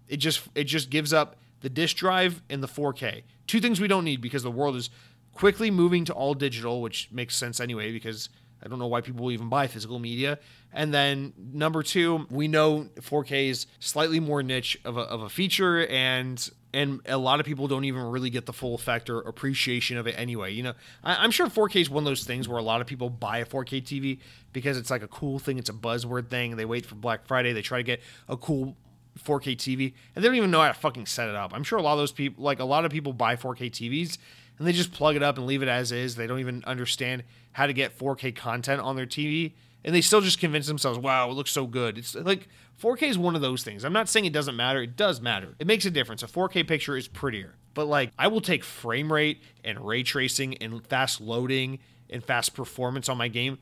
It 0.09 0.19
just 0.19 0.47
it 0.55 0.65
just 0.65 0.91
gives 0.91 1.15
up 1.15 1.37
the 1.61 1.71
disk 1.71 1.97
drive 1.97 2.43
and 2.51 2.63
the 2.63 2.69
4K. 2.69 3.23
Two 3.47 3.61
things 3.61 3.81
we 3.81 3.89
don't 3.89 4.05
need 4.05 4.21
because 4.21 4.43
the 4.43 4.51
world 4.51 4.77
is 4.77 4.91
quickly 5.33 5.71
moving 5.71 6.05
to 6.05 6.13
all 6.13 6.35
digital, 6.35 6.83
which 6.83 7.09
makes 7.11 7.35
sense 7.35 7.61
anyway 7.61 7.93
because 7.93 8.29
I 8.67 8.69
don't 8.69 8.81
know 8.81 8.89
why 8.89 9.01
people 9.01 9.31
even 9.31 9.49
buy 9.49 9.69
physical 9.69 10.01
media. 10.01 10.41
And 10.73 10.93
then 10.93 11.33
number 11.39 11.85
two, 11.85 12.27
we 12.31 12.49
know 12.49 12.89
4K 12.97 13.49
is 13.49 13.67
slightly 13.79 14.19
more 14.19 14.43
niche 14.43 14.77
of 14.85 14.97
a, 14.97 15.03
of 15.03 15.23
a 15.23 15.29
feature, 15.29 15.87
and 15.87 16.51
and 16.75 17.01
a 17.07 17.17
lot 17.17 17.39
of 17.39 17.47
people 17.47 17.69
don't 17.69 17.85
even 17.85 18.03
really 18.03 18.29
get 18.29 18.45
the 18.45 18.53
full 18.53 18.75
effect 18.75 19.09
or 19.09 19.21
appreciation 19.21 19.97
of 19.97 20.09
it 20.09 20.17
anyway. 20.19 20.53
You 20.53 20.65
know, 20.65 20.73
I, 21.05 21.25
am 21.25 21.31
sure 21.31 21.47
4K 21.47 21.81
is 21.81 21.89
one 21.89 22.03
of 22.03 22.07
those 22.07 22.25
things 22.25 22.49
where 22.49 22.59
a 22.59 22.63
lot 22.63 22.81
of 22.81 22.89
people 22.89 23.09
buy 23.09 23.39
a 23.39 23.47
4K 23.47 23.83
TV 23.83 24.19
because 24.53 24.77
it's 24.77 24.91
like 24.91 25.03
a 25.03 25.09
cool 25.09 25.39
thing, 25.39 25.59
it's 25.59 25.71
a 25.71 25.75
buzzword 25.75 26.29
thing, 26.29 26.57
they 26.57 26.67
wait 26.67 26.85
for 26.85 26.97
Black 26.97 27.25
Friday, 27.25 27.53
they 27.53 27.63
try 27.63 27.79
to 27.79 27.85
get 27.85 28.03
a 28.29 28.37
cool 28.37 28.77
4K 29.25 29.57
TV, 29.57 29.95
and 30.15 30.23
they 30.23 30.29
don't 30.29 30.37
even 30.37 30.51
know 30.51 30.61
how 30.61 30.69
to 30.69 30.75
fucking 30.75 31.07
set 31.07 31.29
it 31.29 31.35
up. 31.35 31.55
I'm 31.55 31.63
sure 31.63 31.79
a 31.79 31.83
lot 31.83 31.95
of 31.95 31.99
those 32.01 32.13
people, 32.13 32.45
like 32.45 32.59
a 32.59 32.65
lot 32.65 32.85
of 32.85 32.91
people, 32.91 33.13
buy 33.15 33.37
4K 33.37 33.71
TVs 33.71 34.19
and 34.59 34.67
they 34.67 34.73
just 34.73 34.93
plug 34.93 35.17
it 35.17 35.23
up 35.23 35.39
and 35.39 35.47
leave 35.47 35.63
it 35.63 35.69
as 35.69 35.93
is. 35.93 36.17
They 36.17 36.27
don't 36.27 36.41
even 36.41 36.65
understand 36.67 37.25
how 37.53 37.67
to 37.67 37.73
get 37.73 37.99
4K 37.99 38.35
content 38.35 38.81
on 38.81 38.97
their 38.97 39.07
TV, 39.07 39.53
and 39.85 39.95
they 39.95 40.01
still 40.01 40.21
just 40.21 40.39
convince 40.39 40.67
themselves, 40.67 40.99
"Wow, 40.99 41.31
it 41.31 41.35
looks 41.35 41.51
so 41.51 41.67
good." 41.67 41.99
It's 41.99 42.15
like 42.15 42.49
4K 42.77 43.09
is 43.09 43.19
one 43.19 43.35
of 43.35 43.41
those 43.41 43.63
things. 43.63 43.85
I'm 43.85 43.93
not 43.93 44.09
saying 44.09 44.25
it 44.25 44.33
doesn't 44.33 44.57
matter. 44.57 44.83
It 44.83 44.97
does 44.97 45.21
matter. 45.21 45.55
It 45.59 45.67
makes 45.67 45.85
a 45.85 45.91
difference. 45.91 46.23
A 46.23 46.27
4K 46.27 46.63
picture 46.65 46.97
is 46.97 47.09
prettier. 47.09 47.55
But 47.75 47.87
like 47.87 48.13
I 48.19 48.29
will 48.29 48.41
take 48.41 48.65
frame 48.65 49.13
rate 49.13 49.43
and 49.65 49.87
ray 49.87 50.03
tracing 50.03 50.57
and 50.59 50.85
fast 50.87 51.21
loading 51.21 51.79
and 52.09 52.25
fast 52.25 52.55
performance 52.55 53.09
on 53.09 53.19
my 53.19 53.29
game 53.29 53.59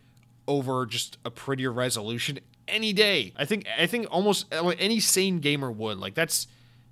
over 0.47 0.87
just 0.87 1.19
a 1.25 1.31
prettier 1.31 1.73
resolution 1.73 2.39
any 2.69 2.93
day. 2.93 3.33
I 3.37 3.45
think 3.45 3.67
I 3.79 3.87
think 3.87 4.07
almost 4.11 4.47
any 4.53 5.01
sane 5.01 5.41
gamer 5.41 5.71
would. 5.71 5.99
Like 5.99 6.15
that's 6.15 6.47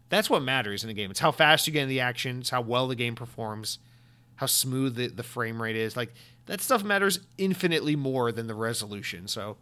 that's 0.08 0.28
what 0.28 0.42
matters 0.42 0.84
in 0.84 0.90
a 0.90 0.94
game. 0.94 1.10
It's 1.10 1.20
how 1.20 1.32
fast 1.32 1.66
you 1.66 1.72
get 1.72 1.84
in 1.84 1.88
the 1.88 2.00
action, 2.00 2.40
it's 2.40 2.50
how 2.50 2.60
well 2.60 2.88
the 2.88 2.96
game 2.96 3.14
performs 3.14 3.78
how 4.36 4.46
smooth 4.46 4.96
the, 4.96 5.08
the 5.08 5.22
frame 5.22 5.60
rate 5.60 5.76
is. 5.76 5.96
Like 5.96 6.12
that 6.46 6.60
stuff 6.60 6.82
matters 6.82 7.20
infinitely 7.38 7.96
more 7.96 8.32
than 8.32 8.46
the 8.46 8.54
resolution. 8.54 9.28
So 9.28 9.56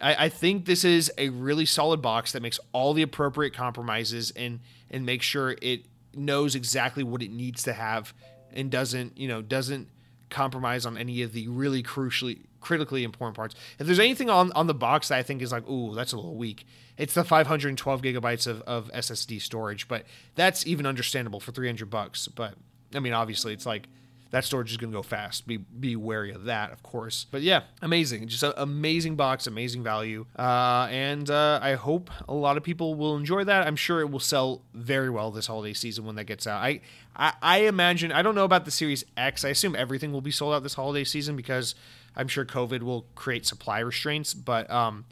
I, 0.00 0.26
I 0.26 0.28
think 0.28 0.64
this 0.64 0.84
is 0.84 1.12
a 1.18 1.28
really 1.30 1.66
solid 1.66 2.00
box 2.00 2.32
that 2.32 2.42
makes 2.42 2.60
all 2.72 2.94
the 2.94 3.02
appropriate 3.02 3.54
compromises 3.54 4.30
and 4.32 4.60
and 4.90 5.06
makes 5.06 5.26
sure 5.26 5.56
it 5.62 5.84
knows 6.14 6.54
exactly 6.54 7.04
what 7.04 7.22
it 7.22 7.30
needs 7.30 7.62
to 7.64 7.72
have 7.72 8.12
and 8.52 8.70
doesn't 8.70 9.16
you 9.16 9.28
know 9.28 9.42
doesn't 9.42 9.88
compromise 10.30 10.86
on 10.86 10.96
any 10.96 11.22
of 11.22 11.32
the 11.32 11.48
really 11.48 11.82
crucially 11.82 12.38
critically 12.60 13.04
important 13.04 13.36
parts. 13.36 13.54
If 13.78 13.86
there's 13.86 13.98
anything 13.98 14.30
on, 14.30 14.52
on 14.52 14.66
the 14.66 14.74
box 14.74 15.08
that 15.08 15.18
I 15.18 15.22
think 15.22 15.42
is 15.42 15.52
like, 15.52 15.68
ooh, 15.68 15.94
that's 15.94 16.12
a 16.12 16.16
little 16.16 16.36
weak, 16.36 16.66
it's 16.96 17.14
the 17.14 17.24
512 17.24 18.02
gigabytes 18.02 18.46
of, 18.46 18.60
of 18.62 18.90
SSD 18.92 19.40
storage. 19.40 19.88
But 19.88 20.04
that's 20.34 20.66
even 20.66 20.86
understandable 20.86 21.40
for 21.40 21.52
300 21.52 21.88
bucks. 21.88 22.28
But 22.28 22.54
I 22.94 23.00
mean, 23.00 23.12
obviously, 23.12 23.52
it's 23.52 23.66
like 23.66 23.88
that 24.30 24.44
storage 24.44 24.70
is 24.70 24.76
going 24.76 24.92
to 24.92 24.96
go 24.96 25.02
fast. 25.02 25.46
Be 25.46 25.56
be 25.56 25.96
wary 25.96 26.32
of 26.32 26.44
that, 26.44 26.72
of 26.72 26.82
course. 26.82 27.26
But 27.30 27.42
yeah, 27.42 27.62
amazing, 27.82 28.28
just 28.28 28.42
an 28.42 28.52
amazing 28.56 29.16
box, 29.16 29.46
amazing 29.46 29.82
value, 29.82 30.26
uh, 30.38 30.88
and 30.90 31.28
uh, 31.30 31.58
I 31.62 31.74
hope 31.74 32.10
a 32.28 32.34
lot 32.34 32.56
of 32.56 32.62
people 32.62 32.94
will 32.94 33.16
enjoy 33.16 33.44
that. 33.44 33.66
I'm 33.66 33.76
sure 33.76 34.00
it 34.00 34.10
will 34.10 34.20
sell 34.20 34.62
very 34.72 35.10
well 35.10 35.30
this 35.30 35.46
holiday 35.46 35.74
season 35.74 36.04
when 36.04 36.14
that 36.16 36.24
gets 36.24 36.46
out. 36.46 36.62
I, 36.62 36.80
I 37.16 37.32
I 37.42 37.58
imagine 37.58 38.12
I 38.12 38.22
don't 38.22 38.34
know 38.34 38.44
about 38.44 38.64
the 38.64 38.70
Series 38.70 39.04
X. 39.16 39.44
I 39.44 39.48
assume 39.48 39.74
everything 39.74 40.12
will 40.12 40.20
be 40.20 40.30
sold 40.30 40.54
out 40.54 40.62
this 40.62 40.74
holiday 40.74 41.04
season 41.04 41.36
because 41.36 41.74
I'm 42.16 42.28
sure 42.28 42.44
COVID 42.44 42.82
will 42.82 43.06
create 43.14 43.46
supply 43.46 43.80
restraints. 43.80 44.32
But 44.34 44.70
um, 44.70 45.06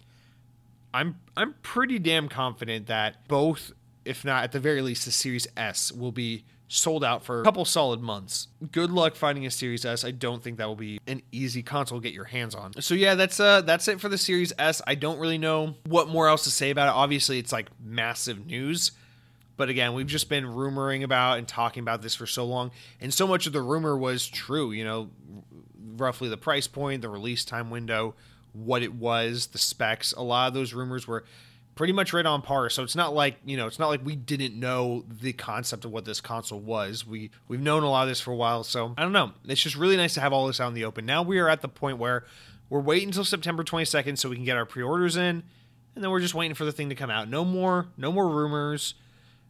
I'm 0.94 1.16
I'm 1.36 1.54
pretty 1.62 1.98
damn 1.98 2.28
confident 2.28 2.86
that 2.86 3.26
both, 3.26 3.72
if 4.04 4.24
not 4.24 4.44
at 4.44 4.52
the 4.52 4.60
very 4.60 4.80
least, 4.80 5.04
the 5.04 5.10
Series 5.12 5.48
S 5.56 5.90
will 5.90 6.12
be 6.12 6.44
sold 6.68 7.02
out 7.02 7.24
for 7.24 7.40
a 7.40 7.44
couple 7.44 7.64
solid 7.64 8.00
months. 8.00 8.48
Good 8.70 8.90
luck 8.90 9.16
finding 9.16 9.46
a 9.46 9.50
Series 9.50 9.84
S. 9.84 10.04
I 10.04 10.10
don't 10.10 10.42
think 10.42 10.58
that 10.58 10.68
will 10.68 10.76
be 10.76 11.00
an 11.06 11.22
easy 11.32 11.62
console 11.62 11.98
to 11.98 12.02
get 12.02 12.12
your 12.12 12.26
hands 12.26 12.54
on. 12.54 12.80
So 12.80 12.94
yeah, 12.94 13.14
that's 13.14 13.40
uh 13.40 13.62
that's 13.62 13.88
it 13.88 14.00
for 14.00 14.08
the 14.08 14.18
Series 14.18 14.52
S. 14.58 14.80
I 14.86 14.94
don't 14.94 15.18
really 15.18 15.38
know 15.38 15.74
what 15.86 16.08
more 16.08 16.28
else 16.28 16.44
to 16.44 16.50
say 16.50 16.70
about 16.70 16.88
it. 16.88 16.94
Obviously, 16.94 17.38
it's 17.38 17.52
like 17.52 17.68
massive 17.82 18.46
news. 18.46 18.92
But 19.56 19.70
again, 19.70 19.94
we've 19.94 20.06
just 20.06 20.28
been 20.28 20.44
rumoring 20.44 21.02
about 21.02 21.38
and 21.38 21.48
talking 21.48 21.82
about 21.82 22.00
this 22.00 22.14
for 22.14 22.26
so 22.26 22.44
long, 22.44 22.70
and 23.00 23.12
so 23.12 23.26
much 23.26 23.48
of 23.48 23.52
the 23.52 23.62
rumor 23.62 23.96
was 23.96 24.28
true. 24.28 24.70
You 24.70 24.84
know, 24.84 25.10
roughly 25.96 26.28
the 26.28 26.36
price 26.36 26.68
point, 26.68 27.02
the 27.02 27.08
release 27.08 27.44
time 27.44 27.70
window, 27.70 28.14
what 28.52 28.82
it 28.82 28.94
was, 28.94 29.48
the 29.48 29.58
specs. 29.58 30.12
A 30.12 30.22
lot 30.22 30.48
of 30.48 30.54
those 30.54 30.74
rumors 30.74 31.08
were 31.08 31.24
pretty 31.78 31.92
much 31.92 32.12
right 32.12 32.26
on 32.26 32.42
par. 32.42 32.68
So 32.70 32.82
it's 32.82 32.96
not 32.96 33.14
like 33.14 33.36
you 33.46 33.56
know, 33.56 33.68
it's 33.68 33.78
not 33.78 33.86
like 33.86 34.04
we 34.04 34.16
didn't 34.16 34.58
know 34.58 35.04
the 35.08 35.32
concept 35.32 35.84
of 35.84 35.92
what 35.92 36.04
this 36.04 36.20
console 36.20 36.58
was. 36.58 37.06
We 37.06 37.30
we've 37.46 37.60
known 37.60 37.84
a 37.84 37.88
lot 37.88 38.02
of 38.02 38.08
this 38.08 38.20
for 38.20 38.32
a 38.32 38.36
while. 38.36 38.64
So 38.64 38.94
I 38.98 39.02
don't 39.02 39.12
know. 39.12 39.30
It's 39.46 39.62
just 39.62 39.76
really 39.76 39.96
nice 39.96 40.12
to 40.14 40.20
have 40.20 40.32
all 40.32 40.48
this 40.48 40.60
out 40.60 40.66
in 40.66 40.74
the 40.74 40.84
open. 40.84 41.06
Now 41.06 41.22
we 41.22 41.38
are 41.38 41.48
at 41.48 41.62
the 41.62 41.68
point 41.68 41.98
where 41.98 42.24
we're 42.68 42.80
waiting 42.80 43.10
until 43.10 43.24
September 43.24 43.62
22nd 43.62 44.18
so 44.18 44.28
we 44.28 44.34
can 44.34 44.44
get 44.44 44.56
our 44.56 44.66
pre-orders 44.66 45.16
in, 45.16 45.44
and 45.94 46.04
then 46.04 46.10
we're 46.10 46.20
just 46.20 46.34
waiting 46.34 46.56
for 46.56 46.64
the 46.64 46.72
thing 46.72 46.88
to 46.88 46.96
come 46.96 47.10
out. 47.10 47.30
No 47.30 47.44
more, 47.44 47.86
no 47.96 48.10
more 48.10 48.28
rumors. 48.28 48.94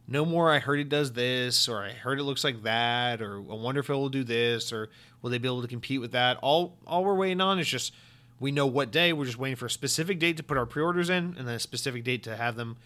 No 0.07 0.23
more. 0.23 0.51
I 0.51 0.59
heard 0.59 0.79
it 0.79 0.89
does 0.89 1.13
this, 1.13 1.67
or 1.67 1.83
I 1.83 1.91
heard 1.91 2.19
it 2.19 2.23
looks 2.23 2.43
like 2.43 2.61
that, 2.63 3.23
or 3.23 3.37
I 3.37 3.55
wonder 3.55 3.81
if 3.81 3.89
it 3.89 3.93
will 3.93 4.09
do 4.09 4.23
this, 4.23 4.71
or 4.71 4.89
will 5.21 5.31
they 5.31 5.39
be 5.39 5.47
able 5.47 5.63
to 5.63 5.67
compete 5.67 5.99
with 5.99 6.11
that? 6.11 6.37
All 6.43 6.77
all 6.85 7.03
we're 7.03 7.15
waiting 7.15 7.41
on 7.41 7.59
is 7.59 7.67
just 7.67 7.91
we 8.39 8.51
know 8.51 8.65
what 8.65 8.91
day. 8.91 9.13
We're 9.13 9.25
just 9.25 9.37
waiting 9.37 9.55
for 9.55 9.65
a 9.65 9.69
specific 9.69 10.19
date 10.19 10.37
to 10.37 10.43
put 10.43 10.57
our 10.57 10.65
pre-orders 10.65 11.09
in, 11.09 11.35
and 11.37 11.47
then 11.47 11.55
a 11.55 11.59
specific 11.59 12.03
date 12.03 12.23
to 12.23 12.35
have 12.35 12.55
them 12.55 12.77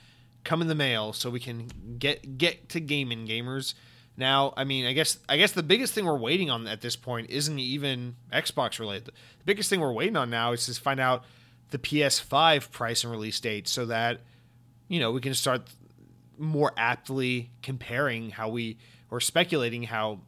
come 0.43 0.61
in 0.61 0.67
the 0.67 0.75
mail, 0.75 1.13
so 1.13 1.29
we 1.29 1.39
can 1.39 1.69
get 1.99 2.37
get 2.37 2.69
to 2.69 2.79
gaming 2.79 3.27
gamers. 3.27 3.73
Now, 4.15 4.53
I 4.55 4.63
mean, 4.63 4.85
I 4.85 4.93
guess 4.93 5.17
I 5.27 5.37
guess 5.37 5.51
the 5.51 5.63
biggest 5.63 5.93
thing 5.93 6.05
we're 6.05 6.17
waiting 6.17 6.49
on 6.49 6.67
at 6.67 6.81
this 6.81 6.95
point 6.95 7.29
isn't 7.29 7.59
even 7.59 8.15
Xbox 8.31 8.79
related. 8.79 9.05
The 9.05 9.45
biggest 9.45 9.69
thing 9.69 9.79
we're 9.79 9.93
waiting 9.93 10.15
on 10.15 10.29
now 10.29 10.51
is 10.51 10.65
to 10.65 10.79
find 10.79 10.99
out 10.99 11.23
the 11.71 11.79
PS5 11.79 12.71
price 12.71 13.03
and 13.03 13.11
release 13.11 13.39
date, 13.39 13.67
so 13.67 13.85
that 13.87 14.21
you 14.87 14.99
know 14.99 15.11
we 15.11 15.21
can 15.21 15.33
start 15.33 15.69
more 16.37 16.73
aptly 16.77 17.51
comparing 17.61 18.31
how 18.31 18.49
we 18.49 18.77
or 19.09 19.19
speculating 19.19 19.83
how 19.83 20.19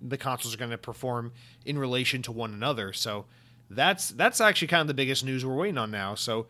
the 0.00 0.18
consoles 0.18 0.54
are 0.54 0.58
going 0.58 0.70
to 0.70 0.78
perform 0.78 1.32
in 1.64 1.78
relation 1.78 2.22
to 2.22 2.30
one 2.30 2.52
another. 2.52 2.92
So 2.92 3.24
that's 3.70 4.10
that's 4.10 4.40
actually 4.40 4.68
kind 4.68 4.82
of 4.82 4.86
the 4.86 4.94
biggest 4.94 5.24
news 5.24 5.44
we're 5.44 5.54
waiting 5.54 5.78
on 5.78 5.90
now. 5.90 6.14
So 6.14 6.46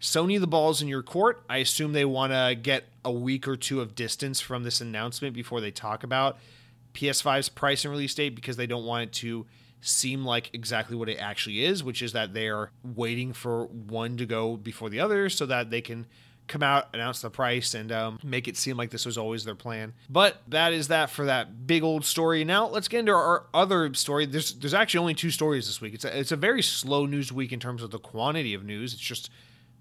Sony, 0.00 0.38
the 0.38 0.46
ball's 0.46 0.82
in 0.82 0.88
your 0.88 1.02
court. 1.02 1.42
I 1.48 1.58
assume 1.58 1.92
they 1.92 2.04
want 2.04 2.32
to 2.32 2.54
get 2.60 2.84
a 3.04 3.12
week 3.12 3.48
or 3.48 3.56
two 3.56 3.80
of 3.80 3.94
distance 3.94 4.40
from 4.40 4.62
this 4.62 4.80
announcement 4.80 5.34
before 5.34 5.60
they 5.60 5.70
talk 5.70 6.02
about 6.04 6.38
PS5's 6.94 7.48
price 7.48 7.84
and 7.84 7.92
release 7.92 8.14
date 8.14 8.34
because 8.34 8.56
they 8.56 8.66
don't 8.66 8.84
want 8.84 9.04
it 9.04 9.12
to 9.14 9.46
seem 9.80 10.24
like 10.24 10.50
exactly 10.52 10.96
what 10.96 11.08
it 11.08 11.16
actually 11.16 11.64
is, 11.64 11.82
which 11.82 12.02
is 12.02 12.12
that 12.12 12.34
they 12.34 12.48
are 12.48 12.70
waiting 12.82 13.32
for 13.32 13.66
one 13.66 14.16
to 14.16 14.26
go 14.26 14.56
before 14.56 14.90
the 14.90 15.00
other 15.00 15.28
so 15.28 15.46
that 15.46 15.70
they 15.70 15.80
can 15.80 16.06
come 16.48 16.62
out, 16.62 16.88
announce 16.94 17.20
the 17.20 17.30
price, 17.30 17.74
and 17.74 17.90
um, 17.90 18.18
make 18.22 18.48
it 18.48 18.56
seem 18.56 18.76
like 18.76 18.90
this 18.90 19.06
was 19.06 19.18
always 19.18 19.44
their 19.44 19.54
plan. 19.54 19.94
But 20.08 20.42
that 20.48 20.72
is 20.72 20.88
that 20.88 21.10
for 21.10 21.26
that 21.26 21.66
big 21.66 21.82
old 21.82 22.04
story. 22.04 22.44
Now 22.44 22.66
let's 22.68 22.88
get 22.88 23.00
into 23.00 23.12
our 23.12 23.46
other 23.52 23.92
story. 23.94 24.26
There's 24.26 24.54
there's 24.54 24.74
actually 24.74 24.98
only 24.98 25.14
two 25.14 25.30
stories 25.30 25.66
this 25.66 25.80
week. 25.80 25.94
It's 25.94 26.04
a, 26.04 26.18
it's 26.18 26.32
a 26.32 26.36
very 26.36 26.62
slow 26.62 27.06
news 27.06 27.32
week 27.32 27.52
in 27.52 27.60
terms 27.60 27.82
of 27.82 27.90
the 27.90 27.98
quantity 27.98 28.54
of 28.54 28.64
news. 28.64 28.92
It's 28.92 29.02
just 29.02 29.30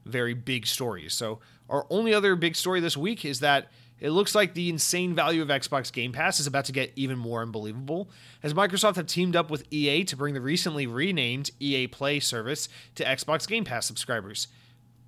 very 0.05 0.33
big 0.33 0.67
stories. 0.67 1.13
So 1.13 1.39
our 1.69 1.85
only 1.89 2.13
other 2.13 2.35
big 2.35 2.55
story 2.55 2.79
this 2.79 2.97
week 2.97 3.25
is 3.25 3.39
that. 3.39 3.71
It 3.97 4.09
looks 4.09 4.35
like 4.35 4.53
the 4.53 4.69
insane 4.69 5.15
value 5.15 5.41
of 5.41 5.47
Xbox 5.47 5.89
Game 5.89 6.11
Pass 6.11 6.41
is 6.41 6.47
about 6.47 6.65
to 6.65 6.73
get 6.73 6.91
even 6.97 7.17
more 7.17 7.41
unbelievable, 7.41 8.09
as 8.43 8.53
Microsoft 8.53 8.97
have 8.97 9.07
teamed 9.07 9.37
up 9.37 9.49
with 9.49 9.63
EA 9.71 10.03
to 10.03 10.17
bring 10.17 10.33
the 10.33 10.41
recently 10.41 10.85
renamed 10.85 11.49
EA 11.61 11.87
Play 11.87 12.19
service 12.19 12.67
to 12.95 13.05
Xbox 13.05 13.47
Game 13.47 13.63
Pass 13.63 13.85
subscribers. 13.85 14.49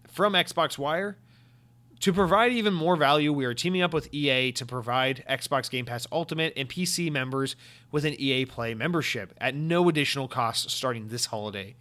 From 0.08 0.34
Xbox 0.34 0.78
Wire, 0.78 1.18
To 2.02 2.14
provide 2.14 2.52
even 2.52 2.74
more 2.74 2.96
value, 2.96 3.34
we 3.34 3.46
are 3.46 3.56
teaming 3.56 3.82
up 3.82 3.94
with 3.94 4.14
EA 4.14 4.52
to 4.54 4.66
provide 4.66 5.26
Xbox 5.28 5.70
Game 5.70 5.86
Pass 5.86 6.06
Ultimate 6.12 6.54
and 6.56 6.70
PC 6.70 7.12
members 7.12 7.56
with 7.92 8.06
an 8.06 8.14
EA 8.20 8.46
Play 8.46 8.76
membership 8.76 9.34
at 9.42 9.56
no 9.56 9.90
additional 9.90 10.28
cost 10.28 10.70
starting 10.70 11.08
this 11.08 11.26
holiday. 11.28 11.76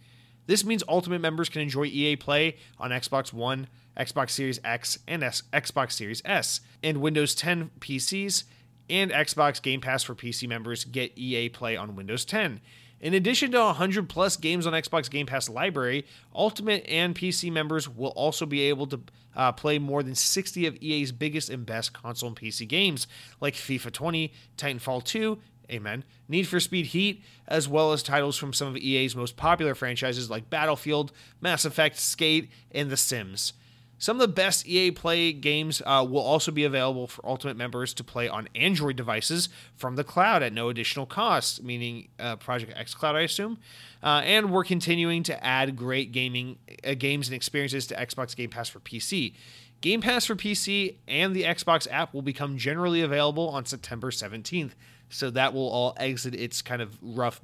This 0.47 0.65
means 0.65 0.83
Ultimate 0.87 1.19
members 1.21 1.49
can 1.49 1.61
enjoy 1.61 1.85
EA 1.85 2.15
Play 2.15 2.55
on 2.79 2.89
Xbox 2.89 3.31
One, 3.31 3.67
Xbox 3.97 4.31
Series 4.31 4.59
X, 4.63 4.97
and 5.07 5.23
S- 5.23 5.43
Xbox 5.53 5.91
Series 5.91 6.21
S, 6.25 6.61
and 6.81 6.99
Windows 6.99 7.35
10 7.35 7.69
PCs, 7.79 8.45
and 8.89 9.11
Xbox 9.11 9.61
Game 9.61 9.81
Pass 9.81 10.03
for 10.03 10.15
PC 10.15 10.47
members 10.47 10.83
get 10.83 11.15
EA 11.15 11.49
Play 11.49 11.77
on 11.77 11.95
Windows 11.95 12.25
10. 12.25 12.59
In 12.99 13.13
addition 13.13 13.51
to 13.51 13.59
100 13.59 14.09
plus 14.09 14.37
games 14.37 14.65
on 14.65 14.73
Xbox 14.73 15.09
Game 15.09 15.27
Pass 15.27 15.49
library, 15.49 16.05
Ultimate 16.33 16.83
and 16.87 17.15
PC 17.15 17.51
members 17.51 17.87
will 17.87 18.09
also 18.09 18.45
be 18.45 18.61
able 18.61 18.87
to 18.87 18.99
uh, 19.35 19.51
play 19.51 19.77
more 19.77 20.01
than 20.01 20.15
60 20.15 20.65
of 20.65 20.75
EA's 20.81 21.11
biggest 21.11 21.49
and 21.49 21.65
best 21.65 21.93
console 21.93 22.29
and 22.29 22.37
PC 22.37 22.67
games, 22.67 23.05
like 23.39 23.53
FIFA 23.53 23.91
20, 23.91 24.33
Titanfall 24.57 25.03
2, 25.03 25.37
Amen. 25.69 26.05
Need 26.29 26.47
for 26.47 26.59
Speed 26.59 26.87
Heat, 26.87 27.23
as 27.47 27.67
well 27.67 27.91
as 27.91 28.01
titles 28.01 28.37
from 28.37 28.53
some 28.53 28.69
of 28.69 28.77
EA's 28.77 29.15
most 29.15 29.35
popular 29.35 29.75
franchises 29.75 30.29
like 30.29 30.49
Battlefield, 30.49 31.11
Mass 31.41 31.65
Effect, 31.65 31.97
Skate, 31.97 32.49
and 32.71 32.89
The 32.89 32.97
Sims. 32.97 33.53
Some 33.99 34.17
of 34.17 34.21
the 34.21 34.33
best 34.33 34.67
EA 34.67 34.91
Play 34.91 35.33
games 35.33 35.81
uh, 35.85 36.05
will 36.07 36.21
also 36.21 36.51
be 36.51 36.63
available 36.63 37.07
for 37.07 37.25
Ultimate 37.25 37.57
members 37.57 37.93
to 37.95 38.03
play 38.03 38.29
on 38.29 38.47
Android 38.53 38.95
devices 38.95 39.49
from 39.75 39.95
the 39.95 40.03
cloud 40.03 40.43
at 40.43 40.53
no 40.53 40.69
additional 40.69 41.05
cost, 41.05 41.63
meaning 41.63 42.09
uh, 42.19 42.35
Project 42.35 42.77
xCloud, 42.77 43.15
I 43.15 43.21
assume. 43.21 43.57
Uh, 44.03 44.21
and 44.23 44.51
we're 44.51 44.63
continuing 44.63 45.23
to 45.23 45.43
add 45.43 45.75
great 45.75 46.11
gaming 46.11 46.59
uh, 46.85 46.93
games 46.93 47.27
and 47.27 47.35
experiences 47.35 47.87
to 47.87 47.95
Xbox 47.95 48.35
Game 48.35 48.51
Pass 48.51 48.69
for 48.69 48.79
PC. 48.79 49.33
Game 49.81 50.01
Pass 50.01 50.25
for 50.25 50.35
PC 50.35 50.95
and 51.07 51.35
the 51.35 51.43
Xbox 51.43 51.87
app 51.91 52.13
will 52.13 52.21
become 52.21 52.57
generally 52.57 53.01
available 53.01 53.49
on 53.49 53.65
September 53.65 54.11
17th. 54.11 54.71
So 55.09 55.29
that 55.31 55.53
will 55.53 55.69
all 55.69 55.95
exit 55.97 56.35
its 56.35 56.61
kind 56.61 56.81
of 56.81 56.97
rough 57.01 57.41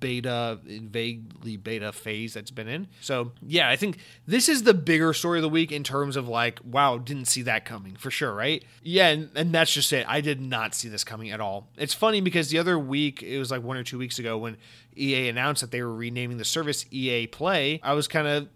beta, 0.00 0.58
vaguely 0.64 1.56
beta 1.56 1.92
phase 1.92 2.34
that's 2.34 2.50
been 2.50 2.68
in. 2.68 2.88
So 3.00 3.32
yeah, 3.46 3.68
I 3.68 3.76
think 3.76 3.98
this 4.26 4.48
is 4.48 4.64
the 4.64 4.74
bigger 4.74 5.12
story 5.12 5.38
of 5.38 5.42
the 5.42 5.48
week 5.48 5.72
in 5.72 5.84
terms 5.84 6.16
of 6.16 6.28
like, 6.28 6.60
wow, 6.64 6.98
didn't 6.98 7.26
see 7.26 7.42
that 7.42 7.64
coming 7.64 7.96
for 7.96 8.10
sure, 8.10 8.34
right? 8.34 8.64
Yeah, 8.82 9.08
and, 9.08 9.30
and 9.34 9.52
that's 9.52 9.72
just 9.72 9.92
it. 9.92 10.06
I 10.08 10.20
did 10.20 10.40
not 10.40 10.74
see 10.74 10.88
this 10.88 11.04
coming 11.04 11.30
at 11.30 11.40
all. 11.40 11.68
It's 11.76 11.94
funny 11.94 12.20
because 12.20 12.50
the 12.50 12.58
other 12.58 12.78
week, 12.78 13.22
it 13.22 13.38
was 13.38 13.50
like 13.50 13.62
one 13.62 13.76
or 13.76 13.84
two 13.84 13.98
weeks 13.98 14.18
ago 14.18 14.38
when 14.38 14.56
EA 14.96 15.28
announced 15.28 15.60
that 15.60 15.70
they 15.70 15.82
were 15.82 15.94
renaming 15.94 16.38
the 16.38 16.44
service 16.44 16.86
EA 16.90 17.26
Play. 17.26 17.80
I 17.82 17.92
was 17.92 18.08
kind 18.08 18.26
of 18.26 18.48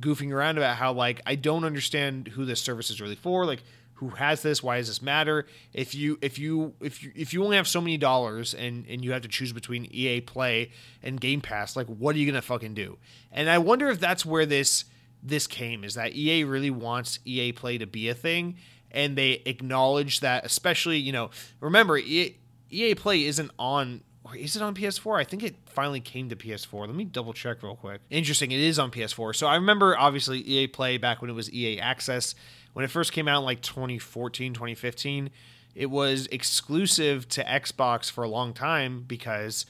goofing 0.00 0.32
around 0.32 0.58
about 0.58 0.76
how 0.76 0.92
like 0.92 1.20
I 1.26 1.34
don't 1.34 1.64
understand 1.64 2.28
who 2.28 2.44
this 2.44 2.60
service 2.60 2.90
is 2.90 3.00
really 3.00 3.14
for. 3.14 3.44
Like 3.44 3.62
who 3.96 4.10
has 4.10 4.42
this 4.42 4.62
why 4.62 4.78
does 4.78 4.88
this 4.88 5.02
matter 5.02 5.46
if 5.72 5.94
you 5.94 6.18
if 6.20 6.38
you 6.38 6.74
if 6.80 7.02
you 7.02 7.12
if 7.14 7.32
you 7.32 7.42
only 7.42 7.56
have 7.56 7.66
so 7.66 7.80
many 7.80 7.96
dollars 7.96 8.54
and 8.54 8.86
and 8.88 9.04
you 9.04 9.12
have 9.12 9.22
to 9.22 9.28
choose 9.28 9.52
between 9.52 9.86
EA 9.90 10.20
Play 10.20 10.70
and 11.02 11.20
Game 11.20 11.40
Pass 11.40 11.76
like 11.76 11.86
what 11.86 12.14
are 12.14 12.18
you 12.18 12.30
to 12.30 12.42
fucking 12.42 12.74
do 12.74 12.98
and 13.32 13.50
I 13.50 13.58
wonder 13.58 13.88
if 13.88 13.98
that's 13.98 14.24
where 14.24 14.46
this 14.46 14.84
this 15.22 15.46
came 15.46 15.82
is 15.82 15.94
that 15.94 16.14
EA 16.14 16.44
really 16.44 16.70
wants 16.70 17.18
EA 17.24 17.52
Play 17.52 17.78
to 17.78 17.86
be 17.86 18.08
a 18.08 18.14
thing 18.14 18.56
and 18.90 19.16
they 19.16 19.42
acknowledge 19.46 20.20
that 20.20 20.44
especially 20.44 20.98
you 20.98 21.12
know 21.12 21.30
remember 21.60 21.96
EA, 21.98 22.36
EA 22.70 22.94
Play 22.94 23.24
isn't 23.24 23.50
on 23.58 24.02
is 24.34 24.56
it 24.56 24.62
on 24.62 24.74
PS4? 24.74 25.20
I 25.20 25.24
think 25.24 25.44
it 25.44 25.54
finally 25.66 26.00
came 26.00 26.28
to 26.30 26.36
PS4. 26.36 26.88
Let 26.88 26.96
me 26.96 27.04
double 27.04 27.32
check 27.32 27.62
real 27.62 27.76
quick. 27.76 28.00
Interesting, 28.10 28.50
it 28.50 28.58
is 28.58 28.76
on 28.76 28.90
PS4. 28.90 29.36
So 29.36 29.46
I 29.46 29.54
remember 29.54 29.96
obviously 29.96 30.40
EA 30.40 30.66
Play 30.66 30.98
back 30.98 31.20
when 31.20 31.30
it 31.30 31.34
was 31.34 31.52
EA 31.52 31.78
Access 31.78 32.34
when 32.76 32.84
it 32.84 32.90
first 32.90 33.10
came 33.10 33.26
out 33.26 33.38
in 33.38 33.44
like 33.46 33.62
2014, 33.62 34.52
2015, 34.52 35.30
it 35.74 35.86
was 35.86 36.26
exclusive 36.26 37.26
to 37.30 37.42
Xbox 37.42 38.10
for 38.10 38.22
a 38.22 38.28
long 38.28 38.52
time 38.52 39.02
because 39.08 39.64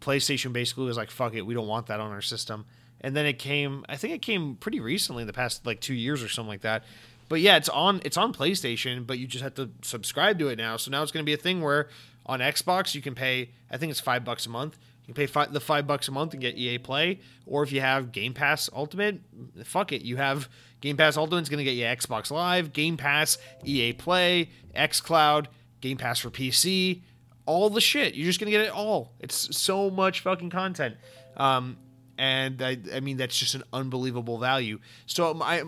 PlayStation 0.00 0.54
basically 0.54 0.86
was 0.86 0.96
like, 0.96 1.10
fuck 1.10 1.34
it, 1.34 1.42
we 1.42 1.52
don't 1.52 1.66
want 1.66 1.88
that 1.88 2.00
on 2.00 2.10
our 2.12 2.22
system. 2.22 2.64
And 3.02 3.14
then 3.14 3.26
it 3.26 3.38
came, 3.38 3.84
I 3.90 3.96
think 3.96 4.14
it 4.14 4.22
came 4.22 4.54
pretty 4.54 4.80
recently, 4.80 5.20
in 5.20 5.26
the 5.26 5.34
past 5.34 5.66
like 5.66 5.80
two 5.80 5.92
years 5.92 6.22
or 6.22 6.30
something 6.30 6.48
like 6.48 6.62
that. 6.62 6.84
But 7.28 7.42
yeah, 7.42 7.58
it's 7.58 7.68
on 7.68 8.00
it's 8.06 8.16
on 8.16 8.32
PlayStation, 8.32 9.06
but 9.06 9.18
you 9.18 9.26
just 9.26 9.44
have 9.44 9.54
to 9.56 9.68
subscribe 9.82 10.38
to 10.38 10.48
it 10.48 10.56
now. 10.56 10.78
So 10.78 10.90
now 10.90 11.02
it's 11.02 11.12
going 11.12 11.26
to 11.26 11.28
be 11.28 11.34
a 11.34 11.36
thing 11.36 11.60
where 11.60 11.90
on 12.24 12.40
Xbox 12.40 12.94
you 12.94 13.02
can 13.02 13.14
pay, 13.14 13.50
I 13.70 13.76
think 13.76 13.90
it's 13.90 14.00
five 14.00 14.24
bucks 14.24 14.46
a 14.46 14.48
month. 14.48 14.78
You 15.06 15.12
pay 15.12 15.26
five, 15.26 15.52
the 15.52 15.60
five 15.60 15.86
bucks 15.86 16.08
a 16.08 16.10
month 16.10 16.32
and 16.32 16.40
get 16.40 16.56
EA 16.56 16.78
Play, 16.78 17.20
or 17.44 17.62
if 17.62 17.70
you 17.70 17.82
have 17.82 18.12
Game 18.12 18.32
Pass 18.32 18.70
Ultimate, 18.72 19.20
fuck 19.62 19.92
it, 19.92 20.00
you 20.00 20.16
have 20.16 20.48
Game 20.80 20.96
Pass 20.96 21.16
Ultimate 21.16 21.42
is 21.42 21.48
going 21.48 21.58
to 21.58 21.64
get 21.64 21.74
you 21.74 21.84
Xbox 21.84 22.30
Live, 22.30 22.72
Game 22.72 22.96
Pass, 22.96 23.38
EA 23.64 23.92
Play, 23.92 24.50
xCloud, 24.74 25.46
Game 25.80 25.96
Pass 25.96 26.18
for 26.18 26.30
PC, 26.30 27.02
all 27.46 27.70
the 27.70 27.80
shit. 27.80 28.14
You're 28.14 28.26
just 28.26 28.40
going 28.40 28.50
to 28.52 28.58
get 28.58 28.66
it 28.66 28.72
all. 28.72 29.12
It's 29.20 29.56
so 29.56 29.90
much 29.90 30.20
fucking 30.20 30.50
content. 30.50 30.96
Um, 31.36 31.78
and 32.18 32.62
I, 32.62 32.78
I 32.94 33.00
mean, 33.00 33.16
that's 33.16 33.38
just 33.38 33.54
an 33.54 33.62
unbelievable 33.72 34.38
value. 34.38 34.80
So 35.06 35.40
I, 35.42 35.60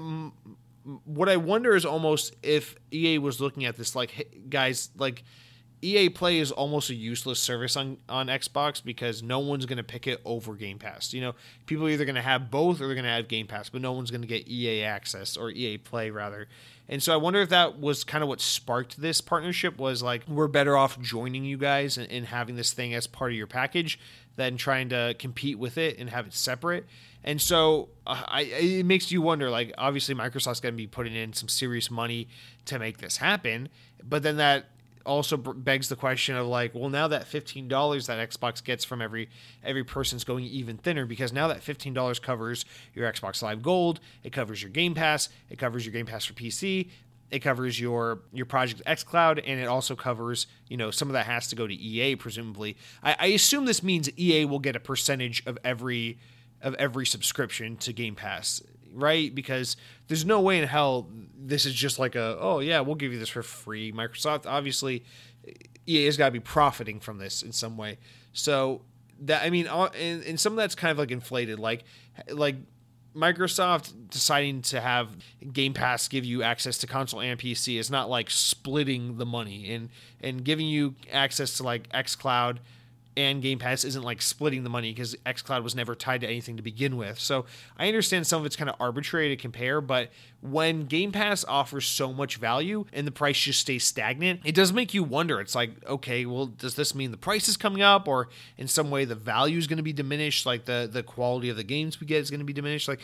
what 1.04 1.28
I 1.28 1.36
wonder 1.36 1.74
is 1.74 1.84
almost 1.84 2.34
if 2.42 2.76
EA 2.92 3.18
was 3.18 3.40
looking 3.40 3.64
at 3.64 3.76
this 3.76 3.94
like, 3.94 4.10
hey, 4.10 4.26
guys, 4.48 4.90
like, 4.96 5.24
EA 5.80 6.08
Play 6.08 6.38
is 6.38 6.50
almost 6.50 6.90
a 6.90 6.94
useless 6.94 7.38
service 7.38 7.76
on, 7.76 7.98
on 8.08 8.26
Xbox 8.26 8.82
because 8.82 9.22
no 9.22 9.38
one's 9.38 9.66
going 9.66 9.76
to 9.76 9.84
pick 9.84 10.06
it 10.06 10.20
over 10.24 10.54
Game 10.54 10.78
Pass. 10.78 11.12
You 11.12 11.20
know, 11.20 11.34
people 11.66 11.86
are 11.86 11.90
either 11.90 12.04
going 12.04 12.16
to 12.16 12.22
have 12.22 12.50
both 12.50 12.80
or 12.80 12.86
they're 12.86 12.94
going 12.94 13.04
to 13.04 13.10
have 13.10 13.28
Game 13.28 13.46
Pass, 13.46 13.68
but 13.68 13.80
no 13.80 13.92
one's 13.92 14.10
going 14.10 14.22
to 14.22 14.26
get 14.26 14.48
EA 14.48 14.82
Access 14.82 15.36
or 15.36 15.50
EA 15.50 15.78
Play 15.78 16.10
rather. 16.10 16.48
And 16.88 17.02
so 17.02 17.12
I 17.12 17.16
wonder 17.16 17.40
if 17.40 17.50
that 17.50 17.78
was 17.78 18.02
kind 18.02 18.22
of 18.22 18.28
what 18.28 18.40
sparked 18.40 19.00
this 19.00 19.20
partnership 19.20 19.78
was 19.78 20.02
like 20.02 20.26
we're 20.26 20.48
better 20.48 20.76
off 20.76 20.98
joining 21.00 21.44
you 21.44 21.58
guys 21.58 21.98
and, 21.98 22.10
and 22.10 22.26
having 22.26 22.56
this 22.56 22.72
thing 22.72 22.94
as 22.94 23.06
part 23.06 23.30
of 23.30 23.36
your 23.36 23.46
package 23.46 24.00
than 24.36 24.56
trying 24.56 24.88
to 24.88 25.14
compete 25.18 25.58
with 25.58 25.76
it 25.76 25.98
and 25.98 26.10
have 26.10 26.26
it 26.26 26.32
separate. 26.32 26.86
And 27.22 27.40
so 27.42 27.90
uh, 28.06 28.22
I, 28.26 28.42
it 28.42 28.86
makes 28.86 29.12
you 29.12 29.20
wonder 29.20 29.50
like 29.50 29.74
obviously 29.76 30.14
Microsoft's 30.14 30.60
going 30.60 30.72
to 30.72 30.76
be 30.76 30.86
putting 30.86 31.14
in 31.14 31.34
some 31.34 31.48
serious 31.48 31.90
money 31.90 32.28
to 32.64 32.78
make 32.78 32.98
this 32.98 33.18
happen, 33.18 33.68
but 34.02 34.22
then 34.22 34.38
that 34.38 34.66
also 35.08 35.36
begs 35.36 35.88
the 35.88 35.96
question 35.96 36.36
of 36.36 36.46
like, 36.46 36.74
well, 36.74 36.90
now 36.90 37.08
that 37.08 37.26
fifteen 37.26 37.66
dollars 37.66 38.06
that 38.06 38.30
Xbox 38.30 38.62
gets 38.62 38.84
from 38.84 39.02
every 39.02 39.28
every 39.64 39.82
person's 39.82 40.22
going 40.22 40.44
even 40.44 40.76
thinner 40.76 41.06
because 41.06 41.32
now 41.32 41.48
that 41.48 41.62
fifteen 41.62 41.94
dollars 41.94 42.18
covers 42.18 42.64
your 42.94 43.10
Xbox 43.10 43.42
Live 43.42 43.62
Gold, 43.62 44.00
it 44.22 44.32
covers 44.32 44.62
your 44.62 44.70
Game 44.70 44.94
Pass, 44.94 45.28
it 45.50 45.58
covers 45.58 45.84
your 45.84 45.92
Game 45.92 46.06
Pass 46.06 46.26
for 46.26 46.34
PC, 46.34 46.90
it 47.30 47.40
covers 47.40 47.80
your 47.80 48.20
your 48.32 48.46
Project 48.46 48.82
xCloud, 48.86 49.42
and 49.44 49.58
it 49.58 49.66
also 49.66 49.96
covers 49.96 50.46
you 50.68 50.76
know 50.76 50.90
some 50.90 51.08
of 51.08 51.14
that 51.14 51.26
has 51.26 51.48
to 51.48 51.56
go 51.56 51.66
to 51.66 51.74
EA 51.74 52.14
presumably. 52.14 52.76
I, 53.02 53.16
I 53.18 53.26
assume 53.28 53.64
this 53.64 53.82
means 53.82 54.10
EA 54.18 54.44
will 54.44 54.60
get 54.60 54.76
a 54.76 54.80
percentage 54.80 55.42
of 55.46 55.58
every 55.64 56.18
of 56.60 56.74
every 56.74 57.06
subscription 57.06 57.76
to 57.78 57.92
Game 57.92 58.14
Pass 58.14 58.62
right? 58.92 59.34
Because 59.34 59.76
there's 60.08 60.24
no 60.24 60.40
way 60.40 60.58
in 60.58 60.66
hell 60.66 61.08
this 61.40 61.66
is 61.66 61.74
just 61.74 61.98
like 61.98 62.14
a 62.14 62.36
oh 62.40 62.58
yeah 62.60 62.80
we'll 62.80 62.94
give 62.94 63.12
you 63.12 63.18
this 63.18 63.28
for 63.28 63.42
free. 63.42 63.92
Microsoft 63.92 64.46
obviously 64.46 65.04
EA 65.86 66.04
has 66.04 66.16
got 66.16 66.26
to 66.26 66.32
be 66.32 66.40
profiting 66.40 67.00
from 67.00 67.18
this 67.18 67.42
in 67.42 67.52
some 67.52 67.76
way. 67.76 67.98
So 68.32 68.82
that 69.20 69.42
I 69.42 69.50
mean, 69.50 69.66
uh, 69.66 69.88
and, 69.98 70.22
and 70.24 70.38
some 70.40 70.52
of 70.52 70.56
that's 70.56 70.74
kind 70.74 70.92
of 70.92 70.98
like 70.98 71.10
inflated, 71.10 71.58
like 71.58 71.84
like 72.30 72.56
Microsoft 73.16 73.92
deciding 74.10 74.62
to 74.62 74.80
have 74.80 75.16
Game 75.52 75.72
Pass 75.72 76.06
give 76.08 76.24
you 76.24 76.42
access 76.42 76.78
to 76.78 76.86
console 76.86 77.20
and 77.20 77.38
PC 77.38 77.78
is 77.78 77.90
not 77.90 78.08
like 78.08 78.30
splitting 78.30 79.16
the 79.16 79.26
money 79.26 79.72
and 79.72 79.88
and 80.20 80.44
giving 80.44 80.66
you 80.66 80.94
access 81.10 81.56
to 81.56 81.62
like 81.62 81.88
XCloud 81.90 82.58
and 83.18 83.42
Game 83.42 83.58
Pass 83.58 83.82
isn't 83.82 84.04
like 84.04 84.22
splitting 84.22 84.62
the 84.62 84.70
money 84.70 84.92
because 84.92 85.16
xCloud 85.26 85.64
was 85.64 85.74
never 85.74 85.96
tied 85.96 86.20
to 86.20 86.28
anything 86.28 86.56
to 86.56 86.62
begin 86.62 86.96
with. 86.96 87.18
So 87.18 87.46
I 87.76 87.88
understand 87.88 88.28
some 88.28 88.40
of 88.40 88.46
it's 88.46 88.54
kind 88.54 88.70
of 88.70 88.76
arbitrary 88.78 89.30
to 89.30 89.36
compare, 89.36 89.80
but 89.80 90.10
when 90.40 90.86
Game 90.86 91.10
Pass 91.10 91.44
offers 91.44 91.84
so 91.84 92.12
much 92.12 92.36
value 92.36 92.84
and 92.92 93.08
the 93.08 93.10
price 93.10 93.36
just 93.36 93.60
stays 93.60 93.84
stagnant, 93.84 94.42
it 94.44 94.54
does 94.54 94.72
make 94.72 94.94
you 94.94 95.02
wonder. 95.02 95.40
It's 95.40 95.56
like, 95.56 95.84
okay, 95.84 96.26
well, 96.26 96.46
does 96.46 96.76
this 96.76 96.94
mean 96.94 97.10
the 97.10 97.16
price 97.16 97.48
is 97.48 97.56
coming 97.56 97.82
up 97.82 98.06
or 98.06 98.28
in 98.56 98.68
some 98.68 98.88
way 98.88 99.04
the 99.04 99.16
value 99.16 99.58
is 99.58 99.66
going 99.66 99.78
to 99.78 99.82
be 99.82 99.92
diminished? 99.92 100.46
Like 100.46 100.66
the, 100.66 100.88
the 100.90 101.02
quality 101.02 101.48
of 101.48 101.56
the 101.56 101.64
games 101.64 102.00
we 102.00 102.06
get 102.06 102.18
is 102.20 102.30
going 102.30 102.38
to 102.38 102.46
be 102.46 102.52
diminished? 102.52 102.86
Like 102.86 103.00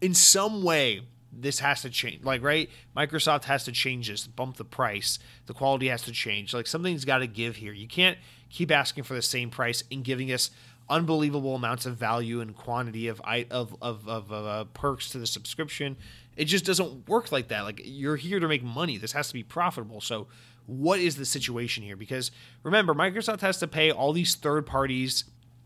in 0.00 0.14
some 0.14 0.62
way, 0.62 1.02
this 1.34 1.60
has 1.60 1.80
to 1.80 1.88
change 1.88 2.22
like 2.24 2.42
right 2.42 2.68
microsoft 2.94 3.44
has 3.44 3.64
to 3.64 3.72
change 3.72 4.08
this 4.08 4.26
bump 4.26 4.58
the 4.58 4.64
price 4.64 5.18
the 5.46 5.54
quality 5.54 5.88
has 5.88 6.02
to 6.02 6.12
change 6.12 6.52
like 6.52 6.66
something's 6.66 7.06
got 7.06 7.18
to 7.18 7.26
give 7.26 7.56
here 7.56 7.72
you 7.72 7.88
can't 7.88 8.18
keep 8.52 8.70
asking 8.70 9.04
for 9.04 9.14
the 9.14 9.22
same 9.22 9.50
price 9.50 9.82
and 9.90 10.04
giving 10.04 10.30
us 10.30 10.50
unbelievable 10.88 11.54
amounts 11.54 11.86
of 11.86 11.96
value 11.96 12.40
and 12.40 12.54
quantity 12.54 13.08
of 13.08 13.20
of 13.50 13.76
of, 13.82 14.08
of 14.08 14.32
uh, 14.32 14.64
perks 14.74 15.10
to 15.10 15.18
the 15.18 15.26
subscription. 15.26 15.96
It 16.36 16.44
just 16.44 16.64
doesn't 16.64 17.08
work 17.08 17.32
like 17.32 17.48
that. 17.48 17.62
Like 17.62 17.80
you're 17.84 18.16
here 18.16 18.38
to 18.38 18.48
make 18.48 18.62
money. 18.62 18.98
This 18.98 19.12
has 19.12 19.28
to 19.28 19.34
be 19.34 19.42
profitable. 19.42 20.00
So 20.00 20.28
what 20.66 21.00
is 21.00 21.16
the 21.16 21.24
situation 21.24 21.82
here? 21.82 21.96
Because 21.96 22.30
remember, 22.62 22.94
Microsoft 22.94 23.40
has 23.40 23.58
to 23.58 23.66
pay 23.66 23.90
all 23.90 24.12
these 24.12 24.34
third 24.34 24.66
parties, 24.66 25.24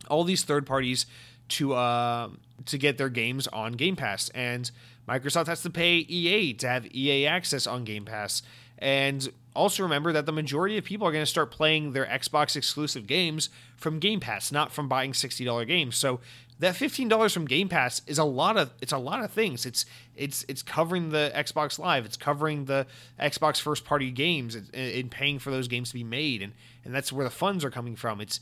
all 0.08 0.24
these 0.24 0.44
third 0.44 0.64
parties 0.64 1.06
to 1.48 1.74
uh, 1.74 2.30
to 2.64 2.78
get 2.78 2.98
their 2.98 3.08
games 3.08 3.46
on 3.48 3.72
Game 3.72 3.96
Pass, 3.96 4.28
and 4.30 4.70
Microsoft 5.08 5.46
has 5.46 5.62
to 5.62 5.70
pay 5.70 5.98
EA 5.98 6.54
to 6.54 6.68
have 6.68 6.86
EA 6.94 7.26
access 7.26 7.66
on 7.66 7.84
Game 7.84 8.04
Pass. 8.04 8.42
And 8.78 9.30
also 9.56 9.82
remember 9.82 10.12
that 10.12 10.26
the 10.26 10.32
majority 10.32 10.78
of 10.78 10.84
people 10.84 11.06
are 11.06 11.12
going 11.12 11.22
to 11.22 11.30
start 11.30 11.50
playing 11.50 11.92
their 11.92 12.06
Xbox 12.06 12.56
exclusive 12.56 13.06
games 13.06 13.48
from 13.76 13.98
Game 13.98 14.20
Pass, 14.20 14.52
not 14.52 14.72
from 14.72 14.88
buying 14.88 15.12
$60 15.12 15.66
games. 15.66 15.96
So 15.96 16.20
that 16.58 16.74
$15 16.74 17.32
from 17.32 17.46
Game 17.46 17.68
Pass 17.68 18.02
is 18.06 18.18
a 18.18 18.24
lot 18.24 18.56
of 18.56 18.72
it's 18.80 18.92
a 18.92 18.98
lot 18.98 19.22
of 19.22 19.30
things. 19.30 19.66
It's 19.66 19.84
it's 20.14 20.44
it's 20.48 20.62
covering 20.62 21.10
the 21.10 21.32
Xbox 21.34 21.78
Live, 21.78 22.06
it's 22.06 22.16
covering 22.16 22.64
the 22.64 22.86
Xbox 23.20 23.60
first 23.60 23.84
party 23.84 24.10
games 24.10 24.54
and 24.54 25.10
paying 25.10 25.38
for 25.38 25.50
those 25.50 25.68
games 25.68 25.88
to 25.88 25.94
be 25.94 26.04
made 26.04 26.42
and 26.42 26.52
and 26.84 26.94
that's 26.94 27.12
where 27.12 27.24
the 27.24 27.30
funds 27.30 27.64
are 27.64 27.70
coming 27.70 27.96
from. 27.96 28.20
It's 28.20 28.40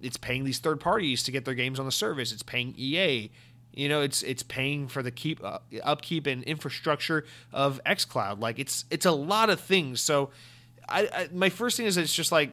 it's 0.00 0.16
paying 0.16 0.44
these 0.44 0.58
third 0.58 0.78
parties 0.78 1.22
to 1.24 1.32
get 1.32 1.44
their 1.44 1.54
games 1.54 1.80
on 1.80 1.86
the 1.86 1.92
service. 1.92 2.32
It's 2.32 2.42
paying 2.42 2.74
EA. 2.76 3.30
You 3.72 3.88
know, 3.88 4.00
it's 4.00 4.22
it's 4.22 4.42
paying 4.42 4.88
for 4.88 5.02
the 5.02 5.10
keep 5.10 5.42
uh, 5.44 5.58
upkeep 5.82 6.26
and 6.26 6.42
infrastructure 6.44 7.24
of 7.52 7.80
XCloud. 7.84 8.40
Like 8.40 8.58
it's 8.58 8.84
it's 8.90 9.06
a 9.06 9.12
lot 9.12 9.50
of 9.50 9.60
things. 9.60 10.00
So, 10.00 10.30
I, 10.88 11.08
I 11.12 11.28
my 11.32 11.48
first 11.48 11.76
thing 11.76 11.86
is 11.86 11.96
it's 11.96 12.14
just 12.14 12.32
like 12.32 12.50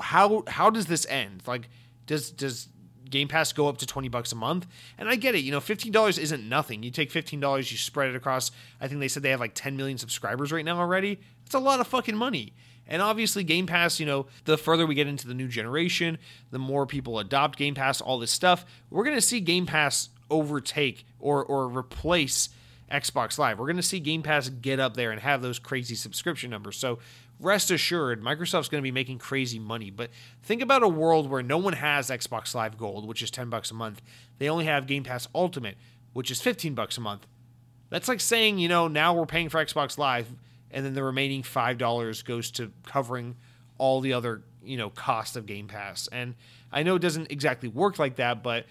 how 0.00 0.44
how 0.46 0.70
does 0.70 0.86
this 0.86 1.06
end? 1.06 1.42
Like 1.46 1.68
does 2.06 2.30
does 2.30 2.68
Game 3.12 3.28
Pass 3.28 3.52
go 3.52 3.68
up 3.68 3.78
to 3.78 3.86
20 3.86 4.08
bucks 4.08 4.32
a 4.32 4.34
month. 4.34 4.66
And 4.98 5.08
I 5.08 5.14
get 5.14 5.36
it, 5.36 5.40
you 5.44 5.52
know, 5.52 5.60
$15 5.60 6.18
isn't 6.18 6.48
nothing. 6.48 6.82
You 6.82 6.90
take 6.90 7.12
$15, 7.12 7.70
you 7.70 7.76
spread 7.76 8.08
it 8.08 8.16
across, 8.16 8.50
I 8.80 8.88
think 8.88 8.98
they 8.98 9.06
said 9.06 9.22
they 9.22 9.30
have 9.30 9.38
like 9.38 9.54
10 9.54 9.76
million 9.76 9.98
subscribers 9.98 10.50
right 10.50 10.64
now 10.64 10.78
already. 10.78 11.20
It's 11.44 11.54
a 11.54 11.60
lot 11.60 11.78
of 11.78 11.86
fucking 11.86 12.16
money. 12.16 12.54
And 12.88 13.00
obviously, 13.00 13.44
Game 13.44 13.66
Pass, 13.66 14.00
you 14.00 14.06
know, 14.06 14.26
the 14.44 14.58
further 14.58 14.86
we 14.86 14.96
get 14.96 15.06
into 15.06 15.28
the 15.28 15.34
new 15.34 15.46
generation, 15.46 16.18
the 16.50 16.58
more 16.58 16.84
people 16.84 17.18
adopt 17.18 17.56
Game 17.56 17.74
Pass, 17.74 18.00
all 18.00 18.18
this 18.18 18.32
stuff, 18.32 18.66
we're 18.90 19.04
going 19.04 19.16
to 19.16 19.22
see 19.22 19.38
Game 19.38 19.66
Pass 19.66 20.08
overtake 20.30 21.06
or, 21.20 21.44
or 21.44 21.68
replace 21.68 22.48
Xbox 22.90 23.38
Live. 23.38 23.58
We're 23.58 23.66
going 23.66 23.76
to 23.76 23.82
see 23.82 24.00
Game 24.00 24.22
Pass 24.22 24.48
get 24.48 24.80
up 24.80 24.94
there 24.94 25.12
and 25.12 25.20
have 25.20 25.42
those 25.42 25.58
crazy 25.58 25.94
subscription 25.94 26.50
numbers. 26.50 26.76
So 26.76 26.98
rest 27.42 27.70
assured, 27.70 28.22
Microsoft's 28.22 28.68
going 28.68 28.80
to 28.80 28.86
be 28.86 28.92
making 28.92 29.18
crazy 29.18 29.58
money. 29.58 29.90
But 29.90 30.10
think 30.42 30.62
about 30.62 30.82
a 30.82 30.88
world 30.88 31.28
where 31.28 31.42
no 31.42 31.58
one 31.58 31.74
has 31.74 32.08
Xbox 32.08 32.54
Live 32.54 32.78
Gold, 32.78 33.06
which 33.06 33.22
is 33.22 33.30
10 33.30 33.50
bucks 33.50 33.70
a 33.70 33.74
month. 33.74 34.00
They 34.38 34.48
only 34.48 34.64
have 34.64 34.86
Game 34.86 35.04
Pass 35.04 35.28
Ultimate, 35.34 35.76
which 36.12 36.30
is 36.30 36.40
15 36.40 36.74
bucks 36.74 36.96
a 36.96 37.00
month. 37.00 37.26
That's 37.90 38.08
like 38.08 38.20
saying, 38.20 38.58
you 38.58 38.68
know, 38.68 38.88
now 38.88 39.12
we're 39.12 39.26
paying 39.26 39.48
for 39.48 39.62
Xbox 39.62 39.98
Live 39.98 40.32
and 40.70 40.86
then 40.86 40.94
the 40.94 41.02
remaining 41.02 41.42
$5 41.42 42.24
goes 42.24 42.50
to 42.52 42.72
covering 42.86 43.36
all 43.76 44.00
the 44.00 44.14
other, 44.14 44.42
you 44.64 44.76
know, 44.76 44.88
cost 44.90 45.36
of 45.36 45.44
Game 45.44 45.68
Pass. 45.68 46.08
And 46.10 46.34
I 46.72 46.82
know 46.82 46.94
it 46.94 47.02
doesn't 47.02 47.30
exactly 47.30 47.68
work 47.68 47.98
like 47.98 48.16
that, 48.16 48.42
but 48.42 48.64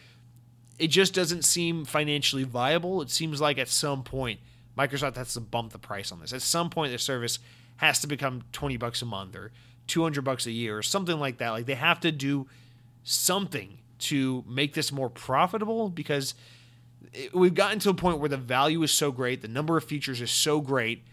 it 0.79 0.87
just 0.87 1.13
doesn't 1.13 1.43
seem 1.43 1.85
financially 1.85 2.43
viable. 2.43 3.01
It 3.01 3.11
seems 3.11 3.39
like 3.39 3.59
at 3.59 3.67
some 3.67 4.03
point 4.03 4.39
Microsoft 4.77 5.15
has 5.17 5.33
to 5.33 5.39
bump 5.39 5.73
the 5.73 5.79
price 5.79 6.11
on 6.11 6.19
this. 6.19 6.33
At 6.33 6.41
some 6.41 6.69
point 6.69 6.91
the 6.91 6.97
service 6.97 7.37
has 7.81 7.97
to 7.97 8.05
become 8.05 8.43
20 8.51 8.77
bucks 8.77 9.01
a 9.01 9.05
month 9.05 9.35
or 9.35 9.51
200 9.87 10.21
bucks 10.21 10.45
a 10.45 10.51
year 10.51 10.77
or 10.77 10.83
something 10.83 11.19
like 11.19 11.39
that. 11.39 11.49
Like 11.49 11.65
they 11.65 11.73
have 11.73 11.99
to 12.01 12.11
do 12.11 12.47
something 13.03 13.79
to 13.97 14.43
make 14.47 14.75
this 14.75 14.91
more 14.91 15.09
profitable 15.09 15.89
because 15.89 16.35
we've 17.33 17.55
gotten 17.55 17.79
to 17.79 17.89
a 17.89 17.95
point 17.95 18.19
where 18.19 18.29
the 18.29 18.37
value 18.37 18.83
is 18.83 18.91
so 18.91 19.11
great, 19.11 19.41
the 19.41 19.47
number 19.47 19.77
of 19.77 19.83
features 19.83 20.21
is 20.21 20.29
so 20.29 20.61
great 20.61 21.03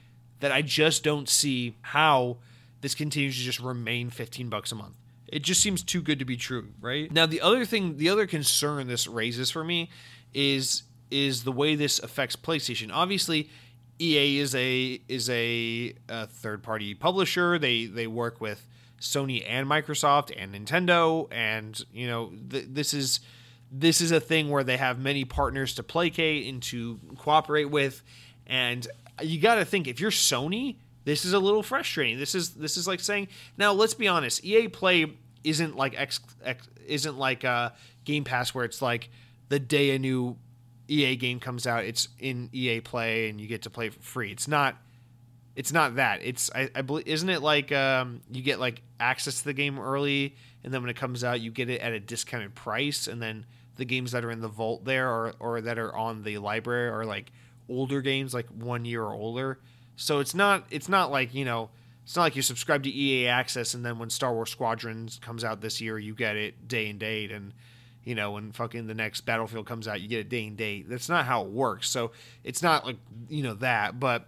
that 0.41 0.53
I 0.53 0.61
just 0.61 1.03
don't 1.03 1.27
see 1.27 1.75
how 1.81 2.37
this 2.83 2.95
continues 2.95 3.39
to 3.39 3.43
just 3.43 3.61
remain 3.61 4.11
15 4.11 4.51
bucks 4.51 4.71
a 4.71 4.75
month. 4.75 4.95
It 5.27 5.45
just 5.45 5.63
seems 5.63 5.83
too 5.83 6.03
good 6.03 6.19
to 6.19 6.27
be 6.27 6.37
true, 6.37 6.69
right? 6.83 7.11
Now 7.11 7.25
the 7.25 7.41
other 7.41 7.65
thing, 7.65 7.97
the 7.97 8.11
other 8.11 8.27
concern 8.27 8.89
this 8.89 9.07
raises 9.07 9.51
for 9.51 9.65
me 9.65 9.89
is 10.35 10.83
is 11.11 11.45
the 11.45 11.53
way 11.53 11.75
this 11.75 11.99
affects 11.99 12.37
PlayStation. 12.37 12.91
Obviously, 12.93 13.49
EA 14.01 14.39
is 14.39 14.55
a 14.55 15.01
is 15.09 15.29
a, 15.29 15.95
a 16.09 16.27
third 16.27 16.63
party 16.63 16.95
publisher. 16.95 17.59
They 17.59 17.87
they 17.87 18.07
work 18.07 18.41
with 18.41 18.67
Sony 19.01 19.45
and 19.47 19.67
Microsoft 19.67 20.33
and 20.37 20.55
Nintendo, 20.55 21.29
and 21.31 21.81
you 21.93 22.07
know 22.07 22.33
th- 22.51 22.67
this 22.69 22.95
is 22.95 23.21
this 23.71 24.01
is 24.01 24.13
a 24.13 24.21
thing 24.21 24.49
where 24.51 24.65
they 24.65 24.77
have 24.77 24.99
many 24.99 25.25
partners 25.25 25.75
to 25.75 25.83
placate 25.83 26.47
and 26.53 26.63
to 26.65 26.99
cooperate 27.19 27.67
with, 27.67 28.03
and 28.47 28.87
you 29.23 29.41
got 29.41 29.57
to 29.57 29.65
think 29.65 29.87
if 29.89 30.01
you're 30.01 30.11
Sony, 30.11 30.77
this 31.05 31.25
is 31.25 31.33
a 31.33 31.39
little 31.39 31.63
frustrating. 31.63 32.19
This 32.19 32.35
is 32.35 32.51
this 32.51 32.77
is 32.77 32.87
like 32.87 33.01
saying 33.01 33.29
now 33.57 33.73
let's 33.73 33.95
be 33.95 34.09
honest, 34.09 34.45
EA 34.45 34.69
Play 34.69 35.13
isn't 35.45 35.77
like 35.77 35.99
X, 35.99 36.21
X 36.45 36.69
isn't 36.87 37.19
like 37.19 37.45
uh, 37.45 37.71
Game 38.05 38.25
Pass 38.25 38.55
where 38.55 38.65
it's 38.65 38.83
like 38.83 39.11
the 39.49 39.59
day 39.59 39.95
a 39.95 39.99
new 39.99 40.37
EA 40.89 41.17
game 41.17 41.39
comes 41.39 41.67
out, 41.67 41.85
it's 41.85 42.09
in 42.19 42.49
EA 42.53 42.81
Play 42.81 43.29
and 43.29 43.41
you 43.41 43.47
get 43.47 43.63
to 43.63 43.71
play 43.71 43.91
for 43.91 44.01
free. 44.01 44.33
It's 44.33 44.49
not. 44.49 44.77
It's 45.55 45.73
not 45.73 45.97
that. 45.97 46.21
It's 46.23 46.51
I, 46.55 46.71
I 46.73 46.83
believe 46.83 47.09
isn't 47.09 47.29
it 47.29 47.43
like 47.43 47.73
um, 47.73 48.21
you 48.31 48.43
get 48.43 48.61
like 48.61 48.81
access 49.01 49.41
to 49.41 49.45
the 49.45 49.53
game 49.53 49.79
early, 49.79 50.37
and 50.63 50.73
then 50.73 50.83
when 50.83 50.91
it 50.91 50.97
comes 50.97 51.25
out, 51.25 51.41
you 51.41 51.51
get 51.51 51.69
it 51.69 51.81
at 51.81 51.93
a 51.93 51.99
discounted 51.99 52.55
price, 52.55 53.09
and 53.09 53.21
then 53.21 53.45
the 53.75 53.85
games 53.85 54.13
that 54.13 54.25
are 54.25 54.31
in 54.31 54.41
the 54.41 54.49
vault 54.49 54.85
there 54.85 55.09
or 55.09 55.35
or 55.41 55.61
that 55.61 55.79
are 55.79 55.95
on 55.97 56.23
the 56.23 56.39
library 56.39 56.89
are 56.89 57.05
like 57.05 57.33
older 57.69 58.01
games, 58.01 58.33
like 58.33 58.47
one 58.49 58.85
year 58.85 59.03
or 59.03 59.15
older. 59.15 59.59
So 59.97 60.21
it's 60.21 60.35
not 60.35 60.65
it's 60.71 60.89
not 60.89 61.11
like 61.11 61.35
you 61.35 61.45
know 61.45 61.71
it's 62.05 62.15
not 62.15 62.23
like 62.23 62.37
you 62.37 62.43
subscribe 62.43 62.85
to 62.85 62.91
EA 62.91 63.27
Access 63.27 63.75
and 63.75 63.85
then 63.85 63.99
when 63.99 64.11
Star 64.11 64.33
Wars 64.33 64.51
Squadrons 64.51 65.19
comes 65.21 65.45
out 65.45 65.61
this 65.61 65.81
year, 65.81 65.99
you 65.99 66.15
get 66.15 66.37
it 66.37 66.69
day 66.69 66.89
and 66.89 66.99
date 67.01 67.33
and 67.33 67.53
you 68.05 68.15
know, 68.15 68.33
when 68.33 68.53
fucking 68.53 68.87
the 68.87 68.95
next 68.95 69.23
Battlefield 69.23 69.67
comes 69.67 69.87
out, 69.87 70.01
you 70.01 70.09
get 70.09 70.21
a 70.21 70.25
day 70.25 70.47
and 70.47 70.57
date. 70.57 70.89
That's 70.89 71.09
not 71.09 71.27
how 71.27 71.45
it 71.45 71.51
works. 71.51 71.91
So 71.91 72.13
it's 72.45 72.63
not 72.63 72.87
like 72.87 72.97
you 73.29 73.43
know 73.43 73.55
that, 73.55 74.01
but 74.01 74.27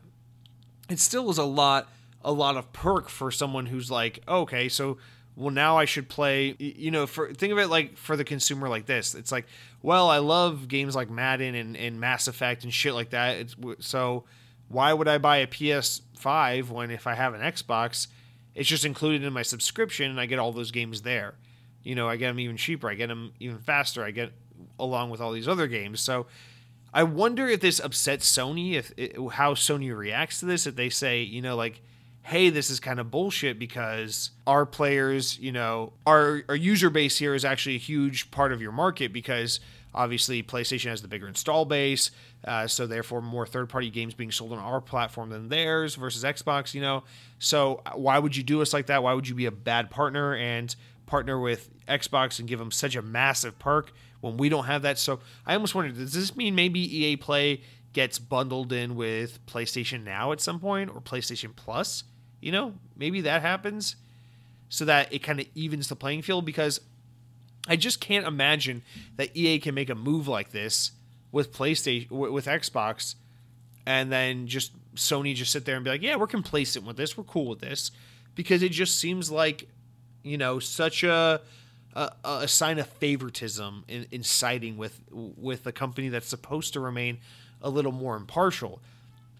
it 0.89 0.99
still 0.99 1.31
is 1.31 1.39
a 1.39 1.45
lot, 1.45 1.89
a 2.23 2.33
lot 2.33 2.57
of 2.57 2.73
perk 2.73 3.09
for 3.09 3.31
someone 3.31 3.67
who's 3.67 3.91
like, 3.91 4.21
okay, 4.29 4.69
so 4.69 4.99
well 5.37 5.51
now 5.51 5.79
I 5.79 5.85
should 5.87 6.09
play. 6.09 6.57
You 6.59 6.91
know, 6.91 7.07
for 7.07 7.33
think 7.33 7.53
of 7.53 7.59
it 7.59 7.69
like 7.69 7.97
for 7.97 8.17
the 8.17 8.25
consumer 8.25 8.69
like 8.69 8.87
this. 8.87 9.15
It's 9.15 9.33
like, 9.33 9.47
well, 9.83 10.11
I 10.11 10.19
love 10.19 10.69
games 10.69 10.95
like 10.95 11.09
Madden 11.09 11.55
and, 11.55 11.77
and 11.77 12.01
Mass 12.01 12.29
Effect 12.29 12.65
and 12.65 12.75
shit 12.75 12.95
like 12.95 13.11
that. 13.11 13.39
It's 13.39 13.57
so 13.79 14.25
why 14.69 14.93
would 14.93 15.09
I 15.09 15.19
buy 15.19 15.39
a 15.39 15.47
PS5 15.47 16.69
when 16.69 16.91
if 16.91 17.07
I 17.07 17.15
have 17.15 17.35
an 17.35 17.41
Xbox, 17.41 18.07
it's 18.55 18.69
just 18.69 18.85
included 18.85 19.25
in 19.25 19.33
my 19.33 19.43
subscription 19.43 20.11
and 20.11 20.21
I 20.21 20.27
get 20.27 20.39
all 20.39 20.53
those 20.53 20.71
games 20.71 21.03
there 21.03 21.35
you 21.83 21.95
know, 21.95 22.09
I 22.09 22.17
get 22.17 22.29
them 22.29 22.41
even 22.41 22.57
cheaper. 22.57 22.91
I 22.91 22.95
get 22.95 23.09
them 23.09 23.33
even 23.41 23.59
faster. 23.59 24.05
I 24.05 24.11
get 24.11 24.33
along 24.79 25.11
with 25.11 25.21
all 25.21 25.33
these 25.33 25.49
other 25.49 25.67
games. 25.67 26.01
So 26.01 26.27
I 26.93 27.05
wonder 27.05 27.49
if 27.49 27.61
this 27.61 27.81
upsets 27.81 28.31
Sony, 28.31 28.75
if 28.75 28.93
it, 28.97 29.17
how 29.33 29.55
Sony 29.55 29.97
reacts 29.97 30.41
to 30.41 30.47
this. 30.47 30.67
If 30.67 30.77
they 30.77 30.91
say, 30.91 31.23
you 31.23 31.41
know, 31.41 31.57
like, 31.57 31.81
hey, 32.23 32.51
this 32.51 32.71
is 32.71 32.81
kind 32.81 32.99
of 32.99 33.11
bullshit 33.11 33.59
because 33.59 34.31
our 34.47 34.67
players, 34.67 35.39
you 35.39 35.53
know, 35.53 35.93
our 36.07 36.43
our 36.49 36.57
user 36.57 36.91
base 36.91 37.19
here 37.19 37.35
is 37.35 37.45
actually 37.45 37.77
a 37.77 37.81
huge 37.81 38.31
part 38.31 38.53
of 38.53 38.61
your 38.61 38.73
market 38.73 39.13
because 39.13 39.61
obviously 39.95 40.43
PlayStation 40.43 40.89
has 40.91 41.03
the 41.03 41.09
bigger 41.09 41.29
install 41.29 41.65
base, 41.65 42.11
uh, 42.45 42.67
so 42.67 42.87
therefore 42.87 43.21
more 43.21 43.47
third 43.47 43.69
party 43.69 43.91
games 43.91 44.15
being 44.15 44.31
sold 44.31 44.53
on 44.53 44.59
our 44.59 44.81
platform 44.81 45.31
than 45.31 45.49
theirs 45.49 45.95
versus 45.95 46.25
Xbox. 46.25 46.75
You 46.75 46.81
know, 46.81 47.05
so 47.39 47.83
why 47.95 48.19
would 48.19 48.37
you 48.37 48.43
do 48.43 48.63
us 48.63 48.73
like 48.73 48.87
that? 48.87 49.03
Why 49.03 49.15
would 49.15 49.29
you 49.29 49.35
be 49.35 49.47
a 49.47 49.53
bad 49.53 49.91
partner 49.91 50.35
and 50.35 50.75
partner 51.11 51.41
with 51.41 51.69
Xbox 51.87 52.39
and 52.39 52.49
give 52.49 52.61
them 52.61 52.71
such 52.71 52.95
a 52.95 53.03
massive 53.03 53.59
perk 53.59 53.93
when 54.21 54.37
we 54.37 54.49
don't 54.49 54.67
have 54.67 54.83
that. 54.83 54.97
So 54.97 55.19
I 55.45 55.55
almost 55.55 55.75
wonder, 55.75 55.91
does 55.91 56.13
this 56.13 56.37
mean 56.37 56.55
maybe 56.55 56.81
EA 56.81 57.17
Play 57.17 57.63
gets 57.93 58.21
bundled 58.21 58.73
in 58.73 58.95
with 58.95 59.45
PlayStation 59.47 60.05
Now 60.05 60.31
at 60.31 60.41
some 60.41 60.61
point 60.61 60.89
or 60.89 61.01
PlayStation 61.01 61.55
Plus? 61.55 62.05
You 62.41 62.53
know, 62.53 62.75
maybe 62.97 63.21
that 63.23 63.43
happens 63.43 63.97
so 64.69 64.85
that 64.85 65.13
it 65.13 65.19
kind 65.19 65.41
of 65.41 65.47
evens 65.57 65.89
the 65.89 65.97
playing 65.97 66.23
field 66.23 66.47
because 66.47 66.81
I 67.67 67.75
just 67.75 68.01
can't 68.01 68.27
imagine 68.27 68.83
that 69.17 69.37
EA 69.37 69.59
can 69.59 69.75
make 69.75 69.91
a 69.91 69.97
move 69.97 70.29
like 70.29 70.53
this 70.53 70.93
with 71.33 71.53
PlayStation 71.53 72.09
with 72.11 72.47
Xbox 72.47 73.17
and 73.85 74.13
then 74.13 74.47
just 74.47 74.73
Sony 74.95 75.35
just 75.35 75.51
sit 75.51 75.65
there 75.65 75.75
and 75.75 75.85
be 75.85 75.91
like, 75.91 76.03
"Yeah, 76.03 76.17
we're 76.17 76.27
complacent 76.27 76.85
with 76.85 76.97
this. 76.97 77.17
We're 77.17 77.25
cool 77.25 77.49
with 77.49 77.61
this." 77.61 77.91
Because 78.35 78.63
it 78.63 78.71
just 78.71 78.99
seems 78.99 79.31
like 79.31 79.69
you 80.23 80.39
know, 80.39 80.59
such 80.59 81.03
a 81.03 81.41
a, 81.95 82.11
a 82.25 82.49
sign 82.49 82.79
of 82.79 82.87
favoritism 82.87 83.85
in, 83.89 84.07
in 84.11 84.23
siding 84.23 84.77
with 84.77 85.01
with 85.11 85.67
a 85.67 85.73
company 85.73 86.09
that's 86.09 86.29
supposed 86.29 86.73
to 86.75 86.81
remain 86.81 87.19
a 87.63 87.71
little 87.71 87.93
more 87.93 88.17
impartial. 88.17 88.81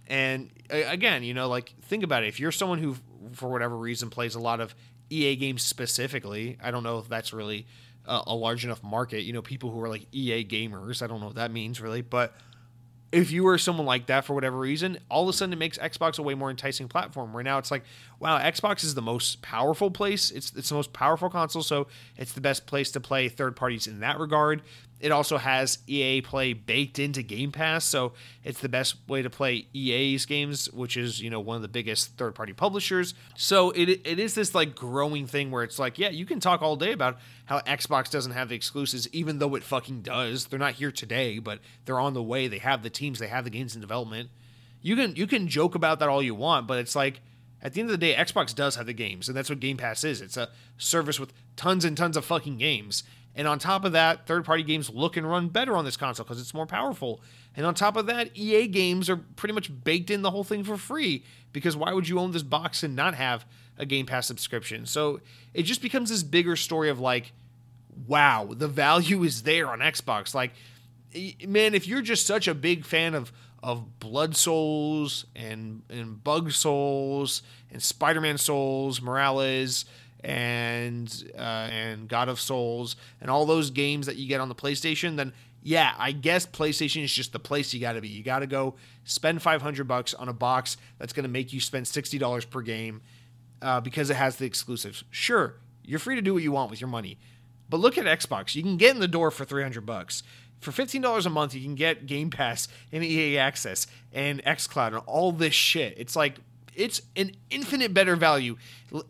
And 0.09 0.51
again, 0.69 1.23
you 1.23 1.35
know, 1.35 1.49
like 1.49 1.73
think 1.83 2.03
about 2.03 2.25
it. 2.25 2.29
If 2.29 2.41
you're 2.41 2.53
someone 2.53 2.79
who, 2.79 2.97
for 3.33 3.49
whatever 3.49 3.77
reason, 3.77 4.11
plays 4.11 4.35
a 4.35 4.41
lot 4.41 4.61
of 4.61 4.75
EA 5.09 5.37
games 5.37 5.63
specifically, 5.63 6.59
I 6.63 6.71
don't 6.71 6.83
know 6.83 6.99
if 6.99 7.09
that's 7.09 7.33
really 7.33 7.67
a, 8.07 8.23
a 8.29 8.35
large 8.35 8.65
enough 8.65 8.83
market. 8.83 9.23
You 9.23 9.33
know, 9.33 9.43
people 9.43 9.71
who 9.71 9.81
are 9.81 9.89
like 9.89 10.07
EA 10.13 10.45
gamers. 10.45 11.03
I 11.03 11.07
don't 11.07 11.21
know 11.21 11.27
what 11.27 11.37
that 11.37 11.53
means 11.53 11.81
really, 11.81 12.03
but 12.03 12.35
if 13.13 13.31
you 13.33 13.43
were 13.45 13.59
someone 13.59 13.87
like 13.87 14.07
that 14.07 14.25
for 14.25 14.35
whatever 14.35 14.59
reason, 14.59 14.99
all 15.09 15.25
of 15.25 15.29
a 15.29 15.33
sudden 15.33 15.53
it 15.53 15.59
makes 15.59 15.79
Xbox 15.79 16.19
a 16.19 16.23
way 16.23 16.35
more 16.35 16.51
enticing 16.51 16.89
platform. 16.89 17.33
Where 17.33 17.43
now 17.43 17.59
it's 17.59 17.71
like, 17.71 17.85
wow, 18.21 18.39
Xbox 18.39 18.85
is 18.85 18.95
the 18.95 19.03
most 19.03 19.43
powerful 19.43 19.91
place. 19.91 20.31
It's 20.31 20.53
it's 20.55 20.69
the 20.69 20.75
most 20.75 20.93
powerful 20.93 21.31
console, 21.31 21.63
so 21.63 21.89
it's 22.17 22.33
the 22.33 22.41
best 22.41 22.67
place 22.67 22.93
to 22.93 23.01
play 23.01 23.29
third 23.29 23.57
parties 23.57 23.87
in 23.87 24.01
that 24.01 24.19
regard. 24.19 24.63
It 25.01 25.13
also 25.13 25.39
has 25.39 25.79
EA 25.87 26.21
Play 26.21 26.53
baked 26.53 26.99
into 26.99 27.23
Game 27.23 27.53
Pass, 27.53 27.87
so 27.87 28.13
it's 28.45 28.61
the 28.61 28.69
best 28.69 28.97
way 29.09 29.23
to 29.23 29.31
play 29.31 29.67
EA's 29.75 30.27
games, 30.27 30.71
which 30.71 30.99
is 30.99 31.23
you 31.23 31.31
know 31.31 31.41
one 31.41 31.57
of 31.57 31.63
the 31.63 31.69
biggest 31.69 32.19
third-party 32.19 32.53
publishers. 32.53 33.15
So 33.35 33.71
it 33.71 33.89
it 33.89 34.19
is 34.19 34.35
this 34.35 34.55
like 34.55 34.77
growing 34.77 35.27
thing 35.27 35.51
where 35.51 35.65
it's 35.65 35.79
like, 35.79 35.99
yeah, 35.99 36.11
you 36.11 36.27
can 36.27 36.39
talk 36.39 36.61
all 36.61 36.77
day 36.77 36.93
about 36.93 37.17
how 37.47 37.61
Xbox 37.61 38.11
doesn't 38.11 38.33
have 38.33 38.51
the 38.51 38.55
exclusives, 38.55 39.09
even 39.09 39.39
though 39.39 39.55
it 39.55 39.65
fucking 39.65 40.03
does. 40.03 40.47
They're 40.47 40.59
not 40.59 40.75
here 40.75 40.93
today, 40.93 41.39
but 41.39 41.61
they're 41.87 41.99
on 41.99 42.13
the 42.13 42.23
way. 42.23 42.47
They 42.47 42.59
have 42.59 42.83
the 42.83 42.91
teams, 42.91 43.19
they 43.19 43.29
have 43.29 43.45
the 43.45 43.51
games 43.51 43.75
in 43.75 43.81
development. 43.81 44.29
You 44.83 44.97
can 44.97 45.17
you 45.17 45.27
can 45.27 45.49
joke 45.49 45.75
about 45.75 46.01
that 46.01 46.11
all 46.11 46.23
you 46.23 46.35
want, 46.35 46.67
but 46.67 46.79
it's 46.79 46.95
like 46.95 47.23
at 47.63 47.75
the 47.75 47.81
end 47.81 47.91
of 47.91 47.93
the 47.93 48.07
day, 48.07 48.15
Xbox 48.15 48.55
does 48.55 48.77
have 48.77 48.87
the 48.87 48.93
games, 48.93 49.29
and 49.29 49.37
that's 49.37 49.51
what 49.51 49.61
Game 49.61 49.77
Pass 49.77 50.05
is. 50.05 50.21
It's 50.21 50.37
a 50.37 50.49
service 50.79 51.21
with 51.21 51.33
tons 51.57 51.85
and 51.85 51.97
tons 51.97 52.17
of 52.17 52.25
fucking 52.25 52.59
games. 52.59 53.05
And 53.35 53.47
on 53.47 53.59
top 53.59 53.85
of 53.85 53.93
that, 53.93 54.27
third 54.27 54.45
party 54.45 54.63
games 54.63 54.91
look 54.91 55.17
and 55.17 55.29
run 55.29 55.49
better 55.49 55.77
on 55.77 55.85
this 55.85 55.97
console 55.97 56.25
because 56.25 56.41
it's 56.41 56.55
more 56.55 56.67
powerful. 56.67 57.21
And 57.57 57.65
on 57.65 57.75
top 57.75 57.97
of 57.97 58.07
that, 58.07 58.37
EA 58.37 58.67
games 58.67 59.09
are 59.09 59.17
pretty 59.17 59.53
much 59.53 59.71
baked 59.85 60.11
in 60.11 60.23
the 60.23 60.31
whole 60.31 60.45
thing 60.45 60.65
for 60.65 60.77
free 60.77 61.25
because 61.53 61.77
why 61.77 61.93
would 61.93 62.09
you 62.09 62.19
own 62.19 62.33
this 62.33 62.43
box 62.43 62.83
and 62.83 62.97
not 62.97 63.15
have 63.15 63.45
a 63.79 63.87
Game 63.87 64.07
Pass 64.07 64.27
subscription? 64.27 64.87
So 64.87 65.21
it 65.55 65.63
just 65.63 65.83
becomes 65.83 66.11
this 66.11 66.23
bigger 66.23 66.57
story 66.57 66.91
of 66.91 66.99
like, 66.99 67.33
wow, 68.07 68.49
the 68.51 68.69
value 68.69 69.23
is 69.23 69.43
there 69.43 69.71
on 69.71 69.79
Xbox. 69.79 70.35
Like, 70.35 70.53
man, 71.47 71.75
if 71.75 71.87
you're 71.87 72.03
just 72.03 72.27
such 72.27 72.49
a 72.49 72.55
big 72.55 72.85
fan 72.85 73.15
of 73.15 73.33
of 73.63 73.99
Blood 74.01 74.37
Souls 74.37 75.27
and 75.37 75.83
and 75.91 76.23
Bug 76.23 76.53
Souls 76.53 77.43
and 77.71 77.83
Spider-Man 77.83 78.39
Souls, 78.39 79.01
Morales, 79.01 79.85
and 80.23 81.33
uh, 81.37 81.69
and 81.71 82.09
God 82.09 82.29
of 82.29 82.41
Souls 82.41 82.97
and 83.21 83.31
all 83.31 83.47
those 83.47 83.71
games 83.71 84.07
that 84.07 84.17
you 84.17 84.29
get 84.29 84.41
on 84.41 84.49
the 84.49 84.55
PlayStation, 84.55 85.17
then 85.17 85.33
yeah, 85.63 85.95
I 85.99 86.13
guess 86.13 86.47
PlayStation 86.47 87.05
is 87.05 87.13
just 87.13 87.33
the 87.33 87.39
place 87.39 87.75
you 87.75 87.81
got 87.81 87.93
to 87.93 88.01
be. 88.01 88.09
You 88.09 88.23
got 88.23 88.39
to 88.39 88.47
go 88.47 88.77
spend 89.05 89.43
500 89.43 89.87
bucks 89.87 90.15
on 90.15 90.29
a 90.29 90.33
box 90.33 90.77
that's 90.99 91.13
going 91.13 91.25
to 91.25 91.29
make 91.29 91.53
you 91.53 91.61
spend 91.61 91.85
$60 91.85 92.49
per 92.49 92.63
game 92.63 93.03
uh, 93.61 93.81
because 93.81 94.09
it 94.09 94.17
has 94.17 94.37
the 94.37 94.47
exclusives. 94.47 95.05
Sure, 95.11 95.57
you're 95.85 95.99
free 95.99 96.15
to 96.15 96.23
do 96.23 96.33
what 96.35 96.43
you 96.43 96.53
want 96.53 96.71
with 96.71 96.81
your 96.81 96.89
money. 96.89 97.19
But 97.69 97.79
look 97.79 97.99
at 97.99 98.07
Xbox. 98.07 98.55
You 98.55 98.63
can 98.63 98.79
get 98.79 98.95
in 98.95 99.01
the 99.01 99.09
door 99.09 99.31
for 99.31 99.45
300 99.45 99.87
bucks. 99.87 100.23
For 100.61 100.71
$15 100.71 101.27
a 101.27 101.31
month, 101.31 101.55
you 101.55 101.63
can 101.63 101.75
get 101.75 102.07
Game 102.07 102.31
Pass 102.31 102.69
and 102.93 103.03
EA 103.03 103.39
Access 103.39 103.87
and 104.13 104.43
xCloud 104.45 104.89
and 104.89 105.03
all 105.07 105.33
this 105.33 105.55
shit. 105.55 105.95
It's 105.97 106.15
like 106.15 106.37
it's 106.75 107.03
an 107.17 107.33
infinite 107.51 107.93
better 107.93 108.15
value. 108.15 108.57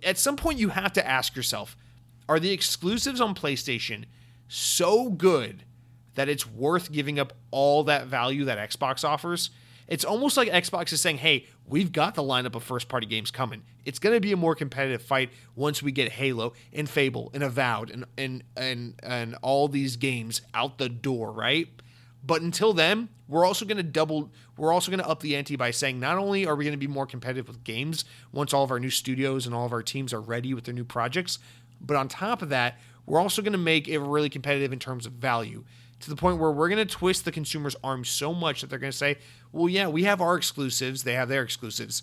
At 0.02 0.16
some 0.16 0.36
point, 0.36 0.58
you 0.58 0.70
have 0.70 0.92
to 0.94 1.06
ask 1.06 1.36
yourself 1.36 1.76
are 2.28 2.38
the 2.38 2.52
exclusives 2.52 3.20
on 3.20 3.34
PlayStation 3.34 4.04
so 4.46 5.10
good 5.10 5.64
that 6.14 6.28
it's 6.28 6.46
worth 6.46 6.92
giving 6.92 7.18
up 7.18 7.32
all 7.50 7.82
that 7.84 8.06
value 8.06 8.44
that 8.44 8.70
Xbox 8.70 9.04
offers? 9.04 9.50
It's 9.88 10.04
almost 10.04 10.36
like 10.36 10.48
Xbox 10.48 10.92
is 10.92 11.00
saying, 11.00 11.18
hey, 11.18 11.46
we've 11.70 11.92
got 11.92 12.16
the 12.16 12.22
lineup 12.22 12.56
of 12.56 12.64
first 12.64 12.88
party 12.88 13.06
games 13.06 13.30
coming. 13.30 13.62
It's 13.84 13.98
going 13.98 14.14
to 14.14 14.20
be 14.20 14.32
a 14.32 14.36
more 14.36 14.54
competitive 14.54 15.02
fight 15.02 15.30
once 15.54 15.82
we 15.82 15.92
get 15.92 16.12
Halo 16.12 16.52
and 16.72 16.88
Fable 16.88 17.30
and 17.32 17.42
Avowed 17.42 17.90
and, 17.90 18.04
and, 18.18 18.42
and, 18.56 18.94
and 19.02 19.36
all 19.40 19.68
these 19.68 19.96
games 19.96 20.42
out 20.52 20.78
the 20.78 20.88
door, 20.88 21.32
right? 21.32 21.68
But 22.26 22.42
until 22.42 22.74
then, 22.74 23.08
we're 23.28 23.46
also 23.46 23.64
going 23.64 23.78
to 23.78 23.82
double, 23.82 24.30
we're 24.56 24.72
also 24.72 24.90
going 24.90 25.02
to 25.02 25.08
up 25.08 25.20
the 25.20 25.36
ante 25.36 25.56
by 25.56 25.70
saying 25.70 26.00
not 26.00 26.18
only 26.18 26.44
are 26.44 26.56
we 26.56 26.64
going 26.64 26.72
to 26.72 26.78
be 26.78 26.86
more 26.86 27.06
competitive 27.06 27.48
with 27.48 27.64
games 27.64 28.04
once 28.32 28.52
all 28.52 28.64
of 28.64 28.70
our 28.70 28.80
new 28.80 28.90
studios 28.90 29.46
and 29.46 29.54
all 29.54 29.64
of 29.64 29.72
our 29.72 29.82
teams 29.82 30.12
are 30.12 30.20
ready 30.20 30.52
with 30.52 30.64
their 30.64 30.74
new 30.74 30.84
projects, 30.84 31.38
but 31.80 31.96
on 31.96 32.08
top 32.08 32.42
of 32.42 32.50
that, 32.50 32.78
we're 33.06 33.20
also 33.20 33.40
going 33.40 33.52
to 33.52 33.58
make 33.58 33.88
it 33.88 33.98
really 33.98 34.28
competitive 34.28 34.72
in 34.72 34.78
terms 34.78 35.06
of 35.06 35.12
value 35.12 35.64
to 36.00 36.10
the 36.10 36.16
point 36.16 36.38
where 36.38 36.50
we're 36.50 36.68
going 36.68 36.86
to 36.86 36.94
twist 36.94 37.24
the 37.24 37.32
consumer's 37.32 37.76
arm 37.84 38.04
so 38.04 38.32
much 38.32 38.60
that 38.60 38.70
they're 38.70 38.78
going 38.78 38.92
to 38.92 38.96
say, 38.96 39.18
well, 39.52 39.68
yeah, 39.68 39.88
we 39.88 40.04
have 40.04 40.20
our 40.20 40.36
exclusives, 40.36 41.04
they 41.04 41.14
have 41.14 41.28
their 41.28 41.42
exclusives, 41.42 42.02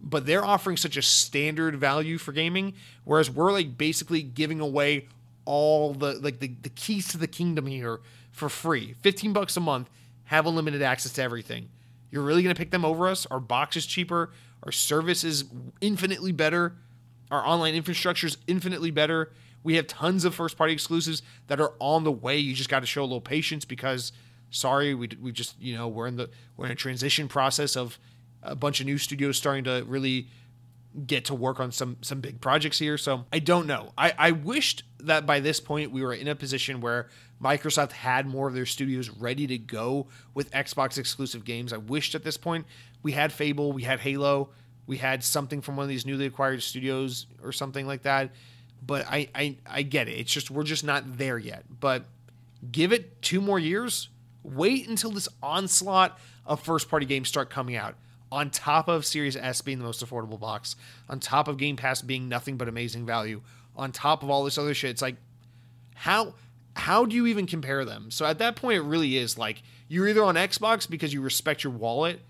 but 0.00 0.26
they're 0.26 0.44
offering 0.44 0.76
such 0.76 0.96
a 0.96 1.02
standard 1.02 1.76
value 1.76 2.18
for 2.18 2.32
gaming, 2.32 2.74
whereas 3.04 3.30
we're 3.30 3.52
like 3.52 3.76
basically 3.76 4.22
giving 4.22 4.60
away 4.60 5.08
all 5.44 5.92
the 5.92 6.14
like 6.14 6.40
the, 6.40 6.48
the 6.62 6.68
keys 6.70 7.08
to 7.08 7.18
the 7.18 7.26
kingdom 7.26 7.66
here 7.66 8.00
for 8.30 8.48
free. 8.48 8.94
15 9.00 9.32
bucks 9.32 9.56
a 9.56 9.60
month, 9.60 9.90
have 10.24 10.46
unlimited 10.46 10.82
access 10.82 11.12
to 11.12 11.22
everything. 11.22 11.68
You're 12.10 12.22
really 12.22 12.42
going 12.42 12.54
to 12.54 12.58
pick 12.58 12.70
them 12.70 12.84
over 12.84 13.08
us? 13.08 13.26
Our 13.26 13.40
box 13.40 13.76
is 13.76 13.86
cheaper, 13.86 14.30
our 14.62 14.72
service 14.72 15.24
is 15.24 15.44
infinitely 15.80 16.32
better, 16.32 16.76
our 17.30 17.44
online 17.46 17.74
infrastructure 17.74 18.26
is 18.26 18.36
infinitely 18.46 18.90
better. 18.90 19.32
We 19.64 19.74
have 19.74 19.88
tons 19.88 20.24
of 20.24 20.34
first 20.34 20.56
party 20.56 20.72
exclusives 20.72 21.22
that 21.48 21.60
are 21.60 21.72
on 21.80 22.04
the 22.04 22.12
way. 22.12 22.38
You 22.38 22.54
just 22.54 22.70
got 22.70 22.80
to 22.80 22.86
show 22.86 23.02
a 23.02 23.02
little 23.02 23.20
patience 23.20 23.64
because 23.64 24.12
sorry, 24.50 24.94
we 24.94 25.08
we 25.20 25.32
just, 25.32 25.60
you 25.60 25.76
know, 25.76 25.88
we're 25.88 26.06
in 26.06 26.16
the 26.16 26.30
we're 26.56 26.66
in 26.66 26.72
a 26.72 26.76
transition 26.76 27.26
process 27.26 27.76
of 27.76 27.98
a 28.42 28.54
bunch 28.54 28.78
of 28.78 28.86
new 28.86 28.98
studios 28.98 29.36
starting 29.36 29.64
to 29.64 29.82
really 29.88 30.28
get 31.06 31.24
to 31.24 31.34
work 31.34 31.58
on 31.58 31.72
some 31.72 31.96
some 32.02 32.20
big 32.20 32.40
projects 32.40 32.78
here. 32.78 32.96
So 32.96 33.24
I 33.32 33.40
don't 33.40 33.66
know. 33.66 33.92
I, 33.98 34.12
I 34.16 34.30
wished 34.30 34.84
that 35.00 35.26
by 35.26 35.40
this 35.40 35.60
point 35.60 35.90
we 35.90 36.02
were 36.02 36.14
in 36.14 36.28
a 36.28 36.34
position 36.34 36.80
where 36.80 37.08
Microsoft 37.42 37.92
had 37.92 38.26
more 38.26 38.46
of 38.46 38.54
their 38.54 38.66
studios 38.66 39.10
ready 39.10 39.46
to 39.48 39.58
go 39.58 40.06
with 40.34 40.50
Xbox 40.52 40.98
exclusive 40.98 41.44
games. 41.44 41.72
I 41.72 41.78
wished 41.78 42.14
at 42.14 42.22
this 42.22 42.36
point 42.36 42.66
we 43.02 43.12
had 43.12 43.32
Fable, 43.32 43.72
we 43.72 43.82
had 43.82 44.00
Halo, 44.00 44.50
we 44.86 44.98
had 44.98 45.24
something 45.24 45.60
from 45.60 45.76
one 45.76 45.84
of 45.84 45.88
these 45.88 46.06
newly 46.06 46.26
acquired 46.26 46.62
studios 46.62 47.26
or 47.42 47.50
something 47.52 47.86
like 47.86 48.02
that. 48.02 48.30
But 48.86 49.06
I, 49.08 49.28
I 49.34 49.56
I 49.66 49.82
get 49.82 50.08
it. 50.08 50.12
It's 50.12 50.32
just 50.32 50.50
we're 50.50 50.64
just 50.64 50.84
not 50.84 51.18
there 51.18 51.38
yet. 51.38 51.64
But 51.80 52.04
give 52.70 52.92
it 52.92 53.22
two 53.22 53.40
more 53.40 53.58
years. 53.58 54.08
Wait 54.42 54.88
until 54.88 55.10
this 55.10 55.28
onslaught 55.42 56.18
of 56.44 56.60
first 56.60 56.88
party 56.90 57.06
games 57.06 57.28
start 57.28 57.48
coming 57.50 57.76
out 57.76 57.94
on 58.30 58.50
top 58.50 58.88
of 58.88 59.06
Series 59.06 59.36
S 59.36 59.60
being 59.60 59.78
the 59.78 59.84
most 59.84 60.04
affordable 60.04 60.40
box, 60.40 60.74
on 61.08 61.20
top 61.20 61.46
of 61.46 61.56
Game 61.56 61.76
Pass 61.76 62.02
being 62.02 62.28
nothing 62.28 62.56
but 62.56 62.68
amazing 62.68 63.06
value, 63.06 63.40
on 63.76 63.92
top 63.92 64.22
of 64.22 64.30
all 64.30 64.44
this 64.44 64.58
other 64.58 64.74
shit, 64.74 64.90
it's 64.90 65.02
like 65.02 65.16
how 65.94 66.34
how 66.76 67.04
do 67.04 67.14
you 67.14 67.26
even 67.26 67.46
compare 67.46 67.84
them? 67.84 68.10
So 68.10 68.26
at 68.26 68.38
that 68.38 68.56
point, 68.56 68.78
it 68.78 68.82
really 68.82 69.16
is 69.16 69.38
like 69.38 69.62
you're 69.88 70.08
either 70.08 70.24
on 70.24 70.34
Xbox 70.34 70.90
because 70.90 71.12
you 71.12 71.20
respect 71.20 71.62
your 71.62 71.72
wallet 71.72 72.20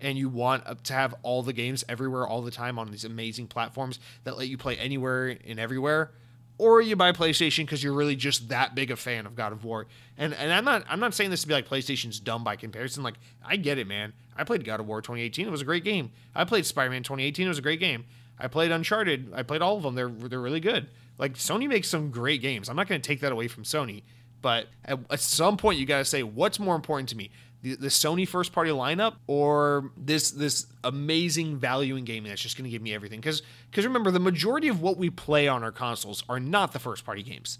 and 0.00 0.16
you 0.16 0.28
want 0.28 0.84
to 0.84 0.92
have 0.92 1.14
all 1.22 1.42
the 1.42 1.52
games 1.52 1.84
everywhere 1.88 2.26
all 2.26 2.42
the 2.42 2.50
time 2.50 2.78
on 2.78 2.90
these 2.90 3.04
amazing 3.04 3.46
platforms 3.46 3.98
that 4.24 4.36
let 4.36 4.48
you 4.48 4.56
play 4.56 4.76
anywhere 4.76 5.36
and 5.46 5.60
everywhere, 5.60 6.12
or 6.58 6.80
you 6.80 6.96
buy 6.96 7.12
PlayStation 7.12 7.64
because 7.64 7.82
you're 7.82 7.92
really 7.92 8.16
just 8.16 8.48
that 8.48 8.74
big 8.74 8.90
a 8.90 8.96
fan 8.96 9.26
of 9.26 9.34
God 9.34 9.52
of 9.52 9.64
War. 9.64 9.86
And 10.16 10.34
and 10.34 10.52
I'm 10.52 10.64
not 10.64 10.84
I'm 10.88 11.00
not 11.00 11.14
saying 11.14 11.30
this 11.30 11.42
to 11.42 11.48
be 11.48 11.54
like 11.54 11.68
PlayStation's 11.68 12.20
dumb 12.20 12.44
by 12.44 12.56
comparison. 12.56 13.02
Like 13.02 13.16
I 13.44 13.56
get 13.56 13.78
it, 13.78 13.86
man. 13.86 14.12
I 14.36 14.44
played 14.44 14.64
God 14.64 14.80
of 14.80 14.86
War 14.86 15.02
2018. 15.02 15.46
It 15.46 15.50
was 15.50 15.62
a 15.62 15.66
great 15.66 15.84
game. 15.84 16.12
I 16.34 16.44
played 16.44 16.64
Spider-Man 16.66 17.02
2018. 17.02 17.46
It 17.46 17.48
was 17.48 17.58
a 17.58 17.62
great 17.62 17.80
game. 17.80 18.04
I 18.38 18.48
played 18.48 18.70
Uncharted. 18.70 19.32
I 19.34 19.42
played 19.42 19.62
all 19.62 19.76
of 19.76 19.82
them. 19.82 19.94
They're 19.94 20.08
they're 20.08 20.40
really 20.40 20.60
good. 20.60 20.88
Like 21.18 21.34
Sony 21.34 21.68
makes 21.68 21.88
some 21.88 22.10
great 22.10 22.40
games. 22.40 22.68
I'm 22.68 22.76
not 22.76 22.88
going 22.88 23.00
to 23.00 23.06
take 23.06 23.20
that 23.20 23.32
away 23.32 23.48
from 23.48 23.64
Sony, 23.64 24.02
but 24.40 24.68
at, 24.86 24.98
at 25.10 25.20
some 25.20 25.58
point 25.58 25.78
you 25.78 25.84
got 25.84 25.98
to 25.98 26.04
say 26.04 26.22
what's 26.22 26.58
more 26.58 26.74
important 26.74 27.10
to 27.10 27.16
me 27.16 27.30
the, 27.62 27.74
the 27.76 27.88
Sony 27.88 28.26
first 28.26 28.52
party 28.52 28.70
lineup 28.70 29.16
or 29.26 29.90
this 29.96 30.30
this 30.30 30.66
amazing 30.82 31.56
value 31.58 31.96
in 31.96 32.04
gaming 32.04 32.30
that's 32.30 32.42
just 32.42 32.56
going 32.56 32.64
to 32.64 32.70
give 32.70 32.82
me 32.82 32.94
everything. 32.94 33.20
Because 33.20 33.42
because 33.70 33.84
remember, 33.84 34.10
the 34.10 34.20
majority 34.20 34.68
of 34.68 34.80
what 34.80 34.96
we 34.96 35.10
play 35.10 35.46
on 35.46 35.62
our 35.62 35.72
consoles 35.72 36.24
are 36.28 36.40
not 36.40 36.72
the 36.72 36.78
first 36.78 37.04
party 37.04 37.22
games. 37.22 37.58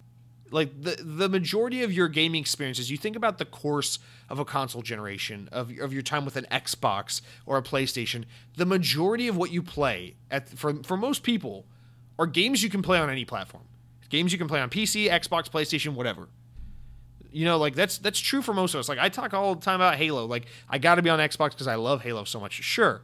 Like 0.50 0.82
the 0.82 0.96
the 1.02 1.28
majority 1.28 1.82
of 1.82 1.92
your 1.92 2.08
gaming 2.08 2.40
experiences, 2.40 2.90
you 2.90 2.96
think 2.96 3.14
about 3.14 3.38
the 3.38 3.44
course 3.44 3.98
of 4.28 4.38
a 4.38 4.44
console 4.44 4.82
generation 4.82 5.48
of 5.52 5.70
of 5.78 5.92
your 5.92 6.02
time 6.02 6.24
with 6.24 6.36
an 6.36 6.46
Xbox 6.50 7.20
or 7.46 7.58
a 7.58 7.62
PlayStation. 7.62 8.24
The 8.56 8.66
majority 8.66 9.28
of 9.28 9.36
what 9.36 9.52
you 9.52 9.62
play 9.62 10.16
at 10.30 10.48
for 10.48 10.82
for 10.82 10.96
most 10.96 11.22
people 11.22 11.66
are 12.18 12.26
games 12.26 12.62
you 12.62 12.70
can 12.70 12.82
play 12.82 12.98
on 12.98 13.10
any 13.10 13.24
platform. 13.24 13.64
Games 14.08 14.32
you 14.32 14.38
can 14.38 14.48
play 14.48 14.60
on 14.60 14.70
PC, 14.70 15.08
Xbox, 15.08 15.48
PlayStation, 15.48 15.94
whatever. 15.94 16.28
You 17.32 17.44
know, 17.44 17.58
like 17.58 17.74
that's 17.74 17.98
that's 17.98 18.18
true 18.18 18.42
for 18.42 18.52
most 18.52 18.74
of 18.74 18.80
us. 18.80 18.88
Like 18.88 18.98
I 18.98 19.08
talk 19.08 19.34
all 19.34 19.54
the 19.54 19.60
time 19.60 19.76
about 19.76 19.96
Halo. 19.96 20.26
Like 20.26 20.46
I 20.68 20.78
got 20.78 20.96
to 20.96 21.02
be 21.02 21.10
on 21.10 21.18
Xbox 21.18 21.50
because 21.50 21.68
I 21.68 21.76
love 21.76 22.02
Halo 22.02 22.24
so 22.24 22.40
much. 22.40 22.54
Sure, 22.54 23.02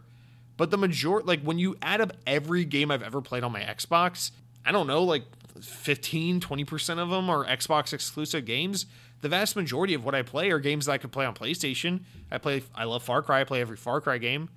but 0.56 0.70
the 0.70 0.78
majority, 0.78 1.26
like 1.26 1.42
when 1.42 1.58
you 1.58 1.76
add 1.80 2.00
up 2.00 2.12
every 2.26 2.64
game 2.64 2.90
I've 2.90 3.02
ever 3.02 3.20
played 3.20 3.44
on 3.44 3.52
my 3.52 3.60
Xbox, 3.60 4.32
I 4.64 4.72
don't 4.72 4.86
know, 4.86 5.04
like 5.04 5.24
15, 5.60 6.40
20% 6.40 6.98
of 6.98 7.10
them 7.10 7.30
are 7.30 7.44
Xbox 7.44 7.92
exclusive 7.92 8.44
games. 8.44 8.86
The 9.20 9.28
vast 9.28 9.56
majority 9.56 9.94
of 9.94 10.04
what 10.04 10.14
I 10.14 10.22
play 10.22 10.50
are 10.50 10.58
games 10.58 10.86
that 10.86 10.92
I 10.92 10.98
could 10.98 11.12
play 11.12 11.24
on 11.24 11.34
PlayStation. 11.34 12.00
I 12.30 12.38
play 12.38 12.62
I 12.74 12.84
love 12.84 13.02
Far 13.02 13.22
Cry. 13.22 13.40
I 13.40 13.44
play 13.44 13.60
every 13.60 13.76
Far 13.76 14.00
Cry 14.00 14.18
game. 14.18 14.48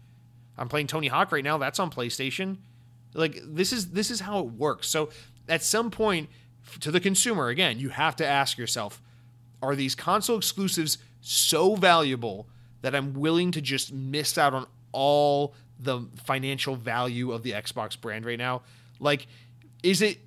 I'm 0.58 0.68
playing 0.68 0.88
Tony 0.88 1.08
Hawk 1.08 1.32
right 1.32 1.44
now. 1.44 1.58
That's 1.58 1.80
on 1.80 1.90
PlayStation. 1.90 2.58
Like 3.14 3.40
this 3.44 3.72
is 3.72 3.92
this 3.92 4.12
is 4.12 4.20
how 4.20 4.40
it 4.40 4.46
works. 4.48 4.88
So 4.90 5.10
at 5.48 5.64
some 5.64 5.90
point 5.90 6.30
to 6.82 6.92
the 6.92 7.00
consumer, 7.00 7.48
again, 7.48 7.80
you 7.80 7.90
have 7.90 8.16
to 8.18 8.26
ask 8.26 8.58
yourself, 8.58 9.02
are 9.62 9.76
these 9.76 9.96
console 9.96 10.38
exclusives 10.38 10.98
so 11.22 11.76
valuable 11.76 12.48
that 12.82 12.96
I'm 12.96 13.14
willing 13.14 13.52
to 13.52 13.62
just 13.62 13.92
miss 13.92 14.38
out 14.38 14.54
on 14.54 14.66
all 14.92 15.54
the 15.80 16.02
financial 16.24 16.76
value 16.76 17.32
of 17.32 17.44
the 17.44 17.52
Xbox 17.52 18.00
brand 18.00 18.26
right 18.26 18.38
now? 18.38 18.62
Like, 19.00 19.28
is 19.84 20.02
it 20.02 20.20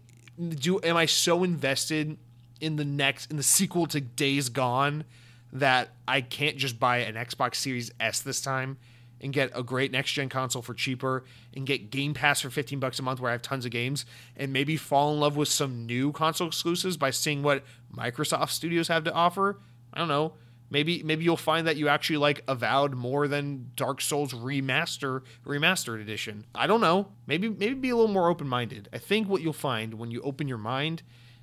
do 0.48 0.80
am 0.82 0.96
I 0.96 1.06
so 1.06 1.44
invested 1.44 2.16
in 2.60 2.76
the 2.76 2.84
next 2.84 3.30
in 3.30 3.36
the 3.36 3.42
sequel 3.42 3.86
to 3.86 4.00
Days 4.00 4.48
Gone 4.48 5.04
that 5.52 5.90
I 6.08 6.22
can't 6.22 6.56
just 6.56 6.80
buy 6.80 6.98
an 6.98 7.14
Xbox 7.14 7.56
Series 7.56 7.90
S 8.00 8.20
this 8.20 8.40
time 8.40 8.78
and 9.22 9.32
get 9.32 9.50
a 9.54 9.62
great 9.62 9.92
next 9.92 10.12
gen 10.12 10.28
console 10.28 10.62
for 10.62 10.74
cheaper 10.74 11.24
and 11.54 11.66
get 11.66 11.90
Game 11.90 12.14
Pass 12.14 12.40
for 12.40 12.50
15 12.50 12.80
bucks 12.80 12.98
a 12.98 13.02
month 13.02 13.20
where 13.20 13.30
I 13.30 13.32
have 13.32 13.42
tons 13.42 13.64
of 13.64 13.70
games 13.70 14.04
and 14.36 14.52
maybe 14.52 14.76
fall 14.76 15.12
in 15.12 15.20
love 15.20 15.36
with 15.36 15.48
some 15.48 15.86
new 15.86 16.12
console 16.12 16.48
exclusives 16.48 16.96
by 16.96 17.10
seeing 17.10 17.42
what 17.42 17.62
Microsoft 17.94 18.50
Studios 18.50 18.88
have 18.88 19.04
to 19.04 19.12
offer. 19.12 19.58
I 19.92 19.98
don't 19.98 20.08
know. 20.08 20.34
Maybe 20.70 21.02
maybe 21.02 21.22
you'll 21.22 21.36
find 21.36 21.66
that 21.66 21.76
you 21.76 21.88
actually 21.88 22.16
like 22.16 22.42
Avowed 22.48 22.94
more 22.94 23.28
than 23.28 23.72
Dark 23.76 24.00
Souls 24.00 24.32
remaster 24.32 25.20
remastered 25.46 26.00
edition. 26.00 26.46
I 26.54 26.66
don't 26.66 26.80
know. 26.80 27.08
Maybe 27.26 27.50
maybe 27.50 27.74
be 27.74 27.90
a 27.90 27.96
little 27.96 28.10
more 28.10 28.30
open-minded. 28.30 28.88
I 28.90 28.96
think 28.96 29.28
what 29.28 29.42
you'll 29.42 29.52
find 29.52 29.94
when 29.94 30.10
you 30.10 30.22
open 30.22 30.48
your 30.48 30.56
mind 30.56 31.02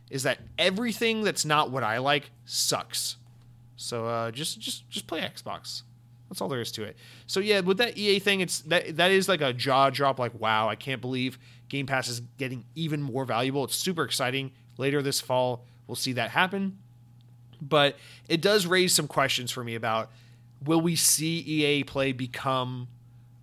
is 0.10 0.24
that 0.24 0.40
everything 0.58 1.24
that's 1.24 1.46
not 1.46 1.70
what 1.70 1.84
I 1.84 2.00
like 2.00 2.32
sucks. 2.44 3.18
So 3.76 4.08
uh, 4.08 4.32
just 4.32 4.60
just 4.60 4.90
just 4.90 5.06
play 5.06 5.22
Xbox. 5.22 5.84
That's 6.30 6.42
all 6.42 6.48
there 6.48 6.62
is 6.62 6.72
to 6.74 6.84
it. 6.84 6.96
So 7.26 7.40
yeah, 7.40 7.62
with 7.62 7.78
that 7.80 7.98
EA 7.98 8.20
thing, 8.20 8.42
it's 8.42 8.60
that 8.62 8.98
that 8.98 9.12
is 9.12 9.28
like 9.28 9.42
a 9.42 9.52
jaw 9.52 9.90
drop. 9.90 10.20
Like 10.20 10.40
wow, 10.40 10.70
I 10.70 10.76
can't 10.76 11.02
believe 11.02 11.40
Game 11.70 11.86
Pass 11.86 12.08
is 12.08 12.22
getting 12.38 12.66
even 12.76 13.02
more 13.02 13.26
valuable. 13.26 13.64
It's 13.64 13.76
super 13.76 14.04
exciting. 14.04 14.52
Later 14.78 15.02
this 15.02 15.20
fall, 15.20 15.66
we'll 15.88 15.96
see 15.96 16.14
that 16.14 16.32
happen. 16.32 16.78
But 17.62 17.98
it 18.30 18.42
does 18.42 18.66
raise 18.66 18.94
some 18.94 19.08
questions 19.08 19.52
for 19.52 19.64
me 19.64 19.76
about 19.76 20.12
will 20.64 20.82
we 20.82 20.96
see 20.96 21.40
EA 21.40 21.84
Play 21.84 22.12
become 22.12 22.88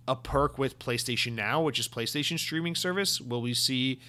a 0.07 0.15
perk 0.15 0.57
with 0.57 0.79
PlayStation 0.79 1.33
Now, 1.33 1.61
which 1.61 1.79
is 1.79 1.87
PlayStation 1.87 2.39
streaming 2.39 2.75
service? 2.75 3.19
Will 3.19 3.41
we 3.41 3.53
see 3.53 3.99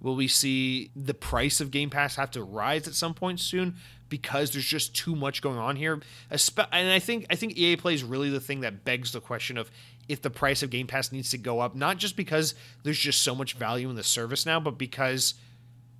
will 0.00 0.16
we 0.16 0.28
see 0.28 0.90
the 0.94 1.14
price 1.14 1.60
of 1.60 1.70
Game 1.70 1.88
Pass 1.88 2.16
have 2.16 2.30
to 2.32 2.42
rise 2.42 2.86
at 2.86 2.94
some 2.94 3.14
point 3.14 3.40
soon 3.40 3.76
because 4.14 4.52
there's 4.52 4.64
just 4.64 4.94
too 4.94 5.16
much 5.16 5.42
going 5.42 5.58
on 5.58 5.74
here? 5.74 6.00
And 6.30 6.70
I 6.72 6.98
think 7.00 7.26
I 7.30 7.34
think 7.34 7.56
EA 7.56 7.76
Play 7.76 7.94
is 7.94 8.04
really 8.04 8.30
the 8.30 8.40
thing 8.40 8.60
that 8.60 8.84
begs 8.84 9.10
the 9.10 9.20
question 9.20 9.58
of 9.58 9.70
if 10.08 10.22
the 10.22 10.30
price 10.30 10.62
of 10.62 10.70
Game 10.70 10.86
Pass 10.86 11.10
needs 11.10 11.30
to 11.30 11.38
go 11.38 11.58
up, 11.58 11.74
not 11.74 11.96
just 11.96 12.16
because 12.16 12.54
there's 12.84 12.98
just 12.98 13.22
so 13.22 13.34
much 13.34 13.54
value 13.54 13.90
in 13.90 13.96
the 13.96 14.04
service 14.04 14.46
now, 14.46 14.60
but 14.60 14.78
because 14.78 15.34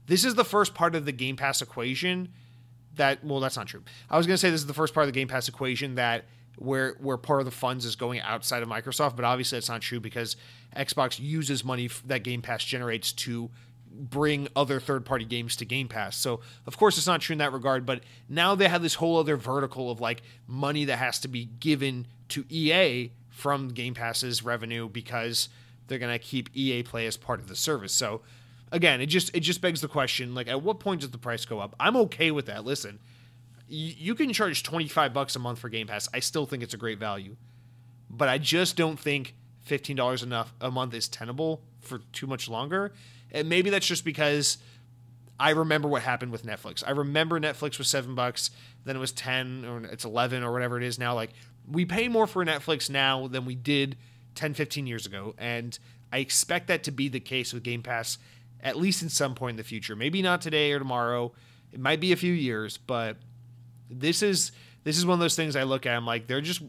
this 0.07 0.25
is 0.25 0.37
the 0.37 0.45
first 0.45 0.75
part 0.75 0.95
of 0.95 1.07
the 1.07 1.13
Game 1.13 1.35
Pass 1.37 1.61
equation 1.61 2.29
that 2.97 3.25
well 3.25 3.41
that's 3.41 3.57
not 3.57 3.67
true 3.67 3.83
i 4.11 4.17
was 4.17 4.27
going 4.27 4.35
to 4.35 4.39
say 4.39 4.51
this 4.51 4.61
is 4.61 4.67
the 4.67 4.75
first 4.75 4.95
part 4.95 5.05
of 5.05 5.13
the 5.13 5.19
game 5.19 5.29
pass 5.29 5.49
equation 5.49 5.97
that 5.97 6.25
where 6.57 6.95
where 7.01 7.17
part 7.17 7.41
of 7.41 7.45
the 7.45 7.51
funds 7.51 7.85
is 7.85 7.97
going 7.97 8.21
outside 8.21 8.63
of 8.63 8.69
microsoft 8.69 9.17
but 9.17 9.25
obviously 9.25 9.57
that's 9.57 9.69
not 9.69 9.81
true 9.81 10.01
because 10.01 10.37
xbox 10.77 11.19
uses 11.19 11.65
money 11.65 11.91
that 12.07 12.23
game 12.23 12.43
pass 12.43 12.65
generates 12.65 13.13
to 13.13 13.51
bring 13.97 14.49
other 14.57 14.81
third 14.81 15.05
party 15.05 15.25
games 15.25 15.55
to 15.57 15.65
game 15.65 15.87
pass 15.87 16.17
so 16.17 16.41
of 16.67 16.77
course 16.77 16.99
it's 16.99 17.07
not 17.07 17.21
true 17.21 17.35
in 17.35 17.39
that 17.39 17.53
regard 17.53 17.87
but 17.87 18.03
now 18.29 18.55
they 18.55 18.69
have 18.69 18.83
this 18.83 18.95
whole 18.95 19.19
other 19.19 19.37
vertical 19.37 19.91
of 19.91 20.01
like 20.01 20.21
money 20.49 20.85
that 20.85 20.99
has 20.99 21.21
to 21.21 21.29
be 21.29 21.45
given 21.61 22.07
to 22.29 22.45
ea 22.51 23.13
from 23.31 23.69
game 23.69 23.95
pass's 23.95 24.43
revenue 24.43 24.89
because 24.89 25.49
they're 25.87 25.99
going 25.99 26.13
to 26.13 26.19
keep 26.19 26.49
ea 26.57 26.83
play 26.83 27.07
as 27.07 27.17
part 27.17 27.39
of 27.39 27.47
the 27.47 27.55
service 27.57 27.93
so 27.93 28.21
again, 28.73 29.01
it 29.01 29.07
just 29.07 29.35
it 29.35 29.41
just 29.41 29.61
begs 29.61 29.81
the 29.81 29.89
question: 29.89 30.35
like, 30.35 30.49
at 30.49 30.63
what 30.63 30.81
point 30.81 31.01
does 31.01 31.11
the 31.11 31.19
price 31.19 31.47
go 31.47 31.61
up? 31.61 31.75
I'm 31.81 31.97
okay 31.97 32.31
with 32.31 32.47
that. 32.47 32.65
Listen, 32.65 32.99
y- 33.71 33.95
you 33.97 34.15
can 34.15 34.33
charge 34.33 34.63
25 34.63 35.15
bucks 35.15 35.37
a 35.37 35.39
month 35.39 35.61
for 35.61 35.69
Game 35.69 35.87
Pass. 35.87 36.09
I 36.13 36.19
still 36.19 36.45
think 36.45 36.63
it's 36.63 36.75
a 36.75 36.79
great 36.79 36.99
value, 36.99 37.37
but 38.11 38.29
I 38.29 38.39
just 38.39 38.77
don't 38.77 38.99
think 38.99 39.35
fifteen 39.63 39.97
dollars 39.97 40.23
enough 40.23 40.53
a 40.61 40.71
month 40.71 40.93
is 40.93 41.09
tenable 41.09 41.63
for 41.81 42.01
too 42.13 42.27
much 42.27 42.49
longer. 42.49 42.93
And 43.31 43.49
maybe 43.49 43.71
that's 43.71 43.87
just 43.87 44.05
because 44.05 44.59
I 45.39 45.51
remember 45.51 45.89
what 45.89 46.03
happened 46.03 46.33
with 46.33 46.45
Netflix. 46.45 46.83
I 46.87 46.91
remember 46.91 47.41
Netflix 47.41 47.79
was 47.79 47.89
seven 47.89 48.15
bucks, 48.15 48.51
then 48.85 48.97
it 48.97 49.01
was 49.01 49.13
ten, 49.13 49.65
or 49.65 49.85
it's 49.85 50.05
eleven, 50.05 50.43
or 50.43 50.53
whatever 50.53 50.77
it 50.77 50.85
is 50.85 50.99
now. 50.99 51.15
Like 51.15 51.31
we 51.69 51.85
pay 51.85 52.09
more 52.09 52.27
for 52.27 52.45
Netflix 52.45 52.89
now 52.89 53.27
than 53.27 53.45
we 53.45 53.55
did 53.55 53.97
10, 54.35 54.55
15 54.55 54.87
years 54.87 55.07
ago, 55.07 55.35
and 55.39 55.79
I 56.13 56.19
expect 56.19 56.69
that 56.69 56.85
to 56.85 56.91
be 56.91 57.09
the 57.09 57.21
case 57.21 57.53
with 57.53 57.63
Game 57.63 57.83
Pass 57.83 58.19
at 58.65 58.77
least 58.77 59.03
in 59.03 59.11
some 59.11 59.35
point 59.35 59.51
in 59.55 59.57
the 59.59 59.63
future. 59.65 59.95
Maybe 59.95 60.23
not 60.23 60.41
today 60.41 60.73
or 60.73 60.79
tomorrow. 60.79 61.33
It 61.71 61.79
might 61.79 62.01
be 62.01 62.13
a 62.13 62.17
few 62.17 62.33
years, 62.33 62.79
but 62.79 63.19
this 63.91 64.23
is 64.23 64.53
this 64.85 64.97
is 64.99 65.05
one 65.07 65.15
of 65.15 65.21
those 65.21 65.37
things 65.37 65.55
I 65.55 65.65
look 65.65 65.87
at. 65.87 65.95
I'm 65.95 66.07
like, 66.07 66.27
they're 66.27 66.41
just 66.41 66.63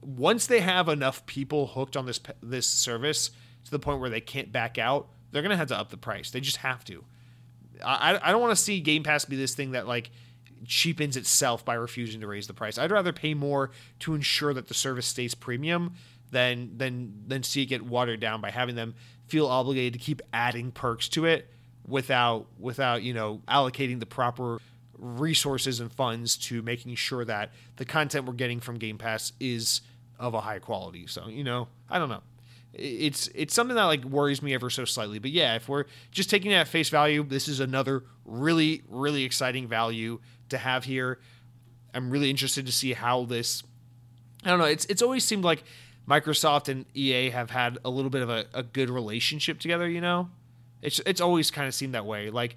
once 0.00 0.46
they 0.46 0.60
have 0.60 0.88
enough 0.88 1.26
people 1.26 1.66
hooked 1.66 1.96
on 1.96 2.06
this 2.06 2.20
this 2.42 2.66
service 2.66 3.30
to 3.64 3.70
the 3.70 3.78
point 3.78 4.00
where 4.00 4.10
they 4.10 4.20
can't 4.20 4.52
back 4.52 4.78
out, 4.78 5.08
they're 5.32 5.42
gonna 5.42 5.56
have 5.56 5.68
to 5.68 5.78
up 5.78 5.90
the 5.90 5.96
price. 5.96 6.30
They 6.30 6.40
just 6.40 6.58
have 6.58 6.84
to. 6.84 7.04
I 7.84 8.18
I 8.22 8.30
don't 8.30 8.40
want 8.40 8.56
to 8.56 8.62
see 8.62 8.80
Game 8.80 9.02
Pass 9.02 9.24
be 9.24 9.36
this 9.36 9.54
thing 9.54 9.72
that 9.72 9.88
like 9.88 10.10
cheapens 10.64 11.16
itself 11.16 11.64
by 11.64 11.74
refusing 11.74 12.20
to 12.20 12.26
raise 12.28 12.46
the 12.46 12.54
price. 12.54 12.78
I'd 12.78 12.92
rather 12.92 13.12
pay 13.12 13.34
more 13.34 13.70
to 14.00 14.14
ensure 14.14 14.54
that 14.54 14.68
the 14.68 14.74
service 14.74 15.06
stays 15.06 15.34
premium 15.34 15.94
than 16.30 16.76
than 16.78 17.24
than 17.26 17.42
see 17.42 17.62
it 17.62 17.66
get 17.66 17.82
watered 17.82 18.20
down 18.20 18.40
by 18.40 18.50
having 18.50 18.76
them 18.76 18.94
feel 19.26 19.46
obligated 19.46 19.94
to 19.94 19.98
keep 19.98 20.22
adding 20.32 20.70
perks 20.70 21.08
to 21.08 21.24
it 21.24 21.50
without 21.86 22.46
without 22.58 23.02
you 23.02 23.12
know 23.12 23.42
allocating 23.48 23.98
the 23.98 24.06
proper 24.06 24.58
resources 25.02 25.80
and 25.80 25.92
funds 25.92 26.36
to 26.36 26.62
making 26.62 26.94
sure 26.94 27.24
that 27.24 27.50
the 27.76 27.84
content 27.84 28.24
we're 28.24 28.32
getting 28.32 28.60
from 28.60 28.78
Game 28.78 28.98
Pass 28.98 29.32
is 29.40 29.80
of 30.18 30.34
a 30.34 30.40
high 30.40 30.60
quality. 30.60 31.06
So, 31.08 31.28
you 31.28 31.42
know, 31.42 31.68
I 31.90 31.98
don't 31.98 32.08
know. 32.08 32.22
It's 32.74 33.28
it's 33.34 33.54
something 33.54 33.76
that 33.76 33.84
like 33.84 34.04
worries 34.04 34.42
me 34.42 34.54
ever 34.54 34.70
so 34.70 34.84
slightly. 34.84 35.18
But 35.18 35.30
yeah, 35.30 35.56
if 35.56 35.68
we're 35.68 35.84
just 36.10 36.30
taking 36.30 36.50
it 36.50 36.54
at 36.54 36.68
face 36.68 36.88
value, 36.88 37.22
this 37.22 37.48
is 37.48 37.60
another 37.60 38.04
really 38.24 38.82
really 38.88 39.24
exciting 39.24 39.68
value 39.68 40.20
to 40.48 40.58
have 40.58 40.84
here. 40.84 41.20
I'm 41.94 42.10
really 42.10 42.30
interested 42.30 42.64
to 42.66 42.72
see 42.72 42.94
how 42.94 43.24
this 43.24 43.62
I 44.44 44.50
don't 44.50 44.58
know, 44.58 44.64
it's 44.64 44.86
it's 44.86 45.02
always 45.02 45.24
seemed 45.24 45.44
like 45.44 45.64
Microsoft 46.08 46.68
and 46.68 46.86
EA 46.94 47.30
have 47.30 47.50
had 47.50 47.78
a 47.84 47.90
little 47.90 48.10
bit 48.10 48.22
of 48.22 48.30
a, 48.30 48.46
a 48.54 48.62
good 48.62 48.90
relationship 48.90 49.60
together, 49.60 49.88
you 49.88 50.00
know? 50.00 50.30
It's 50.80 51.00
it's 51.06 51.20
always 51.20 51.50
kind 51.50 51.68
of 51.68 51.74
seemed 51.74 51.94
that 51.94 52.06
way. 52.06 52.30
Like 52.30 52.56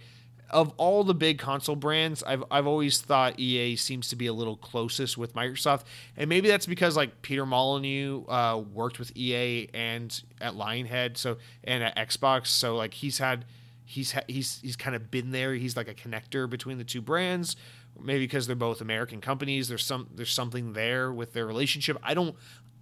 of 0.49 0.73
all 0.77 1.03
the 1.03 1.13
big 1.13 1.39
console 1.39 1.75
brands, 1.75 2.23
I've 2.23 2.43
I've 2.51 2.67
always 2.67 3.01
thought 3.01 3.39
EA 3.39 3.75
seems 3.75 4.09
to 4.09 4.15
be 4.15 4.27
a 4.27 4.33
little 4.33 4.57
closest 4.57 5.17
with 5.17 5.33
Microsoft, 5.33 5.83
and 6.15 6.29
maybe 6.29 6.47
that's 6.47 6.65
because 6.65 6.95
like 6.95 7.21
Peter 7.21 7.45
Molyneux 7.45 8.25
uh, 8.27 8.57
worked 8.73 8.99
with 8.99 9.15
EA 9.15 9.69
and 9.73 10.21
at 10.39 10.53
Lionhead, 10.53 11.17
so 11.17 11.37
and 11.63 11.83
at 11.83 11.95
Xbox, 11.95 12.47
so 12.47 12.75
like 12.75 12.93
he's 12.93 13.17
had 13.17 13.45
he's 13.85 14.11
ha- 14.11 14.23
he's 14.27 14.59
he's 14.61 14.75
kind 14.75 14.95
of 14.95 15.09
been 15.09 15.31
there. 15.31 15.53
He's 15.53 15.77
like 15.77 15.87
a 15.87 15.93
connector 15.93 16.49
between 16.49 16.77
the 16.77 16.83
two 16.83 17.01
brands. 17.01 17.55
Maybe 18.01 18.25
because 18.25 18.45
they're 18.45 18.57
both 18.57 18.81
American 18.81 19.21
companies, 19.21 19.69
there's 19.69 19.85
some 19.85 20.09
there's 20.13 20.31
something 20.31 20.73
there 20.73 21.13
with 21.13 21.33
their 21.33 21.45
relationship. 21.45 21.97
I 22.03 22.13
don't 22.13 22.35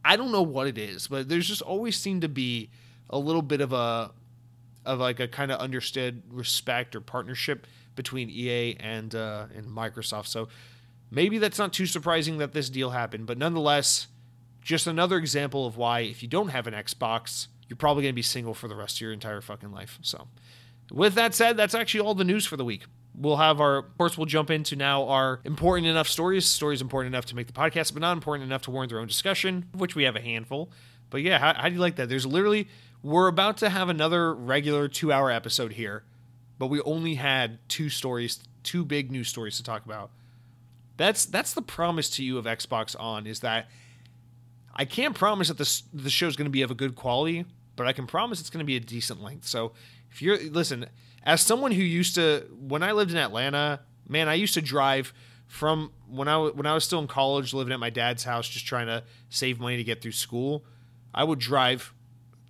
I 0.04 0.16
don't 0.16 0.32
know 0.32 0.42
what 0.42 0.68
it 0.68 0.78
is, 0.78 1.08
but 1.08 1.30
there's 1.30 1.48
just 1.48 1.62
always 1.62 1.98
seemed 1.98 2.24
to 2.24 2.30
be 2.30 2.70
a 3.10 3.20
little 3.20 3.44
bit 3.44 3.62
of 3.62 3.74
a 3.74 4.12
of 4.86 5.00
like 5.00 5.20
a 5.20 5.28
kind 5.28 5.52
of 5.52 5.60
understood 5.60 6.24
respect 6.30 6.96
or 6.96 7.02
partnership 7.02 7.68
between 7.96 8.30
EA 8.30 8.76
and 8.80 9.16
uh, 9.16 9.46
and 9.56 9.68
Microsoft. 9.68 10.28
So 10.28 10.48
maybe 11.12 11.38
that's 11.38 11.60
not 11.60 11.74
too 11.74 11.86
surprising 11.86 12.38
that 12.40 12.54
this 12.54 12.70
deal 12.70 12.92
happened, 12.92 13.26
but 13.26 13.38
nonetheless, 13.38 14.08
just 14.62 14.88
another 14.88 15.18
example 15.18 15.66
of 15.66 15.78
why 15.78 16.02
if 16.02 16.22
you 16.24 16.30
don't 16.30 16.50
have 16.50 16.68
an 16.68 16.74
Xbox, 16.74 17.48
you're 17.68 17.78
probably 17.78 18.04
going 18.04 18.14
to 18.14 18.16
be 18.16 18.22
single 18.22 18.54
for 18.54 18.68
the 18.68 18.76
rest 18.76 18.98
of 18.98 19.02
your 19.02 19.14
entire 19.14 19.42
fucking 19.42 19.72
life. 19.72 20.00
So 20.02 20.28
with 20.92 21.16
that 21.16 21.34
said, 21.34 21.58
that's 21.58 21.76
actually 21.76 22.02
all 22.02 22.16
the 22.16 22.24
news 22.24 22.46
for 22.46 22.58
the 22.58 22.66
week 22.66 22.84
we'll 23.16 23.38
have 23.38 23.62
our 23.62 23.78
of 23.78 23.98
course 23.98 24.18
we'll 24.18 24.26
jump 24.26 24.50
into 24.50 24.76
now 24.76 25.08
our 25.08 25.40
important 25.46 25.88
enough 25.88 26.08
stories 26.08 26.46
stories 26.46 26.82
important 26.82 27.14
enough 27.14 27.26
to 27.26 27.36
make 27.36 27.48
the 27.48 27.54
podcast 27.54 27.94
but 27.94 28.02
not 28.02 28.14
important 28.14 28.46
enough 28.46 28.64
to 28.64 28.72
warrant 28.72 28.90
their 28.90 29.00
own 29.00 29.08
discussion 29.08 29.66
which 29.76 29.96
we 29.96 30.04
have 30.04 30.16
a 30.16 30.22
handful 30.22 30.72
but 31.10 31.22
yeah 31.22 31.38
how, 31.38 31.54
how 31.54 31.68
do 31.68 31.76
you 31.76 31.82
like 31.82 31.96
that 31.96 32.10
there's 32.10 32.26
literally 32.26 32.68
we're 33.04 33.28
about 33.28 33.58
to 33.58 33.70
have 33.70 33.90
another 33.90 34.34
regular 34.34 34.88
two 34.88 35.12
hour 35.12 35.30
episode 35.30 35.74
here 35.74 36.04
but 36.58 36.68
we 36.68 36.82
only 36.82 37.16
had 37.16 37.60
two 37.68 37.90
stories 37.90 38.40
two 38.64 38.84
big 38.84 39.12
news 39.12 39.28
stories 39.28 39.58
to 39.58 39.64
talk 39.64 39.86
about 39.86 40.10
that's 40.98 41.26
that's 41.26 41.54
the 41.54 41.62
promise 41.62 42.10
to 42.10 42.24
you 42.24 42.38
of 42.38 42.46
xbox 42.46 42.96
on 43.00 43.28
is 43.28 43.42
that 43.42 43.70
i 44.76 44.86
can't 44.86 45.16
promise 45.16 45.50
that 45.50 45.58
this 45.58 45.84
the 45.94 46.10
show's 46.10 46.36
going 46.36 46.46
to 46.46 46.52
be 46.52 46.62
of 46.62 46.72
a 46.72 46.76
good 46.76 46.96
quality 46.96 47.46
but 47.76 47.86
i 47.86 47.94
can 47.94 48.08
promise 48.08 48.40
it's 48.40 48.50
going 48.50 48.60
to 48.60 48.66
be 48.66 48.78
a 48.78 48.80
decent 48.80 49.22
length 49.22 49.46
so 49.46 49.74
if 50.10 50.22
you're 50.22 50.38
listen 50.38 50.88
as 51.24 51.42
someone 51.42 51.72
who 51.72 51.82
used 51.82 52.16
to 52.16 52.46
when 52.60 52.84
I 52.84 52.92
lived 52.92 53.12
in 53.12 53.18
Atlanta, 53.18 53.80
man, 54.08 54.28
I 54.28 54.34
used 54.34 54.54
to 54.56 54.62
drive 54.62 55.14
from 55.48 55.92
when 56.08 56.28
I 56.28 56.38
when 56.38 56.66
I 56.66 56.74
was 56.74 56.84
still 56.84 57.00
in 57.00 57.08
college, 57.08 57.54
living 57.54 57.74
at 57.74 57.80
my 57.80 57.90
dad's 57.90 58.24
house, 58.24 58.48
just 58.48 58.66
trying 58.66 58.88
to 58.88 59.04
save 59.30 59.60
money 59.60 59.78
to 59.78 59.84
get 59.84 60.02
through 60.02 60.12
school. 60.12 60.66
I 61.14 61.24
would 61.24 61.40
drive 61.40 61.94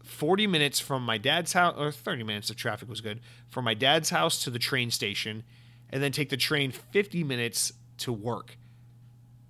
40 0.04 0.48
minutes 0.48 0.80
from 0.80 1.04
my 1.04 1.18
dad's 1.18 1.54
house, 1.54 1.76
or 1.78 1.92
30 1.92 2.24
minutes 2.24 2.50
if 2.50 2.58
traffic 2.58 2.90
was 2.90 3.02
good, 3.02 3.22
from 3.50 3.66
my 3.66 3.74
dad's 3.74 4.10
house 4.10 4.44
to 4.44 4.50
the 4.50 4.60
train 4.60 4.92
station, 4.92 5.44
and 5.90 6.04
then 6.04 6.12
take 6.12 6.30
the 6.30 6.38
train 6.38 6.72
50 6.72 7.24
minutes 7.24 7.74
to 8.00 8.12
work, 8.12 8.58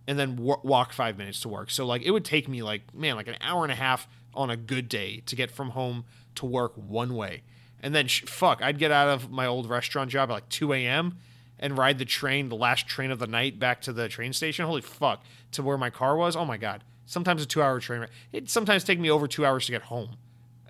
and 0.07 0.19
then 0.19 0.35
w- 0.35 0.59
walk 0.63 0.93
five 0.93 1.17
minutes 1.17 1.41
to 1.41 1.49
work. 1.49 1.71
So 1.71 1.85
like 1.85 2.03
it 2.03 2.11
would 2.11 2.25
take 2.25 2.47
me 2.47 2.61
like 2.61 2.93
man, 2.93 3.15
like 3.15 3.27
an 3.27 3.37
hour 3.41 3.63
and 3.63 3.71
a 3.71 3.75
half 3.75 4.07
on 4.35 4.49
a 4.49 4.57
good 4.57 4.87
day 4.87 5.21
to 5.25 5.35
get 5.35 5.49
from 5.49 5.71
home 5.71 6.05
to 6.35 6.45
work 6.45 6.73
one 6.75 7.15
way. 7.15 7.43
And 7.81 7.93
then, 7.93 8.07
sh- 8.07 8.23
fuck, 8.23 8.61
I'd 8.61 8.79
get 8.79 8.91
out 8.91 9.09
of 9.09 9.29
my 9.29 9.45
old 9.45 9.69
restaurant 9.69 10.09
job 10.09 10.29
at 10.29 10.33
like 10.33 10.49
2 10.49 10.71
a.m. 10.73 11.17
and 11.59 11.77
ride 11.77 11.99
the 11.99 12.05
train, 12.05 12.49
the 12.49 12.55
last 12.55 12.87
train 12.87 13.11
of 13.11 13.19
the 13.19 13.27
night 13.27 13.59
back 13.59 13.81
to 13.81 13.93
the 13.93 14.07
train 14.07 14.33
station. 14.33 14.65
Holy 14.65 14.81
fuck, 14.81 15.23
to 15.51 15.63
where 15.63 15.77
my 15.77 15.89
car 15.89 16.15
was. 16.15 16.35
Oh 16.35 16.45
my 16.45 16.57
god. 16.57 16.83
Sometimes 17.05 17.43
a 17.43 17.45
two-hour 17.45 17.81
train 17.81 18.01
ride. 18.01 18.09
It 18.31 18.49
sometimes 18.49 18.83
take 18.85 18.99
me 18.99 19.11
over 19.11 19.27
two 19.27 19.45
hours 19.45 19.65
to 19.65 19.73
get 19.73 19.83
home 19.83 20.15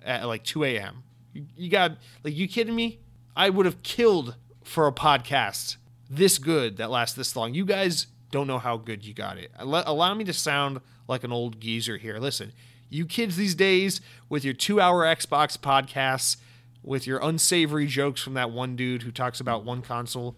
at 0.04 0.26
like 0.26 0.44
2 0.44 0.64
a.m. 0.64 1.02
You, 1.32 1.46
you 1.56 1.70
got 1.70 1.96
like 2.22 2.34
you 2.36 2.46
kidding 2.48 2.74
me? 2.74 3.00
I 3.36 3.50
would 3.50 3.66
have 3.66 3.82
killed 3.82 4.36
for 4.62 4.86
a 4.86 4.92
podcast 4.92 5.76
this 6.08 6.38
good 6.38 6.76
that 6.76 6.90
lasts 6.90 7.16
this 7.16 7.34
long. 7.34 7.54
You 7.54 7.64
guys 7.64 8.06
don't 8.30 8.46
know 8.46 8.58
how 8.58 8.76
good 8.76 9.04
you 9.04 9.14
got 9.14 9.38
it. 9.38 9.50
Allow 9.58 10.14
me 10.14 10.24
to 10.24 10.32
sound 10.32 10.80
like 11.08 11.24
an 11.24 11.32
old 11.32 11.60
geezer 11.60 11.96
here. 11.96 12.18
Listen, 12.18 12.52
you 12.88 13.06
kids 13.06 13.36
these 13.36 13.54
days 13.54 14.00
with 14.28 14.44
your 14.44 14.54
two 14.54 14.80
hour 14.80 15.04
Xbox 15.04 15.58
podcasts, 15.58 16.36
with 16.82 17.06
your 17.06 17.18
unsavory 17.18 17.86
jokes 17.86 18.22
from 18.22 18.34
that 18.34 18.50
one 18.50 18.76
dude 18.76 19.02
who 19.02 19.10
talks 19.10 19.40
about 19.40 19.64
one 19.64 19.82
console, 19.82 20.36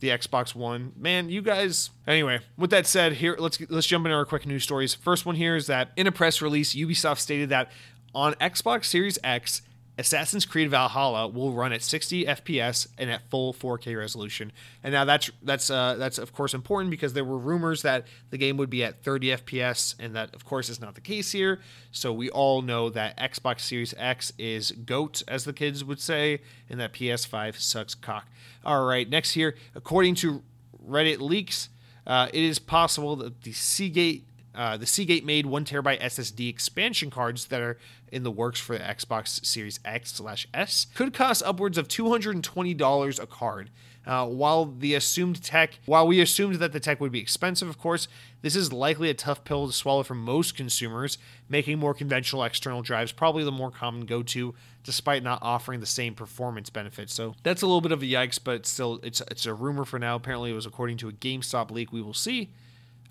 the 0.00 0.08
Xbox 0.08 0.54
One. 0.54 0.92
Man, 0.96 1.30
you 1.30 1.42
guys. 1.42 1.90
Anyway, 2.06 2.40
with 2.56 2.70
that 2.70 2.86
said, 2.86 3.14
here 3.14 3.36
let's 3.38 3.58
let's 3.70 3.86
jump 3.86 4.04
into 4.04 4.16
our 4.16 4.24
quick 4.24 4.46
news 4.46 4.62
stories. 4.62 4.94
First 4.94 5.24
one 5.24 5.36
here 5.36 5.56
is 5.56 5.66
that 5.68 5.90
in 5.96 6.06
a 6.06 6.12
press 6.12 6.42
release, 6.42 6.74
Ubisoft 6.74 7.18
stated 7.18 7.48
that 7.50 7.70
on 8.16 8.32
Xbox 8.34 8.86
Series 8.86 9.18
X 9.22 9.60
Assassin's 9.98 10.44
Creed 10.44 10.70
Valhalla 10.70 11.28
will 11.28 11.52
run 11.52 11.72
at 11.72 11.82
60 11.82 12.24
FPS 12.24 12.86
and 12.98 13.10
at 13.10 13.28
full 13.30 13.54
4K 13.54 13.96
resolution. 13.96 14.52
And 14.82 14.92
now 14.92 15.04
that's 15.04 15.30
that's 15.42 15.70
uh, 15.70 15.96
that's 15.98 16.18
of 16.18 16.32
course 16.32 16.52
important 16.52 16.90
because 16.90 17.12
there 17.14 17.24
were 17.24 17.38
rumors 17.38 17.82
that 17.82 18.06
the 18.30 18.36
game 18.36 18.56
would 18.58 18.68
be 18.68 18.84
at 18.84 19.02
30 19.02 19.28
FPS, 19.28 19.94
and 19.98 20.14
that 20.14 20.34
of 20.34 20.44
course 20.44 20.68
is 20.68 20.80
not 20.80 20.94
the 20.94 21.00
case 21.00 21.32
here. 21.32 21.60
So 21.92 22.12
we 22.12 22.28
all 22.30 22.60
know 22.60 22.90
that 22.90 23.16
Xbox 23.18 23.60
Series 23.60 23.94
X 23.96 24.32
is 24.38 24.72
goat, 24.72 25.22
as 25.28 25.44
the 25.44 25.52
kids 25.52 25.82
would 25.84 26.00
say, 26.00 26.40
and 26.68 26.78
that 26.80 26.92
PS5 26.92 27.58
sucks 27.58 27.94
cock. 27.94 28.26
All 28.64 28.84
right, 28.84 29.08
next 29.08 29.32
here, 29.32 29.54
according 29.74 30.16
to 30.16 30.42
Reddit 30.86 31.20
leaks, 31.20 31.70
uh, 32.06 32.28
it 32.32 32.42
is 32.42 32.58
possible 32.58 33.16
that 33.16 33.42
the 33.42 33.52
Seagate 33.52 34.24
uh, 34.56 34.76
the 34.76 34.86
Seagate 34.86 35.24
made 35.24 35.46
one 35.46 35.64
terabyte 35.64 36.00
SSD 36.00 36.48
expansion 36.48 37.10
cards 37.10 37.46
that 37.46 37.60
are 37.60 37.78
in 38.10 38.22
the 38.22 38.30
works 38.30 38.58
for 38.58 38.76
the 38.76 38.84
Xbox 38.84 39.44
Series 39.44 39.78
X 39.84 40.14
slash 40.14 40.48
S 40.54 40.86
could 40.94 41.12
cost 41.12 41.42
upwards 41.44 41.76
of 41.76 41.88
$220 41.88 43.22
a 43.22 43.26
card. 43.26 43.70
Uh, 44.06 44.24
while 44.24 44.66
the 44.66 44.94
assumed 44.94 45.42
tech, 45.42 45.80
while 45.84 46.06
we 46.06 46.20
assumed 46.20 46.56
that 46.56 46.72
the 46.72 46.78
tech 46.78 47.00
would 47.00 47.10
be 47.10 47.18
expensive, 47.18 47.68
of 47.68 47.76
course, 47.76 48.06
this 48.40 48.54
is 48.54 48.72
likely 48.72 49.10
a 49.10 49.14
tough 49.14 49.42
pill 49.42 49.66
to 49.66 49.72
swallow 49.72 50.04
for 50.04 50.14
most 50.14 50.56
consumers, 50.56 51.18
making 51.48 51.76
more 51.80 51.92
conventional 51.92 52.44
external 52.44 52.82
drives 52.82 53.10
probably 53.10 53.42
the 53.42 53.50
more 53.50 53.72
common 53.72 54.06
go-to, 54.06 54.54
despite 54.84 55.24
not 55.24 55.40
offering 55.42 55.80
the 55.80 55.86
same 55.86 56.14
performance 56.14 56.70
benefits. 56.70 57.12
So 57.12 57.34
that's 57.42 57.62
a 57.62 57.66
little 57.66 57.80
bit 57.80 57.90
of 57.90 58.00
a 58.00 58.06
yikes, 58.06 58.38
but 58.42 58.64
still, 58.64 59.00
it's 59.02 59.20
it's 59.22 59.44
a 59.44 59.52
rumor 59.52 59.84
for 59.84 59.98
now. 59.98 60.14
Apparently, 60.14 60.52
it 60.52 60.54
was 60.54 60.66
according 60.66 60.98
to 60.98 61.08
a 61.08 61.12
GameStop 61.12 61.72
leak. 61.72 61.92
We 61.92 62.00
will 62.00 62.14
see. 62.14 62.50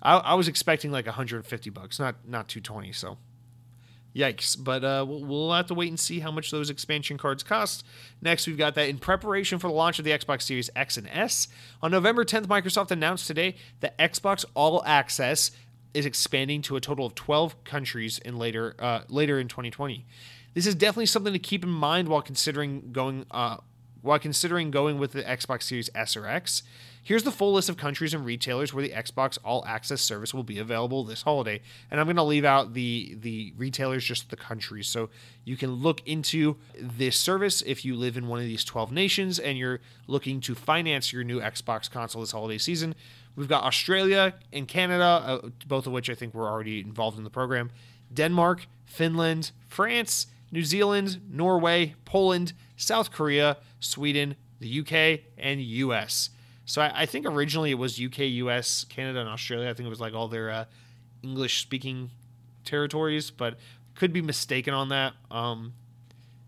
I, 0.02 0.16
I 0.16 0.34
was 0.34 0.48
expecting 0.48 0.90
like 0.90 1.06
150 1.06 1.70
bucks, 1.70 1.98
not 1.98 2.16
not 2.26 2.48
220. 2.48 2.92
So 2.92 3.18
Yikes. 4.16 4.56
But 4.58 4.82
uh, 4.82 5.04
we'll, 5.06 5.24
we'll, 5.24 5.52
have 5.52 5.66
to 5.66 5.74
wait 5.74 5.88
and 5.88 6.00
see 6.00 6.20
how 6.20 6.30
much 6.30 6.50
those 6.50 6.70
expansion 6.70 7.18
cards 7.18 7.42
cost. 7.42 7.84
Next, 8.22 8.46
we've 8.46 8.56
got 8.56 8.74
that 8.74 8.88
in 8.88 8.98
preparation 8.98 9.58
for 9.58 9.68
the 9.68 9.74
launch 9.74 9.98
of 9.98 10.04
the 10.04 10.10
Xbox 10.10 10.42
Series 10.42 10.70
X 10.74 10.96
and 10.96 11.06
S. 11.08 11.48
On 11.82 11.90
November 11.90 12.24
10th, 12.24 12.46
Microsoft 12.46 12.90
announced 12.90 13.26
today 13.26 13.56
that 13.80 13.96
Xbox 13.98 14.44
All 14.54 14.82
Access 14.86 15.50
is 15.92 16.06
expanding 16.06 16.62
to 16.62 16.76
a 16.76 16.80
total 16.80 17.06
of 17.06 17.14
12 17.14 17.62
countries 17.64 18.18
in 18.18 18.38
later 18.38 18.74
uh, 18.78 19.02
later 19.08 19.38
in 19.38 19.48
2020. 19.48 20.06
This 20.54 20.66
is 20.66 20.74
definitely 20.74 21.06
something 21.06 21.34
to 21.34 21.38
keep 21.38 21.62
in 21.62 21.70
mind 21.70 22.08
while 22.08 22.22
considering 22.22 22.92
going 22.92 23.26
uh, 23.30 23.58
while 24.00 24.18
considering 24.18 24.70
going 24.70 24.98
with 24.98 25.12
the 25.12 25.22
Xbox 25.22 25.64
Series 25.64 25.90
S 25.94 26.16
or 26.16 26.26
X. 26.26 26.62
Here's 27.06 27.22
the 27.22 27.30
full 27.30 27.52
list 27.52 27.68
of 27.68 27.76
countries 27.76 28.14
and 28.14 28.24
retailers 28.24 28.74
where 28.74 28.82
the 28.82 28.92
Xbox 28.92 29.38
All 29.44 29.64
Access 29.64 30.00
service 30.00 30.34
will 30.34 30.42
be 30.42 30.58
available 30.58 31.04
this 31.04 31.22
holiday. 31.22 31.60
And 31.88 32.00
I'm 32.00 32.06
going 32.08 32.16
to 32.16 32.24
leave 32.24 32.44
out 32.44 32.74
the 32.74 33.16
the 33.20 33.52
retailers 33.56 34.04
just 34.04 34.28
the 34.28 34.36
countries 34.36 34.88
so 34.88 35.08
you 35.44 35.56
can 35.56 35.74
look 35.74 36.02
into 36.04 36.56
this 36.76 37.16
service 37.16 37.62
if 37.62 37.84
you 37.84 37.94
live 37.94 38.16
in 38.16 38.26
one 38.26 38.40
of 38.40 38.46
these 38.46 38.64
12 38.64 38.90
nations 38.90 39.38
and 39.38 39.56
you're 39.56 39.78
looking 40.08 40.40
to 40.40 40.56
finance 40.56 41.12
your 41.12 41.22
new 41.22 41.38
Xbox 41.38 41.88
console 41.88 42.22
this 42.22 42.32
holiday 42.32 42.58
season. 42.58 42.92
We've 43.36 43.46
got 43.46 43.62
Australia 43.62 44.34
and 44.52 44.66
Canada, 44.66 45.04
uh, 45.44 45.48
both 45.68 45.86
of 45.86 45.92
which 45.92 46.10
I 46.10 46.16
think 46.16 46.34
were 46.34 46.48
already 46.48 46.80
involved 46.80 47.18
in 47.18 47.22
the 47.22 47.30
program. 47.30 47.70
Denmark, 48.12 48.66
Finland, 48.84 49.52
France, 49.68 50.26
New 50.50 50.64
Zealand, 50.64 51.20
Norway, 51.30 51.94
Poland, 52.04 52.52
South 52.76 53.12
Korea, 53.12 53.58
Sweden, 53.78 54.34
the 54.58 54.80
UK, 54.80 55.20
and 55.38 55.60
US. 55.60 56.30
So 56.66 56.82
I, 56.82 57.02
I 57.02 57.06
think 57.06 57.26
originally 57.26 57.70
it 57.70 57.78
was 57.78 58.00
UK, 58.00 58.18
US, 58.18 58.84
Canada, 58.84 59.20
and 59.20 59.28
Australia. 59.28 59.70
I 59.70 59.72
think 59.72 59.86
it 59.86 59.90
was 59.90 60.00
like 60.00 60.14
all 60.14 60.28
their 60.28 60.50
uh, 60.50 60.64
English 61.22 61.62
speaking 61.62 62.10
territories, 62.64 63.30
but 63.30 63.58
could 63.94 64.12
be 64.12 64.20
mistaken 64.20 64.74
on 64.74 64.90
that. 64.90 65.14
Um, 65.30 65.72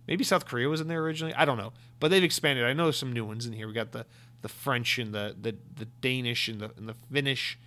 maybe 0.07 0.25
South 0.25 0.45
Korea 0.45 0.69
was 0.69 0.81
in 0.81 0.89
there 0.89 1.01
originally. 1.01 1.33
I 1.35 1.45
don't 1.45 1.57
know, 1.57 1.73
but 2.01 2.11
they've 2.11 2.23
expanded. 2.23 2.65
I 2.65 2.73
know 2.75 2.85
there's 2.85 2.99
some 2.99 3.13
new 3.13 3.25
ones 3.25 3.47
in 3.47 3.53
here. 3.53 3.67
We 3.67 3.73
got 3.73 3.93
the 3.93 4.05
the 4.43 4.49
French 4.49 4.99
and 4.99 5.15
the 5.15 5.35
the, 5.41 5.57
the 5.77 5.87
Danish 6.01 6.49
and 6.49 6.61
the 6.61 6.73
and 6.77 6.89
the 6.89 6.95
Finnish 7.11 7.59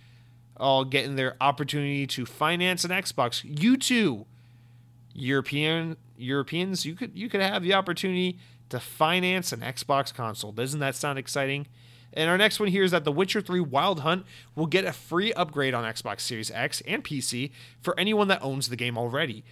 all 0.58 0.84
getting 0.84 1.16
their 1.16 1.36
opportunity 1.40 2.06
to 2.06 2.26
finance 2.26 2.84
an 2.84 2.90
Xbox. 2.90 3.42
You 3.44 3.76
too, 3.76 4.26
European 5.14 5.96
Europeans, 6.16 6.84
you 6.84 6.94
could 6.94 7.16
you 7.16 7.28
could 7.28 7.40
have 7.40 7.62
the 7.62 7.74
opportunity 7.74 8.38
to 8.68 8.78
finance 8.78 9.52
an 9.52 9.60
Xbox 9.60 10.14
console. 10.14 10.52
Doesn't 10.52 10.80
that 10.80 10.94
sound 10.94 11.18
exciting? 11.18 11.66
And 12.14 12.28
our 12.28 12.38
next 12.38 12.60
one 12.60 12.68
here 12.68 12.84
is 12.84 12.90
that 12.90 13.04
The 13.04 13.12
Witcher 13.12 13.40
3 13.40 13.60
Wild 13.60 14.00
Hunt 14.00 14.24
will 14.54 14.66
get 14.66 14.84
a 14.84 14.92
free 14.92 15.32
upgrade 15.32 15.74
on 15.74 15.84
Xbox 15.84 16.20
Series 16.20 16.50
X 16.50 16.82
and 16.86 17.02
PC 17.04 17.50
for 17.80 17.98
anyone 17.98 18.28
that 18.28 18.42
owns 18.42 18.68
the 18.68 18.76
game 18.76 18.98
already. 18.98 19.44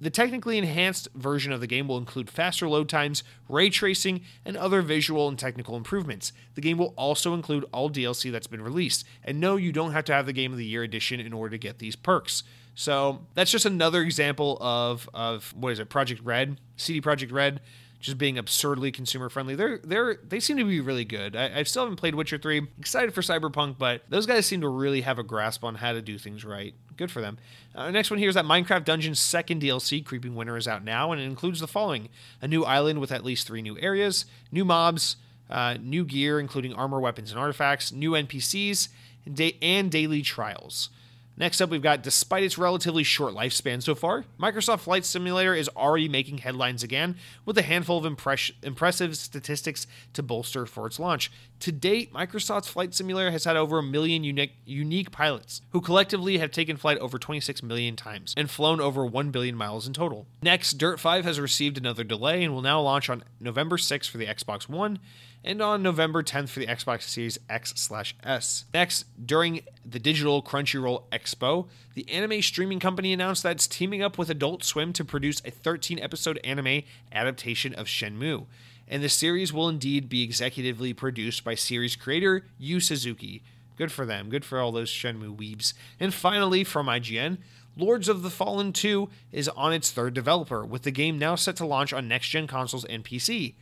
The 0.00 0.10
technically 0.10 0.58
enhanced 0.58 1.08
version 1.14 1.52
of 1.52 1.60
the 1.60 1.66
game 1.66 1.88
will 1.88 1.96
include 1.96 2.28
faster 2.28 2.68
load 2.68 2.88
times, 2.88 3.22
ray 3.48 3.70
tracing, 3.70 4.22
and 4.44 4.56
other 4.56 4.82
visual 4.82 5.28
and 5.28 5.38
technical 5.38 5.76
improvements. 5.76 6.32
The 6.54 6.60
game 6.60 6.76
will 6.76 6.92
also 6.96 7.34
include 7.34 7.64
all 7.72 7.88
DLC 7.88 8.30
that's 8.30 8.46
been 8.46 8.62
released. 8.62 9.06
And 9.24 9.40
no, 9.40 9.56
you 9.56 9.72
don't 9.72 9.92
have 9.92 10.04
to 10.06 10.12
have 10.12 10.26
the 10.26 10.32
Game 10.32 10.52
of 10.52 10.58
the 10.58 10.66
Year 10.66 10.82
edition 10.82 11.20
in 11.20 11.32
order 11.32 11.50
to 11.50 11.58
get 11.58 11.78
these 11.78 11.96
perks. 11.96 12.42
So 12.74 13.26
that's 13.34 13.50
just 13.50 13.66
another 13.66 14.02
example 14.02 14.58
of, 14.60 15.08
of 15.14 15.54
what 15.56 15.72
is 15.72 15.78
it, 15.78 15.88
Projekt 15.88 16.20
Red, 16.22 16.60
CD 16.76 17.00
Projekt 17.00 17.32
Red 17.32 17.60
just 18.02 18.18
being 18.18 18.36
absurdly 18.36 18.92
consumer 18.92 19.30
friendly. 19.30 19.54
They're 19.54 19.78
they're 19.78 20.16
they 20.16 20.40
seem 20.40 20.58
to 20.58 20.64
be 20.64 20.80
really 20.80 21.04
good. 21.04 21.34
I, 21.34 21.60
I 21.60 21.62
still 21.62 21.84
haven't 21.84 21.96
played 21.96 22.14
Witcher 22.14 22.36
three. 22.36 22.66
Excited 22.78 23.14
for 23.14 23.22
Cyberpunk, 23.22 23.78
but 23.78 24.02
those 24.10 24.26
guys 24.26 24.44
seem 24.44 24.60
to 24.60 24.68
really 24.68 25.00
have 25.02 25.18
a 25.18 25.22
grasp 25.22 25.64
on 25.64 25.76
how 25.76 25.92
to 25.92 26.02
do 26.02 26.18
things 26.18 26.44
right. 26.44 26.74
Good 26.96 27.10
for 27.10 27.22
them. 27.22 27.38
Uh, 27.74 27.90
next 27.90 28.10
one 28.10 28.18
here 28.18 28.28
is 28.28 28.34
that 28.34 28.44
Minecraft 28.44 28.84
Dungeons 28.84 29.18
second 29.18 29.62
DLC, 29.62 30.04
Creeping 30.04 30.34
Winter, 30.34 30.56
is 30.56 30.68
out 30.68 30.84
now, 30.84 31.12
and 31.12 31.20
it 31.20 31.24
includes 31.24 31.60
the 31.60 31.68
following: 31.68 32.08
a 32.42 32.48
new 32.48 32.64
island 32.64 33.00
with 33.00 33.12
at 33.12 33.24
least 33.24 33.46
three 33.46 33.62
new 33.62 33.78
areas, 33.78 34.26
new 34.50 34.64
mobs, 34.64 35.16
uh, 35.48 35.76
new 35.80 36.04
gear 36.04 36.40
including 36.40 36.74
armor, 36.74 37.00
weapons, 37.00 37.30
and 37.30 37.38
artifacts, 37.40 37.92
new 37.92 38.10
NPCs, 38.10 38.88
and, 39.24 39.36
da- 39.36 39.56
and 39.62 39.90
daily 39.90 40.22
trials. 40.22 40.90
Next 41.36 41.60
up, 41.60 41.70
we've 41.70 41.82
got 41.82 42.02
despite 42.02 42.44
its 42.44 42.58
relatively 42.58 43.02
short 43.02 43.34
lifespan 43.34 43.82
so 43.82 43.94
far, 43.94 44.24
Microsoft 44.38 44.80
Flight 44.80 45.04
Simulator 45.04 45.54
is 45.54 45.68
already 45.70 46.08
making 46.08 46.38
headlines 46.38 46.82
again 46.82 47.16
with 47.46 47.56
a 47.56 47.62
handful 47.62 47.98
of 47.98 48.04
impress- 48.04 48.52
impressive 48.62 49.16
statistics 49.16 49.86
to 50.12 50.22
bolster 50.22 50.66
for 50.66 50.86
its 50.86 50.98
launch. 51.00 51.32
To 51.60 51.72
date, 51.72 52.12
Microsoft's 52.12 52.68
Flight 52.68 52.94
Simulator 52.94 53.30
has 53.30 53.44
had 53.44 53.56
over 53.56 53.78
a 53.78 53.82
million 53.82 54.24
unique, 54.24 54.52
unique 54.66 55.10
pilots 55.10 55.62
who 55.70 55.80
collectively 55.80 56.38
have 56.38 56.50
taken 56.50 56.76
flight 56.76 56.98
over 56.98 57.18
26 57.18 57.62
million 57.62 57.96
times 57.96 58.34
and 58.36 58.50
flown 58.50 58.80
over 58.80 59.06
1 59.06 59.30
billion 59.30 59.56
miles 59.56 59.86
in 59.86 59.94
total. 59.94 60.26
Next, 60.42 60.72
Dirt 60.74 61.00
5 61.00 61.24
has 61.24 61.40
received 61.40 61.78
another 61.78 62.04
delay 62.04 62.44
and 62.44 62.52
will 62.52 62.62
now 62.62 62.80
launch 62.80 63.08
on 63.08 63.24
November 63.40 63.78
6th 63.78 64.10
for 64.10 64.18
the 64.18 64.26
Xbox 64.26 64.68
One 64.68 64.98
and 65.44 65.60
on 65.60 65.82
November 65.82 66.22
10th 66.22 66.48
for 66.48 66.60
the 66.60 66.66
Xbox 66.66 67.02
Series 67.02 67.38
X/S. 67.48 68.64
Next, 68.72 69.04
during 69.24 69.60
the 69.84 69.98
digital 69.98 70.42
Crunchyroll 70.42 71.04
Expo, 71.10 71.68
the 71.94 72.08
anime 72.10 72.42
streaming 72.42 72.80
company 72.80 73.12
announced 73.12 73.42
that 73.42 73.56
it's 73.56 73.66
teaming 73.66 74.02
up 74.02 74.18
with 74.18 74.30
Adult 74.30 74.64
Swim 74.64 74.92
to 74.92 75.04
produce 75.04 75.40
a 75.40 75.50
13-episode 75.50 76.38
anime 76.44 76.82
adaptation 77.12 77.74
of 77.74 77.86
Shenmue. 77.86 78.46
And 78.88 79.02
the 79.02 79.08
series 79.08 79.52
will 79.52 79.68
indeed 79.68 80.08
be 80.08 80.26
executively 80.26 80.94
produced 80.94 81.44
by 81.44 81.54
series 81.54 81.96
creator 81.96 82.46
Yu 82.58 82.80
Suzuki. 82.80 83.42
Good 83.76 83.90
for 83.90 84.04
them. 84.04 84.28
Good 84.28 84.44
for 84.44 84.60
all 84.60 84.70
those 84.70 84.90
Shenmue 84.90 85.36
weebs. 85.36 85.72
And 85.98 86.12
finally, 86.12 86.62
from 86.62 86.86
IGN, 86.86 87.38
Lords 87.74 88.06
of 88.06 88.22
the 88.22 88.28
Fallen 88.28 88.72
2 88.72 89.08
is 89.32 89.48
on 89.48 89.72
its 89.72 89.90
third 89.90 90.12
developer, 90.12 90.62
with 90.62 90.82
the 90.82 90.90
game 90.90 91.18
now 91.18 91.36
set 91.36 91.56
to 91.56 91.64
launch 91.64 91.92
on 91.92 92.06
next 92.06 92.28
gen 92.28 92.46
consoles 92.46 92.84
and 92.84 93.02
PC. 93.02 93.54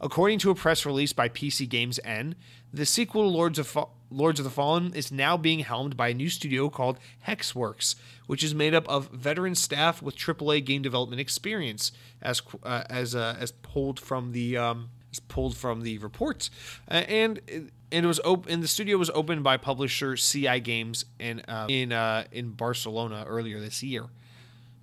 According 0.00 0.38
to 0.40 0.50
a 0.50 0.54
press 0.54 0.86
release 0.86 1.12
by 1.12 1.28
PCGamesN, 1.28 2.34
the 2.72 2.86
sequel 2.86 3.30
Lords 3.30 3.58
of, 3.58 3.66
Fa- 3.66 3.86
Lords 4.10 4.38
of 4.38 4.44
the 4.44 4.50
Fallen 4.50 4.94
is 4.94 5.10
now 5.10 5.36
being 5.36 5.60
helmed 5.60 5.96
by 5.96 6.08
a 6.08 6.14
new 6.14 6.28
studio 6.28 6.68
called 6.68 6.98
Hexworks, 7.26 7.96
which 8.26 8.44
is 8.44 8.54
made 8.54 8.74
up 8.74 8.88
of 8.88 9.08
veteran 9.08 9.54
staff 9.54 10.00
with 10.00 10.16
AAA 10.16 10.64
game 10.64 10.82
development 10.82 11.20
experience, 11.20 11.92
as 12.22 12.42
uh, 12.62 12.84
as 12.88 13.14
uh, 13.14 13.36
as 13.40 13.50
pulled 13.50 13.98
from 13.98 14.32
the 14.32 14.56
um, 14.56 14.90
as 15.10 15.18
pulled 15.18 15.56
from 15.56 15.82
the 15.82 15.98
reports. 15.98 16.50
Uh, 16.88 16.94
and 17.08 17.40
and 17.90 18.04
it 18.04 18.08
was 18.08 18.20
open. 18.24 18.52
And 18.52 18.62
the 18.62 18.68
studio 18.68 18.98
was 18.98 19.10
opened 19.10 19.42
by 19.42 19.56
publisher 19.56 20.14
CI 20.16 20.60
Games 20.60 21.04
in 21.18 21.40
uh, 21.48 21.66
in 21.68 21.92
uh, 21.92 22.24
in 22.30 22.50
Barcelona 22.50 23.24
earlier 23.26 23.60
this 23.60 23.82
year. 23.82 24.06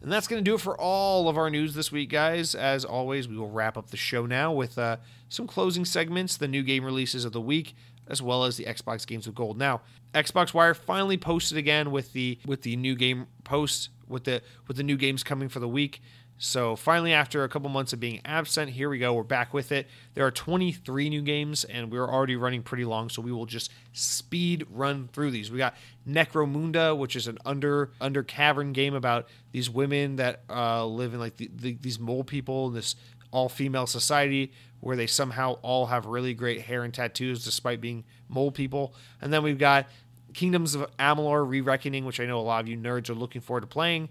And 0.06 0.12
that's 0.12 0.28
going 0.28 0.40
to 0.40 0.48
do 0.48 0.54
it 0.54 0.62
for 0.62 0.80
all 0.80 1.28
of 1.28 1.36
our 1.36 1.50
news 1.50 1.74
this 1.74 1.92
week, 1.92 2.12
guys. 2.12 2.54
As 2.54 2.86
always, 2.86 3.28
we 3.28 3.38
will 3.38 3.50
wrap 3.50 3.76
up 3.76 3.90
the 3.90 3.98
show 3.98 4.28
now 4.28 4.54
with 4.54 4.78
uh, 4.78 4.98
some 5.30 5.48
closing 5.48 5.84
segments, 5.84 6.38
the 6.38 6.48
new 6.48 6.62
game 6.62 6.86
releases 6.86 7.26
of 7.26 7.32
the 7.32 7.42
week, 7.42 7.76
as 8.08 8.22
well 8.22 8.44
as 8.44 8.56
the 8.56 8.66
Xbox 8.66 9.08
games 9.08 9.26
with 9.26 9.34
gold. 9.34 9.58
Now, 9.58 9.82
Xbox 10.14 10.54
Wire 10.54 10.76
finally 10.76 11.18
posted 11.18 11.58
again 11.58 11.90
with 11.90 12.14
the 12.14 12.38
with 12.46 12.62
the 12.62 12.76
new 12.76 12.94
game 12.94 13.26
posts 13.46 13.90
with 14.08 14.26
the 14.26 14.44
with 14.68 14.78
the 14.78 14.84
new 14.84 14.96
games 14.96 15.24
coming 15.24 15.50
for 15.50 15.60
the 15.60 15.68
week. 15.68 16.04
So 16.38 16.76
finally, 16.76 17.14
after 17.14 17.44
a 17.46 17.50
couple 17.50 17.70
months 17.70 17.94
of 17.94 18.00
being 18.00 18.20
absent, 18.26 18.72
here 18.72 18.90
we 18.90 19.00
go. 19.00 19.14
We're 19.14 19.24
back 19.24 19.54
with 19.54 19.72
it. 19.72 19.88
There 20.16 20.26
are 20.26 20.32
23 20.32 21.10
new 21.10 21.22
games, 21.22 21.64
and 21.64 21.90
we're 21.90 22.10
already 22.10 22.36
running 22.36 22.62
pretty 22.62 22.84
long, 22.84 23.10
so 23.10 23.22
we 23.22 23.32
will 23.32 23.46
just 23.46 23.72
speed 23.94 24.66
run 24.70 25.08
through 25.14 25.32
these. 25.32 25.50
We 25.50 25.58
got 25.58 25.76
Necromunda, 26.08 26.98
which 26.98 27.16
is 27.16 27.28
an 27.28 27.38
under 27.46 27.92
under 28.02 28.22
cavern 28.22 28.74
game 28.74 28.94
about 28.94 29.28
these 29.54 29.70
women 29.70 30.18
that 30.18 30.42
uh, 30.50 30.86
live 30.86 31.14
in 31.14 31.22
like 31.22 31.38
the, 31.38 31.50
the, 31.56 31.78
these 31.80 32.00
mole 32.00 32.26
people 32.26 32.68
in 32.68 32.74
this 32.74 32.98
all 33.32 33.48
female 33.48 33.88
society 33.88 34.52
where 34.82 34.96
they 34.96 35.08
somehow 35.08 35.58
all 35.62 35.88
have 35.88 36.06
really 36.06 36.34
great 36.34 36.62
hair 36.62 36.84
and 36.84 36.94
tattoos 36.94 37.44
despite 37.44 37.82
being 37.82 38.04
mole 38.30 38.52
people. 38.52 38.94
And 39.22 39.32
then 39.32 39.42
we've 39.42 39.58
got 39.58 39.88
Kingdoms 40.34 40.76
of 40.76 40.86
Amalur 40.98 41.48
Re 41.48 41.62
Reckoning, 41.62 42.04
which 42.06 42.20
I 42.20 42.26
know 42.26 42.40
a 42.40 42.42
lot 42.42 42.62
of 42.62 42.68
you 42.68 42.78
nerds 42.78 43.10
are 43.10 43.16
looking 43.16 43.42
forward 43.42 43.62
to 43.62 43.68
playing. 43.68 44.10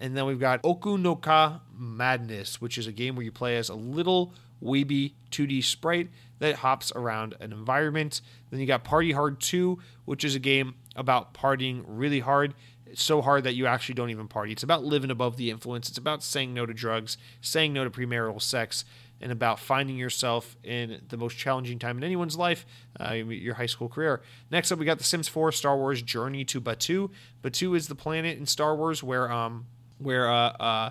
And 0.00 0.16
then 0.16 0.24
we've 0.24 0.40
got 0.40 0.62
Okunoka 0.62 1.60
Madness, 1.78 2.60
which 2.60 2.78
is 2.78 2.86
a 2.86 2.92
game 2.92 3.14
where 3.14 3.24
you 3.24 3.30
play 3.30 3.58
as 3.58 3.68
a 3.68 3.74
little 3.74 4.32
weeby 4.62 5.12
2D 5.30 5.62
sprite 5.62 6.08
that 6.38 6.56
hops 6.56 6.90
around 6.96 7.34
an 7.38 7.52
environment. 7.52 8.22
Then 8.50 8.60
you 8.60 8.66
got 8.66 8.82
Party 8.82 9.12
Hard 9.12 9.40
2, 9.40 9.78
which 10.06 10.24
is 10.24 10.34
a 10.34 10.38
game 10.38 10.74
about 10.96 11.34
partying 11.34 11.84
really 11.86 12.20
hard. 12.20 12.54
It's 12.86 13.02
so 13.02 13.22
hard 13.22 13.44
that 13.44 13.54
you 13.54 13.66
actually 13.66 13.94
don't 13.94 14.10
even 14.10 14.26
party. 14.26 14.52
It's 14.52 14.62
about 14.62 14.82
living 14.82 15.10
above 15.10 15.36
the 15.36 15.50
influence. 15.50 15.88
It's 15.88 15.98
about 15.98 16.22
saying 16.22 16.52
no 16.54 16.66
to 16.66 16.74
drugs, 16.74 17.18
saying 17.40 17.72
no 17.72 17.84
to 17.84 17.90
premarital 17.90 18.42
sex, 18.42 18.84
and 19.20 19.30
about 19.30 19.60
finding 19.60 19.96
yourself 19.96 20.56
in 20.64 21.02
the 21.08 21.16
most 21.16 21.36
challenging 21.36 21.78
time 21.78 21.98
in 21.98 22.04
anyone's 22.04 22.36
life, 22.36 22.64
uh, 22.98 23.12
your 23.12 23.54
high 23.54 23.66
school 23.66 23.88
career. 23.88 24.22
Next 24.50 24.72
up, 24.72 24.78
we 24.78 24.86
got 24.86 24.98
The 24.98 25.04
Sims 25.04 25.28
4 25.28 25.52
Star 25.52 25.76
Wars 25.76 26.02
Journey 26.02 26.44
to 26.46 26.60
Batuu. 26.60 27.10
Batuu 27.42 27.76
is 27.76 27.86
the 27.86 27.94
planet 27.94 28.38
in 28.38 28.46
Star 28.46 28.74
Wars 28.74 29.02
where 29.02 29.30
um, 29.30 29.66
where 30.00 30.30
uh, 30.30 30.50
uh, 30.60 30.90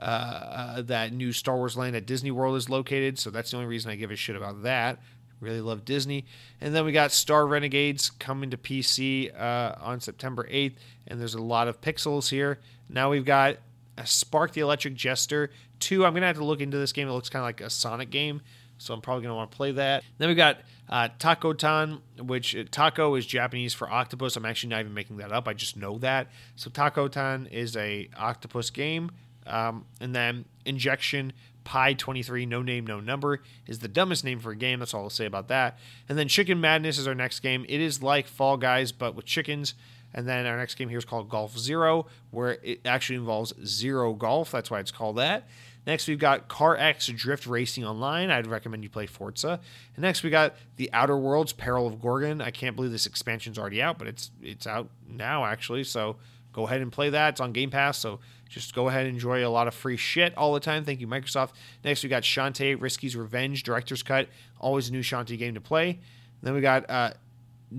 uh, 0.00 0.04
uh, 0.04 0.82
that 0.82 1.12
new 1.12 1.32
Star 1.32 1.56
Wars 1.56 1.76
land 1.76 1.96
at 1.96 2.06
Disney 2.06 2.30
World 2.30 2.56
is 2.56 2.68
located. 2.68 3.18
So 3.18 3.30
that's 3.30 3.50
the 3.50 3.56
only 3.56 3.68
reason 3.68 3.90
I 3.90 3.96
give 3.96 4.10
a 4.10 4.16
shit 4.16 4.36
about 4.36 4.62
that. 4.62 4.98
Really 5.40 5.60
love 5.60 5.84
Disney. 5.84 6.24
And 6.60 6.74
then 6.74 6.84
we 6.84 6.92
got 6.92 7.12
Star 7.12 7.46
Renegades 7.46 8.10
coming 8.10 8.50
to 8.50 8.56
PC 8.56 9.38
uh, 9.38 9.74
on 9.80 10.00
September 10.00 10.48
8th. 10.50 10.74
And 11.06 11.20
there's 11.20 11.34
a 11.34 11.42
lot 11.42 11.68
of 11.68 11.80
pixels 11.80 12.30
here. 12.30 12.60
Now 12.88 13.10
we've 13.10 13.24
got 13.24 13.58
Spark 14.04 14.52
the 14.52 14.62
Electric 14.62 14.94
Jester 14.94 15.50
2. 15.80 16.04
I'm 16.04 16.12
going 16.12 16.22
to 16.22 16.26
have 16.26 16.36
to 16.36 16.44
look 16.44 16.60
into 16.60 16.78
this 16.78 16.92
game. 16.92 17.08
It 17.08 17.12
looks 17.12 17.28
kind 17.28 17.42
of 17.42 17.46
like 17.46 17.60
a 17.60 17.70
Sonic 17.70 18.10
game. 18.10 18.40
So 18.78 18.94
I'm 18.94 19.00
probably 19.00 19.22
going 19.22 19.32
to 19.32 19.36
want 19.36 19.50
to 19.50 19.56
play 19.56 19.72
that. 19.72 20.02
Then 20.18 20.28
we 20.28 20.34
got 20.34 20.58
uh, 20.88 21.08
Takotan, 21.18 22.00
which 22.20 22.54
uh, 22.54 22.64
taco 22.70 23.14
is 23.14 23.26
Japanese 23.26 23.72
for 23.72 23.90
octopus. 23.90 24.36
I'm 24.36 24.44
actually 24.44 24.70
not 24.70 24.80
even 24.80 24.94
making 24.94 25.16
that 25.18 25.32
up. 25.32 25.48
I 25.48 25.54
just 25.54 25.76
know 25.76 25.98
that. 25.98 26.28
So 26.56 26.70
Takotan 26.70 27.50
is 27.50 27.76
a 27.76 28.08
octopus 28.16 28.70
game. 28.70 29.10
Um, 29.46 29.84
and 30.00 30.14
then 30.14 30.46
Injection 30.64 31.32
Pi 31.64 31.94
23, 31.94 32.46
no 32.46 32.62
name, 32.62 32.86
no 32.86 33.00
number, 33.00 33.40
is 33.66 33.78
the 33.78 33.88
dumbest 33.88 34.24
name 34.24 34.38
for 34.38 34.52
a 34.52 34.56
game. 34.56 34.78
That's 34.78 34.92
all 34.92 35.04
I'll 35.04 35.10
say 35.10 35.24
about 35.24 35.48
that. 35.48 35.78
And 36.08 36.18
then 36.18 36.28
Chicken 36.28 36.60
Madness 36.60 36.98
is 36.98 37.08
our 37.08 37.14
next 37.14 37.40
game. 37.40 37.64
It 37.68 37.80
is 37.80 38.02
like 38.02 38.26
Fall 38.26 38.56
Guys, 38.58 38.92
but 38.92 39.14
with 39.14 39.24
chickens. 39.24 39.74
And 40.12 40.28
then 40.28 40.46
our 40.46 40.56
next 40.56 40.76
game 40.76 40.88
here 40.88 40.98
is 40.98 41.04
called 41.04 41.28
Golf 41.28 41.58
Zero, 41.58 42.06
where 42.30 42.58
it 42.62 42.80
actually 42.84 43.16
involves 43.16 43.52
zero 43.66 44.12
golf. 44.12 44.52
That's 44.52 44.70
why 44.70 44.78
it's 44.78 44.92
called 44.92 45.16
that. 45.16 45.48
Next, 45.86 46.08
we've 46.08 46.18
got 46.18 46.48
CarX 46.48 47.14
Drift 47.14 47.46
Racing 47.46 47.84
Online. 47.84 48.30
I'd 48.30 48.46
recommend 48.46 48.82
you 48.82 48.88
play 48.88 49.06
Forza. 49.06 49.60
And 49.94 50.02
next, 50.02 50.22
we 50.22 50.30
got 50.30 50.54
The 50.76 50.90
Outer 50.92 51.16
Worlds 51.16 51.52
Peril 51.52 51.86
of 51.86 52.00
Gorgon. 52.00 52.40
I 52.40 52.50
can't 52.50 52.74
believe 52.74 52.90
this 52.90 53.06
expansion's 53.06 53.58
already 53.58 53.82
out, 53.82 53.98
but 53.98 54.06
it's 54.06 54.30
it's 54.42 54.66
out 54.66 54.88
now 55.08 55.44
actually. 55.44 55.84
So 55.84 56.16
go 56.52 56.66
ahead 56.66 56.80
and 56.80 56.90
play 56.90 57.10
that. 57.10 57.30
It's 57.30 57.40
on 57.40 57.52
Game 57.52 57.70
Pass, 57.70 57.98
so 57.98 58.20
just 58.48 58.74
go 58.74 58.88
ahead 58.88 59.06
and 59.06 59.14
enjoy 59.14 59.46
a 59.46 59.50
lot 59.50 59.68
of 59.68 59.74
free 59.74 59.96
shit 59.96 60.36
all 60.36 60.54
the 60.54 60.60
time. 60.60 60.84
Thank 60.84 61.00
you, 61.00 61.06
Microsoft. 61.06 61.50
Next, 61.84 62.02
we 62.02 62.08
got 62.08 62.22
Shantae 62.22 62.80
Risky's 62.80 63.16
Revenge 63.16 63.62
Director's 63.62 64.02
Cut. 64.02 64.28
Always 64.60 64.88
a 64.88 64.92
new 64.92 65.02
Shantae 65.02 65.38
game 65.38 65.54
to 65.54 65.60
play. 65.60 66.00
Then 66.42 66.54
we 66.54 66.60
got 66.60 66.88
uh, 66.88 67.10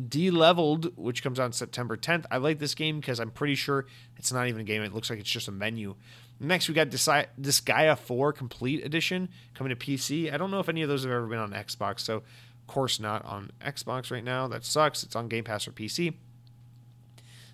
Deleveled, 0.10 0.98
which 0.98 1.24
comes 1.24 1.40
out 1.40 1.56
September 1.56 1.96
10th. 1.96 2.26
I 2.30 2.38
like 2.38 2.60
this 2.60 2.76
game 2.76 3.00
because 3.00 3.20
I'm 3.20 3.32
pretty 3.32 3.56
sure 3.56 3.86
it's 4.18 4.34
not 4.34 4.48
even 4.48 4.60
a 4.60 4.64
game. 4.66 4.82
It 4.82 4.94
looks 4.94 5.10
like 5.10 5.20
it's 5.20 5.30
just 5.30 5.48
a 5.48 5.54
menu. 5.54 5.96
Next, 6.40 6.68
we 6.68 6.74
got 6.74 6.90
Disgaea 6.90 7.98
4 7.98 8.34
Complete 8.34 8.86
Edition 8.86 9.30
coming 9.54 9.76
to 9.76 9.76
PC. 9.76 10.34
I 10.34 10.38
don't 10.38 10.52
know 10.52 10.60
if 10.60 10.68
any 10.68 10.82
of 10.82 10.90
those 10.90 11.04
have 11.04 11.12
ever 11.12 11.28
been 11.28 11.40
on 11.40 11.52
Xbox, 11.52 12.02
so 12.02 12.18
of 12.18 12.68
course 12.68 13.00
not 13.00 13.24
on 13.26 13.52
Xbox 13.62 14.12
right 14.12 14.24
now. 14.24 14.48
That 14.48 14.66
sucks. 14.66 15.04
It's 15.04 15.16
on 15.16 15.30
Game 15.30 15.46
Pass 15.46 15.64
for 15.64 15.72
PC. 15.72 16.16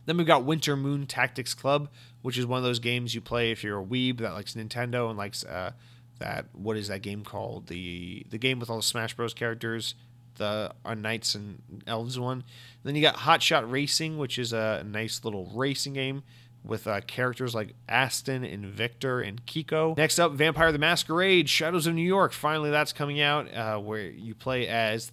Then 0.05 0.17
we've 0.17 0.25
got 0.25 0.43
Wintermoor 0.43 1.05
Tactics 1.07 1.53
Club, 1.53 1.89
which 2.23 2.37
is 2.37 2.45
one 2.45 2.57
of 2.57 2.63
those 2.63 2.79
games 2.79 3.13
you 3.13 3.21
play 3.21 3.51
if 3.51 3.63
you're 3.63 3.79
a 3.79 3.85
weeb 3.85 4.17
that 4.17 4.33
likes 4.33 4.55
Nintendo 4.55 5.09
and 5.09 5.17
likes 5.17 5.43
uh, 5.45 5.71
that. 6.17 6.45
What 6.53 6.75
is 6.75 6.87
that 6.87 7.03
game 7.03 7.23
called? 7.23 7.67
The 7.67 8.25
the 8.29 8.39
game 8.39 8.59
with 8.59 8.71
all 8.71 8.77
the 8.77 8.83
Smash 8.83 9.13
Bros. 9.13 9.35
characters, 9.35 9.93
the 10.37 10.73
uh, 10.83 10.95
Knights 10.95 11.35
and 11.35 11.61
Elves 11.85 12.19
one. 12.19 12.43
Then 12.83 12.95
you 12.95 13.01
got 13.03 13.17
Hot 13.17 13.43
Shot 13.43 13.69
Racing, 13.69 14.17
which 14.17 14.39
is 14.39 14.53
a 14.53 14.83
nice 14.83 15.23
little 15.23 15.51
racing 15.53 15.93
game 15.93 16.23
with 16.63 16.87
uh, 16.87 17.01
characters 17.01 17.55
like 17.55 17.73
Aston 17.89 18.43
and 18.43 18.65
Victor 18.65 19.19
and 19.19 19.45
Kiko. 19.45 19.97
Next 19.97 20.19
up, 20.19 20.33
Vampire 20.33 20.71
the 20.71 20.77
Masquerade 20.77 21.49
Shadows 21.49 21.87
of 21.87 21.95
New 21.95 22.05
York. 22.05 22.33
Finally, 22.33 22.69
that's 22.69 22.93
coming 22.93 23.19
out 23.19 23.53
uh, 23.53 23.77
where 23.79 24.09
you 24.09 24.35
play 24.35 24.67
as 24.67 25.11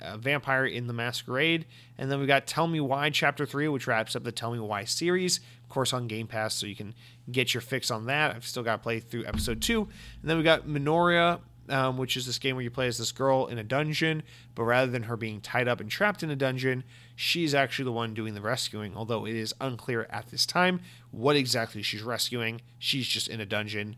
a 0.00 0.18
vampire 0.18 0.66
in 0.66 0.86
the 0.86 0.92
masquerade. 0.92 1.66
And 1.98 2.10
then 2.10 2.20
we 2.20 2.26
got 2.26 2.46
Tell 2.46 2.66
Me 2.66 2.80
Why 2.80 3.10
Chapter 3.10 3.46
3, 3.46 3.68
which 3.68 3.86
wraps 3.86 4.14
up 4.14 4.24
the 4.24 4.32
Tell 4.32 4.52
Me 4.52 4.58
Why 4.58 4.84
series, 4.84 5.38
of 5.38 5.68
course, 5.68 5.92
on 5.92 6.06
Game 6.08 6.26
Pass, 6.26 6.54
so 6.54 6.66
you 6.66 6.76
can 6.76 6.94
get 7.30 7.54
your 7.54 7.60
fix 7.60 7.90
on 7.90 8.06
that. 8.06 8.34
I've 8.34 8.46
still 8.46 8.62
got 8.62 8.76
to 8.76 8.82
play 8.82 9.00
through 9.00 9.24
episode 9.24 9.62
2. 9.62 9.80
And 10.20 10.30
then 10.30 10.36
we 10.36 10.42
got 10.42 10.66
Minoria 10.66 11.40
um, 11.68 11.96
which 11.96 12.16
is 12.16 12.26
this 12.26 12.38
game 12.38 12.56
where 12.56 12.62
you 12.62 12.70
play 12.70 12.86
as 12.86 12.98
this 12.98 13.12
girl 13.12 13.46
in 13.46 13.58
a 13.58 13.64
dungeon, 13.64 14.22
but 14.54 14.64
rather 14.64 14.90
than 14.90 15.04
her 15.04 15.16
being 15.16 15.40
tied 15.40 15.68
up 15.68 15.80
and 15.80 15.90
trapped 15.90 16.22
in 16.22 16.30
a 16.30 16.36
dungeon, 16.36 16.84
she's 17.16 17.54
actually 17.54 17.84
the 17.84 17.92
one 17.92 18.14
doing 18.14 18.34
the 18.34 18.40
rescuing, 18.40 18.96
although 18.96 19.26
it 19.26 19.36
is 19.36 19.54
unclear 19.60 20.06
at 20.10 20.28
this 20.28 20.46
time 20.46 20.80
what 21.10 21.36
exactly 21.36 21.82
she's 21.82 22.02
rescuing. 22.02 22.60
She's 22.78 23.06
just 23.06 23.28
in 23.28 23.40
a 23.40 23.46
dungeon 23.46 23.96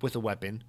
with 0.00 0.14
a 0.14 0.20
weapon. 0.20 0.64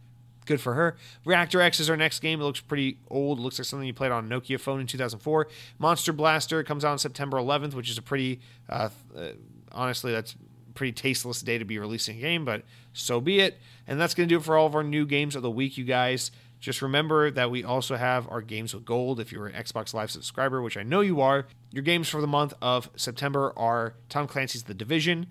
Good 0.46 0.62
for 0.62 0.76
her. 0.76 0.96
Reactor 1.26 1.60
X 1.60 1.80
is 1.80 1.90
our 1.90 1.98
next 1.98 2.20
game. 2.20 2.40
It 2.40 2.44
looks 2.44 2.60
pretty 2.60 3.00
old. 3.10 3.40
It 3.40 3.42
looks 3.42 3.58
like 3.58 3.66
something 3.66 3.88
you 3.88 3.94
played 3.94 4.12
on 4.12 4.32
a 4.32 4.40
Nokia 4.40 4.60
phone 4.60 4.80
in 4.80 4.88
2004. 4.88 5.48
Monster 5.80 6.14
Blaster 6.14 6.64
comes 6.64 6.86
out 6.86 6.92
on 6.92 7.00
September 7.00 7.38
11th, 7.38 7.74
which 7.74 7.90
is 7.90 7.98
a 7.98 8.02
pretty, 8.02 8.42
uh, 8.70 8.90
uh, 9.18 9.30
honestly, 9.72 10.12
that's 10.12 10.36
pretty 10.76 10.92
tasteless 10.92 11.42
day 11.42 11.58
to 11.58 11.66
be 11.66 11.80
releasing 11.80 12.18
a 12.18 12.22
game, 12.22 12.46
but 12.46 12.64
so 12.94 13.20
be 13.20 13.40
it. 13.40 13.58
And 13.88 14.00
that's 14.00 14.14
going 14.14 14.30
to 14.30 14.36
do 14.36 14.40
it 14.40 14.44
for 14.44 14.58
all 14.58 14.68
of 14.68 14.76
our 14.76 14.84
new 14.84 15.06
games 15.06 15.36
of 15.36 15.42
the 15.42 15.50
week, 15.50 15.78
you 15.78 15.86
guys. 15.86 16.32
Just 16.60 16.82
remember 16.82 17.32
that 17.32 17.52
we 17.52 17.64
also 17.64 17.96
have 17.96 18.28
our 18.30 18.42
games 18.42 18.74
with 18.74 18.86
gold. 18.86 19.20
If 19.20 19.32
you're 19.32 19.48
an 19.48 19.54
Xbox 19.54 19.94
Live 19.94 20.12
subscriber, 20.12 20.62
which 20.62 20.78
I 20.78 20.84
know 20.84 21.02
you 21.02 21.22
are, 21.22 21.48
your 21.72 21.84
games 21.84 22.10
for 22.10 22.22
the 22.22 22.28
month 22.28 22.54
of 22.62 22.90
September 22.96 23.54
are 23.58 23.94
Tom 24.10 24.28
Clancy's 24.28 24.64
The 24.64 24.74
Division. 24.74 25.28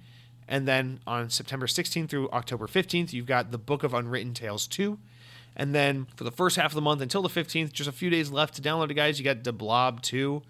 And 0.47 0.69
then 0.69 1.01
on 1.07 1.31
September 1.31 1.67
16th 1.67 2.09
through 2.09 2.31
October 2.31 2.67
15th, 2.67 3.13
you've 3.13 3.27
got 3.27 3.51
The 3.51 3.59
Book 3.59 3.83
of 3.83 3.95
Unwritten 3.95 4.35
Tales 4.35 4.67
2. 4.67 4.99
And 5.57 5.75
then 5.75 6.07
for 6.17 6.25
the 6.25 6.33
first 6.33 6.57
half 6.57 6.67
of 6.67 6.75
the 6.75 6.81
month 6.81 7.01
until 7.01 7.23
the 7.23 7.29
15th, 7.29 7.73
just 7.73 7.89
a 7.89 7.93
few 7.93 8.11
days 8.11 8.31
left 8.31 8.55
to 8.57 8.63
download 8.63 8.91
it, 8.91 8.95
guys, 8.95 9.19
you 9.19 9.25
got 9.25 9.43
de 9.43 9.53
Blob 9.53 10.03
2. 10.03 10.43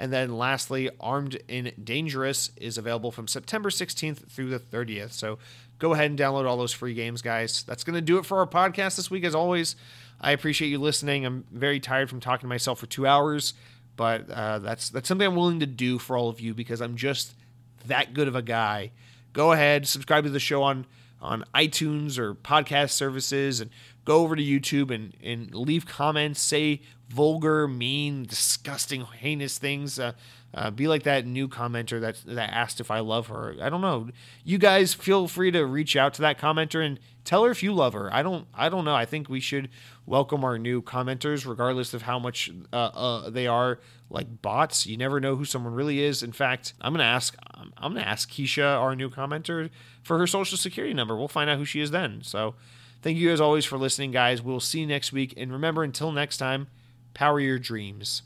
And 0.00 0.10
then 0.10 0.38
lastly, 0.38 0.88
Armed 0.98 1.42
and 1.46 1.74
Dangerous 1.84 2.50
is 2.56 2.78
available 2.78 3.12
from 3.12 3.28
September 3.28 3.68
16th 3.68 4.30
through 4.30 4.48
the 4.48 4.58
30th. 4.58 5.12
So 5.12 5.38
go 5.78 5.92
ahead 5.92 6.06
and 6.06 6.18
download 6.18 6.48
all 6.48 6.56
those 6.56 6.72
free 6.72 6.94
games, 6.94 7.20
guys. 7.20 7.62
That's 7.64 7.84
going 7.84 7.96
to 7.96 8.00
do 8.00 8.16
it 8.16 8.24
for 8.24 8.38
our 8.38 8.46
podcast 8.46 8.96
this 8.96 9.10
week, 9.10 9.24
as 9.24 9.34
always. 9.34 9.76
I 10.18 10.32
appreciate 10.32 10.68
you 10.68 10.78
listening. 10.78 11.26
I'm 11.26 11.44
very 11.52 11.80
tired 11.80 12.08
from 12.08 12.18
talking 12.18 12.40
to 12.40 12.46
myself 12.46 12.78
for 12.78 12.86
two 12.86 13.06
hours, 13.06 13.52
but 13.96 14.30
uh, 14.30 14.60
that's 14.60 14.88
that's 14.88 15.06
something 15.06 15.26
I'm 15.26 15.36
willing 15.36 15.60
to 15.60 15.66
do 15.66 15.98
for 15.98 16.16
all 16.16 16.30
of 16.30 16.40
you 16.40 16.54
because 16.54 16.80
I'm 16.80 16.96
just 16.96 17.34
that 17.84 18.14
good 18.14 18.26
of 18.26 18.34
a 18.34 18.42
guy. 18.42 18.92
Go 19.34 19.52
ahead, 19.52 19.86
subscribe 19.86 20.24
to 20.24 20.30
the 20.30 20.40
show 20.40 20.62
on 20.62 20.86
on 21.20 21.44
iTunes 21.54 22.18
or 22.18 22.34
podcast 22.34 22.90
services, 22.90 23.60
and 23.60 23.70
go 24.04 24.22
over 24.22 24.36
to 24.36 24.42
YouTube 24.42 24.94
and 24.94 25.14
and 25.22 25.54
leave 25.54 25.86
comments. 25.86 26.40
Say 26.40 26.82
vulgar, 27.08 27.66
mean, 27.68 28.24
disgusting, 28.24 29.04
heinous 29.04 29.58
things. 29.58 29.98
Uh, 29.98 30.12
uh, 30.52 30.70
be 30.70 30.88
like 30.88 31.04
that 31.04 31.26
new 31.26 31.48
commenter 31.48 32.00
that 32.00 32.16
that 32.26 32.50
asked 32.50 32.80
if 32.80 32.90
I 32.90 33.00
love 33.00 33.28
her. 33.28 33.54
I 33.60 33.68
don't 33.68 33.80
know. 33.80 34.08
You 34.44 34.58
guys 34.58 34.94
feel 34.94 35.28
free 35.28 35.50
to 35.52 35.64
reach 35.64 35.94
out 35.94 36.14
to 36.14 36.22
that 36.22 36.38
commenter 36.38 36.84
and 36.84 36.98
tell 37.24 37.44
her 37.44 37.50
if 37.50 37.62
you 37.62 37.72
love 37.72 37.92
her. 37.92 38.12
I 38.12 38.22
don't. 38.22 38.48
I 38.54 38.68
don't 38.68 38.84
know. 38.84 38.94
I 38.94 39.04
think 39.04 39.28
we 39.28 39.40
should 39.40 39.68
welcome 40.10 40.44
our 40.44 40.58
new 40.58 40.82
commenters, 40.82 41.46
regardless 41.46 41.94
of 41.94 42.02
how 42.02 42.18
much 42.18 42.50
uh, 42.72 42.76
uh, 42.76 43.30
they 43.30 43.46
are 43.46 43.78
like 44.10 44.42
bots. 44.42 44.84
You 44.84 44.96
never 44.96 45.20
know 45.20 45.36
who 45.36 45.44
someone 45.44 45.72
really 45.72 46.02
is. 46.02 46.22
In 46.24 46.32
fact, 46.32 46.74
I'm 46.80 46.92
gonna 46.92 47.04
ask 47.04 47.36
I'm 47.54 47.94
gonna 47.94 48.00
ask 48.00 48.28
Keisha, 48.28 48.76
our 48.78 48.96
new 48.96 49.08
commenter, 49.08 49.70
for 50.02 50.18
her 50.18 50.26
social 50.26 50.58
security 50.58 50.92
number. 50.92 51.16
We'll 51.16 51.28
find 51.28 51.48
out 51.48 51.58
who 51.58 51.64
she 51.64 51.80
is 51.80 51.92
then. 51.92 52.22
So 52.24 52.56
thank 53.02 53.18
you 53.18 53.30
as 53.30 53.40
always 53.40 53.64
for 53.64 53.78
listening, 53.78 54.10
guys. 54.10 54.42
We'll 54.42 54.58
see 54.58 54.80
you 54.80 54.86
next 54.86 55.12
week. 55.12 55.32
And 55.36 55.52
remember, 55.52 55.84
until 55.84 56.10
next 56.10 56.38
time, 56.38 56.66
power 57.14 57.38
your 57.38 57.60
dreams. 57.60 58.22